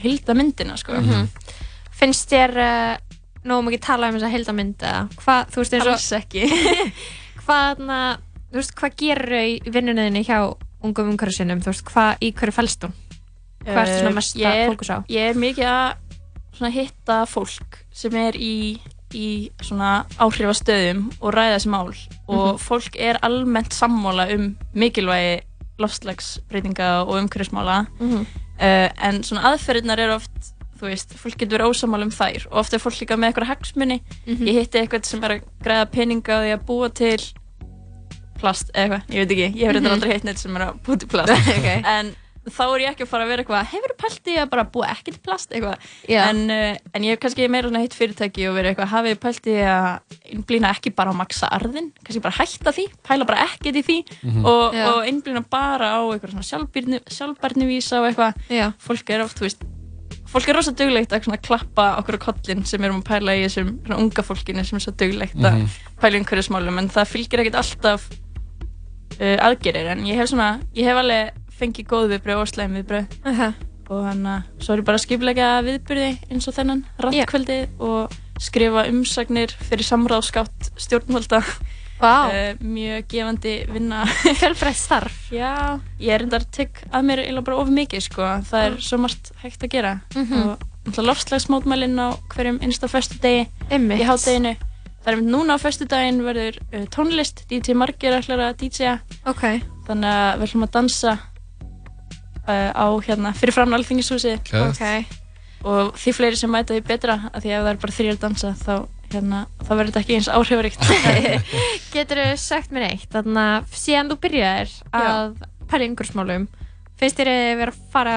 hilda 0.00 0.34
myndina, 0.34 0.76
sko 0.76 0.92
Mhm. 0.92 1.28
Finnst 2.00 2.30
þér 2.30 2.50
uh, 2.56 2.96
nógu 3.44 3.66
mikið 3.68 3.80
tala 3.80 4.08
um 4.08 4.14
þessa 4.16 4.30
heildamynd 4.32 4.76
eða 4.78 5.08
hvað, 5.16 5.50
þú 5.50 5.56
veist 5.60 5.74
eins 5.74 5.86
og 5.86 5.92
Alls 5.92 6.12
ekki 6.12 6.42
Hvað, 7.46 7.78
na, 7.84 7.98
þú 8.52 8.60
veist, 8.60 8.74
hvað 8.78 8.96
gerur 8.96 9.32
þau 9.34 9.46
í 9.50 9.72
vinnunniðinni 9.74 10.24
hjá 10.24 10.38
ungum 10.82 11.10
umhverfisinum, 11.12 11.60
þú 11.60 11.72
veist, 11.72 11.84
hvað, 11.84 12.16
í 12.24 12.32
hverju 12.32 12.52
fælst 12.56 12.84
hún? 12.86 12.92
Hvað 13.64 13.82
ertu 13.82 13.98
svona 13.98 14.10
Eh, 14.10 14.14
mest 14.14 14.36
að 14.36 14.54
er- 14.54 14.70
fókus 14.70 14.90
á? 14.90 14.96
Ég 15.08 15.30
er 15.30 15.34
mikið 15.34 15.66
að 15.68 15.94
svona 16.56 16.72
hitta 16.72 17.16
fólk 17.26 17.76
sem 17.92 18.14
er 18.16 18.32
í, 18.32 18.80
í 19.12 19.50
svona 19.60 20.06
áhrifastöðum 20.18 21.10
og 21.20 21.34
ræða 21.34 21.56
þessi 21.58 21.68
mál 21.68 21.92
og 22.28 22.54
Mhm. 22.54 22.58
fólk 22.58 22.96
er 22.98 23.18
almennt 23.22 23.72
sammála 23.76 24.32
um 24.34 24.56
mikilvægi 24.74 25.40
loftslagsbreytinga 25.80 26.88
og 27.06 27.16
umhverfismála 27.22 27.86
Mhm. 28.00 28.20
uh, 28.60 28.88
en 29.08 29.22
svona 29.22 29.42
aðferðirnar 29.52 29.98
eru 29.98 30.14
oft 30.20 30.30
þú 30.80 30.88
veist, 30.88 31.12
fólk 31.12 31.36
getur 31.36 31.58
verið 31.58 31.70
ósammála 31.74 32.06
um 32.08 32.10
þær 32.10 32.46
og 32.50 32.56
oft 32.62 32.72
er 32.72 32.78
fólk 32.80 32.96
líka 33.02 33.16
með 33.16 33.32
eitthvað 33.34 33.50
hagsmuni 33.52 34.00
Mhm. 34.26 34.46
ég 34.48 34.60
hitti 34.60 34.78
eitthvað 34.80 35.04
sem 35.04 35.24
er 35.24 35.30
að 35.30 35.42
græða 35.62 35.90
peninga 35.92 36.32
á 36.32 36.40
því 36.40 36.52
að 36.56 36.64
búa 36.66 36.88
til 36.94 37.18
plast 38.40 38.70
eða 38.74 39.02
eitthvað, 39.02 39.02
ég 39.12 39.20
veit 39.20 39.30
ekki, 39.34 39.48
ég 39.60 39.66
hef 39.66 39.74
reyndar 39.74 39.90
Mhm. 39.90 39.96
aldrei 40.00 40.12
hitt 40.14 40.24
neitt 40.24 40.38
sem 40.38 40.56
er 40.56 40.60
að 40.66 40.80
búa 40.80 40.98
til 40.98 41.08
plast 41.12 41.30
Ok. 41.30 41.66
en 41.84 42.14
þá 42.48 42.62
er 42.74 42.80
ég 42.80 42.90
ekki 42.94 43.04
að 43.04 43.10
fara 43.10 43.24
að 43.26 43.28
vera 43.28 43.42
eitthvað 43.44 43.66
hefur 43.74 43.92
pælt 44.00 44.28
í 44.32 44.36
að 44.40 44.48
bara 44.50 44.64
búa 44.64 44.94
til 45.04 45.14
plast? 45.22 45.50
Eitthvað. 45.52 45.88
En, 46.08 46.38
uh, 46.50 46.76
en 46.96 47.02
ég 47.04 47.10
hef 47.14 47.20
kannski 47.20 47.48
meira 47.52 47.68
svona 47.68 47.82
hitt 47.84 47.94
fyrirtæki 47.98 48.46
og 48.48 48.56
verið 48.56 48.72
eitthvað 48.72 48.92
hafið 48.94 49.18
pælt 49.20 49.50
í 49.52 49.56
að 49.60 50.16
innblýna 50.32 50.70
ekki 50.74 50.94
bara 50.96 51.12
á 51.12 51.20
maksa 51.20 51.50
arðin 51.52 51.90
kannski 52.00 52.22
bara 52.24 52.38
hætta 52.40 52.72
því, 52.72 52.86
pæla 53.06 53.26
bara 53.28 53.44
ekkert 53.44 53.76
í 53.76 53.82
því 53.84 53.98
Mhm. 54.22 54.44
og, 54.46 54.72
Já. 54.74 54.86
og 54.94 55.04
innblýna 55.06 55.44
bara 55.50 55.92
á 55.96 56.00
eitthvað 56.08 56.32
svona 56.32 56.48
sjálfbærni, 56.48 57.00
sjálfbærni 57.10 57.66
vísa 57.68 58.00
og 58.00 58.08
eitthvað. 58.08 58.34
Fólk 58.80 59.10
er 59.10 59.20
oft, 59.22 59.36
þú 59.38 59.46
veist 59.48 59.62
fólk 60.30 60.48
er 60.48 60.54
rosa 60.54 60.70
duglegt 60.72 61.10
að 61.12 61.24
svona 61.26 61.40
klappa 61.42 61.96
okkur 61.98 62.14
á 62.16 62.20
kollin 62.24 62.64
sem 62.64 62.82
erum 62.84 63.02
að 63.02 63.08
pæla 63.10 63.32
í 63.34 63.44
þessum 63.44 63.80
svona 63.84 63.98
unga 63.98 64.22
fólkinu 64.22 64.64
sem 64.64 64.76
er 64.78 64.80
svo 64.84 64.92
duglegt 64.96 65.34
að 65.36 65.58
Mhm. 65.58 65.68
pæla 66.00 66.16
í 66.16 66.20
einhverju 66.22 66.44
smálum 66.46 66.78
en 66.78 66.88
það 66.88 67.08
fylgir 67.10 67.40
ekkert 67.42 67.58
alltaf 67.58 68.08
uh, 69.20 69.36
aðgerir 69.44 69.90
en 69.90 70.04
ég 70.06 70.16
hef 70.20 70.30
svona, 70.30 70.60
ég 70.74 70.84
hef 70.88 70.96
alveg 70.96 71.32
fengið 71.60 71.90
góð 71.90 72.08
viðbröð 72.14 72.42
og 72.42 72.48
slæm 72.50 72.78
viðbröð 72.78 73.18
-huh. 73.24 73.52
og 73.90 74.00
þannig 74.08 74.32
að 74.32 74.64
svo 74.64 74.74
er 74.74 74.82
bara 74.82 75.00
að 75.00 75.04
skiplega 75.04 75.50
viðbyrði 75.66 76.10
eins 76.30 76.48
og 76.48 76.56
þennan 76.56 76.84
rattkvöldi 76.98 77.60
og 77.78 78.18
skrifa 78.40 78.86
umsagnir 78.88 79.52
fyrir 79.68 79.84
samráðskátt 79.84 80.72
stjórnvalda. 80.80 81.42
Vá. 82.00 82.32
Eh, 82.32 82.56
mjög 82.64 83.04
gefandi 83.12 83.54
vinna. 83.68 84.06
Fjölbreytt 84.40 84.80
starf. 84.80 85.28
Já, 85.28 85.80
ég 86.00 86.14
er 86.14 86.24
endar 86.24 86.46
tek 86.48 86.80
að 86.88 87.04
mér 87.04 87.20
eiginlega 87.26 87.44
bara 87.50 87.60
of 87.60 87.68
mikið 87.68 88.06
sko, 88.06 88.28
það 88.48 88.66
er 88.70 88.80
svo 88.80 88.98
margt 89.04 89.32
hægt 89.42 89.66
að 89.66 89.72
gera. 89.76 89.94
Mhm. 90.16 90.48
og 90.48 90.66
náttúrulega 90.86 91.08
loftslagsmótmælinn 91.10 92.00
á 92.00 92.08
hverjum 92.32 92.58
einsta 92.64 92.88
föstu 92.88 93.20
degi 93.20 93.48
Einmitt. 93.70 94.00
í 94.00 94.08
hádeginu. 94.08 94.56
Það 95.04 95.12
er 95.12 95.20
núna 95.24 95.56
á 95.56 95.58
föstu 95.60 95.86
daginn 95.88 96.22
verður 96.24 96.56
uh, 96.72 96.86
tónlist, 96.92 97.44
DJ 97.48 97.76
Margir 97.76 98.16
ætlar 98.16 98.40
að 98.48 98.56
DJ-a 98.60 98.98
okay. 99.24 99.62
þannig 99.86 100.08
að 100.08 100.40
við 100.40 100.48
ætlum 100.48 100.64
að 100.66 100.72
dansa 100.76 101.18
uh, 102.46 102.70
á 102.72 102.86
hérna 103.06 103.34
fyrir 103.36 103.56
fram 103.56 103.74
alþingishúsi 103.76 104.36
Geðvegt. 104.48 104.80
Ok. 104.80 105.18
og 105.66 105.92
því 106.00 106.14
fleiri 106.16 106.40
sem 106.40 106.52
mæta 106.52 106.76
því 106.76 106.86
betra 106.88 107.18
af 107.32 107.42
því 107.42 107.52
ef 107.52 107.62
það 107.64 107.70
er 107.72 107.80
bara 107.84 107.96
þrýr 107.98 108.14
að 108.14 108.22
dansa 108.24 108.52
þá, 108.60 108.74
hérna, 109.12 109.42
þá 109.60 109.72
verður 109.74 109.90
þetta 109.90 110.02
ekki 110.04 110.18
eins 110.18 110.30
áhrifaríkt 110.32 110.82
Getur 111.94 112.22
þú 112.24 112.28
sagt 112.40 112.74
mér 112.74 112.88
eitt, 112.90 113.08
þannig 113.12 113.42
að 113.44 113.78
síðan 113.82 114.12
þú 114.12 114.18
byrjaðir 114.24 114.76
að 114.96 115.34
pæla 115.70 115.84
í 115.84 115.90
umhverfismálum 115.90 116.48
finnst 117.00 117.20
þér 117.20 117.32
að 117.34 117.58
vera 117.60 117.74
að 117.74 117.84
fara 117.92 118.16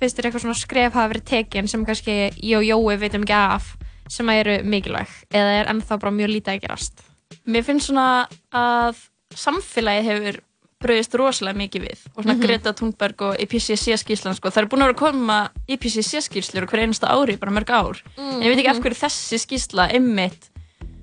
finnst 0.00 0.16
þér 0.16 0.30
eitthvað 0.30 0.44
svona 0.46 0.58
skref 0.60 0.96
hafa 0.96 1.12
verið 1.12 1.28
tekin 1.28 1.68
sem 1.68 1.84
kannski 1.84 2.16
ég 2.32 2.56
og 2.56 2.64
Jói 2.64 2.96
veitum 3.00 3.24
ekki 3.26 3.36
af 3.36 3.74
sem 4.10 4.30
að 4.32 4.40
eru 4.42 4.54
mikilvæg? 4.66 5.10
Eða 5.30 5.56
er 5.60 5.70
ennþá 5.70 5.98
bara 6.00 6.14
mjög 6.14 6.32
lítið 6.34 6.54
að 6.54 6.62
gerast? 6.64 7.02
Mér 7.46 7.66
finnst 7.66 7.90
svona 7.90 8.06
að 8.50 9.02
samfélagi 9.38 10.06
hefur 10.08 10.40
bröðist 10.80 11.14
rosalega 11.20 11.58
mikið 11.60 11.82
við 11.88 12.04
og 12.14 12.22
svona 12.24 12.34
Mhm. 12.36 12.44
Greta 12.46 12.72
Thunberg 12.72 13.22
og 13.26 13.40
IPCC 13.44 13.96
skýrslan 14.00 14.34
sko, 14.38 14.48
það 14.50 14.62
er 14.62 14.68
búin 14.72 14.82
að 14.82 14.88
vera 14.88 14.96
að 14.96 15.02
koma 15.04 15.38
IPCC 15.68 16.22
skýrslur 16.24 16.66
hver 16.70 16.84
einasta 16.86 17.10
ári, 17.12 17.36
bara 17.38 17.52
mörg 17.52 17.68
ár 17.70 18.00
Mm, 18.16 18.30
en 18.40 18.42
ég 18.42 18.48
veit 18.54 18.58
ekki 18.62 18.70
af 18.70 18.76
mhm. 18.78 18.82
hverju 18.86 19.00
þessi 19.04 19.38
skýrsla 19.44 19.90
einmitt 19.92 20.48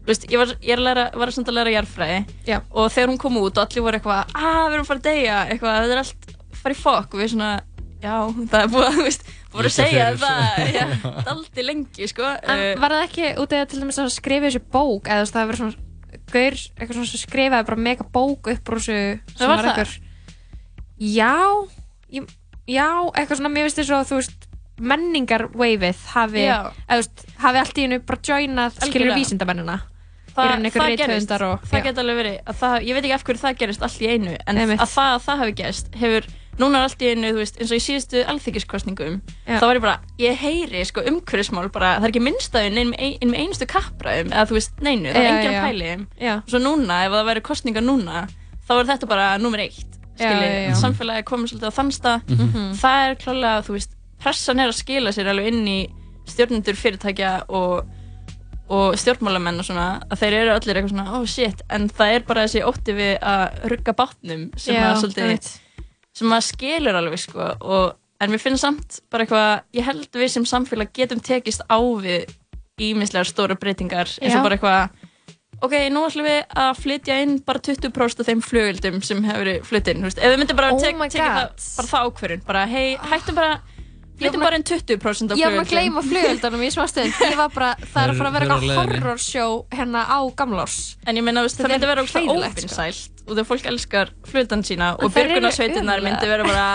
Þú 0.07 0.11
veist, 0.13 0.25
ég 0.31 0.37
var, 0.39 0.47
ég 0.63 0.71
er 0.71 0.79
læra, 0.79 1.09
var 1.19 1.27
að, 1.27 1.51
læra 1.51 1.71
jarðfræði 1.73 2.19
Já. 2.47 2.61
og 2.71 2.91
þegar 2.95 3.09
hún 3.11 3.17
kom 3.19 3.35
út 3.41 3.57
og 3.57 3.65
allir 3.67 3.83
voru 3.83 3.97
eitthvað 3.97 4.31
að 4.31 4.69
við 4.69 4.73
erum 4.77 4.85
að 4.85 4.87
fara 4.87 4.99
að 4.99 5.07
deyja, 5.09 5.39
eitthvað, 5.51 5.79
þetta 5.83 5.91
er 5.91 5.97
allt 5.97 6.37
fara 6.61 6.73
í 6.73 6.79
fokk 6.79 7.13
og 7.13 7.19
við 7.19 7.31
svona, 7.33 7.49
já, 7.99 8.15
það 8.47 8.61
er 8.61 8.71
búið 8.71 8.87
að, 8.87 8.95
þú 8.95 9.03
veist, 9.03 9.27
voru 9.51 9.67
að 9.67 9.75
segja 9.75 10.05
það, 10.15 10.71
já, 10.77 10.85
daldi 11.27 11.65
lengi, 11.67 12.07
sko. 12.07 12.23
En 12.23 12.63
Eh, 12.63 12.75
var 12.79 12.95
það 12.95 13.03
ekki 13.09 13.33
út 13.43 13.51
af 13.59 13.67
til 13.67 13.81
dæmis 13.83 13.99
að 13.99 14.09
skrifa 14.15 14.47
þessu 14.47 14.63
bók 14.71 15.11
eða 15.11 15.27
það 15.27 15.51
gaur, 16.33 16.57
eitthvað 16.77 16.97
svona 16.97 17.11
sem 17.11 17.23
skrifaði 17.23 17.69
bara 17.69 17.85
mega 17.87 18.07
bók 18.13 18.51
upp 18.53 18.73
úr 18.73 18.81
þessu 18.81 19.37
sem 19.37 19.51
var 19.51 19.71
einhver 19.71 19.95
Já 20.97 21.33
ég, 22.09 22.29
Já, 22.67 22.89
eitthvað 23.15 23.39
svona, 23.39 23.51
mér 23.53 23.67
finnst 23.67 23.81
þess 23.81 23.95
að 23.95 24.09
þú 24.09 24.21
veist 24.21 24.47
menningar 24.77 25.47
waveið 25.57 26.01
hafi 26.13 26.43
eða, 26.45 26.73
veist, 26.91 27.23
hafi 27.41 27.61
allt 27.61 27.77
í 27.79 27.85
hennu 27.85 28.01
bara 28.05 28.25
joinað 28.29 28.81
skilur 28.83 29.15
vísindamennina 29.17 29.77
í 30.37 30.69
það, 30.69 30.91
gerist, 30.99 31.31
og 31.33 31.63
það 31.65 31.79
já. 31.79 31.85
geti 31.87 32.01
alveg 32.03 32.19
verið 32.19 32.35
að 32.43 32.59
það, 32.59 32.75
ég 32.85 32.97
veit 32.97 33.05
ekki 33.07 33.15
af 33.15 33.23
hverju 33.25 33.41
það 33.41 33.55
gerist 33.63 33.85
allt 33.87 34.03
í 34.03 34.09
einu 34.11 34.35
en 34.35 34.59
Einmitt. 34.61 34.83
að 34.83 34.91
það 34.91 35.13
að 35.15 35.23
það 35.25 35.41
hafi 35.41 35.55
gerst 35.61 35.97
hefur 35.97 36.27
núna 36.57 36.79
er 36.79 36.87
allt 36.87 37.01
í 37.05 37.09
einu, 37.13 37.29
þú 37.35 37.41
veist, 37.41 37.57
eins 37.61 37.71
og 37.71 37.77
í 37.77 37.83
síðustu 37.85 38.21
alþykkiskostningum, 38.33 39.19
Já. 39.47 39.57
þá 39.59 39.65
var 39.67 39.75
ég 39.77 39.83
bara 39.83 39.99
ég 40.19 40.39
heyri, 40.41 40.83
sko, 40.89 41.03
umhverfismál 41.11 41.69
bara, 41.73 41.91
það 41.99 42.07
er 42.07 42.13
ekki 42.13 42.23
minnstæðin 42.25 42.79
inn 42.81 42.91
með 42.93 43.03
ein, 43.21 43.35
einustu 43.43 43.67
kappræðum 43.69 44.31
eða 44.33 44.45
þú 44.49 44.57
veist, 44.57 44.73
neinu, 44.81 45.11
það 45.13 45.21
er 45.21 45.27
Já, 45.27 45.35
engin 45.35 45.51
já. 45.51 45.59
að 45.59 45.67
pæli 45.67 45.91
og 46.37 46.49
svo 46.53 46.61
núna, 46.63 46.97
ef 47.05 47.11
það 47.17 47.27
væri 47.29 47.43
kostningar 47.51 47.85
núna 47.85 48.23
þá 48.67 48.71
er 48.79 48.89
þetta 48.93 49.07
bara 49.13 49.27
nummer 49.37 49.59
eitt 49.63 49.93
Já, 50.17 50.31
skilji, 50.31 50.47
já, 50.49 50.63
já. 50.71 50.75
samfélagi 50.81 51.27
komið 51.29 51.51
svolítið 51.53 51.69
á 51.69 51.77
þann 51.77 51.91
stað 51.93 52.33
Mhm. 52.33 52.63
það 52.81 53.03
er 53.09 53.15
klálega, 53.21 53.61
þú 53.67 53.75
veist, 53.77 53.91
pressan 54.23 54.59
er 54.59 54.67
að 54.73 54.79
skila 54.81 55.13
sér 55.13 55.29
alveg 55.29 55.47
inn 55.53 55.67
í 55.67 55.79
stjórnendur 56.27 56.75
fyrirtækja 56.75 57.35
og 57.49 57.85
og 58.69 58.97
stjórnmálamenn 58.99 59.61
og 59.61 59.63
svona 59.63 60.01
að 60.11 60.19
þeir 60.19 60.33
eru 60.41 60.51
allir 60.51 60.75
eitthvað 60.75 60.89
svona, 60.91 61.05
oh 61.15 61.23
shit 61.25 61.61
en 61.71 61.85
það 61.87 62.09
er 62.17 62.23
bara 62.27 62.41
þessi 62.43 62.63
ótti 62.67 62.95
við 62.97 63.13
að 63.23 63.61
rugga 63.71 63.93
bátnum 63.95 64.41
sem 64.59 64.75
Já, 64.75 64.81
að 64.89 64.97
svolítið. 65.05 65.45
Sem 66.17 66.33
að 66.33 66.45
skilur 66.49 66.97
alveg 66.97 67.21
sko 67.21 67.51
og, 67.61 67.97
en 68.23 68.33
við 68.33 68.43
finnum 68.43 68.61
samt 68.61 69.01
bara 69.13 69.25
eitthvað 69.25 69.51
ég 69.77 69.85
held 69.87 70.21
við 70.21 70.33
sem 70.33 70.47
samfélag 70.49 70.93
getum 70.97 71.21
tekist 71.23 71.65
á 71.69 71.77
við 71.77 72.25
ímislegar 72.81 73.29
stóra 73.29 73.57
breytingar 73.57 74.09
eins 74.21 74.35
og 74.37 74.45
bara 74.45 74.57
eitthvað 74.57 75.05
ok, 75.65 75.75
nú 75.93 76.03
ætlum 76.05 76.27
við 76.27 76.39
að 76.61 76.81
flytja 76.83 77.17
inn 77.23 77.39
bara 77.45 77.61
20% 77.65 78.21
af 78.21 78.29
þeim 78.29 78.43
flugöldum 78.45 78.99
sem 79.05 79.23
hefur 79.25 79.49
flutt 79.65 79.89
inn, 79.89 80.03
þú 80.03 80.11
veist, 80.11 80.21
ef 80.21 80.33
við 80.33 80.41
myndum 80.43 80.59
bara 80.59 80.73
Oh 80.75 80.99
my 80.99 81.09
tekja 81.09 81.31
það, 81.33 81.65
bara 81.79 81.91
það 81.93 82.09
ákverðin 82.11 82.45
bara, 82.45 82.65
hei, 82.69 82.85
hættum 83.11 83.39
bara 83.39 83.55
flytjum 84.17 84.41
bara 84.43 84.57
inn 84.59 84.65
20% 84.67 85.31
af 85.35 85.37
Ég 85.41 85.51
var 85.53 85.63
að 85.63 85.71
gleyma 85.73 86.01
flugöldunum 86.05 86.63
í 86.65 86.69
smástöðin 86.73 87.13
Ég 87.21 87.35
var 87.39 87.51
bara, 87.53 87.69
það 87.93 88.01
er 88.03 88.13
að 88.13 88.17
fara 88.21 88.29
að 88.31 88.37
vera 88.37 88.45
eitthvað 88.47 88.95
horrorshow 89.01 89.57
hérna 89.77 90.05
á 90.09 90.19
gamlárs 90.39 90.77
En 91.05 91.19
ég 91.19 91.23
meina, 91.27 91.43
Það 91.47 91.69
myndi 91.73 91.87
er 91.87 91.93
vera 91.93 92.07
hræðilegt, 92.07 92.63
sko. 92.65 92.87
og 93.27 93.35
þegar 93.35 93.47
fólk 93.51 93.69
elskar 93.73 94.13
flutan 94.25 94.63
sína 94.63 94.93
En 94.95 95.05
og 95.05 95.11
ömurlegar. 95.99 96.07
myndi 96.09 96.31
vera 96.33 96.43
bara 96.47 96.67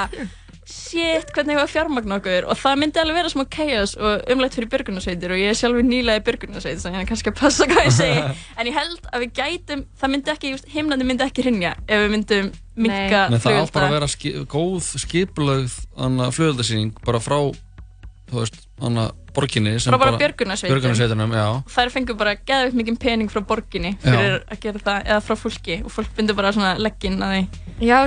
shit, 0.72 1.30
hvernig 1.34 1.56
hefur 1.56 1.66
að 1.66 1.72
fjármagna 1.72 2.18
okkur? 2.20 2.46
Og 2.50 2.58
það 2.60 2.78
myndi 2.82 3.00
alveg 3.02 3.18
vera 3.20 3.32
smá 3.32 3.44
chaos 3.56 3.94
og 3.98 4.26
umlægt 4.32 4.56
fyrir 4.58 4.70
björgunarsveitir 4.72 5.34
og 5.34 5.42
ég 5.42 5.52
er 5.52 5.58
sjálfur 5.58 5.86
nýlega 5.86 6.22
í 6.22 6.24
björgunarsveit 6.28 6.82
þannig 6.82 6.98
að 6.98 7.02
ég 7.02 7.06
er 7.06 7.10
kannski 7.12 7.32
að 7.32 7.38
passa 7.42 7.68
hvað 7.70 7.88
ég 7.88 7.96
segi. 7.98 8.22
En 8.58 8.70
ég 8.70 8.78
held 8.78 9.10
að 9.12 9.24
við 9.26 9.34
gætum, 9.40 9.84
það 10.00 10.14
myndi 10.14 10.34
ekki 10.34 10.54
heimlandi 10.74 11.08
myndi 11.08 11.26
ekki 11.28 11.46
hrinja 11.46 11.74
ef 11.86 12.04
við 12.04 12.14
myndum 12.16 12.52
minka 12.76 13.26
Nei, 13.32 13.40
það 13.42 13.60
á 13.60 13.64
bara 13.76 13.90
að 13.90 13.96
vera 13.98 14.10
ski, 14.10 14.34
góð 14.48 14.90
skipulögð 15.04 15.78
flugöldasýning 16.32 16.96
bara 17.04 17.20
frá 17.22 17.38
veist, 18.32 18.62
borginni 19.32 19.78
sem 19.80 19.92
Frá 19.92 19.98
bara 20.00 20.18
björgunarsveitum. 20.20 20.76
björgunarsveitunum, 20.76 21.32
já. 21.36 21.46
Þær 21.72 21.92
fengur 21.94 22.18
bara 22.20 22.34
geðveikt 22.36 22.78
mikið 22.80 22.98
pening 23.00 23.32
frá 23.32 23.40
borginni 23.48 23.94
fyrir 24.02 24.42
að 24.44 24.60
gera 24.64 24.82
það, 24.82 24.98
eða 25.08 25.20
frá 25.24 25.38
fólki. 25.40 25.78
Og 25.86 25.94
fólk 25.94 26.12
bindur 26.16 26.38
bara 26.38 26.52
svona 26.54 26.74
legginn 26.80 27.20
að 27.24 27.34
því. 27.36 27.42
Já, 27.88 27.98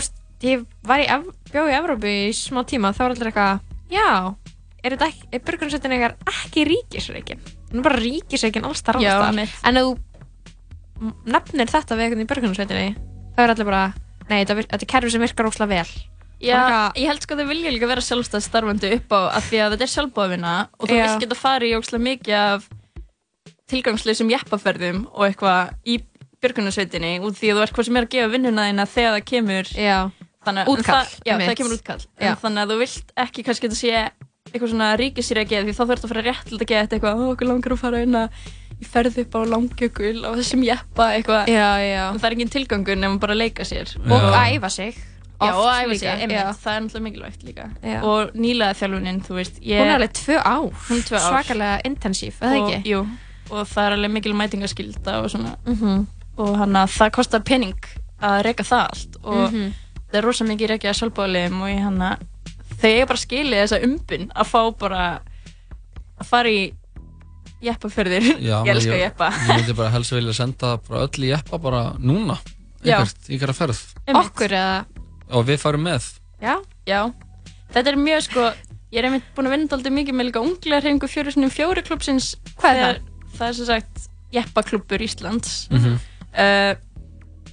ég 0.44 0.66
var 0.84 1.00
í, 1.00 1.06
Ev- 1.08 1.32
bjó 1.52 1.68
í 1.70 1.76
Evrópu 1.78 2.10
í 2.12 2.34
smá 2.36 2.64
tíma 2.68 2.92
þá 2.96 3.00
var 3.06 3.14
allir 3.16 3.30
eitthvað, 3.32 3.60
já, 3.92 4.08
er 4.84 4.98
ekki, 4.98 5.28
er 5.32 5.44
björgunarsveitin 5.48 5.96
eitthvað 5.96 6.34
ekki 6.34 6.66
ríkisreikin? 6.72 7.40
Hún 7.72 7.80
er 7.82 7.88
bara 7.88 8.02
ríkisreikin 8.02 8.66
alls 8.68 8.84
þar 8.86 9.00
Já. 9.02 9.16
En 9.66 9.80
þú 9.82 9.96
nefnir 11.26 11.72
þetta 11.72 11.96
við 11.98 12.06
eitthvað 12.08 12.24
í 12.24 12.28
björgunarsveitinni, 12.32 12.92
þá 13.36 13.40
er 13.44 13.54
allir 13.56 13.68
bara, 13.68 13.84
nei, 14.30 14.42
þetta, 14.46 14.78
er 14.80 14.92
kerfi 14.96 15.12
sem 15.16 15.24
virkar 15.26 15.50
óslega 15.50 15.72
vel. 15.82 15.90
Já, 16.46 16.92
ég 17.00 17.08
held 17.10 17.24
sko 17.24 17.34
að 17.36 17.42
þau 17.46 17.48
vilja 17.50 17.72
líka 17.72 17.88
vera 17.90 18.04
sjálfstæð 18.04 18.44
starfandi 18.44 18.90
upp 18.98 19.14
á 19.16 19.20
að 19.40 19.46
því 19.50 19.60
að 19.64 19.74
þetta 19.76 19.86
er 19.88 19.92
sjálfbóðvinna 19.94 20.56
og 20.76 20.90
þú 20.90 20.98
vilt 21.00 21.22
geta 21.24 21.38
farið 21.40 21.72
í 21.72 21.78
ókslega 21.80 22.06
mikið 22.06 22.36
af 22.40 22.66
tilgangsleysum 23.72 24.30
jeppaferðum 24.34 25.00
og 25.16 25.24
eitthvað 25.30 25.72
í 25.90 25.96
björgunarsveitinni 26.44 27.14
út 27.26 27.40
því 27.40 27.50
að 27.54 27.58
þú 27.58 27.64
ert 27.66 27.76
hvað 27.78 27.88
sem 27.88 27.98
er 28.02 28.06
að 28.06 28.12
gefa 28.18 28.32
vinnuna 28.36 28.66
þína 28.70 28.86
þegar 28.92 29.16
það 29.16 29.26
kemur 29.32 29.72
Já. 29.80 29.98
Þannig, 30.46 30.68
Útkall, 30.76 31.06
það, 31.06 31.16
Já, 31.26 31.34
það 31.42 31.56
kemur 31.60 31.76
útkall 31.78 32.02
Já. 32.22 32.30
en 32.32 32.38
þannig 32.44 32.62
að 32.66 32.72
þú 32.74 32.78
vilt 32.84 33.12
ekki 33.26 33.44
kannski 33.48 33.70
að 33.72 33.76
sé 33.80 33.96
eitthvað 34.54 34.70
svona 34.72 34.92
ríkisýri 35.02 35.42
að 35.42 35.50
geða 35.52 35.66
því 35.66 35.74
þá 35.76 35.84
þurft 35.90 36.06
að 36.06 36.12
fara 36.14 36.26
rétt 36.30 36.54
að 36.54 36.66
geða 36.70 36.86
eitthvað, 36.86 37.18
ó, 37.18 37.24
okkur 37.34 37.50
langar 37.50 37.74
að 37.76 37.82
fara 37.82 38.02
inn 38.06 38.16
að 38.16 38.30
í 38.76 38.86
ferð 38.92 39.18
upp 39.24 39.36
á 39.36 39.42
langjökul 39.56 40.18
á 40.28 40.30
þessum 40.36 40.64
jeppa 40.68 41.10
eitthvað 41.16 41.48
Já, 41.50 41.68
já. 41.82 42.04
en 42.12 42.20
það 42.20 42.30
er 42.30 42.36
engin 42.38 42.54
tilgangur 42.54 42.98
nefnum 43.00 43.20
bara 43.24 43.34
að 43.36 43.42
leika 43.42 43.64
sér 43.68 43.92
Og 44.06 44.12
að 44.16 44.56
æfa 44.56 44.70
sig. 44.70 44.96
Já, 45.36 45.52
og 45.52 45.66
æfa 45.68 45.88
líka, 45.92 46.00
sig, 46.00 46.22
það 46.64 46.76
er 46.76 46.82
náttúrulega 46.86 47.06
mikilvægt 47.06 47.42
líka 47.44 47.66
Já. 47.84 47.98
og 48.08 48.36
nýlega 48.40 48.76
þjálfunin, 48.80 49.18
þú 49.26 49.34
veist 49.36 49.58
ég, 49.60 49.80
Hún 49.82 49.90
er 49.92 49.96
alveg 49.98 50.14
tvö 50.16 50.36
er 50.96 51.02
tvö 51.10 51.20
svakalega 51.26 51.82
intensív, 51.90 52.38
eða 52.40 52.60
og, 52.62 52.70
ekki? 52.72 52.92
Jú, 52.94 53.02
og 53.52 53.68
það 53.68 53.88
er 53.90 53.96
alveg 53.98 54.12
mikil 54.16 54.34
mætingaskylda 54.40 55.18
og 55.24 55.28
svona 55.34 55.56
Mhm. 55.66 56.06
og 56.38 56.56
hann 56.58 56.74
að 56.80 56.94
það 56.96 57.12
kostar 57.12 57.44
pening 57.44 57.76
að 58.22 58.44
reyka 58.48 58.64
það 58.64 58.86
allt 58.90 59.18
og 59.24 59.52
Mhm. 59.52 59.74
Það 60.16 60.22
er 60.22 60.28
rosa 60.30 60.48
mikið 60.48 60.72
reykja 60.74 60.92
að 60.94 60.98
sjálfbáðlegum 61.02 61.62
og 61.66 61.72
ég 61.74 61.86
hann 61.86 62.02
að 62.08 62.26
þau 62.80 62.90
eiga 62.90 63.12
bara 63.12 63.24
skilið 63.26 63.62
þessa 63.64 63.82
umbun 63.90 64.28
að 64.32 64.52
fá 64.52 64.60
bara 64.80 65.04
að 66.16 66.28
fara 66.32 66.52
í 66.56 66.66
jeppaferðir 67.66 68.28
Já, 68.40 68.58
ég 68.68 68.74
elska 68.76 68.96
ég, 68.96 69.06
jeppa 69.10 69.32
ég 69.36 69.54
myndi 69.54 69.78
bara 69.78 69.94
helst 69.96 70.16
vilja 70.16 70.36
senda 70.38 70.76
bara 70.88 71.06
öll 71.08 71.26
í 71.28 71.32
jeppa 71.32 71.60
bara 71.62 71.88
núna 72.00 72.40
ykkert, 72.86 73.32
ykkar 73.32 73.54
að 73.56 73.60
ferð 73.64 73.82
Okkur 74.16 74.54
eða 74.54 74.86
og 75.36 75.48
við 75.48 75.60
farum 75.64 75.88
með 75.88 76.14
Já, 76.42 76.56
já. 76.88 77.00
Þetta 77.74 77.92
er 77.92 78.00
mjög 78.00 78.24
sko, 78.28 78.48
ég 78.94 79.02
er 79.02 79.08
einmitt 79.10 79.30
búin 79.36 79.50
að 79.50 79.56
vinna 79.56 79.78
aldrei 79.78 79.94
mikið 79.96 80.18
með 80.18 80.30
líka 80.30 80.44
unglega 80.44 80.82
hreyfingu 80.84 81.10
fjóru 81.12 81.34
sinni 81.34 81.52
fjóri 81.54 81.84
klubsins. 81.86 82.34
Hvað 82.60 82.80
er 82.80 82.84
það? 82.84 83.00
Það 83.36 83.48
er 83.48 83.58
sem 83.58 83.70
sagt 83.70 84.04
Jeppaklubur 84.36 85.06
Íslands. 85.06 85.56
Mhm. 85.72 85.96
uh, 86.36 86.74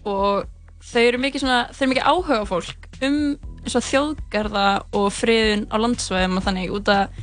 og 0.02 0.48
þau 0.93 1.02
eru 1.09 1.19
mikið 1.23 1.44
svona, 1.44 1.60
þau 1.73 1.82
eru 1.86 1.90
mikið 1.94 2.09
áhuga 2.12 2.40
fólk 2.51 2.89
um 3.02 3.19
eins 3.62 3.77
og 3.78 3.85
þjóðgarða 3.86 4.66
og 4.98 5.09
friðun 5.14 5.66
á 5.70 5.77
landsvæðum 5.78 6.39
og 6.40 6.47
þannig 6.47 6.73
út 6.74 6.89
að 6.93 7.20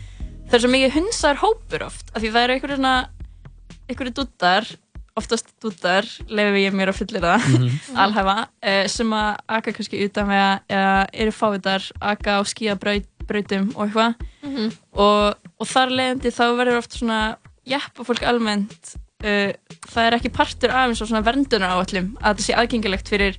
það 0.50 0.54
er 0.58 0.64
svo 0.64 0.70
mikið 0.74 0.94
hunsaður 0.98 1.42
hópur 1.44 1.84
oft 1.90 2.14
af 2.16 2.22
því 2.24 2.30
það 2.34 2.44
eru 2.46 2.54
einhverju 2.58 2.78
svona 2.80 2.94
einhverju 3.90 4.14
dúttar 4.20 4.70
oftast 5.20 5.50
dúttar, 5.60 6.06
lefi 6.32 6.62
ég 6.64 6.76
mér 6.78 6.94
að 6.94 7.00
fullir 7.02 7.26
það 7.26 7.48
Mhm. 7.50 7.74
alhæfa, 8.04 8.36
uh, 8.64 8.86
sem 8.88 9.10
að 9.12 9.30
aka 9.58 9.74
kannski 9.76 10.00
utan 10.06 10.30
við 10.32 10.46
eða 10.72 10.94
eru 11.26 11.34
fávitar 11.36 11.90
aka 12.00 12.38
á 12.40 12.42
skíabrautum 12.48 13.74
og 13.76 13.84
eitthvað 13.90 14.16
Mhm. 14.48 14.72
og, 14.96 15.36
og 15.60 15.68
þar 15.68 15.92
leiðandi 15.92 16.32
þá 16.32 16.44
verður 16.56 16.78
oft 16.80 16.96
svona 16.96 17.20
jeppa 17.68 18.06
fólk 18.08 18.24
almennt 18.24 18.94
uh, 19.26 19.52
það 19.92 20.06
er 20.08 20.16
ekki 20.22 20.32
partur 20.32 20.72
af 20.72 20.88
eins 20.88 21.02
og 21.04 21.10
svona 21.12 21.26
verndunar 21.28 21.76
áallum 21.76 22.14
að 22.24 22.38
þetta 22.40 22.46
sé 22.48 22.56
aðgengilegt 22.56 23.12
fyrir 23.12 23.38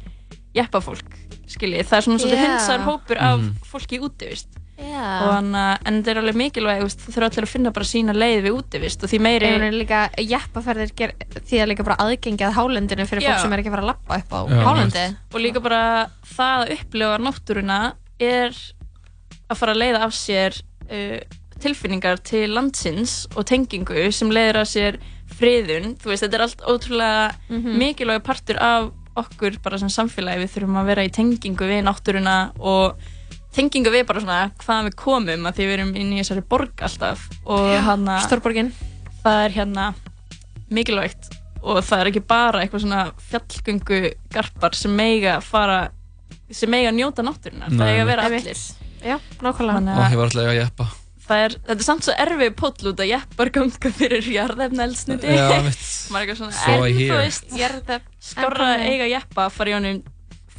jeppa 0.54 0.80
fólk 0.80 1.12
skiljið, 1.50 1.86
það 1.88 1.96
er 1.98 2.04
svona 2.06 2.18
svolítið 2.22 2.40
Já. 2.40 2.48
hinsar 2.48 2.80
hópur 2.86 3.18
af 3.18 3.38
Mhm. 3.40 3.54
fólki 3.66 3.98
í 3.98 4.02
útivist 4.06 4.48
Já. 4.80 5.22
og 5.26 5.32
hann, 5.34 5.54
uh, 5.54 5.76
en 5.84 6.02
þetta 6.02 6.10
er 6.10 6.18
alveg 6.22 6.36
mikilvæg 6.40 6.82
veist, 6.82 7.00
það 7.04 7.14
þurfa 7.14 7.28
allir 7.30 7.44
að 7.44 7.52
finna 7.52 7.70
bara 7.72 7.84
sína 7.84 8.12
leið 8.14 8.42
við 8.46 8.54
útivist 8.60 9.02
og 9.04 9.10
því 9.10 9.18
meiri 9.20 9.46
Ég 9.50 9.58
meina 9.60 9.76
líka 9.76 10.10
jeppaferðir 10.16 10.94
ger, 10.96 11.12
því 11.44 11.56
að 11.60 11.68
líka 11.68 11.84
bara 11.84 11.96
aðgengi 11.98 12.46
að 12.46 12.54
hálendinu 12.54 13.06
fyrir 13.06 13.22
Já. 13.22 13.32
fólk 13.34 13.42
sem 13.42 13.52
er 13.52 13.58
ekki 13.58 13.68
að 13.68 13.74
fara 13.76 13.82
að 13.82 13.90
lappa 13.92 14.16
upp 14.16 14.30
á 14.30 14.40
Já, 14.48 14.62
hálendi. 14.64 15.16
og 15.34 15.40
líka 15.40 15.60
bara 15.62 16.10
það 16.24 16.56
að 16.64 16.72
upplifa 16.78 17.18
náttúruna 17.18 17.92
er 18.20 18.50
að 19.50 19.56
fara 19.56 19.72
að 19.74 19.82
leiða 19.82 20.02
af 20.06 20.12
sér 20.12 20.62
uh, 20.90 21.20
tilfinningar 21.60 22.22
til 22.24 22.48
landsins 22.54 23.26
og 23.36 23.44
tengingu 23.44 24.10
sem 24.12 24.30
leiðir 24.30 24.56
af 24.62 24.66
sér 24.70 24.96
friðun, 25.36 25.96
þú 26.00 26.08
veist, 26.10 26.24
þetta 26.24 26.34
er 26.34 26.40
allt 26.46 26.62
ótrúlega 26.66 27.34
Mhm. 27.50 27.76
mikilvæg 27.78 28.22
partur 28.24 28.56
af 28.58 28.92
okkur 29.18 29.58
bara 29.64 29.78
sem 29.80 29.90
samfélagi, 29.92 30.44
við 30.44 30.52
þurfum 30.54 30.78
að 30.80 30.90
vera 30.92 31.06
í 31.06 31.10
tengingu 31.14 31.66
við 31.70 31.82
náttúruna 31.86 32.36
og 32.58 33.00
tengingu 33.56 33.90
við 33.90 34.06
bara 34.06 34.22
svona 34.22 34.38
hvaðan 34.62 34.88
við 34.90 34.96
komum 35.00 35.48
að 35.50 35.58
því 35.58 35.66
við 35.66 35.76
erum 35.78 35.92
inn 35.98 36.12
í 36.14 36.20
þessari 36.22 36.44
borg 36.52 36.84
alltaf 36.86 37.26
og 37.44 37.66
Já, 37.74 37.80
hana 37.88 38.20
stórborgin. 38.26 38.72
það 39.24 39.44
er 39.44 39.56
hérna 39.58 39.88
mikilvægt 40.70 41.32
og 41.60 41.82
það 41.84 42.00
er 42.00 42.10
ekki 42.12 42.22
bara 42.30 42.62
eitthvað 42.62 42.84
svona 42.86 43.02
fjallgöngu 43.30 44.00
garpar 44.32 44.78
sem 44.78 44.94
meiga 44.96 45.40
fara 45.44 45.90
sem 46.50 46.70
meiga 46.70 46.90
njóta 46.94 47.22
náttúrunar, 47.26 47.68
það 47.70 47.82
Nei. 47.82 47.90
eiga 47.92 48.02
að 48.06 48.10
vera 48.10 48.24
allir. 48.30 48.62
Já, 49.00 49.16
nákvæmlega. 49.40 49.94
Og 49.94 50.02
að 50.04 50.14
ég 50.14 50.18
var 50.20 50.30
alltaf 50.30 50.48
að 50.50 50.58
jeppa? 50.58 50.86
það 50.90 51.09
er, 51.38 51.54
þetta 51.66 51.76
er 51.80 51.86
samt 51.86 52.04
svo 52.06 52.14
erfið 52.24 52.54
póll 52.58 52.90
út 52.92 53.00
að 53.00 53.10
jeppar 53.10 53.50
ganga 53.54 53.90
fyrir 53.96 54.26
Já, 55.36 55.62
mitt. 55.66 55.84
maður 56.10 56.22
er 56.22 56.30
eitthvað 56.30 56.40
svona, 56.40 56.52
So 56.52 56.70
I 56.70 56.90
en 56.90 56.96
hear. 56.98 57.10
þú 57.12 57.18
veist 57.20 57.44
jarðef, 57.60 58.02
skára 58.20 58.68
að 58.74 58.86
eiga 58.90 59.06
jeppa 59.12 59.48
fara 59.50 59.70
í 59.70 59.74
honum 59.78 60.02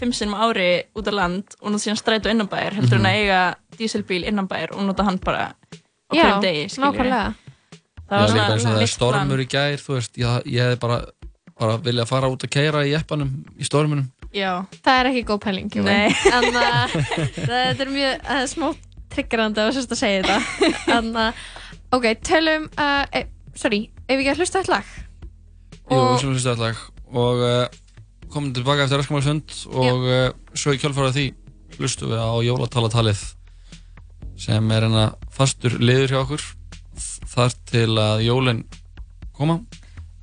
fimm 0.02 0.14
sinnum 0.18 0.34
á 0.34 0.41
ári 0.49 0.69
út 0.98 1.07
á 1.07 1.14
land 1.14 1.56
og 1.61 1.72
nú 1.72 1.77
síðan 1.77 1.99
strætu 1.99 2.31
innanbæðir 2.31 2.73
heldur 2.80 2.98
Mhm. 2.98 3.06
en 3.06 3.11
að 3.11 3.19
eiga 3.22 3.41
díselbíl 3.77 4.23
innanbæðir 4.26 4.72
og 4.76 4.84
nota 4.88 5.03
hann 5.03 5.19
bara 5.22 5.53
á 5.53 6.14
Já, 6.15 6.23
hverjum 6.23 6.41
degi 6.41 6.64
nákvæmlega. 6.81 7.34
það 8.10 8.18
Já, 8.18 8.18
var 8.18 8.31
mitt 8.81 8.81
plan. 8.88 8.88
stormur 8.88 9.39
í 9.39 9.48
veist, 9.95 10.18
ég, 10.18 10.43
ég 10.45 10.61
hefði 10.65 10.80
bara 10.80 11.02
bara 11.61 11.77
vilja 11.77 12.06
fara 12.10 12.27
út 12.34 12.41
að 12.43 12.49
keira 12.49 12.81
í 12.88 12.91
jeppanum 12.95 13.45
í 13.60 13.64
stormunum 13.64 14.10
Já. 14.34 14.64
Það 14.81 14.99
er 14.99 15.06
ekki 15.11 15.23
góð 15.27 15.39
pæling. 15.43 15.69
En 15.76 16.56
uh, 16.56 16.88
það 17.52 17.81
er 17.84 17.89
mjög 17.91 18.30
smá 18.48 18.69
triggerandi 19.12 19.64
að 19.64 19.76
sérst 19.78 19.94
að 19.96 20.02
segja 20.02 20.24
þetta. 20.24 20.68
En 20.98 21.12
uh, 21.18 21.44
ok, 21.96 22.08
tölum, 22.26 22.68
uh, 22.80 23.04
e, 23.16 23.26
sorry, 23.58 23.86
ef 24.08 24.16
við 24.16 24.24
ekki 24.24 24.34
að 24.34 24.44
hlusta 24.44 24.62
eitt 24.62 24.72
lag? 24.72 24.96
Jú, 25.92 26.00
við 26.00 26.18
slumum 26.22 26.38
hlusta 26.38 26.56
allag 26.56 26.82
og 27.12 27.44
uh, 27.44 27.66
komum 28.32 28.54
tilbaka 28.56 28.86
eftir 28.86 29.04
Öskamálsund 29.04 29.56
og 29.76 30.08
uh, 30.08 30.30
svo 30.56 30.76
í 30.76 30.80
kjálfarað 30.80 31.18
því 31.18 31.26
hlustum 31.80 32.14
við 32.14 32.22
á 32.24 32.32
jólatalatalið 32.46 33.24
sem 34.40 34.72
er 34.72 34.86
hérna 34.88 35.06
fastur 35.34 35.76
liður 35.84 36.14
hjá 36.14 36.22
okkur 36.22 36.46
þar 37.32 37.58
til 37.70 37.90
að 38.00 38.24
jólin 38.26 38.64
koma. 39.36 39.60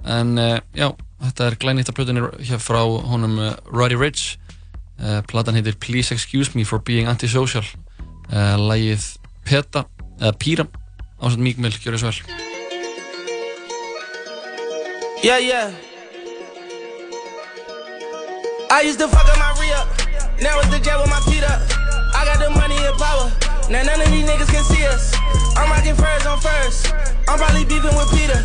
En 0.09 0.35
uh, 0.41 0.57
já, 0.77 0.91
þetta 1.27 1.47
er 1.47 1.59
glænýtt 1.61 1.93
af 1.93 1.99
plötunni 1.99 2.25
hér 2.49 2.63
frá 2.63 2.81
honum 2.85 3.39
uh, 3.43 3.53
Roddy 3.69 3.99
Rich 3.99 4.39
uh, 5.03 5.21
platan 5.29 5.59
heitir 5.59 5.77
Please 5.81 6.15
Excuse 6.15 6.57
Me 6.57 6.65
for 6.65 6.81
Being 6.81 7.09
Antisocial 7.11 7.67
uh, 8.33 8.57
lagið 8.61 9.17
Peta 9.45 9.87
eða 10.21 10.35
Píra 10.37 10.69
ásett 11.19 11.41
Mík 11.43 11.59
Mill, 11.59 11.75
gjör 11.83 11.97
þess 11.99 12.23
vel 12.23 12.47
Yeah, 15.19 15.39
yeah. 15.39 15.75
I 18.71 18.83
used 18.83 19.01
to 19.01 19.09
fuck 19.09 19.27
up 19.27 19.37
my 19.37 19.51
re 19.59 19.73
up. 19.75 19.89
Now 20.41 20.61
it's 20.61 20.71
the 20.71 20.79
jet 20.79 20.95
with 21.01 21.11
my 21.11 21.19
feet 21.27 21.43
up. 21.43 21.59
I 22.15 22.23
got 22.23 22.39
the 22.39 22.51
money 22.55 22.79
and 22.79 22.97
power. 22.97 23.27
Now 23.69 23.83
none 23.83 24.01
of 24.01 24.11
these 24.15 24.23
niggas 24.29 24.47
can 24.47 24.63
see 24.63 24.87
us. 24.87 25.11
I'm 25.59 25.69
rocking 25.75 25.97
furs 25.97 26.25
on 26.25 26.39
first. 26.39 26.95
I'm 27.27 27.37
probably 27.37 27.65
beefing 27.65 27.97
with 27.99 28.11
Peter. 28.15 28.39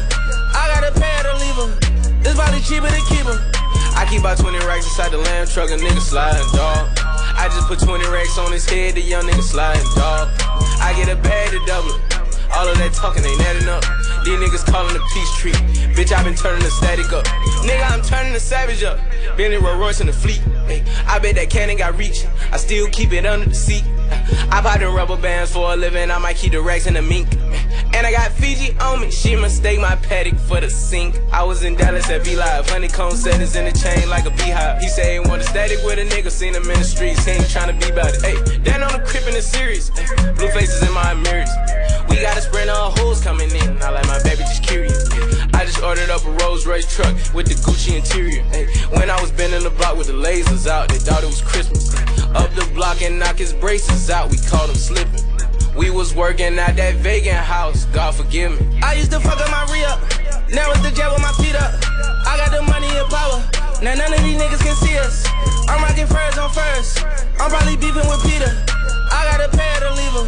I 0.57 0.65
got 0.73 0.81
a 0.89 0.99
pair 0.99 1.23
to 1.29 1.33
leave 1.37 1.59
her. 1.61 1.69
It's 2.25 2.33
probably 2.33 2.61
cheaper 2.61 2.89
to 2.89 3.01
keep 3.05 3.25
her. 3.29 3.62
I 3.95 4.05
keep 4.09 4.19
about 4.21 4.37
20 4.37 4.57
racks 4.65 4.85
inside 4.85 5.11
the 5.11 5.17
lamb 5.17 5.47
truck, 5.47 5.69
a 5.69 5.77
nigga 5.77 6.01
sliding, 6.01 6.47
dog. 6.53 6.89
I 6.97 7.49
just 7.53 7.67
put 7.67 7.79
20 7.79 8.05
racks 8.07 8.37
on 8.37 8.51
his 8.51 8.67
head, 8.69 8.95
the 8.95 9.01
young 9.01 9.23
nigga 9.23 9.43
sliding, 9.43 9.83
dog. 9.95 10.29
I 10.81 10.93
get 10.95 11.09
a 11.09 11.15
bag 11.15 11.51
to 11.51 11.65
double 11.65 11.89
it. 11.89 12.22
All 12.55 12.67
of 12.67 12.77
that 12.77 12.93
talking 12.93 13.23
ain't 13.23 13.41
adding 13.41 13.69
up. 13.69 13.83
These 14.25 14.39
niggas 14.39 14.65
calling 14.65 14.93
the 14.93 15.03
peace 15.13 15.33
tree. 15.37 15.57
Bitch, 15.95 16.11
I 16.11 16.23
been 16.23 16.35
turning 16.35 16.63
the 16.63 16.71
static 16.71 17.11
up. 17.13 17.25
Nigga, 17.63 17.89
I'm 17.91 18.01
turning 18.01 18.33
the 18.33 18.39
savage 18.39 18.83
up. 18.83 18.99
Bentley 19.37 19.57
Rolls 19.57 19.79
Royce 19.79 20.01
in 20.01 20.07
the 20.07 20.13
fleet. 20.13 20.41
Ay, 20.67 20.83
I 21.07 21.19
bet 21.19 21.35
that 21.35 21.49
cannon 21.49 21.77
got 21.77 21.97
reach. 21.97 22.25
I 22.51 22.57
still 22.57 22.87
keep 22.89 23.13
it 23.13 23.25
under 23.25 23.47
the 23.47 23.55
seat. 23.55 23.83
I 24.51 24.61
pop 24.61 24.79
them 24.79 24.93
rubber 24.93 25.17
bands 25.17 25.51
for 25.51 25.73
a 25.73 25.75
living, 25.75 26.11
I 26.11 26.17
might 26.19 26.35
keep 26.35 26.51
the 26.51 26.61
racks 26.61 26.87
in 26.87 26.93
the 26.93 27.01
mink. 27.01 27.27
And 27.93 28.07
I 28.07 28.11
got 28.11 28.31
Fiji 28.31 28.77
on 28.79 29.01
me, 29.01 29.11
she 29.11 29.35
mistake 29.35 29.79
my 29.79 29.95
paddock 29.95 30.37
for 30.37 30.59
the 30.59 30.69
sink. 30.69 31.15
I 31.31 31.43
was 31.43 31.63
in 31.63 31.75
Dallas 31.75 32.09
at 32.09 32.23
V 32.23 32.35
Live, 32.35 32.69
honeycomb 32.69 33.15
settings 33.15 33.55
in 33.55 33.65
the 33.65 33.71
chain 33.71 34.09
like 34.09 34.25
a 34.25 34.31
beehive. 34.31 34.81
He 34.81 34.89
say 34.89 35.13
he 35.13 35.19
want 35.19 35.41
a 35.41 35.45
static 35.45 35.79
with 35.83 35.99
a 35.99 36.03
nigga, 36.03 36.29
seen 36.31 36.53
him 36.53 36.63
in 36.63 36.79
the 36.79 36.83
streets, 36.83 37.25
he 37.25 37.31
ain't 37.31 37.43
tryna 37.45 37.79
be 37.79 37.89
about 37.89 38.13
it. 38.13 38.21
Hey, 38.21 38.57
down 38.63 38.83
on 38.83 38.99
the 38.99 39.05
crib 39.05 39.27
in 39.27 39.33
the 39.33 39.41
series, 39.41 39.89
blue 40.35 40.49
faces 40.49 40.81
in 40.81 40.93
my 40.93 41.13
mirrors. 41.13 41.49
We 42.09 42.21
got 42.21 42.37
a 42.37 42.41
sprint 42.43 42.69
of 42.69 42.97
hoes 42.99 43.21
coming 43.21 43.49
in, 43.49 43.81
I 43.81 43.89
like 43.89 44.07
my 44.07 44.21
baby 44.23 44.43
just 44.43 44.63
curious. 44.63 45.09
I 45.53 45.65
just 45.65 45.81
ordered 45.81 46.09
up 46.09 46.25
a 46.25 46.31
Rolls 46.43 46.65
Royce 46.65 46.85
truck 46.85 47.15
with 47.33 47.47
the 47.47 47.55
Gucci 47.55 47.95
interior. 47.95 48.43
When 48.97 49.09
I 49.09 49.19
was 49.21 49.31
bending 49.31 49.63
the 49.63 49.69
block 49.69 49.97
with 49.97 50.07
the 50.07 50.13
lasers 50.13 50.67
out, 50.67 50.89
they 50.89 50.97
thought 50.97 51.23
it 51.23 51.27
was 51.27 51.41
Christmas. 51.41 51.95
Up 52.35 52.51
the 52.53 52.69
block 52.73 53.01
and 53.01 53.17
knock 53.19 53.37
his 53.37 53.53
braces 53.53 54.09
out, 54.09 54.29
we 54.29 54.37
called 54.37 54.69
him 54.69 54.75
slipping. 54.75 55.23
We 55.75 55.89
was 55.89 56.13
working 56.13 56.59
at 56.59 56.75
that 56.75 56.95
vegan 56.95 57.35
house, 57.35 57.85
God 57.85 58.13
forgive 58.13 58.59
me. 58.59 58.79
I 58.83 58.93
used 58.93 59.11
to 59.11 59.19
fuck 59.19 59.39
up 59.39 59.49
my 59.49 59.63
re 59.73 59.83
up. 59.85 59.99
Now 60.51 60.69
it's 60.71 60.83
the 60.83 60.91
jet 60.91 61.09
with 61.11 61.21
my 61.21 61.33
feet 61.39 61.55
up. 61.55 61.73
I 62.27 62.37
got 62.37 62.51
the 62.51 62.61
money 62.61 62.91
and 62.91 63.09
power. 63.09 63.41
Now 63.81 63.95
none 63.95 64.13
of 64.13 64.21
these 64.21 64.37
niggas 64.37 64.61
can 64.61 64.75
see 64.75 64.97
us. 64.97 65.25
I'm 65.69 65.81
rocking 65.81 66.07
furs 66.07 66.37
on 66.37 66.51
first. 66.51 67.03
I'm 67.39 67.49
probably 67.49 67.77
beefing 67.77 68.05
with 68.05 68.21
Peter. 68.21 68.51
I 69.09 69.25
got 69.31 69.41
a 69.41 69.49
pair 69.49 69.79
to 69.81 69.89
leave 69.95 70.13
her. 70.13 70.27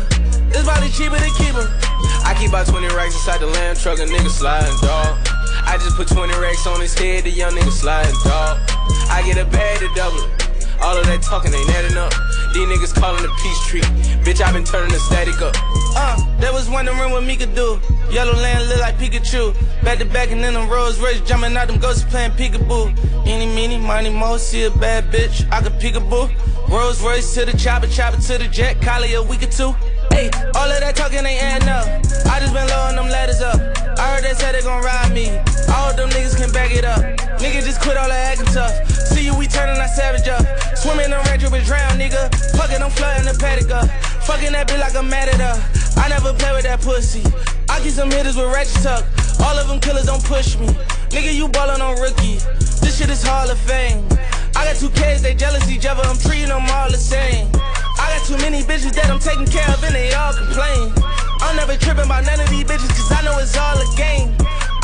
It's 0.50 0.64
probably 0.64 0.90
cheaper 0.90 1.18
to 1.18 1.32
keep 1.38 1.54
her. 1.54 1.95
I 2.36 2.38
keep 2.38 2.50
about 2.50 2.68
20 2.68 2.94
racks 2.94 3.16
inside 3.16 3.40
the 3.40 3.48
lamb 3.48 3.78
truck, 3.78 3.98
a 3.98 4.04
nigga 4.04 4.28
sliding, 4.28 4.76
dog. 4.82 5.16
I 5.64 5.80
just 5.80 5.96
put 5.96 6.10
20 6.10 6.34
racks 6.38 6.68
on 6.68 6.82
his 6.82 6.94
head, 6.94 7.24
the 7.24 7.30
young 7.30 7.54
nigga 7.54 7.72
sliding, 7.72 8.14
dog. 8.26 8.60
I 9.08 9.24
get 9.26 9.38
a 9.38 9.46
bag 9.46 9.80
to 9.80 9.88
double 9.96 10.20
it. 10.20 10.60
All 10.84 10.98
of 10.98 11.06
that 11.06 11.22
talking 11.22 11.54
ain't 11.54 11.70
adding 11.70 11.96
up. 11.96 12.12
These 12.52 12.68
niggas 12.68 12.94
calling 12.94 13.24
the 13.24 13.32
peace 13.40 13.66
tree. 13.68 13.88
Bitch, 14.28 14.44
I 14.44 14.52
been 14.52 14.66
turning 14.66 14.92
the 14.92 15.00
static 15.00 15.42
up. 15.42 15.56
Uh, 15.96 16.20
that 16.40 16.52
was 16.52 16.70
wondering 16.70 17.10
what 17.10 17.24
me 17.24 17.38
could 17.38 17.56
do. 17.56 17.80
Yellow 18.12 18.34
land 18.34 18.68
look 18.68 18.82
like 18.82 18.98
Pikachu. 18.98 19.56
Back 19.82 20.00
to 20.00 20.06
back 20.06 20.32
and 20.32 20.44
then 20.44 20.56
them 20.56 20.68
Rolls 20.68 21.00
Royce 21.00 21.22
jumping 21.22 21.56
out 21.56 21.70
them 21.70 21.80
ghosts 21.80 22.04
playing 22.04 22.32
peekaboo. 22.32 22.92
Eeny, 23.26 23.46
meeny, 23.56 23.78
miny, 23.78 24.10
mo, 24.10 24.36
see 24.36 24.66
a 24.66 24.72
bad 24.72 25.06
bitch. 25.10 25.50
I 25.54 25.62
could 25.62 25.80
peekaboo. 25.80 26.28
Rolls 26.68 27.02
Royce 27.02 27.34
to 27.36 27.46
the 27.46 27.56
chopper, 27.58 27.88
chopper 27.88 28.20
to 28.20 28.38
the 28.38 28.50
jet. 28.50 28.82
Collie 28.82 29.14
a 29.14 29.24
week 29.24 29.44
or 29.44 29.48
two. 29.48 29.74
Hey, 30.16 30.32
all 30.56 30.72
of 30.72 30.80
that 30.80 30.96
talking 30.96 31.28
ain't 31.28 31.44
adding 31.44 31.68
up. 31.68 31.84
I 32.32 32.40
just 32.40 32.56
been 32.56 32.64
lowering 32.72 32.96
them 32.96 33.12
letters 33.12 33.44
up. 33.44 33.60
I 34.00 34.16
heard 34.16 34.24
they 34.24 34.32
said 34.32 34.56
they 34.56 34.64
gon' 34.64 34.80
ride 34.80 35.12
me. 35.12 35.28
All 35.76 35.92
them 35.92 36.08
niggas 36.16 36.40
can 36.40 36.56
back 36.56 36.72
it 36.72 36.88
up. 36.88 37.04
Nigga 37.44 37.60
just 37.60 37.84
quit 37.84 38.00
all 38.00 38.08
that 38.08 38.32
acting 38.32 38.48
tough. 38.56 38.72
See 39.12 39.28
you, 39.28 39.36
we 39.36 39.44
turning 39.44 39.76
that 39.76 39.92
savage 39.92 40.24
up. 40.32 40.40
Swimming 40.80 41.12
in 41.12 41.20
range 41.28 41.44
with 41.44 41.68
drown, 41.68 42.00
nigga. 42.00 42.32
Fucking, 42.56 42.80
I'm 42.80 42.96
flooding 42.96 43.28
the 43.28 43.36
paddock 43.36 43.76
up. 43.76 43.92
Fucking 44.24 44.56
that 44.56 44.72
bitch 44.72 44.80
like 44.80 44.96
I'm 44.96 45.12
mad 45.12 45.28
at 45.28 45.44
her. 45.44 45.60
I 46.00 46.08
never 46.08 46.32
play 46.32 46.56
with 46.56 46.64
that 46.64 46.80
pussy. 46.80 47.20
I 47.68 47.84
get 47.84 47.92
some 47.92 48.08
hitters 48.10 48.40
with 48.40 48.48
ratchet 48.56 48.88
tuck. 48.88 49.04
All 49.44 49.60
of 49.60 49.68
them 49.68 49.84
killers 49.84 50.08
don't 50.08 50.24
push 50.24 50.56
me. 50.56 50.68
Nigga, 51.12 51.36
you 51.36 51.50
ballin' 51.50 51.84
on 51.84 52.00
rookie. 52.00 52.40
This 52.80 53.04
shit 53.04 53.12
is 53.12 53.20
Hall 53.20 53.52
of 53.52 53.60
Fame. 53.68 54.08
I 54.56 54.64
got 54.64 54.80
two 54.80 54.92
kids, 54.96 55.24
they 55.28 55.36
jealous 55.36 55.70
each 55.70 55.86
other. 55.86 56.08
I'm 56.08 56.16
treating 56.16 56.56
them 56.56 56.64
all 56.72 56.88
the 56.88 56.96
same. 56.96 57.52
I 57.98 58.18
got 58.18 58.26
too 58.28 58.38
many 58.38 58.62
bitches 58.64 58.94
that 58.94 59.10
I'm 59.10 59.20
taking 59.20 59.48
care 59.48 59.68
of 59.70 59.84
and 59.84 59.96
they 59.96 60.14
all 60.14 60.34
complain. 60.34 60.94
I'm 61.42 61.56
never 61.56 61.76
tripping 61.78 62.06
about 62.06 62.26
none 62.26 62.40
of 62.40 62.50
these 62.50 62.64
bitches 62.64 62.90
cause 62.90 63.12
I 63.12 63.22
know 63.24 63.38
it's 63.40 63.56
all 63.58 63.78
a 63.78 63.88
game. 63.96 64.36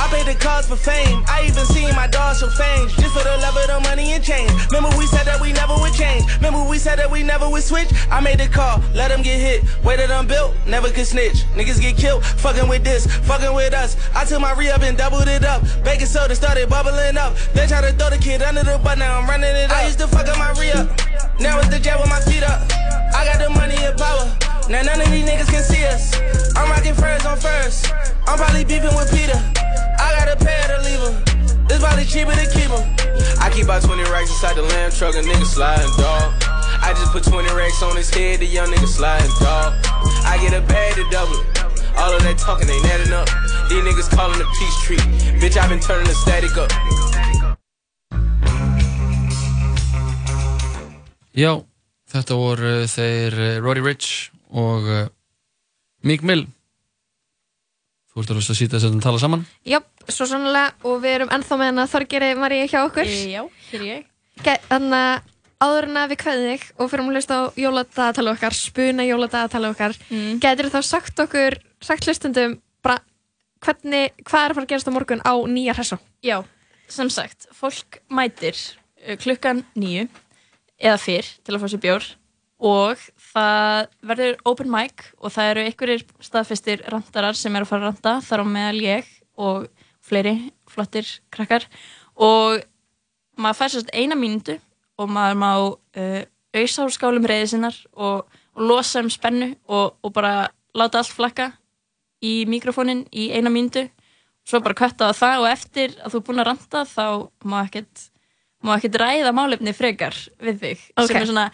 I 0.01 0.07
paid 0.09 0.25
the 0.25 0.33
cost 0.33 0.67
for 0.67 0.75
fame. 0.75 1.23
I 1.27 1.45
even 1.45 1.63
seen 1.65 1.93
my 1.95 2.07
dogs 2.07 2.39
show 2.39 2.49
fame. 2.49 2.87
just 2.89 3.13
for 3.13 3.23
the 3.23 3.37
love 3.37 3.55
of 3.55 3.67
the 3.67 3.79
money 3.87 4.13
and 4.13 4.23
change. 4.23 4.49
Remember 4.73 4.89
we 4.97 5.05
said 5.05 5.25
that 5.25 5.39
we 5.39 5.53
never 5.53 5.75
would 5.77 5.93
change. 5.93 6.25
Remember 6.37 6.63
we 6.67 6.79
said 6.79 6.97
that 6.97 7.11
we 7.11 7.21
never 7.21 7.47
would 7.47 7.61
switch. 7.61 7.87
I 8.09 8.19
made 8.19 8.39
the 8.39 8.47
call, 8.47 8.81
let 8.95 9.09
them 9.09 9.21
get 9.21 9.39
hit. 9.39 9.61
Way 9.83 9.97
that 9.97 10.09
I'm 10.09 10.25
built, 10.25 10.55
never 10.65 10.89
could 10.89 11.05
snitch. 11.05 11.45
Niggas 11.53 11.79
get 11.79 11.97
killed, 11.97 12.25
fucking 12.25 12.67
with 12.67 12.83
this, 12.83 13.05
fucking 13.29 13.53
with 13.53 13.73
us. 13.73 13.95
I 14.15 14.25
took 14.25 14.41
my 14.41 14.53
re 14.53 14.71
up 14.71 14.81
and 14.81 14.97
doubled 14.97 15.27
it 15.27 15.45
up. 15.45 15.61
Baking 15.83 16.07
soda 16.07 16.35
started 16.35 16.67
bubbling 16.67 17.17
up. 17.17 17.37
They 17.53 17.67
try 17.67 17.81
to 17.81 17.93
throw 17.93 18.09
the 18.09 18.17
kid 18.17 18.41
under 18.41 18.63
the 18.63 18.79
butt, 18.79 18.97
now 18.97 19.19
I'm 19.19 19.29
running 19.29 19.55
it 19.55 19.69
up. 19.69 19.77
I 19.77 19.85
used 19.85 19.99
to 19.99 20.07
fuck 20.07 20.27
up 20.27 20.37
my 20.39 20.51
re 20.59 20.71
up. 20.71 20.89
Now 21.39 21.59
it's 21.59 21.69
the 21.69 21.79
jet 21.79 21.99
with 21.99 22.09
my 22.09 22.19
feet 22.21 22.43
up. 22.43 22.80
I 23.13 23.25
got 23.25 23.39
the 23.39 23.49
money 23.49 23.75
and 23.75 23.97
power. 23.97 24.25
Now 24.69 24.83
none 24.83 25.01
of 25.01 25.09
these 25.11 25.25
niggas 25.27 25.49
can 25.51 25.63
see 25.63 25.83
us. 25.85 26.15
I'm 26.55 26.69
rocking 26.69 26.95
furs 26.95 27.25
on 27.25 27.37
first. 27.37 27.91
I'm 28.27 28.37
probably 28.37 28.63
beefing 28.63 28.95
with 28.95 29.11
Peter. 29.11 29.37
I 29.99 30.15
got 30.17 30.27
a 30.31 30.37
pair 30.37 30.67
to 30.71 30.77
leave 30.83 30.99
her. 30.99 31.13
It's 31.69 31.79
probably 31.79 32.05
cheaper 32.05 32.31
to 32.31 32.47
keep 32.51 32.71
her. 32.71 32.83
I 33.39 33.49
keep 33.49 33.65
about 33.65 33.83
20 33.83 34.03
racks 34.11 34.29
inside 34.29 34.55
the 34.55 34.63
lamb 34.63 34.91
truck, 34.91 35.15
a 35.15 35.21
nigga 35.21 35.45
sliding, 35.45 35.91
dog. 35.97 36.33
I 36.83 36.93
just 36.95 37.11
put 37.11 37.23
20 37.23 37.47
racks 37.55 37.81
on 37.83 37.95
his 37.95 38.09
head, 38.09 38.39
the 38.39 38.45
young 38.45 38.67
nigga 38.67 38.87
sliding, 38.87 39.31
dog. 39.39 39.73
I 40.25 40.37
get 40.41 40.53
a 40.53 40.61
bag 40.67 40.95
to 40.95 41.09
double 41.09 41.35
it. 41.35 41.63
All 41.97 42.13
of 42.13 42.23
that 42.23 42.37
talking 42.37 42.69
ain't 42.69 42.85
adding 42.85 43.13
up. 43.13 43.27
These 43.69 43.83
niggas 43.83 44.09
calling 44.15 44.39
the 44.39 44.45
peace 44.59 44.77
tree. 44.83 44.97
Bitch, 45.39 45.57
I 45.57 45.67
been 45.67 45.79
turning 45.79 46.07
the 46.07 46.15
static 46.15 46.57
up. 46.57 46.71
Já, 51.33 51.63
þetta 52.11 52.37
voru 52.39 52.73
þeir 52.91 53.37
uh, 53.39 53.51
Roddy 53.63 53.83
Rich 53.85 54.31
og 54.51 54.87
uh, 54.89 55.05
Meek 56.07 56.25
Mill. 56.27 56.45
Þú 58.11 58.23
ert 58.23 58.31
að 58.33 58.39
hlusta 58.41 58.53
að 58.55 58.59
sýta 58.59 58.77
þess 58.77 58.89
að 58.89 59.03
tala 59.05 59.19
saman. 59.21 59.43
Jöp, 59.67 59.85
svo 60.11 60.27
sannlega 60.27 60.87
og 60.87 60.97
við 61.03 61.17
erum 61.17 61.29
ennþá 61.31 61.57
með 61.59 61.69
hana 61.71 61.85
Þorgeri 61.87 62.31
Maríu 62.39 62.65
hjá 62.67 62.81
okkur. 62.83 63.07
Já, 63.07 63.43
hér 63.69 63.77
er 63.77 63.85
ég. 63.87 64.09
Þannig 64.67 64.97
að 64.97 65.29
áður 65.61 65.87
en 65.87 65.99
að 66.01 66.11
við 66.11 66.19
kveðum 66.23 66.49
þig 66.49 66.65
og 66.75 66.89
fyrir 66.91 67.03
að 67.05 67.15
hlusta 67.15 67.37
á 67.37 67.43
jóladagatali 67.61 68.31
okkar 68.33 68.57
spuna 68.57 69.05
jóladagatali 69.05 69.69
okkar 69.69 69.95
mm. 70.09 70.41
getur 70.41 70.71
þá 70.73 70.79
sagt 70.87 71.21
okkur, 71.21 71.57
sagt 71.85 72.07
hlustundum 72.09 72.57
bara 72.81 72.97
hvernig, 73.61 74.15
hvað 74.25 74.41
er 74.47 74.55
að 74.55 74.57
fara 74.57 74.65
að 74.65 74.71
gerast 74.73 74.89
á 74.89 74.95
morgun 74.95 75.21
á 75.21 75.33
nýja 75.45 75.77
hressa? 75.77 75.99
Já, 76.25 76.39
sem 76.89 77.11
sagt, 77.13 77.45
fólk 77.53 78.01
mætir 78.09 78.57
klukkan 79.21 79.61
nýju 79.77 80.07
eða 80.81 80.97
fyrr 81.01 81.29
til 81.45 81.55
að 81.55 81.63
fá 81.63 81.69
sér 81.71 81.83
bjór. 81.85 82.09
Og 82.61 82.99
það 83.31 83.87
verður 84.05 84.41
open 84.51 84.69
mic 84.69 85.07
og 85.17 85.33
það 85.33 85.51
eru 85.53 85.63
einhverjir 85.65 86.03
staðfestir 86.21 86.83
randarar 86.93 87.37
sem 87.37 87.55
er 87.57 87.65
að 87.65 87.71
fara 87.71 87.87
að 87.87 87.87
randa 87.89 88.13
þar 88.27 88.43
á 88.43 88.45
meðal 88.45 88.83
ég 88.85 89.07
og 89.41 89.87
fleiri 90.05 90.35
flottir 90.69 91.09
krakkar. 91.33 91.65
Og 92.13 92.61
maður 93.41 93.59
fær 93.61 93.73
sérst 93.73 93.89
eina 93.97 94.17
mínútu 94.17 94.59
og 95.01 95.09
maður 95.09 95.41
má 95.41 95.49
uh, 95.57 96.21
auðsá 96.53 96.85
úr 96.85 96.93
skálum 96.93 97.25
reyði 97.25 97.49
sinnar 97.53 97.77
og, 97.93 98.27
og 98.53 98.69
losa 98.69 99.01
um 99.01 99.09
spennu 99.09 99.55
og, 99.65 99.97
og 100.03 100.13
bara 100.13 100.51
láta 100.77 101.01
allt 101.01 101.15
flakka 101.15 101.51
í 102.21 102.43
mikrofónin 102.45 103.07
í 103.09 103.31
eina 103.33 103.49
mínútu. 103.49 103.87
Svo 104.45 104.61
bara 104.61 104.77
kvetta 104.77 105.09
á 105.09 105.13
það 105.17 105.43
og 105.43 105.51
eftir 105.51 105.97
að 106.01 106.13
þú 106.13 106.19
er 106.19 106.25
búin 106.27 106.43
að 106.43 106.49
randa 106.51 106.85
þá 106.89 107.05
má 107.45 107.61
ekkert 107.63 108.10
má 108.63 108.75
ekkert 108.77 108.97
ræða 109.01 109.31
málefni 109.33 109.73
frekar 109.73 110.15
við 110.41 110.59
þig 110.61 110.81
Ok. 110.97 111.07
sem 111.07 111.17
er 111.21 111.25
svona, 111.31 111.45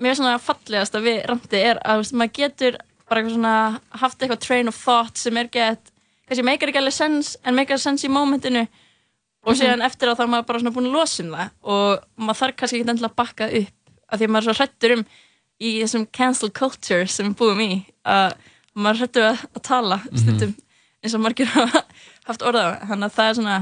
mér 0.00 0.10
er 0.14 0.18
svona 0.20 0.38
fallegast 0.40 0.94
að 0.96 1.06
við 1.08 1.18
randi 1.28 1.62
er 1.72 1.80
að 1.84 2.02
veist, 2.02 2.14
maður 2.16 2.36
getur 2.40 2.78
bara 3.08 3.20
eitthvað 3.22 3.34
svona 3.36 3.54
haft 4.02 4.18
eitthvað 4.22 4.42
train 4.46 4.68
of 4.68 4.76
thought 4.84 5.16
sem 5.20 5.36
er 5.40 5.48
gett, 5.52 5.90
kannski 6.28 6.44
meikar 6.44 6.68
ekki 6.72 6.80
alveg 6.82 6.96
sens 6.96 7.36
en 7.44 7.56
meikar 7.56 7.78
sens 7.80 8.04
í 8.04 8.10
mómentinu 8.12 8.66
og 9.44 9.54
Mhm. 9.54 9.60
síðan 9.60 9.84
eftir 9.86 10.08
að 10.10 10.16
þá 10.18 10.22
er 10.24 10.30
maður 10.34 10.46
bara 10.46 10.58
svona 10.60 10.74
búin 10.74 10.88
að 10.90 10.96
losa 10.98 11.22
um 11.22 11.30
það 11.32 11.50
og 11.62 12.04
maður 12.18 12.38
þarf 12.42 12.56
kannski 12.56 12.76
ekki 12.80 12.88
endilega 12.90 13.12
að 13.12 13.16
bakka 13.16 13.48
upp 13.60 13.74
af 14.12 14.18
því 14.20 14.24
að 14.26 14.32
maður 14.34 14.48
er 14.48 14.48
svo 14.48 14.56
hrættur 14.58 14.92
um 14.98 15.04
í 15.60 15.70
þessum 15.82 16.06
cancel 16.12 16.50
culture 16.50 17.06
sem 17.06 17.26
við 17.32 17.36
búum 17.38 17.60
í 17.64 17.86
að 18.04 18.34
maður 18.74 18.94
er 18.94 19.00
hrættur 19.02 19.26
að, 19.28 19.38
að 19.56 19.62
tala 19.62 19.98
stundum 20.14 20.54
eins 21.02 21.14
og 21.14 21.20
margir 21.24 21.46
hafa 21.54 21.84
haft 22.28 22.42
orðað 22.42 22.86
þannig 22.88 23.04
að 23.08 23.16
það 23.18 23.28
er 23.30 23.34
svona 23.40 23.56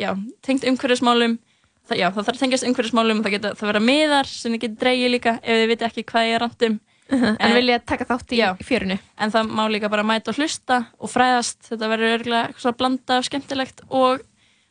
já, 0.00 0.10
tengt 0.42 0.64
umhverfismálum 0.64 1.38
það, 1.90 1.98
já, 2.00 2.06
það 2.08 2.22
þarf 2.22 2.36
að 2.36 2.44
tengjast 2.44 2.68
umhverfismálum 2.68 3.24
það 3.24 3.34
geta 3.36 3.52
það 3.58 3.72
vera 3.72 3.82
miðar 3.88 4.30
sem 4.30 4.54
þið 4.54 4.62
getur 4.64 4.80
dreigið 4.84 5.12
líka 5.16 5.36
ef 5.40 5.60
þið 5.60 5.68
viti 5.72 5.88
ekki 5.90 6.06
hvað 6.12 6.28
ég 6.28 6.38
er 6.38 6.44
randum 6.46 6.80
En 7.10 7.54
vilja 7.56 7.80
taka 7.82 8.06
þátt 8.06 8.34
í 8.36 8.38
já, 8.38 8.52
fjörinu 8.62 8.94
en 9.18 9.32
það 9.34 9.48
má 9.58 9.64
líka 9.66 9.88
bara 9.90 10.04
mæta 10.06 10.30
og 10.30 10.38
hlusta 10.38 10.84
og 10.94 11.10
fræðast, 11.10 11.58
þetta 11.66 11.88
verður 11.90 12.14
örgulega 12.20 12.42
eitthvað 12.46 12.62
svona 12.62 12.78
blanda 12.78 13.16
af 13.18 13.26
skemmtilegt 13.26 13.82
og, 13.88 14.22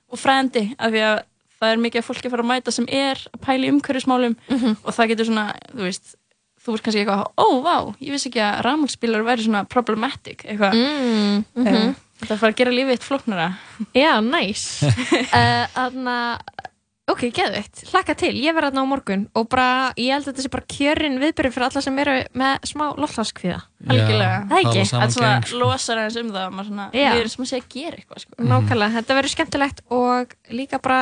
og 0.08 0.22
fræðandi 0.22 0.64
af 0.78 0.94
því 0.94 1.02
að 1.10 1.18
það 1.60 1.74
er 1.74 1.82
mikið 1.84 2.08
fólki 2.08 2.30
að 2.30 2.36
fara 2.36 2.46
að 2.46 2.52
mæta 2.54 2.74
sem 2.76 2.88
er 2.88 3.26
að 3.34 3.44
pæla 3.44 3.68
í 3.68 3.74
umhverfismálum 3.74 4.38
og 4.86 4.96
það 4.96 5.12
getur 5.12 5.28
svona, 5.28 5.46
þú 5.74 5.84
veist 5.84 6.16
þú 6.60 6.76
veist 6.76 6.86
kannski 6.86 7.04
eitthvað, 7.04 7.26
ó, 7.40 7.48
vá, 7.64 7.76
ég 8.04 8.14
vissi 8.14 8.30
ekki 8.30 8.44
að 8.44 8.62
rafmagnsbílar 8.68 9.26
væri 9.28 9.46
svona 9.46 9.66
problematic 9.70 10.44
eitthvað. 10.46 10.76
Mm, 10.76 11.44
mhm. 11.56 11.94
þetta 12.22 12.40
fara 12.42 12.54
að 12.54 12.60
gera 12.60 12.76
lífið 12.76 12.96
eitt 12.96 13.08
flóknara. 13.08 13.48
Já, 13.96 14.12
næs 14.24 14.66
uh, 14.84 15.66
Þannig 15.76 16.12
að 16.14 16.68
Ok, 17.10 17.24
geðveitt, 17.34 17.80
hlakka 17.90 18.14
til, 18.20 18.32
ég 18.38 18.54
verð 18.54 18.70
þarna 18.70 18.84
á 18.86 18.92
morgun 18.92 19.22
og 19.38 19.48
bara, 19.50 19.68
ég 19.98 20.14
held 20.14 20.28
að 20.28 20.30
þetta 20.30 20.44
sé 20.46 20.52
bara 20.54 20.68
kjörin 20.70 21.18
viðbyrði 21.22 21.52
fyrir 21.56 21.66
alla 21.66 21.82
sem 21.82 22.00
eru 22.04 22.16
með 22.38 22.68
smá 22.70 22.84
loftslaskviða 23.02 23.60
algjörlega, 23.90 24.36
það 24.52 24.60
ekki 24.60 24.84
þetta 24.92 25.08
svona 25.16 25.62
losar 25.64 26.02
aðeins 26.04 26.20
um 26.22 26.30
það 26.36 26.44
og 26.46 26.58
maður 26.58 26.70
svona, 26.70 26.88
Já. 26.94 27.08
við 27.10 27.22
erum 27.24 27.34
sem 27.34 27.46
að 27.46 27.50
segja 27.54 27.66
að 27.66 27.72
gera 27.78 28.00
eitthvað 28.02 28.24
sko. 28.26 28.50
Nákvæmlega, 28.52 28.96
þetta 29.00 29.18
verður 29.20 29.34
skemmtilegt 29.34 29.82
og 30.00 30.36
líka 30.60 30.82
bara, 30.86 31.00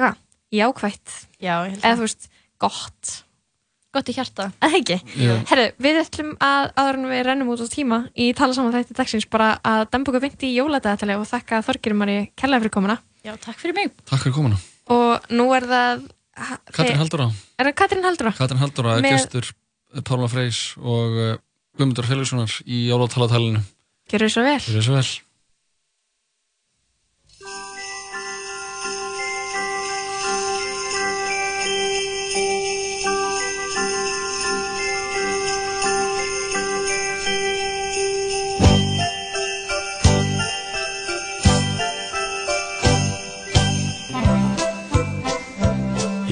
ja, 0.00 0.12
jákvætt 0.62 1.16
Já, 1.36 1.52
ég 1.66 1.74
held 1.74 1.82
Eða 1.82 1.84
það. 1.84 1.98
þú 2.00 2.06
veist, 2.06 2.30
gott 2.64 3.12
gott 3.90 4.08
í 4.08 4.16
hjarta, 4.16 4.48
eða 4.64 4.80
ekki? 4.80 4.98
Jú. 5.20 5.36
Herru, 5.50 5.68
við 5.84 6.00
ætlum 6.06 6.32
að 6.46 6.72
áður 6.78 7.02
en 7.02 7.08
við 7.12 7.24
rennum 7.28 7.52
út 7.52 7.66
á 7.66 7.68
tíma 7.68 8.02
í 8.14 8.32
tala 8.38 8.56
saman 8.56 8.72
þætti 8.78 8.96
dagsins 9.02 9.28
bara 9.28 9.52
að 9.66 9.88
okkur 10.00 10.22
vingt 10.24 10.48
í 10.48 10.54
jóladegatali 10.54 11.18
og 11.18 11.28
þakka 11.28 11.60
Þorgirum 11.66 12.04
Mari 12.06 12.20
kærlega 12.38 12.64
fyrir 12.64 12.76
komuna. 12.78 13.00
Já, 13.26 13.34
takk 13.36 13.58
fyrir 13.60 13.76
mig. 13.76 13.90
Takk 14.06 14.22
fyrir 14.22 14.38
komuna 14.38 14.62
Og 14.90 15.30
nú 15.34 15.48
er 15.56 15.66
það... 15.70 16.04
Katrín 16.72 16.96
Halldóra 17.00 17.26
Er 17.60 17.68
það 17.68 17.74
Katrín 17.82 18.06
Halldóra? 18.06 18.32
Katrín 18.38 18.60
Halldóra 18.62 18.94
er 18.96 19.04
Með- 19.04 19.16
gestur 19.18 19.50
Pálma 20.06 20.28
Freys 20.30 20.60
og 20.78 21.16
uh, 21.18 21.32
Guðmundur 21.76 22.06
Felixsonar 22.08 22.54
í 22.64 22.84
jólatalatalinu 22.88 23.60
Gjörðu 24.10 24.30
svo 24.32 24.44
vel. 24.46 24.58
Gjörðu 24.62 24.84
svo 24.86 24.96
vel 24.96 25.08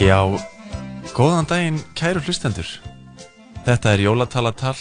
Já, 0.08 0.24
góðan 1.12 1.44
daginn 1.44 1.78
kæru 1.98 2.22
hlustendur. 2.24 2.68
Þetta 3.66 3.90
er 3.92 4.02
jólatalatal. 4.06 4.78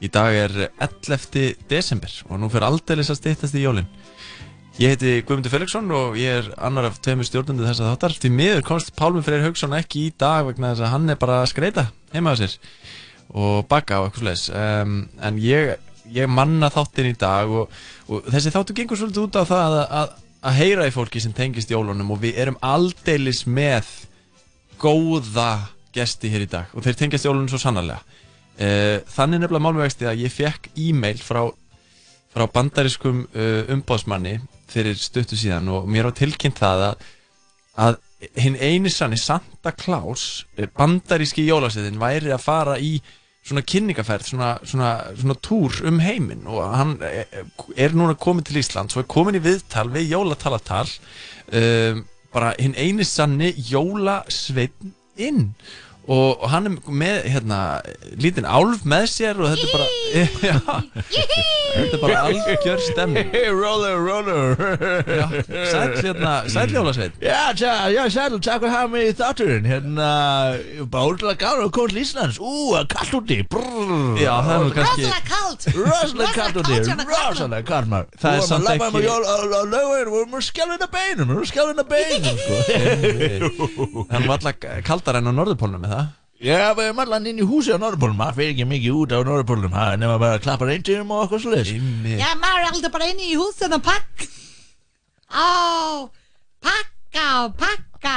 Í 0.00 0.08
dag 0.08 0.32
er 0.32 0.54
11. 0.80 1.58
desember 1.68 2.14
og 2.30 2.38
nú 2.40 2.48
fyrir 2.48 2.64
aldeilis 2.70 3.10
að 3.12 3.18
styttast 3.18 3.58
í 3.58 3.64
jólinn. 3.66 3.90
Ég 4.80 4.94
heiti 4.94 5.18
Guðmundur 5.28 5.52
Felixson 5.52 5.92
og 5.92 6.16
ég 6.16 6.38
er 6.38 6.48
annar 6.64 6.88
af 6.88 6.96
tveimur 7.04 7.28
stjórnundu 7.28 7.66
þess 7.66 7.82
að 7.82 7.90
þáttar. 7.90 8.14
Því 8.22 8.30
miður 8.38 8.64
komst 8.70 8.94
Pálmi 8.96 9.20
Freyr 9.26 9.44
Haugsson 9.44 9.76
ekki 9.76 10.06
í 10.06 10.14
dag 10.24 10.48
vegna 10.48 10.72
þess 10.72 10.86
að 10.86 10.92
hann 10.94 11.12
er 11.12 11.20
bara 11.26 11.42
að 11.42 11.50
skreita 11.52 11.84
heima 12.14 12.32
á 12.32 12.40
sér 12.40 12.56
og 13.36 13.68
baka 13.68 14.00
á 14.00 14.04
eitthvað 14.06 14.24
slags. 14.30 14.46
Um, 14.48 14.96
en 15.20 15.42
ég, 15.44 15.74
ég 16.14 16.32
manna 16.40 16.72
þáttinn 16.72 17.10
í 17.10 17.18
dag 17.20 17.52
og, 17.52 17.76
og 18.08 18.32
þessi 18.32 18.54
þáttu 18.56 18.80
gengur 18.80 19.02
svolítið 19.02 19.28
út 19.28 19.38
á 19.38 19.44
það 19.44 19.78
að, 19.82 19.86
að, 20.00 20.18
að 20.40 20.58
heyra 20.62 20.88
í 20.88 20.96
fólki 20.96 21.20
sem 21.20 21.36
tengist 21.36 21.76
jólunum 21.76 22.16
og 22.16 22.24
við 22.24 22.40
erum 22.46 22.60
aldeilis 22.64 23.44
með 23.44 23.92
góða 24.80 25.50
gesti 25.94 26.30
hér 26.32 26.46
í 26.46 26.50
dag 26.50 26.72
og 26.74 26.84
þeir 26.84 26.98
tengjast 27.00 27.28
jólunum 27.28 27.50
svo 27.52 27.60
sannarlega. 27.62 28.02
Uh, 28.54 29.02
þannig 29.10 29.42
nefnilega 29.42 29.66
málmvegsti 29.66 30.06
að 30.06 30.20
ég 30.22 30.34
fekk 30.34 30.68
e-mail 30.78 31.18
frá, 31.18 31.42
frá 32.30 32.44
bandariskum 32.54 33.24
uh, 33.34 33.62
umbóðsmanni 33.74 34.38
fyrir 34.70 34.98
stuttu 34.98 35.38
síðan 35.38 35.70
og 35.74 35.88
mér 35.90 36.08
var 36.08 36.16
tilkynnt 36.18 36.62
það 36.62 36.84
að, 36.88 37.08
að 37.86 37.98
hinn 38.40 38.56
eini 38.60 38.92
sanni 38.92 39.18
Santa 39.20 39.72
Claus 39.76 40.44
eh, 40.56 40.68
bandaríski 40.70 41.44
jólasveitin 41.46 42.00
væri 42.00 42.32
að 42.34 42.42
fara 42.44 42.78
í 42.80 42.96
svona 43.44 43.64
kynningaferð, 43.66 44.24
svona, 44.30 44.50
svona, 44.64 44.90
svona 45.18 45.36
túr 45.44 45.82
um 45.88 46.00
heiminn. 46.00 46.46
Og 46.48 46.62
hann 46.64 46.96
eh, 47.04 47.42
er 47.76 47.96
núna 47.96 48.16
komin 48.16 48.46
til 48.46 48.60
Ísland 48.62 48.94
og 48.94 49.04
er 49.04 49.10
komin 49.10 49.38
í 49.38 49.44
viðtal 49.44 49.90
við 49.92 50.14
jólatalatal 50.14 50.86
um, 51.52 52.04
bara 52.34 52.50
hinn 52.58 52.74
eini 52.74 53.04
sanni 53.06 53.52
jólasveitn 53.70 54.90
inn 55.28 55.40
og, 56.04 56.42
hann 56.52 56.66
er 56.68 56.74
með 56.92 57.22
hérna 57.32 57.58
lítinn 58.20 58.44
álf 58.44 58.82
með 58.88 59.06
sér 59.08 59.38
og 59.40 59.54
þetta 59.54 59.64
er 59.64 59.72
bara 59.72 59.86
já, 60.44 60.58
þetta 61.74 61.96
er 61.96 62.02
bara 62.02 62.18
algjör 62.28 62.82
stemning. 62.90 63.30
Hey, 63.34 63.48
roller, 63.50 63.96
roller. 64.04 64.54
Já, 65.08 65.24
sæll 65.70 65.94
hérna, 66.04 66.34
sæll 66.52 66.74
jólasveinn 66.76 67.14
Já, 67.24 68.04
sæl, 68.12 68.36
takk 68.38 68.62
fyrir 68.62 68.68
að 68.68 68.74
hafa 68.76 68.90
mig 68.92 69.08
í 69.08 69.14
þátturinn. 69.18 69.66
Hérna, 69.68 70.08
bara 70.92 71.08
útrúlega 71.10 71.40
gáður 71.40 71.64
að 71.66 71.72
koma 71.78 71.92
til 71.94 72.02
Íslands. 72.04 72.38
Ú, 72.38 72.52
er 72.78 72.86
kallt 72.92 73.16
úti. 73.18 73.38
Já, 74.20 74.32
það 74.44 74.52
er 74.54 74.60
nú 74.64 74.74
kannski- 74.76 75.04
Rosalega 75.04 75.22
kallt 75.30 75.62
Rosalega 75.74 76.32
kallt 76.36 76.56
úti, 76.60 76.74
rosalega 77.10 77.64
kallt 77.68 78.18
Það 78.20 78.36
er 78.38 78.46
samt 78.48 78.68
ekki 78.74 78.90
við 78.94 79.08
erum 80.04 80.14
að 80.74 80.92
beinum 80.94 81.32
Við 81.34 81.58
erum 81.64 81.82
að 81.82 81.88
beinum, 81.94 82.36
sko. 82.44 82.54
Hann 84.12 84.28
var 84.28 84.36
alltaf 84.38 84.54
kaldar 84.86 85.18
enn 85.20 85.30
á 85.30 85.32
það 85.34 85.93
Já, 86.42 86.74
við 86.74 86.88
erum 86.88 87.02
allan 87.04 87.26
inn 87.30 87.38
í 87.38 87.46
húsi 87.46 87.70
á 87.70 87.78
Norðurpólum 87.78 88.18
Það 88.18 88.38
fyrir 88.38 88.52
ekki 88.54 88.64
mikið 88.66 88.96
út 88.98 89.12
á 89.14 89.18
er 89.22 90.00
nema 90.02 90.16
bara 90.18 90.38
að 90.38 90.42
klappa 90.42 90.66
reyndum 90.66 91.12
og 91.14 91.22
eitthvað 91.22 91.44
svolítið 91.44 92.18
Ja, 92.18 92.32
maður 92.42 92.58
er 92.58 92.70
alltaf 92.72 92.94
bara 92.96 93.10
inni 93.12 93.30
í 93.30 93.36
húsinu 93.38 93.78
og 93.78 93.84
pakk. 93.86 94.26
Ó, 95.30 95.46
pakka 96.64 97.26
og 97.44 97.54
pakka. 97.60 98.16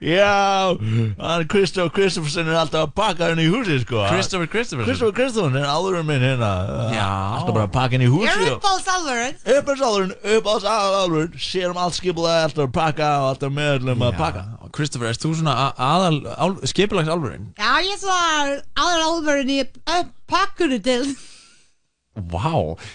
Já, 0.00 0.76
hann 1.20 1.46
Kristoffer 1.52 1.92
Kristoffersen 1.96 2.48
er 2.50 2.58
alltaf 2.60 2.86
að 2.88 2.94
pakka 2.98 3.30
henni 3.30 3.46
í 3.46 3.52
húsi 3.52 3.78
sko 3.82 4.04
Christopher 4.10 4.50
Christopherson 4.52 4.90
Kristoffer 4.90 5.16
Kristoffersen 5.20 5.60
er 5.62 5.68
áðurinn 5.70 6.08
minn 6.08 6.24
hérna 6.24 6.50
Já. 6.94 7.06
Alltaf 7.38 7.52
bara 7.56 7.66
að 7.68 7.74
pakka 7.76 7.96
henni 7.96 8.08
í 8.08 8.12
húsi 8.12 8.26
Ég 8.28 8.42
er 8.46 8.56
uppbólsalvurinn. 8.56 9.38
Uppáhaldsalvurinn, 9.56 10.14
uppáhaldsalvurinn 10.36 11.38
Sér 11.46 11.70
um 11.72 11.80
allt 11.84 11.98
skipulega 11.98 12.46
alltaf 12.48 12.66
að 12.68 12.74
pakka 12.76 13.12
og 13.22 13.28
alltaf 13.34 13.54
meðlum 13.60 14.06
að 14.08 14.18
pakka 14.20 14.44
Christopher, 14.76 15.08
erst 15.08 15.22
þú 15.24 15.30
svona 15.38 15.54
aðal 15.80 16.18
ál, 16.36 16.56
skipilags 16.68 17.08
álfurinn? 17.08 17.46
Já, 17.56 17.70
ég 17.86 17.96
svo 18.00 18.12
aðra 18.12 19.06
álfurinn 19.06 19.52
í 19.54 19.62
upp 19.62 20.10
pakkunni 20.28 20.80
til. 20.84 21.06
Vá, 22.16 22.48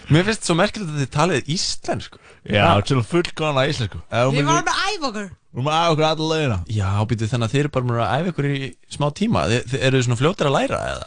mér 0.10 0.26
finnst 0.26 0.48
svo 0.48 0.56
merkilegt 0.58 0.90
að 0.90 1.02
þið 1.04 1.10
talið 1.14 1.50
íslensku. 1.54 2.18
Já, 2.50 2.66
til 2.82 3.04
fullkona 3.06 3.68
íslensku. 3.70 4.00
Við 4.10 4.48
vorum 4.48 4.72
að 4.72 4.80
æfa 4.88 5.10
okkur. 5.12 5.28
Við 5.30 5.60
erum 5.62 5.70
að 5.70 5.90
okkur 5.92 6.06
allar 6.08 6.32
leiðina. 6.32 6.58
Já, 6.74 6.88
býtu 7.06 7.28
þannig 7.30 7.48
að 7.48 7.54
þið 7.54 7.62
eru 7.62 7.72
bara 7.76 8.08
að 8.08 8.16
æfa 8.16 8.32
ykkur 8.32 8.48
í 8.50 8.72
smá 8.96 9.06
tíma. 9.20 9.44
Þið, 9.52 9.68
þið 9.70 9.86
eru 9.90 10.02
svona 10.08 10.20
fljótir 10.24 10.50
að 10.50 10.56
læra 10.56 10.80
eða? 10.96 11.06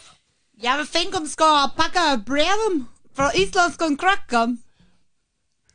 Já, 0.62 0.70
við 0.78 0.92
fengum 0.94 1.26
sko 1.32 1.48
að 1.58 1.74
pakka 1.80 2.04
brefum 2.28 2.78
frá 3.18 3.26
íslenskum 3.42 3.98
krakkam. 3.98 4.54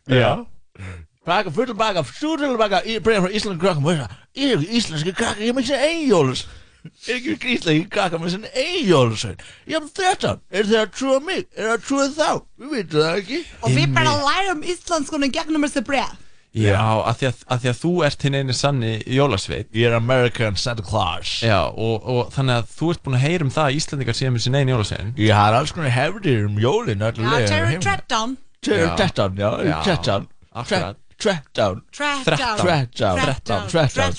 Já. 0.07 0.31
Pakka, 1.27 1.51
full 1.59 1.75
pakka, 1.75 2.05
stúrtil 2.07 2.55
pakka 2.61 2.79
í 2.87 3.01
bregðan 3.03 3.27
frá 3.27 3.35
íslensku 3.35 3.65
krakkum 3.67 3.91
íslenski 4.79 5.11
krakka, 5.11 5.43
ég 5.43 5.51
er 5.51 5.59
með 5.59 5.73
sér 5.73 6.47
Ég 7.07 7.27
er 7.33 7.49
ekki 7.49 7.75
krakka 7.91 8.19
með 8.21 8.35
sér 8.35 8.47
ein 8.63 8.87
jólus 8.87 9.25
Ég 9.29 9.75
er 9.79 9.91
13, 10.01 10.41
er 10.51 10.71
það 10.71 10.81
að 10.83 10.95
trúa 10.95 11.19
mig? 11.27 11.45
Er 11.55 11.69
það 11.69 11.75
að 11.75 11.85
trúa 11.89 12.07
þá? 12.15 12.31
Við 12.59 12.73
veitum 12.75 13.03
það 13.03 13.21
ekki 13.21 13.43
Og 13.61 13.77
við 13.77 13.93
bara 13.99 14.17
lærum 14.23 14.65
íslenskunni 14.73 15.31
gegnum 15.33 15.67
þessi 15.67 15.85
bref. 15.87 16.17
Já, 16.49 16.81
að 17.05 17.19
því 17.19 17.29
því 17.61 17.69
að 17.69 17.75
þú 17.77 17.89
ert 18.07 18.23
hinn 18.25 18.35
eini 18.39 18.53
sanni 18.57 18.93
jólasveit 19.05 19.67
Ég 19.77 19.85
er 19.91 19.97
American 19.99 20.55
Santa 20.57 20.81
Claus 20.81 21.35
Já, 21.45 21.59
og, 21.69 22.07
og 22.09 22.31
þannig 22.33 22.55
að 22.63 22.71
þú 22.73 22.89
ert 22.89 23.03
búin 23.05 23.17
að 23.19 23.25
heyra 23.27 23.45
um 23.45 23.51
það 23.53 23.67
að 23.67 23.77
Íslandingar 23.77 24.17
séu 24.17 24.31
með 24.33 24.43
sín 24.47 24.57
eini 24.57 24.73
jólasveitin 24.73 25.11
Ég 25.21 25.37
har 25.37 25.57
alls 25.59 25.73
konar 25.75 25.93
hefðir 25.93 26.47
um 26.47 26.57
jólin 26.57 27.05
Já, 27.05 27.11
Terry. 27.13 27.77
Tretton. 27.85 28.33
Terry 28.65 28.87
Já. 28.87 28.95
Tretton, 28.97 29.37
já, 29.37 29.51
Já, 29.69 29.77
Tretton. 29.85 30.25
Tretton 30.49 30.97
Tretton. 31.19 31.83
Tretton 31.93 33.69
Tretton 33.69 34.17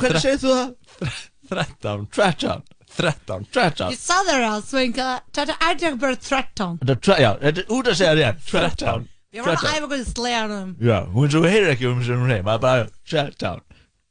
hvernig 0.00 0.24
segir 0.24 0.40
þú 0.40 0.56
það? 0.56 1.20
Þrettán 1.50 2.04
Tretton 2.14 2.62
Þrettán 2.90 3.44
Tretton 3.54 3.92
Ég 3.94 4.00
sagði 4.02 4.34
þér 4.34 4.44
að 4.50 4.64
svinga, 4.70 5.08
þetta 5.36 5.54
er 5.56 5.72
ekki 5.74 5.90
bara 6.02 6.18
Tretton. 6.26 6.78
Þetta 6.82 7.14
er 7.16 7.22
Já, 7.24 7.30
þetta 7.44 7.62
er 7.64 7.74
út 7.76 7.90
að 7.92 7.98
segja 8.00 8.14
rétt 8.20 8.44
Tretton 8.50 9.08
Við 9.30 9.44
vorum 9.46 9.60
að 9.60 9.68
æfa 9.70 9.86
okkur 9.86 10.00
í 10.00 10.06
sleðanum. 10.10 10.70
Já, 10.82 10.96
hún 11.14 11.30
svo 11.30 11.42
heyrir 11.46 11.68
ekki 11.70 11.86
um 11.90 12.00
sem 12.02 12.18
hún 12.18 12.32
heim 12.34 12.48
Það 12.48 12.56
er 12.56 12.64
bara 12.64 12.88
Tretton 13.12 13.60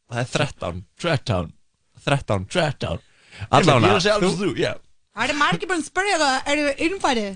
Það 0.09 0.21
er 0.23 0.29
þrettán 0.35 0.77
Tretton 1.03 1.49
Þrettán 2.05 2.45
Tretton 2.53 3.01
Allána, 3.49 3.87
Ég 3.89 3.97
að 3.97 4.03
segja 4.05 4.15
alls 4.19 4.39
þú- 4.39 4.55
já 4.59 4.71
Það 5.19 5.29
er 5.33 5.35
margir 5.41 5.67
búin 5.69 5.81
að 5.83 5.89
spyrja 5.89 6.17
það, 6.21 6.37
er 6.53 6.61
þið 6.63 6.81
innfæði? 6.87 7.27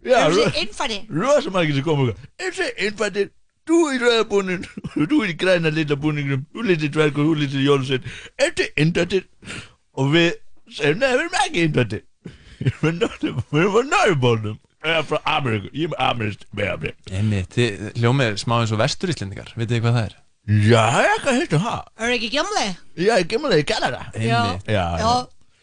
Já, 0.00 0.16
Er 0.24 0.32
þið? 0.80 1.10
Rosa 1.12 1.50
margir 1.52 1.76
sem 1.76 1.84
koma 1.84 2.06
okkur 2.08 2.46
Er 2.46 2.56
það 2.56 2.82
innfættir 2.88 3.30
Þú 3.68 3.80
í 3.94 3.98
rauða 4.02 4.24
búnin 4.30 4.64
Þú 4.94 5.18
í 5.28 5.34
græna 5.40 5.72
lilla 5.74 5.96
búningnum. 6.00 6.46
Þú 6.54 6.64
lítið 6.70 6.94
dvergur, 6.96 7.28
þú 7.28 7.34
lítið 7.42 7.66
jólusveit 7.66 8.08
Er 8.40 8.54
það 8.56 8.80
innfættir 8.84 9.26
Og 10.00 10.10
við 10.14 10.30
segjum 10.78 11.02
Nei, 11.02 11.10
við 11.12 11.20
erum 11.24 11.38
ekki 11.44 11.66
innfættir 11.66 12.02
Við 12.60 13.04
erum 13.04 13.42
frá 13.50 13.84
Norrbólnum 13.92 14.58
Ég 14.80 14.96
er 14.96 15.04
frá 15.04 15.18
Ameríku. 15.28 15.68
Ég 15.76 15.90
er 15.90 15.92
með 15.92 16.00
Amerísk 16.06 16.46
með 16.56 16.72
Amerík 16.74 17.12
Einmitt, 17.12 17.56
þið 17.58 18.00
hljómið 18.00 18.38
smá 18.40 18.56
eins 18.62 18.72
og 18.72 18.80
vestur 18.80 19.12
Íslendingar 19.12 19.52
Vitið 19.56 19.76
þið 19.76 19.84
hvað 19.84 19.98
það 19.98 20.06
er? 20.08 20.16
Já, 20.50 20.84
ég 21.04 21.12
ekki 21.18 21.30
að 21.30 21.36
hittu 21.42 21.60
það? 21.60 21.82
Er 22.00 22.08
þið 22.08 22.16
ekki 22.16 22.30
gemli? 22.32 22.64
Já, 22.96 23.12
það 23.20 23.58
í 23.60 23.66
Kanada. 23.68 24.00
Einmitt. 24.16 24.70
Já, 24.72 24.86
Já. 24.98 25.10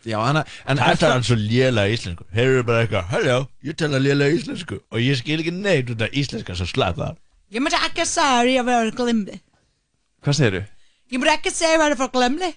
Já, 0.08 0.18
hana, 0.24 0.44
en 0.70 0.80
Það 0.80 1.02
er 1.04 1.12
hann 1.12 1.26
svo 1.28 1.36
lélega 1.36 1.92
íslensku. 1.92 2.24
Þeir 2.32 2.52
eru 2.54 2.64
bara 2.68 2.84
eitthvað. 2.86 3.08
Halló, 3.12 3.38
ég 3.68 3.76
tala 3.82 4.00
lélega 4.00 4.38
íslensku. 4.38 4.78
Og 4.94 5.02
ég 5.04 5.18
skil 5.20 5.42
ekki 5.42 5.52
neitt 5.52 5.90
út 5.92 6.06
af 6.06 6.14
íslenska 6.16 6.56
svo 6.56 6.68
slapp 6.70 6.96
það 7.02 7.18
Ég 7.54 7.64
myndi 7.64 7.80
ekki 7.80 8.04
að 8.04 8.10
segja 8.12 8.40
að 8.42 8.50
ég 8.52 8.66
verið 8.68 8.96
glimli. 8.98 9.38
Hvað 10.26 10.38
segirðu? 10.40 10.64
Ég 11.14 11.20
myndi 11.22 11.34
ekki 11.38 11.52
að 11.54 11.60
segja 11.60 11.70
að 11.70 11.78
ég 11.78 11.84
verið 11.86 12.02
frá 12.02 12.10
glimli. 12.18 12.50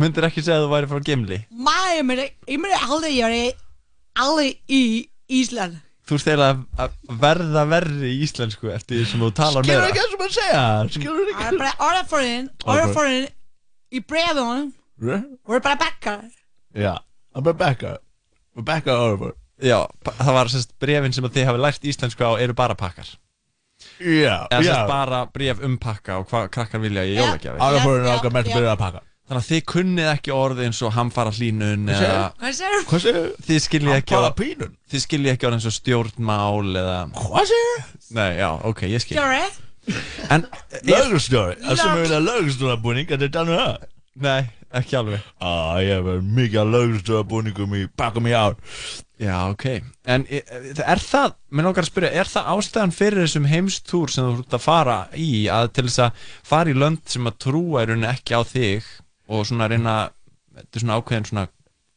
Myndir 0.00 0.26
ekki 0.28 0.42
segja 0.46 0.58
að 0.60 0.64
þú 0.66 0.70
væri 0.70 0.88
frá 0.90 1.00
Gimli? 1.06 1.36
Mæ, 1.50 1.76
ég 1.96 2.04
myndi, 2.06 2.26
ég 2.46 2.60
myndi 2.62 2.76
aldrei 2.86 3.08
gera 3.16 3.38
alveg 4.22 4.60
í 4.70 4.82
Ísland. 5.40 5.80
Þú 6.06 6.18
ert 6.18 6.26
þeirra 6.28 6.46
að 6.84 6.92
verða 7.22 7.64
verri 7.70 8.10
í 8.12 8.20
íslensku 8.26 8.70
eftir 8.74 9.00
því 9.00 9.08
sem 9.10 9.20
þú 9.24 9.30
talar 9.38 9.66
Skilur 9.66 9.82
meira 9.82 9.90
ekki 9.90 10.00
það 10.02 10.12
sem 10.14 10.22
að 10.26 10.32
segja 10.36 10.62
Skilur 10.94 11.28
Það 11.32 11.48
er 11.52 11.58
bara 11.60 11.72
orðaforinn, 11.88 12.48
orðaforinn 12.66 13.26
í 13.94 14.02
brefunum 14.10 14.64
ekki 15.00 15.20
voru 15.46 15.62
bara 15.66 15.78
bakkar. 15.80 16.24
Já, 16.74 16.92
Rebecca 17.38 17.92
Rebecca 18.58 18.96
Oliver 19.04 19.34
Já, 19.62 19.78
pa- 20.02 20.16
það 20.18 20.34
var 20.38 20.50
sérst 20.54 20.74
brefin 20.82 21.14
sem 21.14 21.26
að 21.28 21.34
þið 21.38 21.46
hafi 21.50 21.62
lært 21.66 21.86
íslensku 21.92 22.26
á 22.26 22.32
eru 22.42 22.54
bara 22.58 22.74
pakkar 22.78 23.10
Já, 24.00 24.36
Eða 24.48 24.60
já. 24.64 24.72
sérst 24.72 24.88
bara 24.88 25.20
bref 25.34 25.62
um 25.66 25.76
pakka 25.78 26.18
og 26.22 26.28
hvað 26.30 26.50
krakkar 26.54 26.80
vilja 26.80 27.04
í 27.04 27.14
jólagjafi 27.18 27.60
er 27.60 28.10
okkar 28.16 28.32
mest 28.32 28.48
byrjað 28.52 28.72
að 28.74 28.82
pakka? 28.84 29.02
Þannig 29.30 29.44
að 29.44 29.48
þið 29.52 29.60
kunnið 29.70 30.08
ekki 30.10 30.32
orð 30.34 30.60
eins 30.64 30.78
og 30.82 30.94
hamfara 30.96 31.30
hlínun 31.36 31.84
eða 31.94 32.22
Hvað 32.40 32.54
segir 32.58 32.86
Hvað 32.90 33.02
segir 33.04 33.28
Þið 33.46 33.60
skiljið 33.66 33.92
ekki 33.94 34.14
Hamfara 34.16 34.30
orð 34.32 34.38
pínun? 34.40 34.72
Þið 34.90 35.04
skiljið 35.04 35.32
ekki 35.36 35.46
orð 35.46 35.58
eins 35.60 35.68
og 35.70 35.74
stjórnmál 35.76 36.80
eða 36.80 36.96
Hvað 37.14 37.46
segir 37.52 37.84
Nei, 38.18 38.30
já, 38.40 38.48
ok, 38.72 38.82
ég 38.90 39.04
skil. 39.04 39.20
Stjórið 39.20 39.60
En 40.34 40.46
Lögustjóri, 40.90 41.60
það 41.62 41.78
sem 41.84 42.02
er 42.18 42.24
lögustjórabúning 42.26 43.14
Er 43.14 43.22
þetta 43.22 43.44
þannig 43.44 43.60
það? 43.62 43.86
Nei, 44.26 44.40
ekki 44.78 44.96
alveg. 44.98 45.20
Ah, 45.42 45.78
Ég 45.82 46.00
hef 46.00 46.24
mikið 46.24 46.60
að 46.62 46.72
lögustjórabúningum 46.74 47.74
í 47.78 47.84
pakkum 47.96 48.28
í 48.30 48.34
ár. 48.36 48.56
Já, 49.20 49.36
ok. 49.50 49.64
En 50.08 50.24
e- 50.30 50.40
e- 50.40 50.72
er 50.80 51.02
það, 51.04 51.34
minn 51.52 51.68
okkar 51.68 51.84
að 51.84 51.90
spyrja 51.90 52.12
Er 52.22 52.30
það 52.30 52.46
ástæðan 52.54 52.94
fyrir 52.96 53.26
þessum 53.26 53.48
heimstúr 53.50 54.08
sem 54.12 54.24
þú 54.24 54.38
ert 54.44 54.56
að 54.56 54.64
fara 54.64 54.98
í 55.12 55.44
að 55.52 55.72
til 55.76 55.84
þess 55.90 56.02
að 56.06 56.22
fara 56.52 56.70
í 56.72 56.78
lönd 56.78 57.02
sem 57.04 57.28
að 57.28 57.36
trúa 57.44 57.82
í 57.84 57.90
rauninni 57.90 58.08
ekki 58.08 58.32
á 58.32 58.42
þig 58.48 58.86
og 59.28 59.44
svona 59.46 59.68
reyna 59.68 59.96
þetta 60.56 60.72
er 60.78 60.84
svona 60.84 60.96
ákveðin 61.00 61.28
svona 61.28 61.44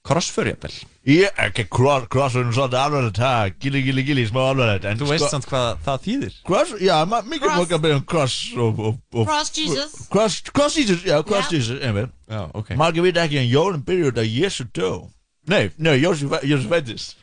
crossförjabel 0.03 0.73
Ég 1.07 1.25
er 1.27 1.47
ekki 1.47 1.63
cross, 1.71 2.07
crossfjörnum 2.11 2.53
svolítið 2.55 2.80
alvarlegt 2.80 3.19
það 3.19 3.53
Gilli, 3.63 3.81
gilli, 3.85 4.03
gilli, 4.07 4.25
smá 4.27 4.41
alvarlegt 4.49 4.88
en 4.88 4.99
Þú 4.99 5.09
veist 5.09 5.31
samt 5.31 5.47
hvað 5.47 5.80
það 5.85 6.03
þýðir 6.07 6.38
Cross, 6.47 6.73
já, 6.84 6.95
mikið 7.07 7.55
fólk 7.57 7.75
að 7.77 7.84
byrja 7.85 7.99
um 7.99 8.05
cross 8.13 8.38
og, 8.55 8.81
og, 8.84 8.99
og 9.15 9.27
Cross 9.31 9.53
Jesus. 9.57 9.95
Cross, 10.11 10.39
cross 10.51 10.77
Jesus, 10.80 11.03
já, 11.07 11.17
cross 11.23 11.47
Já. 11.47 11.57
Jesus, 11.57 11.80
einmitt 11.80 12.11
Já, 12.27 12.41
ok 12.51 12.73
Margir 12.80 13.07
veit 13.07 13.19
ekki 13.23 13.39
en 13.39 13.49
jólinn 13.51 13.85
byrjuð 13.88 14.23
að 14.23 14.31
Jésu 14.31 14.67
dó 14.75 14.91
Nei, 15.51 15.65
nei, 15.80 15.97
Jésu 16.03 16.67
fættist 16.67 17.17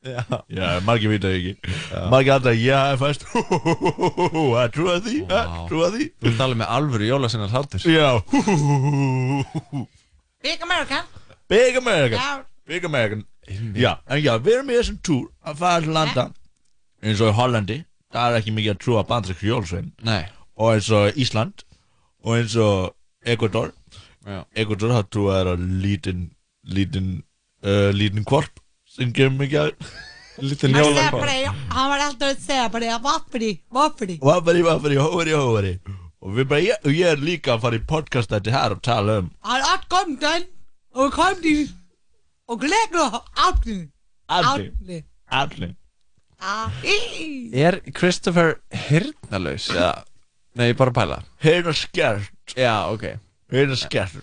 Já 0.00 0.22
Já, 0.48 0.80
margir 0.86 1.10
veit 1.12 1.26
það 1.26 1.34
ekki 1.36 1.74
Margir 2.10 2.36
alltaf, 2.38 2.54
já, 2.56 2.78
fæst 3.02 3.26
Að 3.34 4.70
trúa 4.76 4.94
því, 5.04 5.16
að 5.26 5.58
trúa 5.68 5.90
því 5.94 6.06
Þú 6.22 6.32
alveg 6.38 6.60
með 6.62 6.72
alvöru 6.78 7.10
jólasinnar 7.10 7.50
hlátur 7.52 7.84
Já 7.84 8.22
Big 10.40 10.62
America 10.64 11.02
Big 11.50 11.76
American. 11.76 12.18
Já. 12.18 12.44
Big 12.70 12.84
American. 12.86 13.24
Já, 13.74 13.98
en 14.06 14.20
já, 14.22 14.36
við 14.38 14.60
erum 14.60 14.70
í 14.70 14.76
þessum 14.78 14.98
túr 15.02 15.24
að 15.42 15.56
fara 15.58 15.82
til 15.82 15.94
landa 15.96 16.24
eins 17.02 17.22
og 17.24 17.32
í 17.32 17.36
Hollandi 17.38 17.78
það 18.14 18.28
er 18.28 18.38
ekki 18.40 18.52
mikið 18.54 18.72
að 18.74 18.80
trúa 18.84 19.02
bandræk 19.08 19.42
jólsvein 19.46 19.88
Nei. 20.06 20.22
Og 20.60 20.74
eins 20.74 20.90
og 20.94 21.18
Ísland 21.18 21.64
og 22.22 22.36
eins 22.36 22.54
og 22.60 22.92
Ecuador 23.26 23.72
Já. 24.28 24.44
Ecuador 24.54 24.94
það 24.94 25.08
trúa 25.16 25.40
er 25.40 25.50
að 25.54 25.64
lítinn 25.82 26.28
lítinn 26.76 27.10
uh, 27.64 27.90
lítinn 27.96 28.28
kvorp 28.28 28.62
sem 28.90 29.10
gefur 29.16 29.34
mikið 29.40 29.62
að 29.64 30.46
lítinn 30.52 30.76
Han 30.76 30.92
säger 30.92 31.10
på 31.16 31.24
det, 31.24 31.40
han 31.74 31.90
var 31.90 32.06
alltid 32.06 32.28
att 32.28 32.40
säga 32.40 32.68
på 32.68 32.78
det, 32.78 32.98
varför 33.02 33.38
det, 33.38 33.58
varför 33.68 34.06
det? 34.06 34.18
Vaffari, 34.22 34.62
vaffari, 34.62 34.96
hófari, 34.96 35.34
hófari 35.34 35.74
og 36.20 36.34
við 36.36 36.48
bara, 36.48 36.60
ég, 36.60 36.80
og 36.84 36.92
ég 36.92 37.14
er 37.14 37.22
líka 37.24 37.54
að 37.56 37.62
fara 37.64 37.78
í 37.80 37.84
podcast 37.88 38.30
þetta 38.30 38.52
her 38.52 38.76
og 38.76 38.82
tala 38.84 39.20
um 39.24 39.30
Han 39.40 39.62
har 39.64 39.86
kommit 39.88 40.20
den 40.20 40.48
och 40.94 41.12
kom 41.12 41.34
lägger 42.60 43.20
allting. 43.34 43.90
Allir. 44.26 45.04
allir 45.28 45.74
Ah, 46.40 46.70
í. 46.82 47.50
Er 47.52 47.80
Christopher 47.92 48.54
hirnalaus? 48.72 49.66
Eða, 49.74 50.04
nei, 50.56 50.72
bara 50.72 50.92
pæla. 50.96 51.18
Heyrna 51.44 51.74
skert. 51.76 52.30
Já, 52.56 52.88
ok. 52.88 53.04
Heyrna 53.52 53.76
skert. 53.76 54.14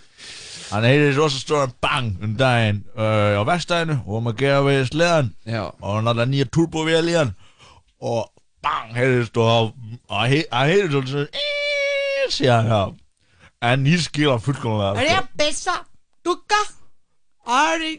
Hann 0.72 0.84
heyrði 0.84 1.12
rosa 1.16 1.38
stóran 1.38 1.72
bang 1.80 2.16
um 2.24 2.34
daginn 2.36 2.82
uh, 2.98 3.38
á 3.38 3.42
vestæðinu 3.46 4.00
og 4.02 4.18
um 4.18 4.32
að 4.32 4.40
gefa 4.42 4.64
við 4.66 4.82
sleðan 4.90 5.30
Já. 5.46 5.62
og 5.70 5.94
hann 5.94 6.10
hafði 6.10 6.26
nýja 6.32 6.48
turbovél 6.52 7.08
í 7.08 7.14
hann. 7.16 7.30
Og 8.02 8.26
bang 8.66 8.90
heyrðist 8.98 9.38
og 9.38 9.70
hann 10.10 10.34
heyrði 10.34 10.90
svolítið 10.90 11.14
svona 11.14 11.46
síðan 12.34 12.98
en 13.64 13.86
ég 13.88 14.02
skil 14.04 14.32
hann 14.34 14.42
fullkomlega 14.42 14.98
Är 15.00 15.08
det 15.08 15.28
bästa 15.38 15.78
Är 17.48 17.78
det 17.80 17.92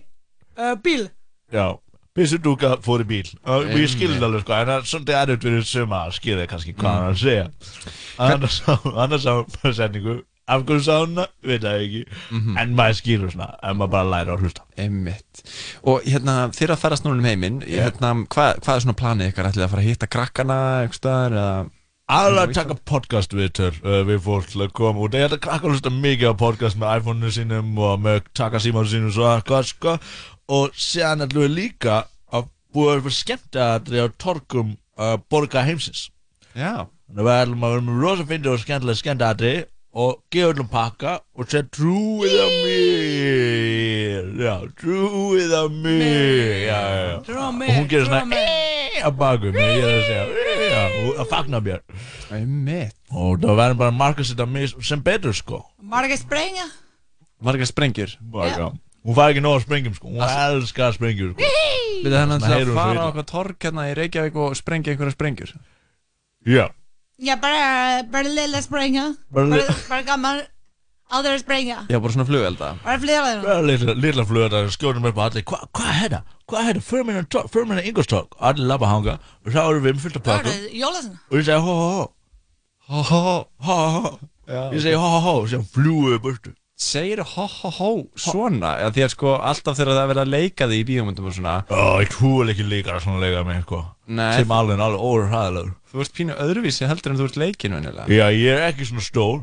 uh, 0.61 0.75
bil? 0.83 1.07
Já, 1.51 1.67
Pissudúka 2.13 2.75
fór 2.83 3.01
í 3.01 3.07
bíl. 3.09 3.29
Og 3.47 3.69
ég 3.73 3.89
skilði 3.89 4.19
alveg 4.25 4.41
sko. 4.43 4.53
En 4.57 4.67
það 4.69 4.75
er 4.81 4.87
svolítið 4.89 5.17
erfitt 5.21 5.45
fyrir 5.47 5.65
suma 5.69 6.01
að 6.07 6.15
skilja 6.17 6.47
kannski 6.51 6.73
hvað 6.77 6.97
hann 6.97 7.13
að 7.13 7.21
segja. 7.21 7.45
Annars 8.19 8.57
á- 8.67 8.93
annars 9.05 9.25
á 9.29 9.35
setningu 9.77 10.15
af 10.49 10.63
hverju 10.65 10.81
sá 10.83 10.95
hann 11.03 11.15
það, 11.21 11.31
veit 11.45 11.61
það 11.63 11.83
ekki. 11.85 12.01
En 12.59 12.75
maður 12.77 12.97
skilur 12.99 13.31
svona, 13.33 13.49
en 13.63 13.77
maður 13.79 13.93
bara 13.95 14.09
læra 14.13 14.35
að 14.35 14.43
hlusta. 14.45 14.65
Einmitt. 14.81 15.43
Og 15.85 16.05
hérna, 16.09 16.37
þér 16.57 16.73
að 16.75 16.81
ferast 16.83 17.05
núna 17.05 17.21
um 17.21 17.29
heiminn 17.29 17.59
hérna, 17.65 18.13
hvað, 18.33 18.61
hvað 18.65 18.75
er 18.75 18.85
svona 18.85 18.97
planið 19.03 19.31
ykkar? 19.31 19.49
Ætlið 19.53 19.65
að 19.67 19.73
fara 19.75 19.85
að 19.85 19.89
hitta 19.91 20.09
krakkana 20.17 20.59
staðar 20.97 21.37
eða 21.39 21.53
Aðalega 22.09 22.47
að 22.47 22.55
taka 22.57 22.75
podcast 22.89 23.33
viðtöl 23.37 23.67
uh, 23.83 23.99
við 24.07 24.23
fólk 24.25 24.47
til 24.49 24.63
að 24.65 24.71
koma 24.79 25.03
út. 25.05 25.13
Ég 25.13 25.27
ætla 25.27 25.37
að 25.37 25.43
krakka 25.43 25.69
hlusta 25.69 25.91
mikið 25.93 26.31
á 26.33 26.41
podcast 26.41 26.79
með 26.81 26.93
iPhone-inu 26.97 27.29
sínum 27.35 27.67
og 27.85 27.99
með 28.01 28.23
taka 28.33 28.61
símánu 28.63 28.89
sínum 28.89 29.11
svo 29.13 29.27
eitthvað 29.29 29.67
sko. 29.69 29.93
Og 30.49 30.73
séðan 30.73 31.27
ætlum 31.27 31.45
við 31.45 31.53
líka 31.53 31.99
að 32.33 32.47
búa 32.73 32.95
fyrir 32.97 33.13
skemmtaðatri 33.13 34.01
á 34.01 34.07
torkum 34.17 34.71
uh, 34.97 35.19
borga 35.29 35.61
heimsins. 35.67 36.07
Já. 36.57 36.89
Þannig 37.05 37.21
að 37.21 37.29
við 37.29 37.35
ætlum 37.43 37.67
að 37.67 37.75
vera 37.75 37.85
með 37.91 38.01
rosa 38.07 38.25
fyndið 38.31 38.55
og 38.55 38.63
skemmtilega 38.63 39.01
skemmtaðatri 39.03 39.53
og 39.99 40.17
gefa 40.33 40.55
öllum 40.55 40.71
pakka 40.73 41.13
og 41.37 41.45
segja 41.45 41.69
trúið 41.77 42.39
á 42.41 42.47
mér. 42.63 44.33
Já, 44.47 44.55
trúið 44.81 45.53
á 45.53 45.63
mér. 45.77 46.57
Já, 46.65 46.81
já. 46.89 47.15
Trúið 47.29 47.45
á 47.45 47.49
Og 47.53 47.55
mig, 47.61 47.77
hún 47.77 47.87
gerir 47.93 48.09
trúið 48.09 48.68
á 49.05 49.11
svona 49.11 49.53
mig. 49.55 49.69
Ég 49.77 49.85
er 49.85 49.93
að 49.93 50.03
segja 50.09 50.25
já, 50.69 50.83
og 51.05 51.21
að 51.23 51.29
fagna 51.31 51.61
mér. 51.63 52.91
Og 53.09 53.39
það 53.41 53.55
verður 53.61 53.79
bara 53.79 53.93
að 53.93 53.97
marka 53.99 54.25
sér 54.25 54.37
þetta 54.37 54.85
sem 54.91 55.01
betur 55.05 55.33
sko 55.37 55.63
Marga 55.81 56.17
sprengja? 56.19 56.67
Margar 57.41 57.69
sprengjur 57.69 58.13
Marga 58.33 58.69
Hún 58.99 59.15
fær 59.15 59.31
ekki 59.31 59.41
nóg 59.41 59.55
að 59.57 59.63
sprengjum 59.65 59.95
sko 59.97 60.11
Hún 60.11 60.25
elskar 60.27 60.93
sprengjur 60.97 61.31
sko 61.33 61.49
Við 62.03 62.11
það 62.11 62.19
hann 62.19 62.35
Svona 62.43 62.59
að 62.59 62.73
fara 62.77 63.05
á 63.05 63.09
okkar 63.09 63.27
torg 63.31 63.65
hérna 63.65 63.87
í 63.89 63.95
Reykjavík 63.97 64.37
og 64.43 64.57
sprengja 64.59 64.93
einhverja 64.93 65.15
sprengjur 65.15 65.55
Já 66.45 66.65
Ja, 67.19 67.35
bara, 67.35 68.03
bara 68.07 68.29
lilla 68.31 68.61
sprengja. 68.63 69.09
Bara 69.35 69.97
gammal, 70.07 70.37
aldrei 71.11 71.35
sprengja. 71.41 71.81
Já, 71.91 71.97
bara 71.99 72.13
svona 72.15 72.27
flugelda 72.29 72.69
Bara 72.85 72.95
þeirra. 73.25 73.41
Bara 73.43 73.95
lilla, 73.99 74.23
flöðar 74.29 74.69
skjóðum 74.71 75.09
upp 75.09 75.19
á 75.19 75.23
allir 75.27 75.43
Hva, 75.49 75.59
Hvað 75.75 75.89
er 75.89 75.99
þetta? 76.05 76.21
Hvað 76.49 76.71
er 76.73 77.27
torg 77.29 77.51
Fyrir 77.53 77.67
minna 77.69 77.83
ingolstorg 77.85 78.37
Allir 78.39 78.69
labba 78.69 78.89
hanga. 78.91 79.17
Og 79.45 79.53
þá 79.53 79.61
erum 79.65 79.85
við 79.85 79.97
með 79.97 80.05
fullt 80.07 80.31
er 80.35 80.49
jólasinn. 80.81 81.19
Og 81.29 81.37
ég 81.39 81.45
segi 81.49 81.59
hó 81.65 81.75
hó 81.81 81.89
hó 81.97 82.07
Hó 82.89 83.03
hó 83.09 83.19
hó 83.67 83.77
hó 83.95 84.13
Já, 84.49 84.63
Ég 84.73 84.81
segi 84.85 84.97
hó 84.97 85.11
hó 85.13 85.19
hó 85.27 85.35
Sem 85.49 85.65
fljúið 85.75 86.17
í 86.17 86.23
burtu. 86.23 86.55
Segir 86.79 87.19
hó 87.19 87.43
hó 87.43 87.69
hó 87.75 87.89
svona? 88.15 88.77
Já, 88.79 88.87
því 88.95 89.03
að 89.03 89.11
sko 89.11 89.33
alltaf 89.35 89.75
þegar 89.75 89.97
það 89.97 90.01
er 90.05 90.11
verið 90.13 90.21
að 90.23 90.29
leika 90.31 90.67
því 90.69 90.77
í 90.79 90.85
bíómyndum 90.87 91.27
og 91.27 91.35
svona 91.35 91.55
Ó, 91.67 91.99
ég 91.99 92.13
trúi 92.13 92.45
ekki 92.53 92.63
líka 92.63 92.93
að 92.95 93.03
svona 93.03 93.19
leika 93.25 93.41
mig 93.43 93.65
sko. 93.65 93.81
Sem 94.07 94.53
alveg 94.55 94.79
alveg 94.85 95.03
óræðilegur 95.03 95.73
Þú 95.89 96.03
ert 96.03 96.13
pínu 96.15 96.37
öðruvísi 96.37 96.87
heldur 96.87 97.11
en 97.11 97.19
þú 97.19 97.27
ert 97.27 97.39
leikin 97.41 97.75
venjulega. 97.75 98.05
Já, 98.13 98.27
ég 98.29 98.51
er 98.53 98.67
ekki 98.69 98.85
svona 98.85 99.01
stór. 99.01 99.39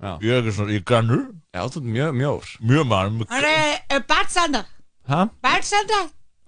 Já. 0.00 0.14
Ég 0.24 0.32
er 0.32 0.40
ekki 0.40 0.54
svona, 0.56 0.72
ég 0.72 0.80
er 0.80 0.86
grannur. 0.88 1.24
Já, 1.52 1.60
þú 1.68 1.82
ert 1.82 1.90
mjög 1.94 2.14
mjór. 2.22 2.52
Mjög 2.72 2.86
mann 2.88 3.18
Það 3.28 3.48
er 3.50 3.74
uh, 3.92 4.04
barnsanda. 4.08 6.00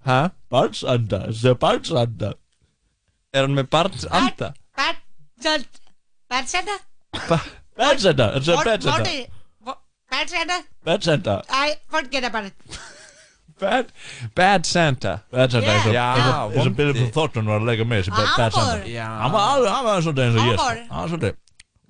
Hæ? 0.07 0.29
Barnsanda? 0.51 1.19
Hæ? 1.19 1.31
Barnsanda, 1.31 1.49
er 1.51 1.55
barnsanda 1.55 2.33
Er 3.35 3.41
hann 3.43 3.55
með 3.59 3.67
barnsanda? 3.75 4.53
Barnsanda? 4.77 5.69
Barnsanda? 6.31 6.77
Barnsanda, 7.79 8.25
er 8.25 8.41
Hvor- 8.41 8.65
barnsanda 8.65 9.05
det- 9.05 9.27
hvor- 9.65 9.79
Barnsanda? 10.13 10.55
Barnsanda 10.85 11.35
Nej, 11.51 11.71
forget 11.91 12.25
about 12.25 12.45
it. 12.47 12.55
Bad, 13.61 13.85
bad 14.35 14.65
Santa 14.67 15.19
Bad 15.33 15.51
Santa 15.51 15.71
og- 15.73 15.95
Já, 15.95 16.15
eins 16.15 16.27
og- 16.27 16.53
eins 16.53 16.57
og 16.57 16.65
vondi. 16.65 16.77
Billy 16.77 17.11
Thornton 17.11 17.47
var 17.47 17.59
að 17.61 17.67
leika 17.67 17.85
með 17.85 18.03
þessi 18.03 18.11
Bad 18.11 18.53
Santa 18.53 18.89
Já. 18.89 19.05
Hann 19.23 19.33
var 19.33 19.57
alveg, 19.57 19.71
hann 19.75 19.85
var 19.85 20.01
svolítið 20.01 20.25
eins 20.27 20.37
og 20.37 20.47
ég 20.47 20.89
Hann 20.91 21.01
var 21.01 21.09
svolítið 21.09 21.35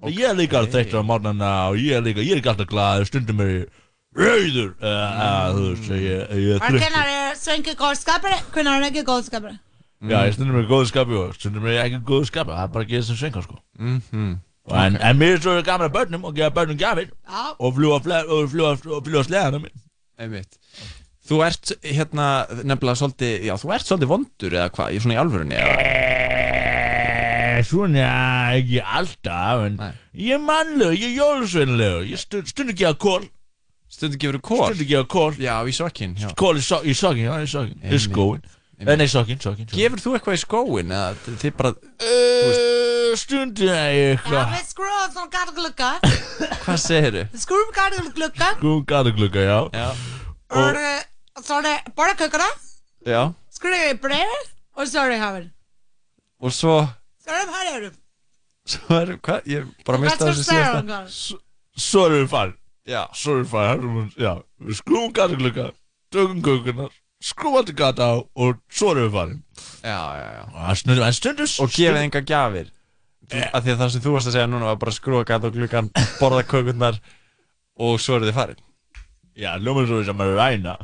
Og 0.03 0.11
ég 0.11 0.29
er 0.31 0.35
líka 0.35 0.59
alveg 0.59 0.73
þreyttur 0.73 1.01
á 1.03 1.05
mátnana 1.11 1.69
og 1.71 1.77
ég 1.77 1.93
er 1.97 2.03
líka, 2.03 2.21
ég 2.21 2.33
er 2.33 2.37
ekki 2.41 2.49
alltaf 2.53 2.67
glaður, 2.69 3.05
stundum 3.07 3.41
er 3.41 3.47
ég 3.47 3.69
rauður. 4.17 4.73
Ég, 5.93 6.35
ég 6.41 6.57
er 6.57 6.99
er 7.13 7.39
svenki 7.39 7.77
góðskapari, 7.79 8.41
kvinnar 8.55 8.81
er 8.81 8.89
ekki 8.91 9.05
góðskapari. 9.07 9.59
Já, 10.07 10.19
ég 10.29 10.35
stundum 10.37 10.59
er 10.61 10.67
í 10.67 10.69
góðu 10.71 10.89
skapi 10.91 11.17
og 11.17 11.33
stundum 11.39 11.65
er 11.67 11.79
ég 11.79 11.95
ekki 11.97 12.19
skapi, 12.29 12.53
það 12.53 12.67
er 12.67 12.73
bara 12.75 12.85
að 12.85 12.91
gera 12.93 13.07
sem 13.07 13.17
svengar 13.17 13.47
sko. 13.47 13.57
Mhm. 13.79 14.35
En, 14.67 14.97
en 14.99 15.19
mér 15.19 15.37
er 15.37 15.43
svo 15.45 15.53
gaman 15.63 15.87
að 15.87 15.93
börnum 15.95 16.25
og 16.27 16.35
gefa 16.35 16.51
börnum 16.51 16.79
gafir 16.79 17.13
og 17.63 17.75
fljúa, 17.77 18.01
fle- 18.03 18.25
og 18.27 18.49
fljúa, 18.51 18.73
og 18.97 19.05
fljúa 19.07 19.23
sleðanum 19.23 19.69
Einmitt. 20.19 20.57
Þú 21.29 21.39
ert 21.47 21.71
hérna 21.87 22.27
nefnilega 22.65 22.99
svolítið 22.99 23.47
Já, 23.47 23.55
þú 23.63 23.73
ert 23.77 23.87
svolítið 23.87 24.11
vondur 24.11 24.57
eða 24.59 24.73
hvað 24.75 24.97
Í 24.97 25.01
svona 25.05 25.15
í 25.15 25.21
alvörunni 25.23 25.61
eða? 25.61 25.77
Eh, 25.87 27.63
Svona, 27.67 28.09
ekki 28.59 28.83
alltaf, 28.83 29.63
en 29.69 29.79
ég 30.19 30.35
er 30.37 30.43
mannlegur, 30.45 30.99
ég 30.99 31.09
er 31.09 31.17
jólusveinlegur, 31.23 32.05
ég 32.11 32.21
stund, 32.21 32.51
stund 32.51 32.75
ekki 32.75 32.85
að 32.91 32.99
kól, 33.07 33.25
Stundu 33.89 34.19
gefur 34.19 34.41
kól 34.43 34.67
Stundu 34.67 34.87
gefur 34.91 35.07
kól 35.07 35.39
Já, 35.41 35.55
í 35.67 35.73
sokkin 35.77 36.17
já. 36.19 36.31
Kól 36.39 36.59
í, 36.59 36.63
so 36.65 36.83
í 36.83 36.95
sokkin, 36.97 37.29
já, 37.29 37.37
í 37.43 37.51
sokkin 37.51 37.83
Í 37.93 38.01
skóin 38.03 38.45
Eh, 38.77 38.85
Nei, 38.85 39.07
sokkin, 39.09 39.39
sokkin 39.41 39.65
sokkin. 39.65 39.79
Gefur 39.79 40.01
þú 40.03 40.11
eitthvað 40.19 40.35
í 40.37 40.41
skóin 40.43 40.91
eða 40.93 41.37
þið 41.41 41.53
bara 41.57 41.71
uh, 41.73 43.15
Stundu 43.17 43.71
eitthvað 43.73 44.51
við 44.53 44.67
skrúum 44.69 45.15
svona 45.15 45.31
gata 45.33 45.55
glugga 45.57 45.93
Hvað 46.67 46.81
segirðu? 46.83 47.23
Við 47.33 47.45
skrúum 47.47 47.71
gata 47.73 48.03
glugga 48.19 48.51
Skúm 48.59 48.83
gataglugga, 48.91 49.47
já. 49.47 49.57
Já. 49.73 49.87
Og 50.61 50.81
eh, 50.83 51.01
så 51.41 51.63
det 51.65 51.73
bare 51.97 52.19
kukkerne 52.21 52.51
Já. 53.09 53.23
I 53.33 53.95
brevet 54.03 54.53
Og 54.77 54.93
så 54.93 55.07
det 55.09 55.19
her 55.25 55.49
Og 56.45 56.53
svo 56.53 56.77
Så 57.25 57.33
er 57.33 57.47
det 57.49 57.57
her 57.57 57.73
er 57.73 57.81
det 57.87 57.93
Svo 58.67 59.01
er, 59.01 59.17
hvað, 59.25 59.49
ég 59.49 59.73
bara 59.89 60.05
mista 60.05 60.21
Hvað 60.21 60.35
þessu 60.35 60.45
skal 60.45 60.61
síðasta. 60.61 61.01
stæra 61.09 61.83
Svo 61.89 62.07
erum 62.11 62.25
við 62.27 62.33
farin 62.37 62.57
Já. 62.87 63.03
Erum 63.27 63.43
við 63.43 63.51
farin 63.51 64.13
Já, 64.19 64.33
við 64.63 64.79
skrúum 64.81 65.13
gataglugga 65.13 65.71
Tökum 66.15 66.43
kukkunar 66.43 66.93
Skrúum 67.23 67.57
allir 67.59 67.75
gata 67.75 68.07
á 68.07 68.15
Og 68.37 68.61
svo 68.71 68.93
erum 68.93 69.09
við 69.09 69.13
farin. 69.17 69.43
Já, 69.83 70.01
já, 70.21 70.29
já. 70.37 70.43
Og 70.71 70.77
stundum, 70.77 71.05
en 71.07 71.13
stundum 71.17 71.53
Og 71.65 71.71
gefið 71.75 72.03
enga 72.05 72.23
gjafir. 72.23 72.71
Þú- 73.27 73.51
Af 73.53 73.65
því 73.65 73.73
að 73.75 73.81
það 73.81 73.91
sem 73.91 74.01
þú 74.05 74.13
varst 74.15 74.29
að 74.31 74.37
segja 74.37 74.47
núna 74.53 74.69
var 74.71 74.77
bara 74.77 74.93
skrúa 74.93 75.25
gluggan 75.25 75.91
Borða 76.21 76.43
kökurnar 76.47 77.01
Og 77.79 77.99
svo 78.01 78.17
eru 78.17 78.29
þið 78.31 78.35
farin. 78.39 78.61
Já, 79.37 79.57
ljómar 79.61 79.87
svo 79.87 80.03
sem 80.05 80.17
að 80.25 80.37
ræna. 80.39 80.77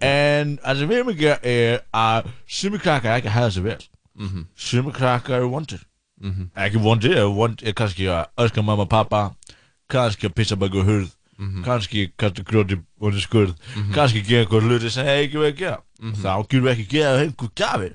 En 0.00 0.58
það 0.62 0.78
sem 0.78 0.88
við 0.88 0.98
erum 1.00 1.08
að 1.10 1.18
gera 1.18 1.38
er 1.42 1.80
að 1.92 2.28
Sumi 2.46 2.78
krakkar 2.78 3.16
ekki 3.18 3.26
að 3.32 3.34
hafa 3.34 3.50
sig 3.50 3.62
vel. 3.64 3.78
Mhm. 4.18 4.44
Sumi 4.54 4.92
krakkar 4.92 5.40
eru 5.40 5.48
vondir. 5.50 5.80
Mhm. 6.22 6.50
Ekki 6.54 6.78
vondir, 6.82 7.16
er 7.16 7.26
vond 7.34 7.62
er 7.62 7.72
kannski 7.72 8.06
að 8.06 8.26
öskra 8.38 8.62
mamma 8.64 8.82
og 8.86 8.88
pappa 8.90 9.34
Kannski 9.90 10.28
að 10.28 10.34
pissa 10.34 10.56
baka 10.56 10.82
hurð 10.84 11.10
Mhm. 11.38 11.62
Kannski 11.64 12.08
kasta 12.18 12.42
gróti 12.42 12.80
undir 13.00 13.20
skurð 13.22 13.54
Kannski 13.94 14.22
gera 14.26 14.44
eitthvað 14.44 14.64
hluti 14.66 14.90
sem 14.90 15.06
hefur 15.06 15.24
ekki 15.28 15.38
verið 15.38 15.52
að 15.54 15.58
gera 15.62 15.78
Mhm. 16.02 16.14
Þá 16.22 16.32
getur 16.48 16.62
við 16.66 16.72
ekki 16.74 16.86
gera 16.90 17.18
einhver 17.24 17.50
gafir 17.54 17.92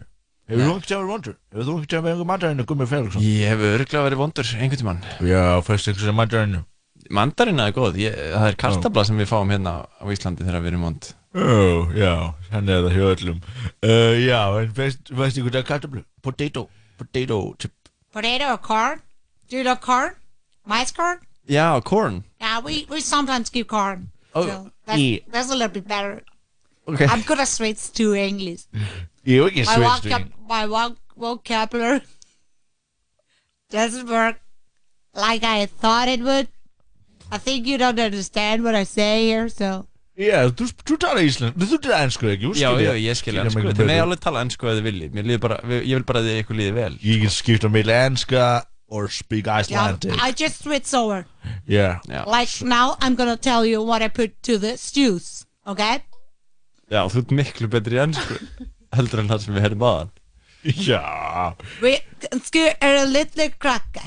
Hefur 0.50 0.64
þú 0.68 0.76
ekki 0.78 0.88
tjáður 0.92 1.10
vondur? 1.12 1.36
Hefur 1.54 1.66
þú 1.68 1.74
ekki 1.80 1.90
tjáður 1.94 2.12
einhver 2.14 2.28
mandarinn 2.30 2.60
að 2.64 2.66
Gummi 2.72 2.88
Felixson? 2.88 3.22
Ég 3.24 3.48
hef 3.52 3.60
örgulega 3.60 4.06
verið 4.08 4.22
vondur 4.24 4.44
einhvern 4.56 4.80
tímann 4.82 5.02
Já, 5.28 5.44
fyrst 5.64 5.88
einhvers 5.92 6.08
sem 6.08 6.16
mandarinn 6.16 6.64
Mandarina 7.12 7.68
er 7.68 7.74
góð, 7.76 7.98
ég, 8.00 8.16
það 8.16 8.48
er 8.48 8.56
kartabla 8.56 9.04
sem 9.06 9.18
við 9.20 9.28
fáum 9.28 9.50
hérna 9.52 9.74
á 10.00 10.06
Íslandi 10.08 10.46
þegar 10.48 10.62
við 10.64 10.72
erum 10.72 10.86
vond 10.88 11.10
Ó, 11.36 11.92
já, 11.98 12.34
hann 12.54 12.70
er 12.70 12.84
það 12.86 12.96
hjá 12.96 13.06
öllum 13.16 13.40
uh, 13.84 14.16
Já, 14.24 14.40
en 14.62 14.72
veist, 14.78 15.10
veist 15.12 15.38
ykkur 15.42 15.52
það 15.58 15.66
kartablu? 15.68 16.04
Potato, 16.24 16.70
potato 16.98 17.40
chip 17.60 17.72
Potato 18.14 18.52
or 18.54 18.58
corn 18.58 19.02
Do 19.50 19.58
you 19.58 19.64
love 19.68 19.82
corn? 19.82 20.14
Mice 20.66 20.94
corn? 20.96 21.20
Já, 21.48 21.84
corn. 21.84 22.24
Yeah, 22.40 22.60
we, 22.62 22.86
we 22.90 23.02
sometimes 23.02 23.50
give 23.50 23.68
corn. 23.68 24.12
Oh, 24.36 24.46
so 24.46 24.72
that's, 24.86 25.00
yeah. 25.00 25.20
that's 25.30 25.50
a 25.50 25.56
little 25.56 25.74
bit 25.74 25.88
better. 25.88 26.24
Okay. 26.88 27.06
I'm 27.06 27.22
good 27.22 27.40
at 27.40 27.48
switch 27.48 27.92
to 27.94 28.14
English. 28.16 28.64
Er 29.26 29.46
ekki 29.48 29.64
my, 29.64 29.76
sveit 29.78 30.04
vocab 30.04 30.24
my 30.50 30.66
voc 30.68 30.96
vocabulary 31.16 32.02
doesn't 33.72 34.10
work 34.10 34.42
like 35.16 35.46
I 35.46 35.66
thought 35.66 36.10
it 36.10 36.20
would. 36.20 36.50
I 37.32 37.38
think 37.38 37.66
you 37.66 37.78
don't 37.78 38.00
understand 38.00 38.66
what 38.66 38.76
I 38.76 38.84
say 38.84 39.28
here, 39.28 39.48
so. 39.48 39.88
Já, 40.20 40.44
þú, 40.52 40.68
þú 40.86 40.98
talar 41.02 41.24
íslensk, 41.26 41.56
þú 41.58 41.80
talar 41.82 42.04
ennsku 42.06 42.28
ekki? 42.30 42.50
Þú 42.52 42.60
Já, 42.60 42.68
skilur- 42.68 42.84
já, 42.84 42.92
ég 43.00 43.18
skil 43.18 43.34
skilur 43.34 43.48
ennsku 43.48 43.78
Þið 43.80 43.88
með 43.90 44.02
alveg 44.04 44.20
tala 44.22 44.44
ennsku 44.46 44.68
ef 44.68 44.76
þið 44.76 44.90
viljið. 44.90 45.16
Ég 45.16 45.96
vil 45.96 46.06
bara 46.06 46.20
að 46.22 46.28
þið 46.28 46.42
ykkur 46.44 46.60
líði 46.60 46.76
vel. 46.76 46.92
Ég 47.02 47.24
get 47.24 47.34
skipt 47.34 47.66
á 47.66 47.70
milli 47.74 47.96
enska 47.96 48.44
or 48.94 49.08
speak 49.10 49.48
Yeah, 49.48 49.60
Icelandic 49.60 50.22
I 50.22 50.32
just 50.32 50.64
switch 50.64 50.94
over. 50.94 51.26
Já 51.68 52.00
Like 52.28 52.62
now, 52.62 52.96
I'm 53.02 53.16
gonna 53.16 53.38
tell 53.38 53.66
you 53.66 53.82
what 53.82 54.02
I 54.02 54.10
put 54.10 54.32
to 54.44 54.58
the 54.58 54.78
stews, 54.78 55.46
okay? 55.66 56.04
Já, 56.92 57.08
þú 57.10 57.24
ert 57.24 57.32
miklu 57.40 57.70
betri 57.74 57.98
í 57.98 58.04
ennsku 58.04 58.38
Heldur 58.98 59.24
en 59.24 59.32
það 59.32 59.46
sem 59.46 59.56
við 59.58 59.66
heyrðum 59.68 59.88
aðan 59.90 60.12
Já. 60.64 61.02
Vi 61.82 61.98
kannski 62.24 62.62
er 62.80 63.02
en 63.02 63.12
litli 63.12 63.50
krakka. 63.60 64.04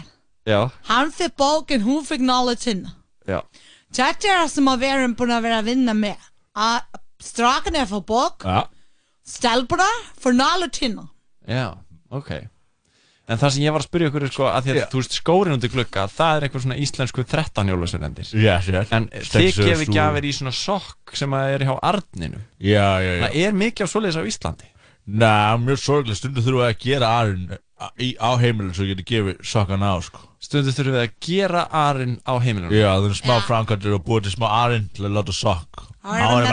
Já, 0.47 0.71
Hann 0.89 1.11
fick 1.13 1.37
bókin, 1.37 1.83
hún 1.83 2.05
fick 2.07 2.23
knowledge 2.23 2.73
já. 3.27 3.43
Þetta 3.93 4.29
er 4.31 4.41
það 4.45 4.51
sem 4.55 4.71
að 4.71 4.81
við 4.85 4.95
erum 4.95 5.17
búin 5.19 5.35
að 5.35 5.43
vera 5.49 5.59
að 5.61 5.69
vinna 5.73 5.95
með. 5.99 6.31
Að 6.57 7.01
strákan 7.21 7.77
er 7.77 7.89
fyrir 7.91 8.07
bók, 8.09 8.47
Já. 8.47 8.63
Stelpuna 9.27 9.89
fyrir 10.23 10.39
knowledge 10.39 10.93
Já, 11.47 11.75
ok 12.11 12.31
En 13.27 13.41
það 13.41 13.51
sem 13.57 13.65
ég 13.65 13.75
var 13.75 13.83
að 13.83 13.89
spyrja 13.89 14.09
ykkur 14.11 14.23
er 14.23 14.31
sko 14.31 14.45
að 14.47 14.63
því 14.63 14.71
að 14.71 14.77
Já. 14.79 14.85
þú 14.93 15.01
veist 15.01 15.15
skórin 15.19 15.55
undir 15.57 15.71
glugga 15.73 16.05
það 16.15 16.37
er 16.37 16.45
eitthvað 16.47 16.63
svona 16.63 16.77
íslensku 16.79 17.25
13 17.27 17.73
jólusenendir 17.73 18.29
Yes, 18.39 18.69
yes. 18.71 18.93
En 18.95 19.09
þið 19.11 19.49
þú- 19.57 19.95
gjafir 19.97 20.29
í 20.29 20.33
svona 20.37 20.53
sokk 20.55 21.17
sem 21.19 21.35
að 21.35 21.55
er 21.57 21.65
hjá 21.67 21.75
Arninu. 21.83 22.39
Já, 22.63 22.87
já, 23.03 23.11
já. 23.17 23.23
Það 23.27 23.39
er 23.43 23.59
mikið 23.65 23.83
á 23.83 23.89
svoleiðis 23.91 24.21
á 24.23 24.31
Íslandi. 24.31 24.69
Næ, 25.07 25.33
mjög 25.63 25.79
sorglega, 25.83 26.19
stundu 26.19 26.43
þurfum 26.43 26.63
við 26.63 26.71
að 26.71 26.79
gera 26.83 27.11
arinn 27.21 27.51
í, 28.03 28.09
á 28.19 28.31
heimilin 28.43 28.75
svo 28.75 28.87
geti 28.89 29.05
gefið 29.07 29.43
sokkan 29.47 29.83
á, 29.87 29.95
sko. 30.03 30.23
Stundu 30.43 30.71
þurfum 30.75 30.97
við 30.97 31.03
að 31.03 31.13
gera 31.27 31.67
arinn 31.71 32.17
á 32.27 32.35
heimilinu. 32.43 32.75
Já, 32.75 32.91
það 32.95 33.11
er 33.11 33.19
smá 33.21 33.37
framkvæmdur 33.47 33.99
og 33.99 34.07
búið 34.07 34.27
til 34.27 34.35
smá 34.35 34.47
arinn 34.65 34.89
til 34.95 35.07
að 35.07 35.15
láta 35.19 35.35
sokk. 35.35 35.83
Áður 36.07 36.47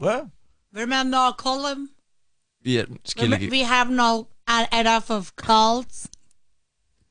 hvað? 0.00 0.26
Við 0.72 0.82
erum 0.84 0.92
með 0.92 1.06
no 1.12 1.22
column. 1.40 1.88
Ég 2.68 2.90
skil 3.08 3.32
ekki. 3.32 3.48
We 3.52 3.62
have 3.64 3.88
no 3.92 4.26
uh, 4.48 4.66
enough 4.72 5.10
of 5.14 5.32
calls. 5.36 6.06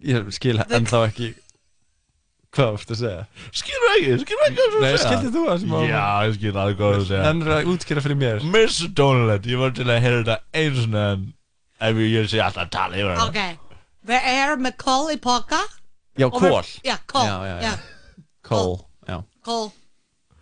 Ég 0.03 0.27
skil 0.35 0.59
ennþá 0.61 1.03
ekki 1.09 1.31
Hvað 2.57 2.69
varst 2.73 2.91
að 2.93 2.99
segja? 3.01 3.23
Skilur 3.59 3.87
ekki, 3.95 4.11
skilur 4.23 4.43
ekki 4.47 4.57
hvað 4.57 4.75
þú 4.75 4.81
Nei, 4.81 4.91
segja? 4.91 5.07
skildi 5.07 5.31
þú 5.33 5.41
það 5.47 5.57
sem 5.63 5.73
að- 5.77 5.87
Já, 5.89 6.03
ég 6.27 6.35
skil 6.37 6.51
alveg 6.61 6.77
hvað 6.79 6.93
þú 6.97 7.07
segja 7.09 7.31
En 7.31 7.41
er 7.43 7.49
að 7.55 7.71
útskýra 7.73 8.03
fyrir 8.05 8.19
mér 8.21 8.45
Mr. 8.45 8.87
Donald, 8.97 9.49
ég 9.51 9.59
var 9.61 9.73
til 9.77 9.85
að 9.89 9.99
heyra 10.05 10.21
þetta 10.21 10.37
einu 10.61 10.83
svona 10.85 11.03
en 11.11 11.25
ef 11.89 11.99
ég, 12.01 12.29
sé 12.31 12.39
alltaf 12.45 12.63
að 12.67 12.71
tala 12.77 12.95
yfir 13.01 13.11
hana 13.13 13.25
Okay. 13.27 13.57
Við 14.07 14.29
erum 14.31 14.63
með 14.63 14.77
kól 14.85 15.11
í 15.11 15.17
poka. 15.21 15.59
Já, 16.17 16.25
Og 16.29 16.37
kól 16.39 16.63
Já, 16.87 16.95
kól. 17.05 17.25
Já, 17.27 17.35
já, 17.49 17.55
já. 17.61 17.67
Já, 17.67 17.73
Kól, 18.47 18.73
já. 19.09 19.17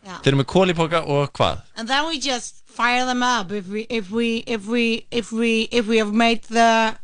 Þeir 0.06 0.32
eru 0.34 0.42
með 0.44 0.50
kól 0.54 0.70
í 0.70 0.78
póka 0.78 1.02
og 1.10 1.32
hvað? 1.38 1.64
And 1.76 1.90
then 1.90 2.06
we 2.10 2.20
just 2.22 2.62
fire 2.70 3.06
them 3.10 3.24
up 3.26 3.52
if 3.52 3.68
we 3.72 3.86
if 3.90 4.12
we 4.12 4.44
if 4.46 4.68
we 4.70 5.06
if 5.12 5.32
we 5.34 5.68
if 5.72 5.88
we 5.90 5.98
have 6.04 6.14
made 6.14 6.42
the 6.50 6.96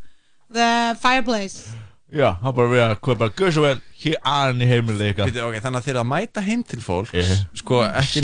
the 0.52 0.98
fireplace. 1.02 1.72
Já, 2.11 2.34
hann 2.44 2.52
bara 2.52 2.68
við 2.68 2.82
að 2.84 2.94
hvað 3.06 3.19
bara 3.22 3.32
göð 3.40 3.52
svo 3.56 3.61
vel 3.64 3.78
hér 4.02 4.15
aðeins 4.28 4.64
í 4.65 4.68
heimilið 4.68 5.10
ykkar 5.14 5.30
Býtu, 5.30 5.44
ok, 5.48 5.53
þannig 5.64 5.80
að 5.80 5.86
þeir 5.86 5.99
að 6.02 6.07
mæta 6.10 6.41
heim 6.44 6.64
til 6.68 6.80
fólk 6.84 7.14
Eh, 7.15 7.30
Sko, 7.56 7.78
ekki. 7.88 8.23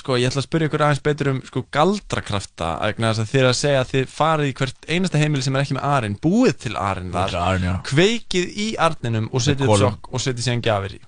Sko, 0.00 0.16
ég 0.18 0.26
ætla 0.32 0.42
að 0.42 0.46
spyrja 0.48 0.66
ykkur 0.66 0.84
aðeins 0.88 1.02
betur 1.06 1.30
um 1.30 1.38
sko, 1.46 1.62
galdrakrafta 1.76 2.72
að 2.82 3.20
þeir 3.30 3.46
að 3.52 3.54
segja 3.60 3.84
að 3.84 3.92
þið 3.92 4.10
farið 4.10 4.50
í 4.50 4.56
hvert 4.58 4.88
einasta 4.90 5.22
heimili 5.22 5.46
sem 5.46 5.54
er 5.54 5.62
ekki 5.62 5.76
með 5.78 5.86
arinn 5.86 6.18
Búið 6.26 6.58
til 6.66 6.74
arinn 6.82 7.14
þar. 7.14 7.78
Kveikið 7.86 8.58
í 8.58 8.68
arninum 8.88 9.30
og 9.30 9.46
setið 9.46 9.70
upp 9.70 9.82
sokk 9.86 10.10
og 10.10 10.24
setið 10.26 10.48
síðan 10.48 10.64
gjafir 10.66 10.98
í 10.98 11.00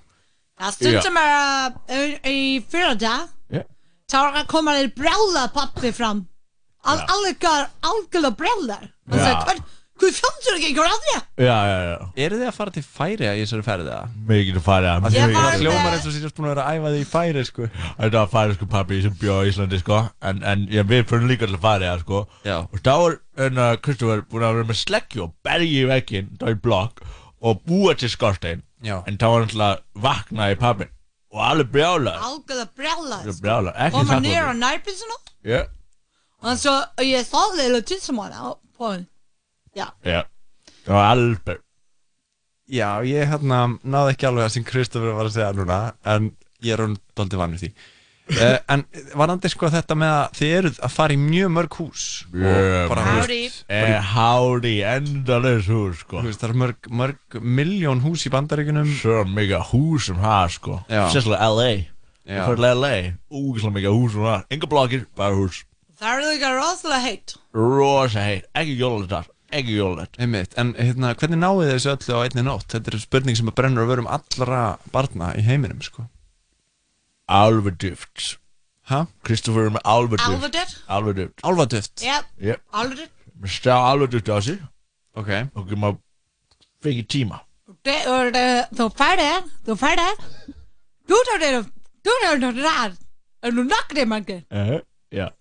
Það 0.61 0.73
stundum 0.77 1.19
er 1.21 1.77
uh, 1.97 2.31
í 2.31 2.41
fyrra 2.69 2.95
dag 3.01 3.29
þá 4.11 4.17
er 4.21 4.41
að 4.41 4.49
koma 4.51 4.77
þér 4.77 4.89
brjála 4.97 5.45
pappi 5.55 5.93
fram. 5.95 6.25
Algar, 6.81 7.69
algjörlega 7.85 8.33
brjálar 8.37 8.89
og 9.11 9.21
það 9.21 9.61
hvað 10.01 10.15
fjöndur 10.17 10.55
ekki 10.57 10.69
ykkur 10.71 10.87
að 10.87 11.03
því. 11.03 11.15
Já, 11.45 11.57
já, 11.69 11.75
já. 11.85 11.97
Eru 12.25 12.37
þið 12.39 12.47
að 12.49 12.55
fara 12.55 12.73
til 12.73 12.83
færi 12.85 13.27
í 13.27 13.43
þessari 13.43 13.65
ferði 13.67 13.91
það? 13.91 14.15
Mikið 14.31 14.57
að 14.57 14.65
fara 14.65 14.93
að 14.95 15.17
Ég 15.17 15.35
var 15.35 15.57
hljómar 15.61 15.97
eins 15.97 16.07
og 16.09 16.15
sér 16.15 16.33
búin 16.37 16.47
að 16.47 16.53
vera 16.55 16.65
að 16.65 16.79
æfa 16.79 16.93
þig 16.95 17.03
í 17.03 17.09
færi 17.11 17.43
sko. 17.45 17.67
Þetta 17.99 18.17
var 18.17 18.31
færisku 18.31 18.69
pappi 18.71 19.01
sem 19.05 19.15
bjóð 19.21 19.43
í 19.45 19.51
Íslandi 19.51 19.81
sko. 19.83 20.01
En, 20.31 20.41
en 20.53 20.65
já, 20.73 20.81
við 20.89 21.05
fyrir 21.11 21.29
líka 21.29 21.45
til 21.45 21.59
að 21.59 21.67
fara 21.67 21.91
það 21.91 22.03
sko. 22.05 22.23
Já. 22.47 22.57
Og 22.65 22.81
þá 22.81 22.93
er 22.95 23.17
enna 23.45 23.69
Kristoffer 23.85 24.25
búin 24.31 24.47
að 24.47 24.57
vera 24.57 24.71
með 24.71 24.81
sleggju 24.81 25.25
og 25.27 25.35
bergi 25.45 25.83
í 25.83 25.87
vegginn 25.91 26.33
þá 26.41 26.47
í 26.49 26.59
blokk 26.65 27.05
og 27.41 27.61
búa 27.69 27.93
til 27.97 28.09
skorstein 28.09 28.65
Já. 28.81 28.95
En 29.07 29.17
þá 29.21 29.25
var 29.29 29.39
hann 29.43 29.51
til 29.53 29.61
að 29.67 29.81
vakna 30.07 30.49
í 30.51 30.57
pappin 30.61 30.89
Og 31.31 31.39
alveg 31.47 31.69
brjála 31.71 32.13
algjörlega 32.17 32.69
brjálar 32.75 33.19
Alveg 33.21 33.41
brjála, 33.45 33.73
ekki 33.77 33.95
koma 33.95 34.07
þakklátur. 34.09 34.25
nýra 34.25 34.51
á 34.51 34.53
nærbísinu 34.61 35.17
Já, 35.51 35.61
og 36.41 36.57
svo 36.61 36.73
ég 37.05 37.27
þáði 37.29 37.67
eða 37.69 37.81
tísamála 37.91 38.53
på 38.77 38.89
hann 38.91 39.05
Já, 39.77 39.87
já. 40.03 40.21
Það 40.85 40.95
var 40.97 41.09
alveg 41.13 41.61
Já, 42.71 42.89
ég 43.05 43.27
hérna 43.31 43.61
náði 43.83 44.13
ekki 44.15 44.27
alveg 44.29 44.45
það 44.47 44.53
sem 44.57 44.65
Kristoffer 44.67 45.15
var 45.17 45.27
að 45.29 45.33
segja 45.37 45.53
núna 45.57 45.79
en 46.15 46.31
ég 46.63 46.73
er 46.75 46.83
hún 46.85 46.97
dóldi 47.17 47.39
vanur 47.39 47.59
því 47.61 47.71
uh, 48.37 48.57
En 48.71 48.83
varandi 49.19 49.49
sko 49.51 49.69
þetta 49.73 49.95
með 49.99 50.11
að 50.15 50.35
þið 50.39 50.51
eruð 50.59 50.79
að 50.87 50.93
fara 50.95 51.15
í 51.15 51.19
mjög 51.21 51.49
mörg 51.57 51.77
hús 51.79 52.03
Mjög 52.33 52.75
og 52.85 52.91
bara, 52.93 53.05
þú 53.07 53.15
Howdy. 53.19 53.39
veist, 53.43 53.63
Eh, 53.67 54.11
Hádi, 54.13 54.73
endalaus 54.91 55.67
hús 55.71 56.03
sko. 56.05 56.21
þú 56.21 56.29
veist, 56.29 56.41
það 56.43 56.49
eru 56.49 56.61
mörg, 56.63 56.91
mörg 57.01 57.41
miljón 57.59 58.03
hús 58.05 58.27
í 58.27 58.33
bandaríkunum 58.33 58.93
Svo 59.01 59.23
mikið 59.25 59.67
hús 59.73 60.05
sem 60.11 60.21
það 60.21 60.47
sko. 60.57 60.79
Sérstaklega 60.89 61.51
LA 61.51 61.71
Já. 62.21 62.37
Ég 62.37 62.47
fyrir 62.47 62.75
LA 62.77 62.95
Úgislega 63.33 63.75
mikið 63.79 63.95
hús 63.97 64.11
sem 64.15 64.21
það. 64.29 64.43
Enga 64.53 64.67
blokkir, 64.71 65.05
bara 65.17 65.35
hús. 65.35 65.63
Það 66.01 66.17
er 66.17 66.25
líka 66.31 66.49
rosalega 66.55 67.01
heitt. 67.05 67.35
Rosa 67.53 68.21
heitt, 68.25 68.45
ekki 68.55 68.77
jólalegt 68.79 69.09
þar 69.15 69.29
Ekki 69.51 69.75
Einmitt, 70.17 70.53
en 70.55 70.69
hérna, 70.79 71.11
hvernig 71.19 71.41
náðu 71.41 71.65
þið 71.65 71.73
þessu 71.75 71.89
öllu 71.91 72.15
á 72.15 72.23
einni 72.23 72.43
nótt? 72.47 72.67
Þetta 72.71 72.93
er 72.93 73.01
spurning 73.03 73.35
sem 73.35 73.49
að 73.51 73.57
brennur 73.59 73.83
að 73.83 73.89
vera 73.91 74.03
um 74.05 74.07
allra 74.07 74.61
barna 74.93 75.33
í 75.35 75.43
heiminum, 75.43 75.81
sko 75.83 76.05
alveg 77.39 77.79
döft 77.85 78.27
Kristófur 79.23 79.69
er 79.69 79.73
með 79.77 79.87
alveg 79.87 80.19
döft 80.19 80.83
Alveg 80.91 81.17
döft 81.21 81.43
Alveg 81.47 81.71
döft 81.71 82.05
Alveg 82.75 82.97
döft 83.05 83.17
Mér 83.41 83.49
stá 83.49 83.73
alveg 83.73 84.11
döft 84.13 84.29
á 84.29 84.37
sig. 84.41 84.59
Ok. 85.17 85.29
Og 85.57 85.71
maður 85.73 85.97
fengi 86.83 87.01
tíma. 87.09 87.39
Þú 87.65 87.73
færðir 87.87 88.37
eh, 88.37 88.67
Þú 88.77 88.87
færðir 89.81 90.19
Þú 91.09 91.21
þarfir 91.29 91.57
Þú 92.05 92.17
þarfir 92.21 92.59
ræð 92.61 92.99
Er 93.41 93.55
þú 93.57 93.65
nokkri 93.65 94.05
mangi? 94.05 94.37
Eh, 94.51 94.81
já. 95.09 95.31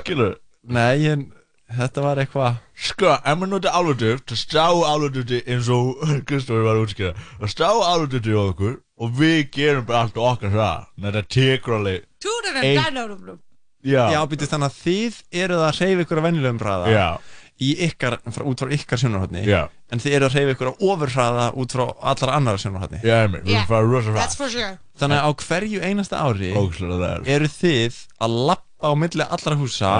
Skilur. 0.00 0.38
Nei 0.64 1.04
en 1.12 1.26
Þetta 1.74 2.04
var 2.04 2.20
eitthvað 2.22 2.56
Sko, 2.86 3.12
ef 3.18 3.36
maður 3.36 3.52
notið 3.52 3.76
alveg 3.80 4.00
döft 4.00 4.32
Þá 4.32 4.40
stá 4.40 4.64
alveg 4.64 5.18
döfti 5.18 5.42
eins 5.44 5.68
og 5.68 6.00
Kristófur 6.28 6.64
var 6.70 6.80
útskýrað 6.80 7.20
Þá 7.42 7.46
stá 7.52 7.68
alveg 7.68 8.16
döfti 8.16 8.32
á 8.32 8.40
okkur. 8.46 8.78
Og 9.04 9.14
við 9.20 9.40
gerum 9.54 9.86
bara 9.88 10.04
allt 10.06 10.16
okkar 10.16 10.52
það 10.54 10.84
það 11.04 11.20
tekur 11.36 11.78
alveg 11.78 12.04
det 12.24 12.60
Ein- 12.64 12.76
ræð. 13.28 13.38
Já 13.84 14.04
Já, 14.14 14.20
býtu 14.28 14.46
þannig 14.48 14.70
að 14.70 14.76
þið 14.84 15.16
eruð 15.44 15.62
að 15.68 15.80
reyfa 15.80 16.04
ykkur 16.06 16.20
á 16.20 16.26
venjulegum 16.26 16.60
hraða 16.62 16.92
Já. 16.92 17.08
Í 17.62 17.68
ykkar, 17.86 18.16
frá, 18.34 18.42
út 18.50 18.62
frá 18.64 18.70
ykkar 18.74 18.98
sjónarhóttni 19.02 19.42
Já. 19.46 19.60
En 19.92 20.00
þið 20.02 20.14
eruð 20.16 20.28
að 20.30 20.36
reyfa 20.38 20.54
ykkur 20.56 20.70
á 20.70 20.74
ofurhraða 20.88 21.44
út 21.60 21.74
frá 21.76 21.84
allar 22.12 22.32
annar 22.38 22.60
sjónarhóttni 22.62 23.02
Já, 23.04 23.16
einmitt, 23.26 23.44
við 23.44 23.58
erum 23.58 23.68
bara 23.68 23.90
rosa 23.90 24.14
hratt. 24.14 24.22
That's 24.24 24.38
for 24.40 24.48
sure. 24.54 24.78
Þannig 24.98 25.20
að 25.20 25.28
á 25.28 25.30
hverju 25.44 25.82
einasta 25.84 26.22
ári 26.24 26.50
er. 26.54 27.28
Eru 27.36 27.50
þið 27.58 28.00
að 28.24 28.38
lappa 28.48 28.88
á 28.88 28.92
milli 29.04 29.28
allra 29.36 29.58
húsa 29.60 29.92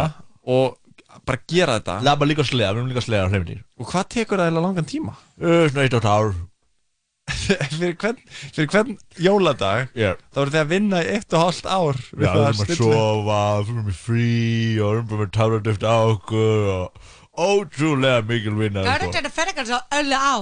Og 0.44 0.74
bara 1.28 1.38
gera 1.48 1.76
þetta 1.78 2.00
Labba 2.08 2.26
líka 2.26 2.44
sleða, 2.48 2.72
við 2.74 2.80
erum 2.80 2.90
líka 2.90 3.04
sleða 3.04 3.28
á 3.28 3.32
hleyfnir 3.32 3.60
Og 3.78 3.92
hvað 3.92 4.08
tekur 4.16 4.40
það 4.40 4.48
eiginlega 4.48 4.66
langan 4.66 4.88
tíma? 4.90 5.14
Uh, 5.38 5.68
svona 5.68 5.84
eitt 5.86 5.94
átt 6.00 6.08
ár 6.10 6.32
fyrir 7.78 7.94
hvern, 8.00 8.18
fyrir 8.52 8.68
hvern 8.72 8.98
jóladag 9.20 9.94
yeah. 9.96 10.18
þá 10.34 10.40
eru 10.42 10.54
þið 10.54 10.60
að 10.60 10.72
vinna 10.74 11.00
í 11.04 11.08
eitt 11.14 11.36
og 11.36 11.44
hálft 11.44 11.68
ár 11.68 12.00
við 12.12 12.26
Já, 12.26 12.30
það 12.30 12.40
við 12.40 12.48
að 12.48 12.58
stilla- 12.60 12.98
sofa, 12.98 13.38
við 13.60 13.72
erum 13.72 13.88
með 13.88 13.98
frí 14.02 14.28
og 14.34 14.84
við 14.84 14.90
erum 14.90 15.08
bara 15.12 15.24
með 15.24 15.32
táraduft 15.38 15.86
á 15.88 15.96
okkur 16.12 16.68
og 16.74 17.14
ótrúlega 17.44 18.26
mikil 18.28 18.54
vinna 18.58 18.84
Það 18.84 18.94
er 18.94 19.06
þetta 19.16 19.34
fyrir 19.34 19.68
svo 19.72 19.80
öllu 19.98 20.20
á. 20.20 20.34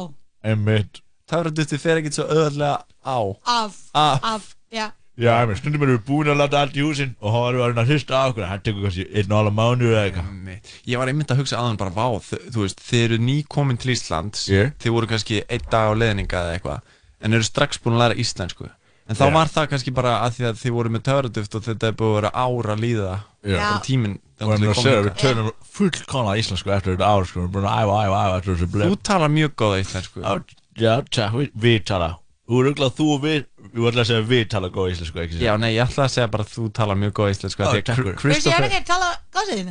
Einmitt 0.42 1.02
Táraduftið 1.32 1.80
fer 1.80 2.00
ekkert 2.00 2.18
svo 2.18 2.26
öðvöldlega 2.28 2.82
á 3.06 3.18
Af. 3.48 3.78
Af. 3.94 4.26
Af. 4.32 4.50
Já. 4.72 4.90
Já, 5.20 5.32
einmitt, 5.42 5.58
stundum 5.60 5.82
erum 5.84 5.98
við 5.98 6.04
búin 6.08 6.30
að 6.32 6.38
láta 6.40 6.60
allt 6.64 6.76
í 6.78 6.84
húsin 6.86 7.10
og 7.20 7.34
hann 7.34 7.58
var 7.60 7.74
að 7.82 7.90
hrista 7.92 8.16
á 8.16 8.32
okkur 8.32 8.46
hann 8.48 8.62
tekur 8.64 8.86
kannski 8.86 9.04
einn 9.12 9.32
og 9.34 9.38
alveg 9.42 9.56
mánu 9.58 9.90
eða 9.92 10.04
eitthvað 10.08 10.70
Ég 10.88 10.96
var 11.02 11.10
einmitt 11.12 11.32
að 11.34 11.42
hugsa 11.42 11.58
aðan 11.60 11.76
bara 11.82 11.92
vá, 11.92 12.06
þú 12.22 12.62
veist, 12.64 12.80
þið 12.80 13.02
eru 13.06 13.18
nýkomin 13.26 13.76
til 13.82 13.92
Íslands 13.92 14.46
Yeah. 14.48 14.70
þið 14.80 14.94
voru 14.96 15.10
kannski 15.10 15.42
einn 15.52 15.66
dag 15.68 15.92
á 15.92 15.92
leðninga 16.00 16.40
eða 16.46 16.54
eitthvað 16.56 16.80
en 17.20 17.36
eru 17.36 17.44
strax 17.44 17.76
búin 17.84 17.98
að 17.98 18.02
læra 18.06 18.16
íslensku 18.24 18.70
en 18.72 19.18
þá 19.18 19.24
Yeah. 19.26 19.34
var 19.36 19.52
það 19.52 19.68
kannski 19.74 19.92
bara 20.00 20.14
að 20.24 20.32
því 20.38 20.48
að 20.48 20.58
þið 20.62 20.74
voru 20.78 20.94
með 20.96 21.04
töraduft 21.10 21.54
og 21.60 21.66
þetta 21.68 21.90
er 21.92 21.98
búið 22.00 22.08
að 22.12 22.16
vera 22.22 22.32
ára 22.46 22.78
líða 22.80 23.12
Já. 23.44 23.60
og 23.76 23.84
tíminn 23.84 24.16
og 24.40 24.48
hann 24.54 24.64
er 24.64 24.72
að 24.72 24.80
segja 24.80 25.04
við 25.04 25.14
tölum 25.20 25.52
fullkona 25.76 26.38
íslensku 26.40 26.72
eftir 26.72 26.96
þetta 26.96 27.12
ár 27.12 27.28
sko, 27.28 27.36
við 27.36 27.44
erum 27.44 27.54
búin 27.58 27.68
að 27.68 27.84
æfa, 27.84 28.00
æfa, 28.08 28.24
æfa 28.24 28.40
eftir 28.40 28.54
þessu 28.56 28.72
blef 28.72 28.88
Þú 28.94 28.98
talar 29.12 29.32
mjög 29.36 29.54
góða 29.60 29.80
íslensku 29.84 30.24
Já, 30.24 30.32
já, 30.80 30.92
takk, 31.12 31.36
við, 31.36 31.52
við 31.66 31.78
tala 31.92 32.08
Þú 32.42 32.54
er 32.58 32.64
auðvitað 32.68 32.94
þú 32.98 33.04
og 33.14 33.20
við, 33.22 33.40
við 33.72 33.84
ætla 33.88 34.02
að 34.02 34.08
segja 34.10 34.24
við 34.32 34.44
tala 34.50 34.68
góð 34.74 34.88
íslensku, 34.92 35.18
ekki 35.22 35.38
Já, 35.44 35.52
nei, 35.62 35.70
ég 35.76 35.84
ætla 35.86 36.02
að 36.08 36.14
segja 36.16 36.28
bara 36.32 36.42
að 36.46 36.52
þú 36.56 36.64
talar 36.74 36.96
mjög 36.98 37.12
góða 37.18 37.34
íslensku 37.36 37.60
Ó, 37.62 37.64
af 37.64 37.70
því 37.72 37.78
að 37.78 37.86
takk 37.86 37.96
Kr- 37.98 38.02
fyrir. 38.02 38.16
Þú 38.18 38.26
veist, 38.32 38.46
ég 38.46 38.52
er 38.52 38.58
Christopher, 38.58 38.66
ekki 38.66 38.80
að 38.82 38.90
tala 38.90 39.08
góðsinn. 39.36 39.70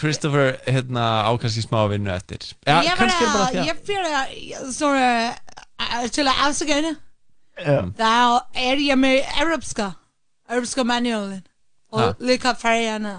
Christopher 0.00 0.46
hérna, 0.64 1.04
á 1.26 1.30
kannski 1.42 1.62
smá 1.66 1.80
vinnu 1.90 2.10
eftir 2.14 2.40
Já, 2.64 2.78
ég 2.86 2.94
kannski 2.96 3.24
er 3.26 3.28
bara 3.28 3.38
bara, 3.42 3.50
því 3.50 3.58
að 3.60 3.66
ég 3.68 3.76
fyrir 3.90 4.12
að, 4.16 4.26
svona, 4.78 5.08
eh, 5.82 6.06
til 6.14 6.24
að 6.30 6.44
afsaka 6.46 6.78
henni. 6.78 6.94
Já. 7.60 7.80
Þá 7.98 8.14
er 8.70 8.76
ég 8.86 8.96
með 8.96 9.18
europska 9.42 10.84
manuálinn. 10.86 11.42
Ha. 11.90 11.96
Og 11.98 12.22
líka 12.22 12.54
færjana. 12.56 13.14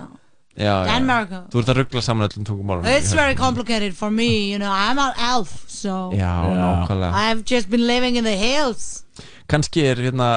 Já, 0.57 0.63
já, 0.63 0.85
já. 0.85 0.85
Danmark. 0.99 1.29
Þú 1.51 1.59
ert 1.61 1.69
að 1.71 1.77
ruggla 1.79 2.01
saman 2.03 2.27
öllum 2.27 2.43
tungumálum 2.45 2.85
It's 2.85 3.13
very 3.15 3.35
complicated 3.35 3.93
for 3.95 4.11
me, 4.11 4.51
you 4.51 4.57
know, 4.59 4.71
I'm 4.71 4.99
an 4.99 5.13
elf, 5.17 5.63
so. 5.69 6.11
Já, 6.13 6.33
nákvæmlega 6.43 7.13
I've 7.13 7.43
just 7.45 7.69
been 7.69 7.85
living 7.87 8.15
in 8.17 8.23
the 8.23 8.35
hills. 8.35 9.05
Kannski 9.47 9.85
er 9.87 9.95
hérna 9.95 10.27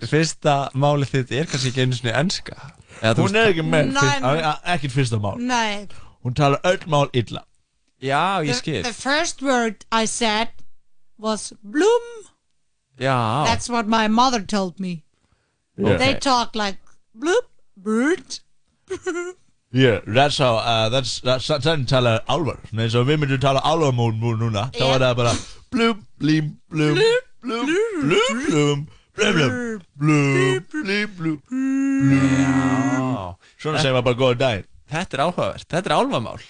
fyrsta 0.00 0.68
málið 0.74 1.10
þitt 1.16 1.32
er 1.40 1.46
kannski 1.50 1.72
ekki 1.72 1.82
einu 1.86 1.96
sinni 1.98 2.12
enska 2.16 2.56
Eða, 3.02 3.14
þú 3.16 3.24
Hún 3.24 3.32
veist- 3.32 3.36
er 3.36 3.48
ekki 3.52 3.64
með, 3.66 3.88
Nei, 3.92 4.00
fyrst, 4.02 4.20
nei. 4.22 4.42
a- 4.42 4.50
a- 4.52 4.74
ekkert 4.76 4.92
fyrsta 4.92 5.18
mál 5.20 5.36
Nei. 5.40 5.88
Hún 6.24 6.34
talar 6.34 6.60
öll 6.64 6.84
mál 6.86 7.08
illa 7.12 7.42
Já, 8.02 8.42
ég 8.44 8.52
The, 8.52 8.54
skil 8.54 8.82
the 8.82 8.92
first 8.92 9.42
word 9.42 9.84
I 9.92 10.04
said 10.06 10.48
was 11.18 11.52
bloom. 11.62 12.02
Já, 13.00 13.44
That's 13.46 13.68
what 13.70 13.86
my 13.88 14.06
mother 14.08 14.40
told 14.42 14.78
me. 14.80 15.04
They 15.78 16.14
talk 16.14 16.54
like 16.54 16.78
bloop, 17.16 17.46
bird. 17.76 18.40
Yeah, 19.72 20.00
that's 20.06 20.36
how, 20.36 20.56
uh, 20.56 20.90
that's, 20.92 21.20
that's, 21.24 21.48
þannig 21.48 21.88
tala 21.88 22.18
álvar 22.28 22.58
Nei, 22.76 22.90
svo 22.92 23.06
við 23.08 23.22
myndum 23.22 23.40
tala 23.40 23.62
álvarmól 23.64 24.12
nú 24.12 24.34
núna 24.36 24.66
Þá 24.76 24.84
er 24.84 25.04
það 25.06 25.14
bara 25.22 25.32
blum, 25.72 26.02
blím, 26.20 26.50
blum, 26.68 26.98
blum, 26.98 27.22
blum, 27.40 27.70
blum, 28.04 28.82
blum, 29.16 29.80
blum, 29.96 30.60
blum, 30.76 31.08
blum, 31.16 31.38
blum 31.48 32.52
Svona 33.56 33.80
segir 33.80 33.96
maður 33.96 34.08
bara 34.10 34.20
góða 34.20 34.40
daginn 34.44 34.68
Þetta 34.92 35.16
er 35.16 35.24
áhugavert, 35.24 35.68
þetta 35.72 35.88
er 35.88 35.96
álfamál 35.96 36.44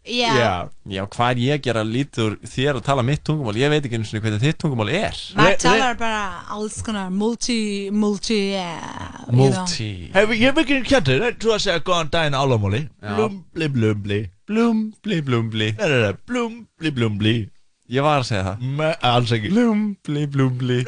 Já. 0.00 0.32
já, 0.32 0.52
já, 0.88 1.02
hvað 1.12 1.30
er 1.30 1.40
ég 1.44 1.58
að 1.58 1.64
gera 1.66 1.82
lítur 1.84 2.36
þér 2.48 2.78
að 2.78 2.84
tala 2.86 3.02
mitt 3.04 3.20
tungumál, 3.26 3.52
ég 3.60 3.68
veit 3.68 3.84
ekki 3.84 3.98
eins 3.98 4.12
og 4.16 4.22
hvernig 4.24 4.40
þitt 4.40 4.58
tungumál 4.62 4.88
er. 4.96 5.18
Maður 5.36 5.58
talar 5.60 5.98
bara 6.00 6.22
alls 6.56 6.78
konar, 6.86 7.10
multi, 7.12 7.58
multi, 7.92 8.38
eh, 8.56 8.64
yeah 8.64 9.28
Multi 9.30 9.90
Hefur 10.14 10.40
ég 10.40 10.56
mikilvægt 10.56 10.88
kjöndur, 10.88 11.26
þú 11.36 11.52
að 11.54 11.62
segja 11.66 11.82
góðan 11.84 12.10
daginn 12.14 12.38
álamáli 12.38 12.80
Blumbli, 13.04 13.68
blumbli, 13.76 14.20
blumbli, 14.48 15.20
blumbli 15.28 15.68
Blumbli, 16.26 16.94
blumbli 16.96 17.34
Ég 17.90 18.06
var 18.06 18.22
að 18.22 18.28
segja 18.28 18.44
það. 18.46 18.66
Me, 18.78 18.88
Alls 19.02 19.32
ekki. 19.34 19.50
Blumbli, 19.50 20.26
blumbli 20.30 20.78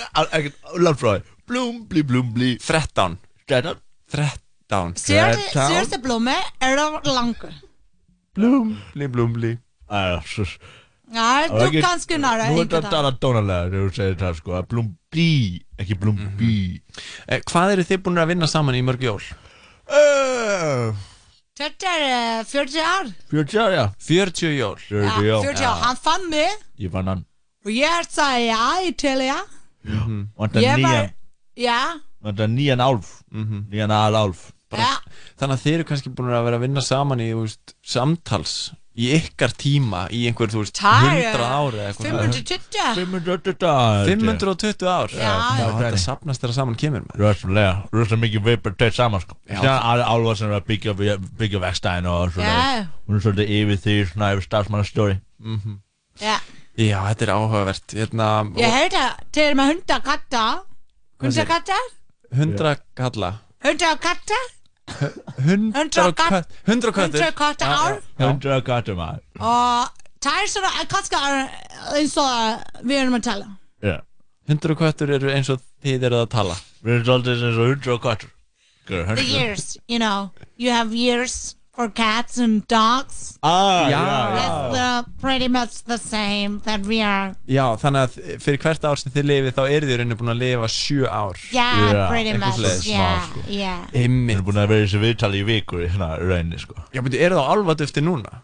Landfráði, 0.78 1.24
blumbli, 1.50 2.04
blumbli 2.06 2.50
Þrettán. 2.62 3.18
Þrettán? 3.50 3.82
Þrettán. 4.12 4.96
Sér 4.96 5.36
þetta 5.82 5.98
blómi 6.00 6.36
er 6.62 6.78
það 6.78 7.10
langur? 7.12 7.52
Blum, 8.36 8.76
bli, 8.94 9.08
blum, 9.12 9.32
bli 9.36 9.52
Æja, 9.92 10.22
svo 10.24 10.46
Já, 11.12 11.24
Það 11.44 11.52
var 11.52 11.68
þú 11.68 11.80
kannski 11.84 12.18
næra 12.22 12.48
Nú 12.48 12.62
er 12.62 12.68
þetta 12.70 12.78
að 12.80 12.92
tala 12.94 13.10
dónalega 13.20 13.68
þegar 13.68 13.88
þú 13.90 13.96
segir 13.98 14.18
það 14.22 14.36
sko 14.38 14.54
að 14.56 14.68
Blum 14.70 14.86
bí, 15.12 15.26
ekki 15.82 15.96
blum 16.00 16.20
bí 16.40 16.52
eh, 17.28 17.42
Hvað 17.50 17.74
eru 17.74 17.84
þið 17.90 18.04
búin 18.06 18.22
að 18.22 18.30
vinna 18.32 18.48
saman 18.48 18.78
í 18.78 18.84
mörg 18.86 19.04
jól? 19.04 19.20
Þetta 21.52 21.90
er 21.92 22.04
uh, 22.40 22.44
40 22.48 22.78
ár. 22.80 23.10
40 23.28 23.58
ár, 23.60 23.74
já. 23.76 23.82
40 24.00 24.54
jól. 24.56 24.78
40 24.88 25.26
Ja, 25.26 25.34
ár 25.36 25.44
40 25.44 25.66
ár. 25.68 25.82
Hann 25.82 25.98
fann 26.00 26.24
mig. 26.32 26.62
Ég 26.80 26.94
fann 26.94 27.10
hann. 27.12 27.26
Og 27.66 27.74
ég 27.76 28.08
sagði 28.08 28.46
já 28.48 28.94
til 29.02 29.26
ég. 29.26 29.52
Vantar 30.38 30.64
Ég 30.64 30.80
var, 30.80 30.80
nýjan. 30.80 31.12
Já, 31.60 31.80
Vantar 32.24 32.48
nýjan 32.48 32.80
álf. 32.80 33.12
Nýjan 33.68 33.92
aðal 33.92 34.32
bara, 34.72 34.90
ja. 34.90 35.24
þannig 35.40 35.58
að 35.58 35.64
þeir 35.66 35.74
eru 35.78 35.88
kannski 35.90 36.12
búin 36.12 36.32
að 36.32 36.46
vera 36.48 36.60
að 36.60 36.64
vinna 36.66 36.84
saman 36.84 37.22
í 37.24 37.32
veist, 37.36 37.74
samtals 37.84 38.54
í 38.92 39.08
ykkar 39.16 39.54
tíma 39.56 40.02
í 40.12 40.26
einhver, 40.28 40.50
þú 40.52 40.62
veist, 40.66 40.80
100 40.84 41.40
ári 41.40 41.84
520 41.96 43.64
ár 43.64 44.10
520 44.10 44.90
ár. 44.92 45.14
Já, 45.16 45.32
já, 45.56 45.64
þetta 45.78 46.00
sapnast 46.02 46.44
þeirra 46.44 46.56
saman 46.58 46.76
kemur 46.80 47.06
Röðslega, 47.16 47.86
röðslega 47.92 48.22
mikið 48.26 48.44
við 48.50 48.58
bara 48.66 48.78
tætt 48.82 48.98
saman 48.98 49.24
þannig 49.24 49.70
að 49.72 50.04
álvað 50.04 50.36
sem 50.42 50.50
er 50.50 50.58
að 50.58 50.68
byggja 50.68 50.96
byggja 51.40 51.62
vextæðin 51.64 52.10
og 52.12 52.34
svona 52.36 52.58
hún 53.06 53.16
er 53.16 53.24
svolítið 53.24 53.54
yfir 53.60 53.80
því, 53.86 53.96
svona 54.12 54.32
yfir 54.36 54.48
stafsmannastóri 54.50 55.16
mhm. 55.40 55.80
Já. 56.20 56.36
Já, 56.76 56.98
þetta 57.10 57.24
er 57.24 57.32
áhugavert. 57.32 57.92
Hérna, 57.96 58.28
Ég 58.56 58.72
held 58.72 58.94
að 58.96 59.10
þeir 59.32 59.46
eru 59.46 59.58
með 59.58 59.72
hundakatta 59.72 60.44
Hundakatta? 61.22 61.78
Hundakatta 62.36 63.32
Hundakatta 63.64 64.38
Hundra 65.46 66.12
katta? 66.12 66.42
Hundra 66.66 66.92
katta 66.92 67.66
ár. 67.66 67.98
Hundra 68.18 68.60
kattum 68.66 68.98
maður 68.98 69.22
Og 69.38 69.88
það 70.22 70.38
er 70.42 70.50
svona, 70.50 70.86
kannski 70.90 71.20
er 71.28 71.38
eins 71.98 72.16
og 72.20 72.82
við 72.86 72.98
erum 73.02 73.18
að 73.18 73.26
tala. 73.28 73.48
Hundra 74.50 74.74
og 74.74 74.80
köttur 74.82 75.12
eru 75.14 75.30
eins 75.30 75.48
og 75.54 75.62
þið 75.84 76.08
eruð 76.08 76.24
að 76.24 76.30
tala. 76.34 76.56
Við 76.82 76.94
erum 76.96 77.04
svolítið 77.08 77.44
eins 77.48 77.58
og 77.58 77.72
hundra 77.72 77.98
kattur 78.08 78.30
The 78.92 79.22
years, 79.22 79.78
you 79.86 79.98
know, 80.00 80.30
you 80.56 80.70
have 80.70 80.92
years 80.92 81.54
for 81.74 81.88
cats 81.88 82.36
and 82.38 82.66
dogs. 82.68 83.38
Ah, 83.42 83.88
Já. 83.88 84.02
It's 84.36 84.78
uh, 84.78 85.02
pretty 85.20 85.48
much 85.48 85.84
the 85.84 85.96
same 85.98 86.60
that 86.64 86.84
we 86.86 87.00
are. 87.00 87.32
Já, 87.48 87.64
þannig 87.80 88.02
að 88.04 88.38
fyrir 88.44 88.60
hvert 88.60 88.84
ár 88.84 89.00
sem 89.00 89.12
þið 89.14 89.26
lifið 89.30 89.56
þá 89.56 89.62
eru 89.72 89.88
þið 89.88 89.96
rauninni 90.02 90.18
búin 90.20 90.32
að 90.34 90.40
lifa 90.42 90.68
sjö 90.74 91.08
ár 91.08 91.40
Yeah, 91.52 91.80
Já, 91.96 92.04
pretty 92.12 92.36
much. 92.36 92.60
Yeah, 92.60 92.78
Smá, 92.84 93.08
sko. 93.30 93.44
yeah. 93.48 93.82
Einmitt 93.96 94.36
erum 94.36 94.46
búin 94.50 94.60
að 94.62 94.68
vera 94.74 94.84
í 94.84 94.86
þessu 94.90 95.02
viðtali 95.06 95.40
í 95.42 95.48
vikur 95.48 95.84
í 95.86 95.90
svona 95.94 96.10
rauninni 96.20 96.60
sko 96.60 96.76
Já, 96.92 97.00
betur, 97.06 97.20
eru 97.24 97.40
það 97.40 97.48
á 97.48 97.52
alvadufti 97.56 98.04
núna? 98.04 98.40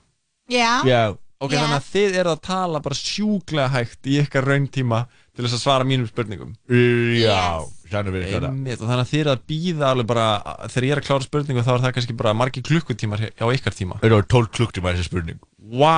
Yeah. 0.49 0.85
Já 0.89 1.03
Ok, 1.39 1.53
Já. 1.55 1.61
þannig 1.63 1.77
að 1.77 1.91
þið 1.93 2.17
eru 2.19 2.31
að 2.35 2.41
tala 2.49 2.79
bara 2.83 2.97
sjúklega 2.99 3.69
hægt 3.71 4.09
í 4.11 4.17
ykkar 4.25 4.43
rauntíma 4.49 5.05
til 5.37 5.45
þess 5.45 5.55
að 5.55 5.61
svara 5.63 5.85
mínum 5.87 6.09
spurningum 6.11 6.57
Já, 6.67 7.61
eitthvað 7.63 7.78
Einmitt, 7.89 8.83
þannig 8.83 9.03
að 9.03 9.11
þið 9.13 9.23
eru 9.23 9.33
að 9.33 9.43
býða 9.53 9.91
alveg 9.93 10.09
bara 10.11 10.27
þegar 10.69 10.87
ég 10.89 10.95
er 10.95 11.01
að 11.03 11.09
klára 11.09 11.27
spurningu 11.27 11.65
þá 11.67 11.73
er 11.75 11.83
það 11.87 11.95
kannski 11.99 12.17
bara 12.19 12.35
margir 12.37 12.67
klukkutímar 12.69 13.25
hjá 13.25 13.31
hjá 13.33 13.57
ykkar 13.59 13.77
tíma. 13.77 13.99
Það 14.03 14.09
eru 14.11 14.29
12 14.37 14.53
klukktíma 14.59 14.95
þessi 14.95 15.09
spurning 15.09 15.43
Vá! 15.69 15.97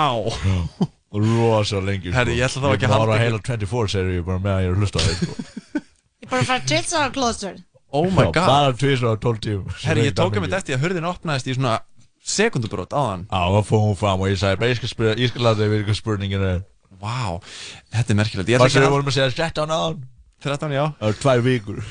Rosa 1.10 1.80
lengi 1.82 2.12
Herri, 2.14 2.36
ég 2.38 2.46
ætla 2.46 2.62
þá 2.62 2.74
ekki 2.76 2.86
að 2.86 2.94
halda 2.94 3.16
halda 3.16 3.24
heila 3.24 3.40
24 3.42 3.90
serið 3.90 4.20
bara 4.28 4.42
með 4.42 4.52
að 4.54 4.62
ég 4.62 4.70
er 4.70 4.76
að 4.76 4.84
hlusta 4.84 5.00
á 5.00 5.02
þeir 5.06 5.16
sko. 5.18 5.82
Bara 6.30 6.46
frá 6.46 6.58
tilsa 6.70 7.00
og 7.08 7.14
klostur. 7.16 7.56
Oh 7.90 8.06
my 8.06 8.28
god. 8.30 8.46
Bara 8.46 8.74
tvisar 8.78 9.10
á 9.10 9.18
12 9.18 9.40
tíum 9.42 9.64
Herri, 9.82 10.04
ég 10.06 10.14
tók 10.14 10.36
að 10.38 10.44
mitt 10.44 10.54
eftir 10.54 10.76
að 10.76 10.84
hurðin 10.84 11.08
opnaðist 11.10 11.50
í 11.50 11.56
svona 11.56 11.80
sekundubrót 12.22 12.94
áðan. 12.94 13.26
Já, 13.26 13.42
og 13.50 13.66
fór 13.66 13.82
hún 13.88 13.98
fram 13.98 14.22
og 14.22 14.30
ég 14.30 14.38
sagði 14.38 14.60
bara, 14.60 14.70
ég 14.70 14.78
skal 14.78 14.92
spyrja, 14.92 15.16
ég 15.18 15.32
skal 15.32 15.42
láta 15.48 15.64
þig 15.64 15.72
við 15.74 15.84
hvað 15.88 15.98
spurningin 15.98 16.46
er. 16.46 16.62
Vá, 17.00 17.40
þetta 17.96 18.14
er 18.14 18.18
merkilegt. 18.20 18.52
Ég 18.52 18.60
ætla 18.60 18.68
sem 18.68 18.76
ekki 18.76 18.84
við 18.84 18.90
að 18.90 18.94
vorum 18.94 19.10
að 19.10 19.16
segja 19.18 19.80
13 20.40 20.72
áðan 20.72 20.72
13, 20.72 20.72
já. 20.76 20.84
Það 21.00 21.08
eru 21.10 21.18
tvær 21.24 21.42
vikur. 21.44 21.82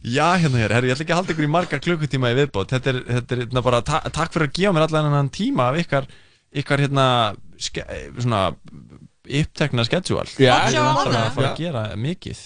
Já, 0.00 0.26
hérna 0.40 0.56
hér, 0.62 0.72
herri, 0.72 0.88
ég 0.88 0.94
ætla 0.96 1.04
ekki 1.04 1.12
að 1.12 1.18
halda 1.20 1.32
ykkur 1.34 1.44
í 1.44 1.50
margar 1.52 1.80
klukkutíma 1.84 2.30
í 2.32 2.36
viðbót. 2.38 2.70
Þetta 2.72 2.92
er, 2.94 2.98
þetta 3.18 3.34
er 3.36 3.40
hérna 3.42 3.62
bara, 3.66 3.80
ta 3.84 4.00
takk 4.08 4.32
fyrir 4.32 4.48
að 4.48 4.54
gefa 4.56 4.72
mér 4.76 4.84
allan 4.86 5.08
hennan 5.10 5.28
tíma 5.34 5.66
af 5.68 5.76
ykkar, 5.82 6.06
ykkar 6.62 6.82
hérna, 6.86 7.04
ske, 7.60 7.84
svona, 8.16 8.40
upptekna 9.28 9.84
schedule. 9.84 10.24
Já, 10.40 10.40
Ég 10.40 10.70
er 10.70 10.76
já, 10.78 10.80
náttúrulega 10.86 11.26
að 11.26 11.36
fara 11.36 11.50
að 11.50 11.60
gera 11.60 11.82
mikið. 12.00 12.40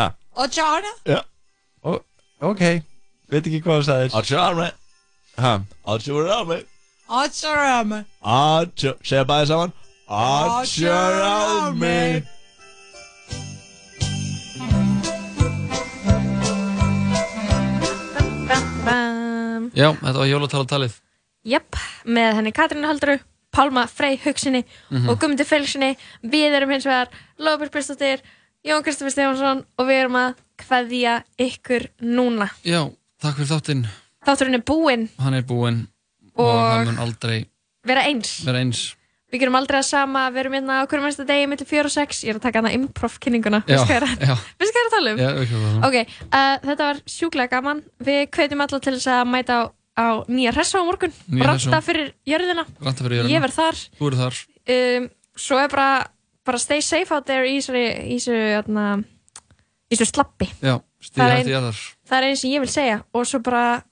Ha, 0.00 0.06
Og 0.36 0.52
Tjárna? 0.52 0.92
Já. 1.08 1.20
Ó, 1.84 1.96
ok, 2.52 2.62
veit 3.32 3.40
ekki 3.48 3.62
hvað 3.64 3.80
þú 3.80 3.88
sagðir. 3.88 4.14
Að 4.16 4.28
sjá 4.28 4.44
mig 4.56 4.72
Ha, 5.40 5.52
Að 5.88 6.04
sjá 6.04 6.12
mig 6.52 6.62
Og? 7.12 8.04
Að 8.36 8.68
sjá, 8.76 8.92
segja 9.00 9.24
bæði 9.28 9.48
saman. 9.52 9.72
Að 10.12 10.52
Bam. 19.70 19.70
Já, 19.78 19.92
þetta 20.00 20.18
var 20.18 20.26
jólatalatalið 20.30 20.98
Jöpp, 21.44 21.76
með 22.06 22.34
henni 22.38 22.52
Katrínu 22.54 22.86
Hallduru, 22.86 23.18
Pálma 23.52 23.86
Frey 23.90 24.16
Hugsinni 24.24 24.64
Mhm. 24.90 25.08
og 25.10 25.18
Guðmundi 25.18 25.44
Felsinni. 25.44 25.96
Við 26.24 26.54
erum 26.56 26.70
hins 26.70 26.84
vegar 26.86 27.08
Lóbjörg 27.38 27.70
Bristóttir, 27.74 28.20
Jón 28.64 28.82
Kristoffer 28.84 29.10
Stefánsson 29.10 29.64
og 29.78 29.86
við 29.88 30.04
erum 30.04 30.14
að 30.20 30.34
kveðja 30.62 31.22
ykkur 31.38 31.88
núna. 32.00 32.48
Já, 32.64 32.86
takk 33.20 33.36
fyrir 33.36 33.50
þáttinn 33.50 33.86
Þátturinn 34.24 34.54
er 34.54 34.62
búinn, 34.62 35.08
Hann 35.18 35.34
er 35.34 35.42
búinn 35.42 35.88
og, 36.36 36.46
Og- 36.46 36.70
hann 36.70 36.86
mun 36.86 36.98
aldrei 36.98 37.46
vera 37.84 38.02
eins. 38.06 38.44
vera 38.44 38.58
eins 38.60 38.94
Við 39.32 39.40
gerum 39.40 39.56
aldrei 39.56 39.78
að 39.80 39.86
sama, 39.88 40.26
við 40.30 40.42
erum 40.42 40.56
hérna 40.58 40.74
á 40.80 40.86
hverju 40.86 41.02
mennsta 41.06 41.24
degi 41.24 41.46
millir 41.48 41.68
4 41.70 41.88
og 41.88 41.94
6. 41.94 42.18
Ég 42.26 42.34
er 42.34 42.38
að 42.40 42.44
taka 42.44 42.60
hana 42.60 42.72
improv-kynninguna. 42.76 43.62
Ég 43.66 43.90
er 43.96 44.04
að- 44.04 44.26
tala 44.92 45.12
um? 45.14 45.18
Já, 45.18 45.28
við 45.38 45.46
kjóðum 45.48 45.70
það 45.72 45.86
Ok, 45.88 45.96
uh, 46.28 46.56
þetta 46.68 46.88
var 46.90 47.00
sjúklega 47.08 47.48
gaman. 47.54 47.82
Við 48.04 48.26
hvetjum 48.28 48.60
alla 48.66 48.80
til 48.84 48.92
þess 48.98 49.08
að 49.08 49.22
mæta 49.32 49.56
á, 49.56 49.62
á 49.96 50.06
nýja 50.28 50.52
hressa 50.52 50.78
á 50.78 50.84
morgun. 50.84 51.12
Ranta 51.32 51.80
fyrir 51.80 52.12
jörðina. 52.28 52.66
Ranta 52.84 53.00
fyrir 53.06 53.22
jörðina. 53.22 53.32
Ég 53.32 53.40
verð 53.46 53.56
þar. 53.56 53.80
Þú 53.98 54.10
eru 54.10 54.20
þar 54.20 54.42
um, 54.68 55.08
svo 55.36 55.58
er 55.58 55.68
bara, 55.72 56.06
bara 56.44 56.58
stay 56.58 56.82
safe 56.84 57.10
out 57.14 57.26
there 57.26 57.46
í 57.48 57.56
þessu 57.58 57.80
í 57.80 58.18
hérna, 58.20 58.84
í 59.90 59.96
þessu 59.96 60.10
slappi 60.12 60.48
Já, 60.60 60.76
er 60.76 60.82
hætti 61.00 61.22
ein- 61.24 61.50
jarðar 61.54 61.80
það 62.08 62.16
er 62.18 62.28
eins 62.28 62.40
sem 62.44 62.52
ég 62.52 62.60
vil 62.60 62.70
segja 62.70 63.00
og 63.14 63.26
svo 63.26 63.40
bara 63.42 63.82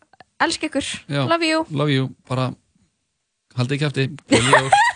elska 0.40 0.68
ykkur, 0.68 0.86
Já, 1.08 1.24
love 1.28 1.46
you 1.48 1.64
Love 1.70 1.92
you, 1.92 2.10
bara 2.28 2.50
Haldið 3.56 3.82
kæfti 3.82 4.06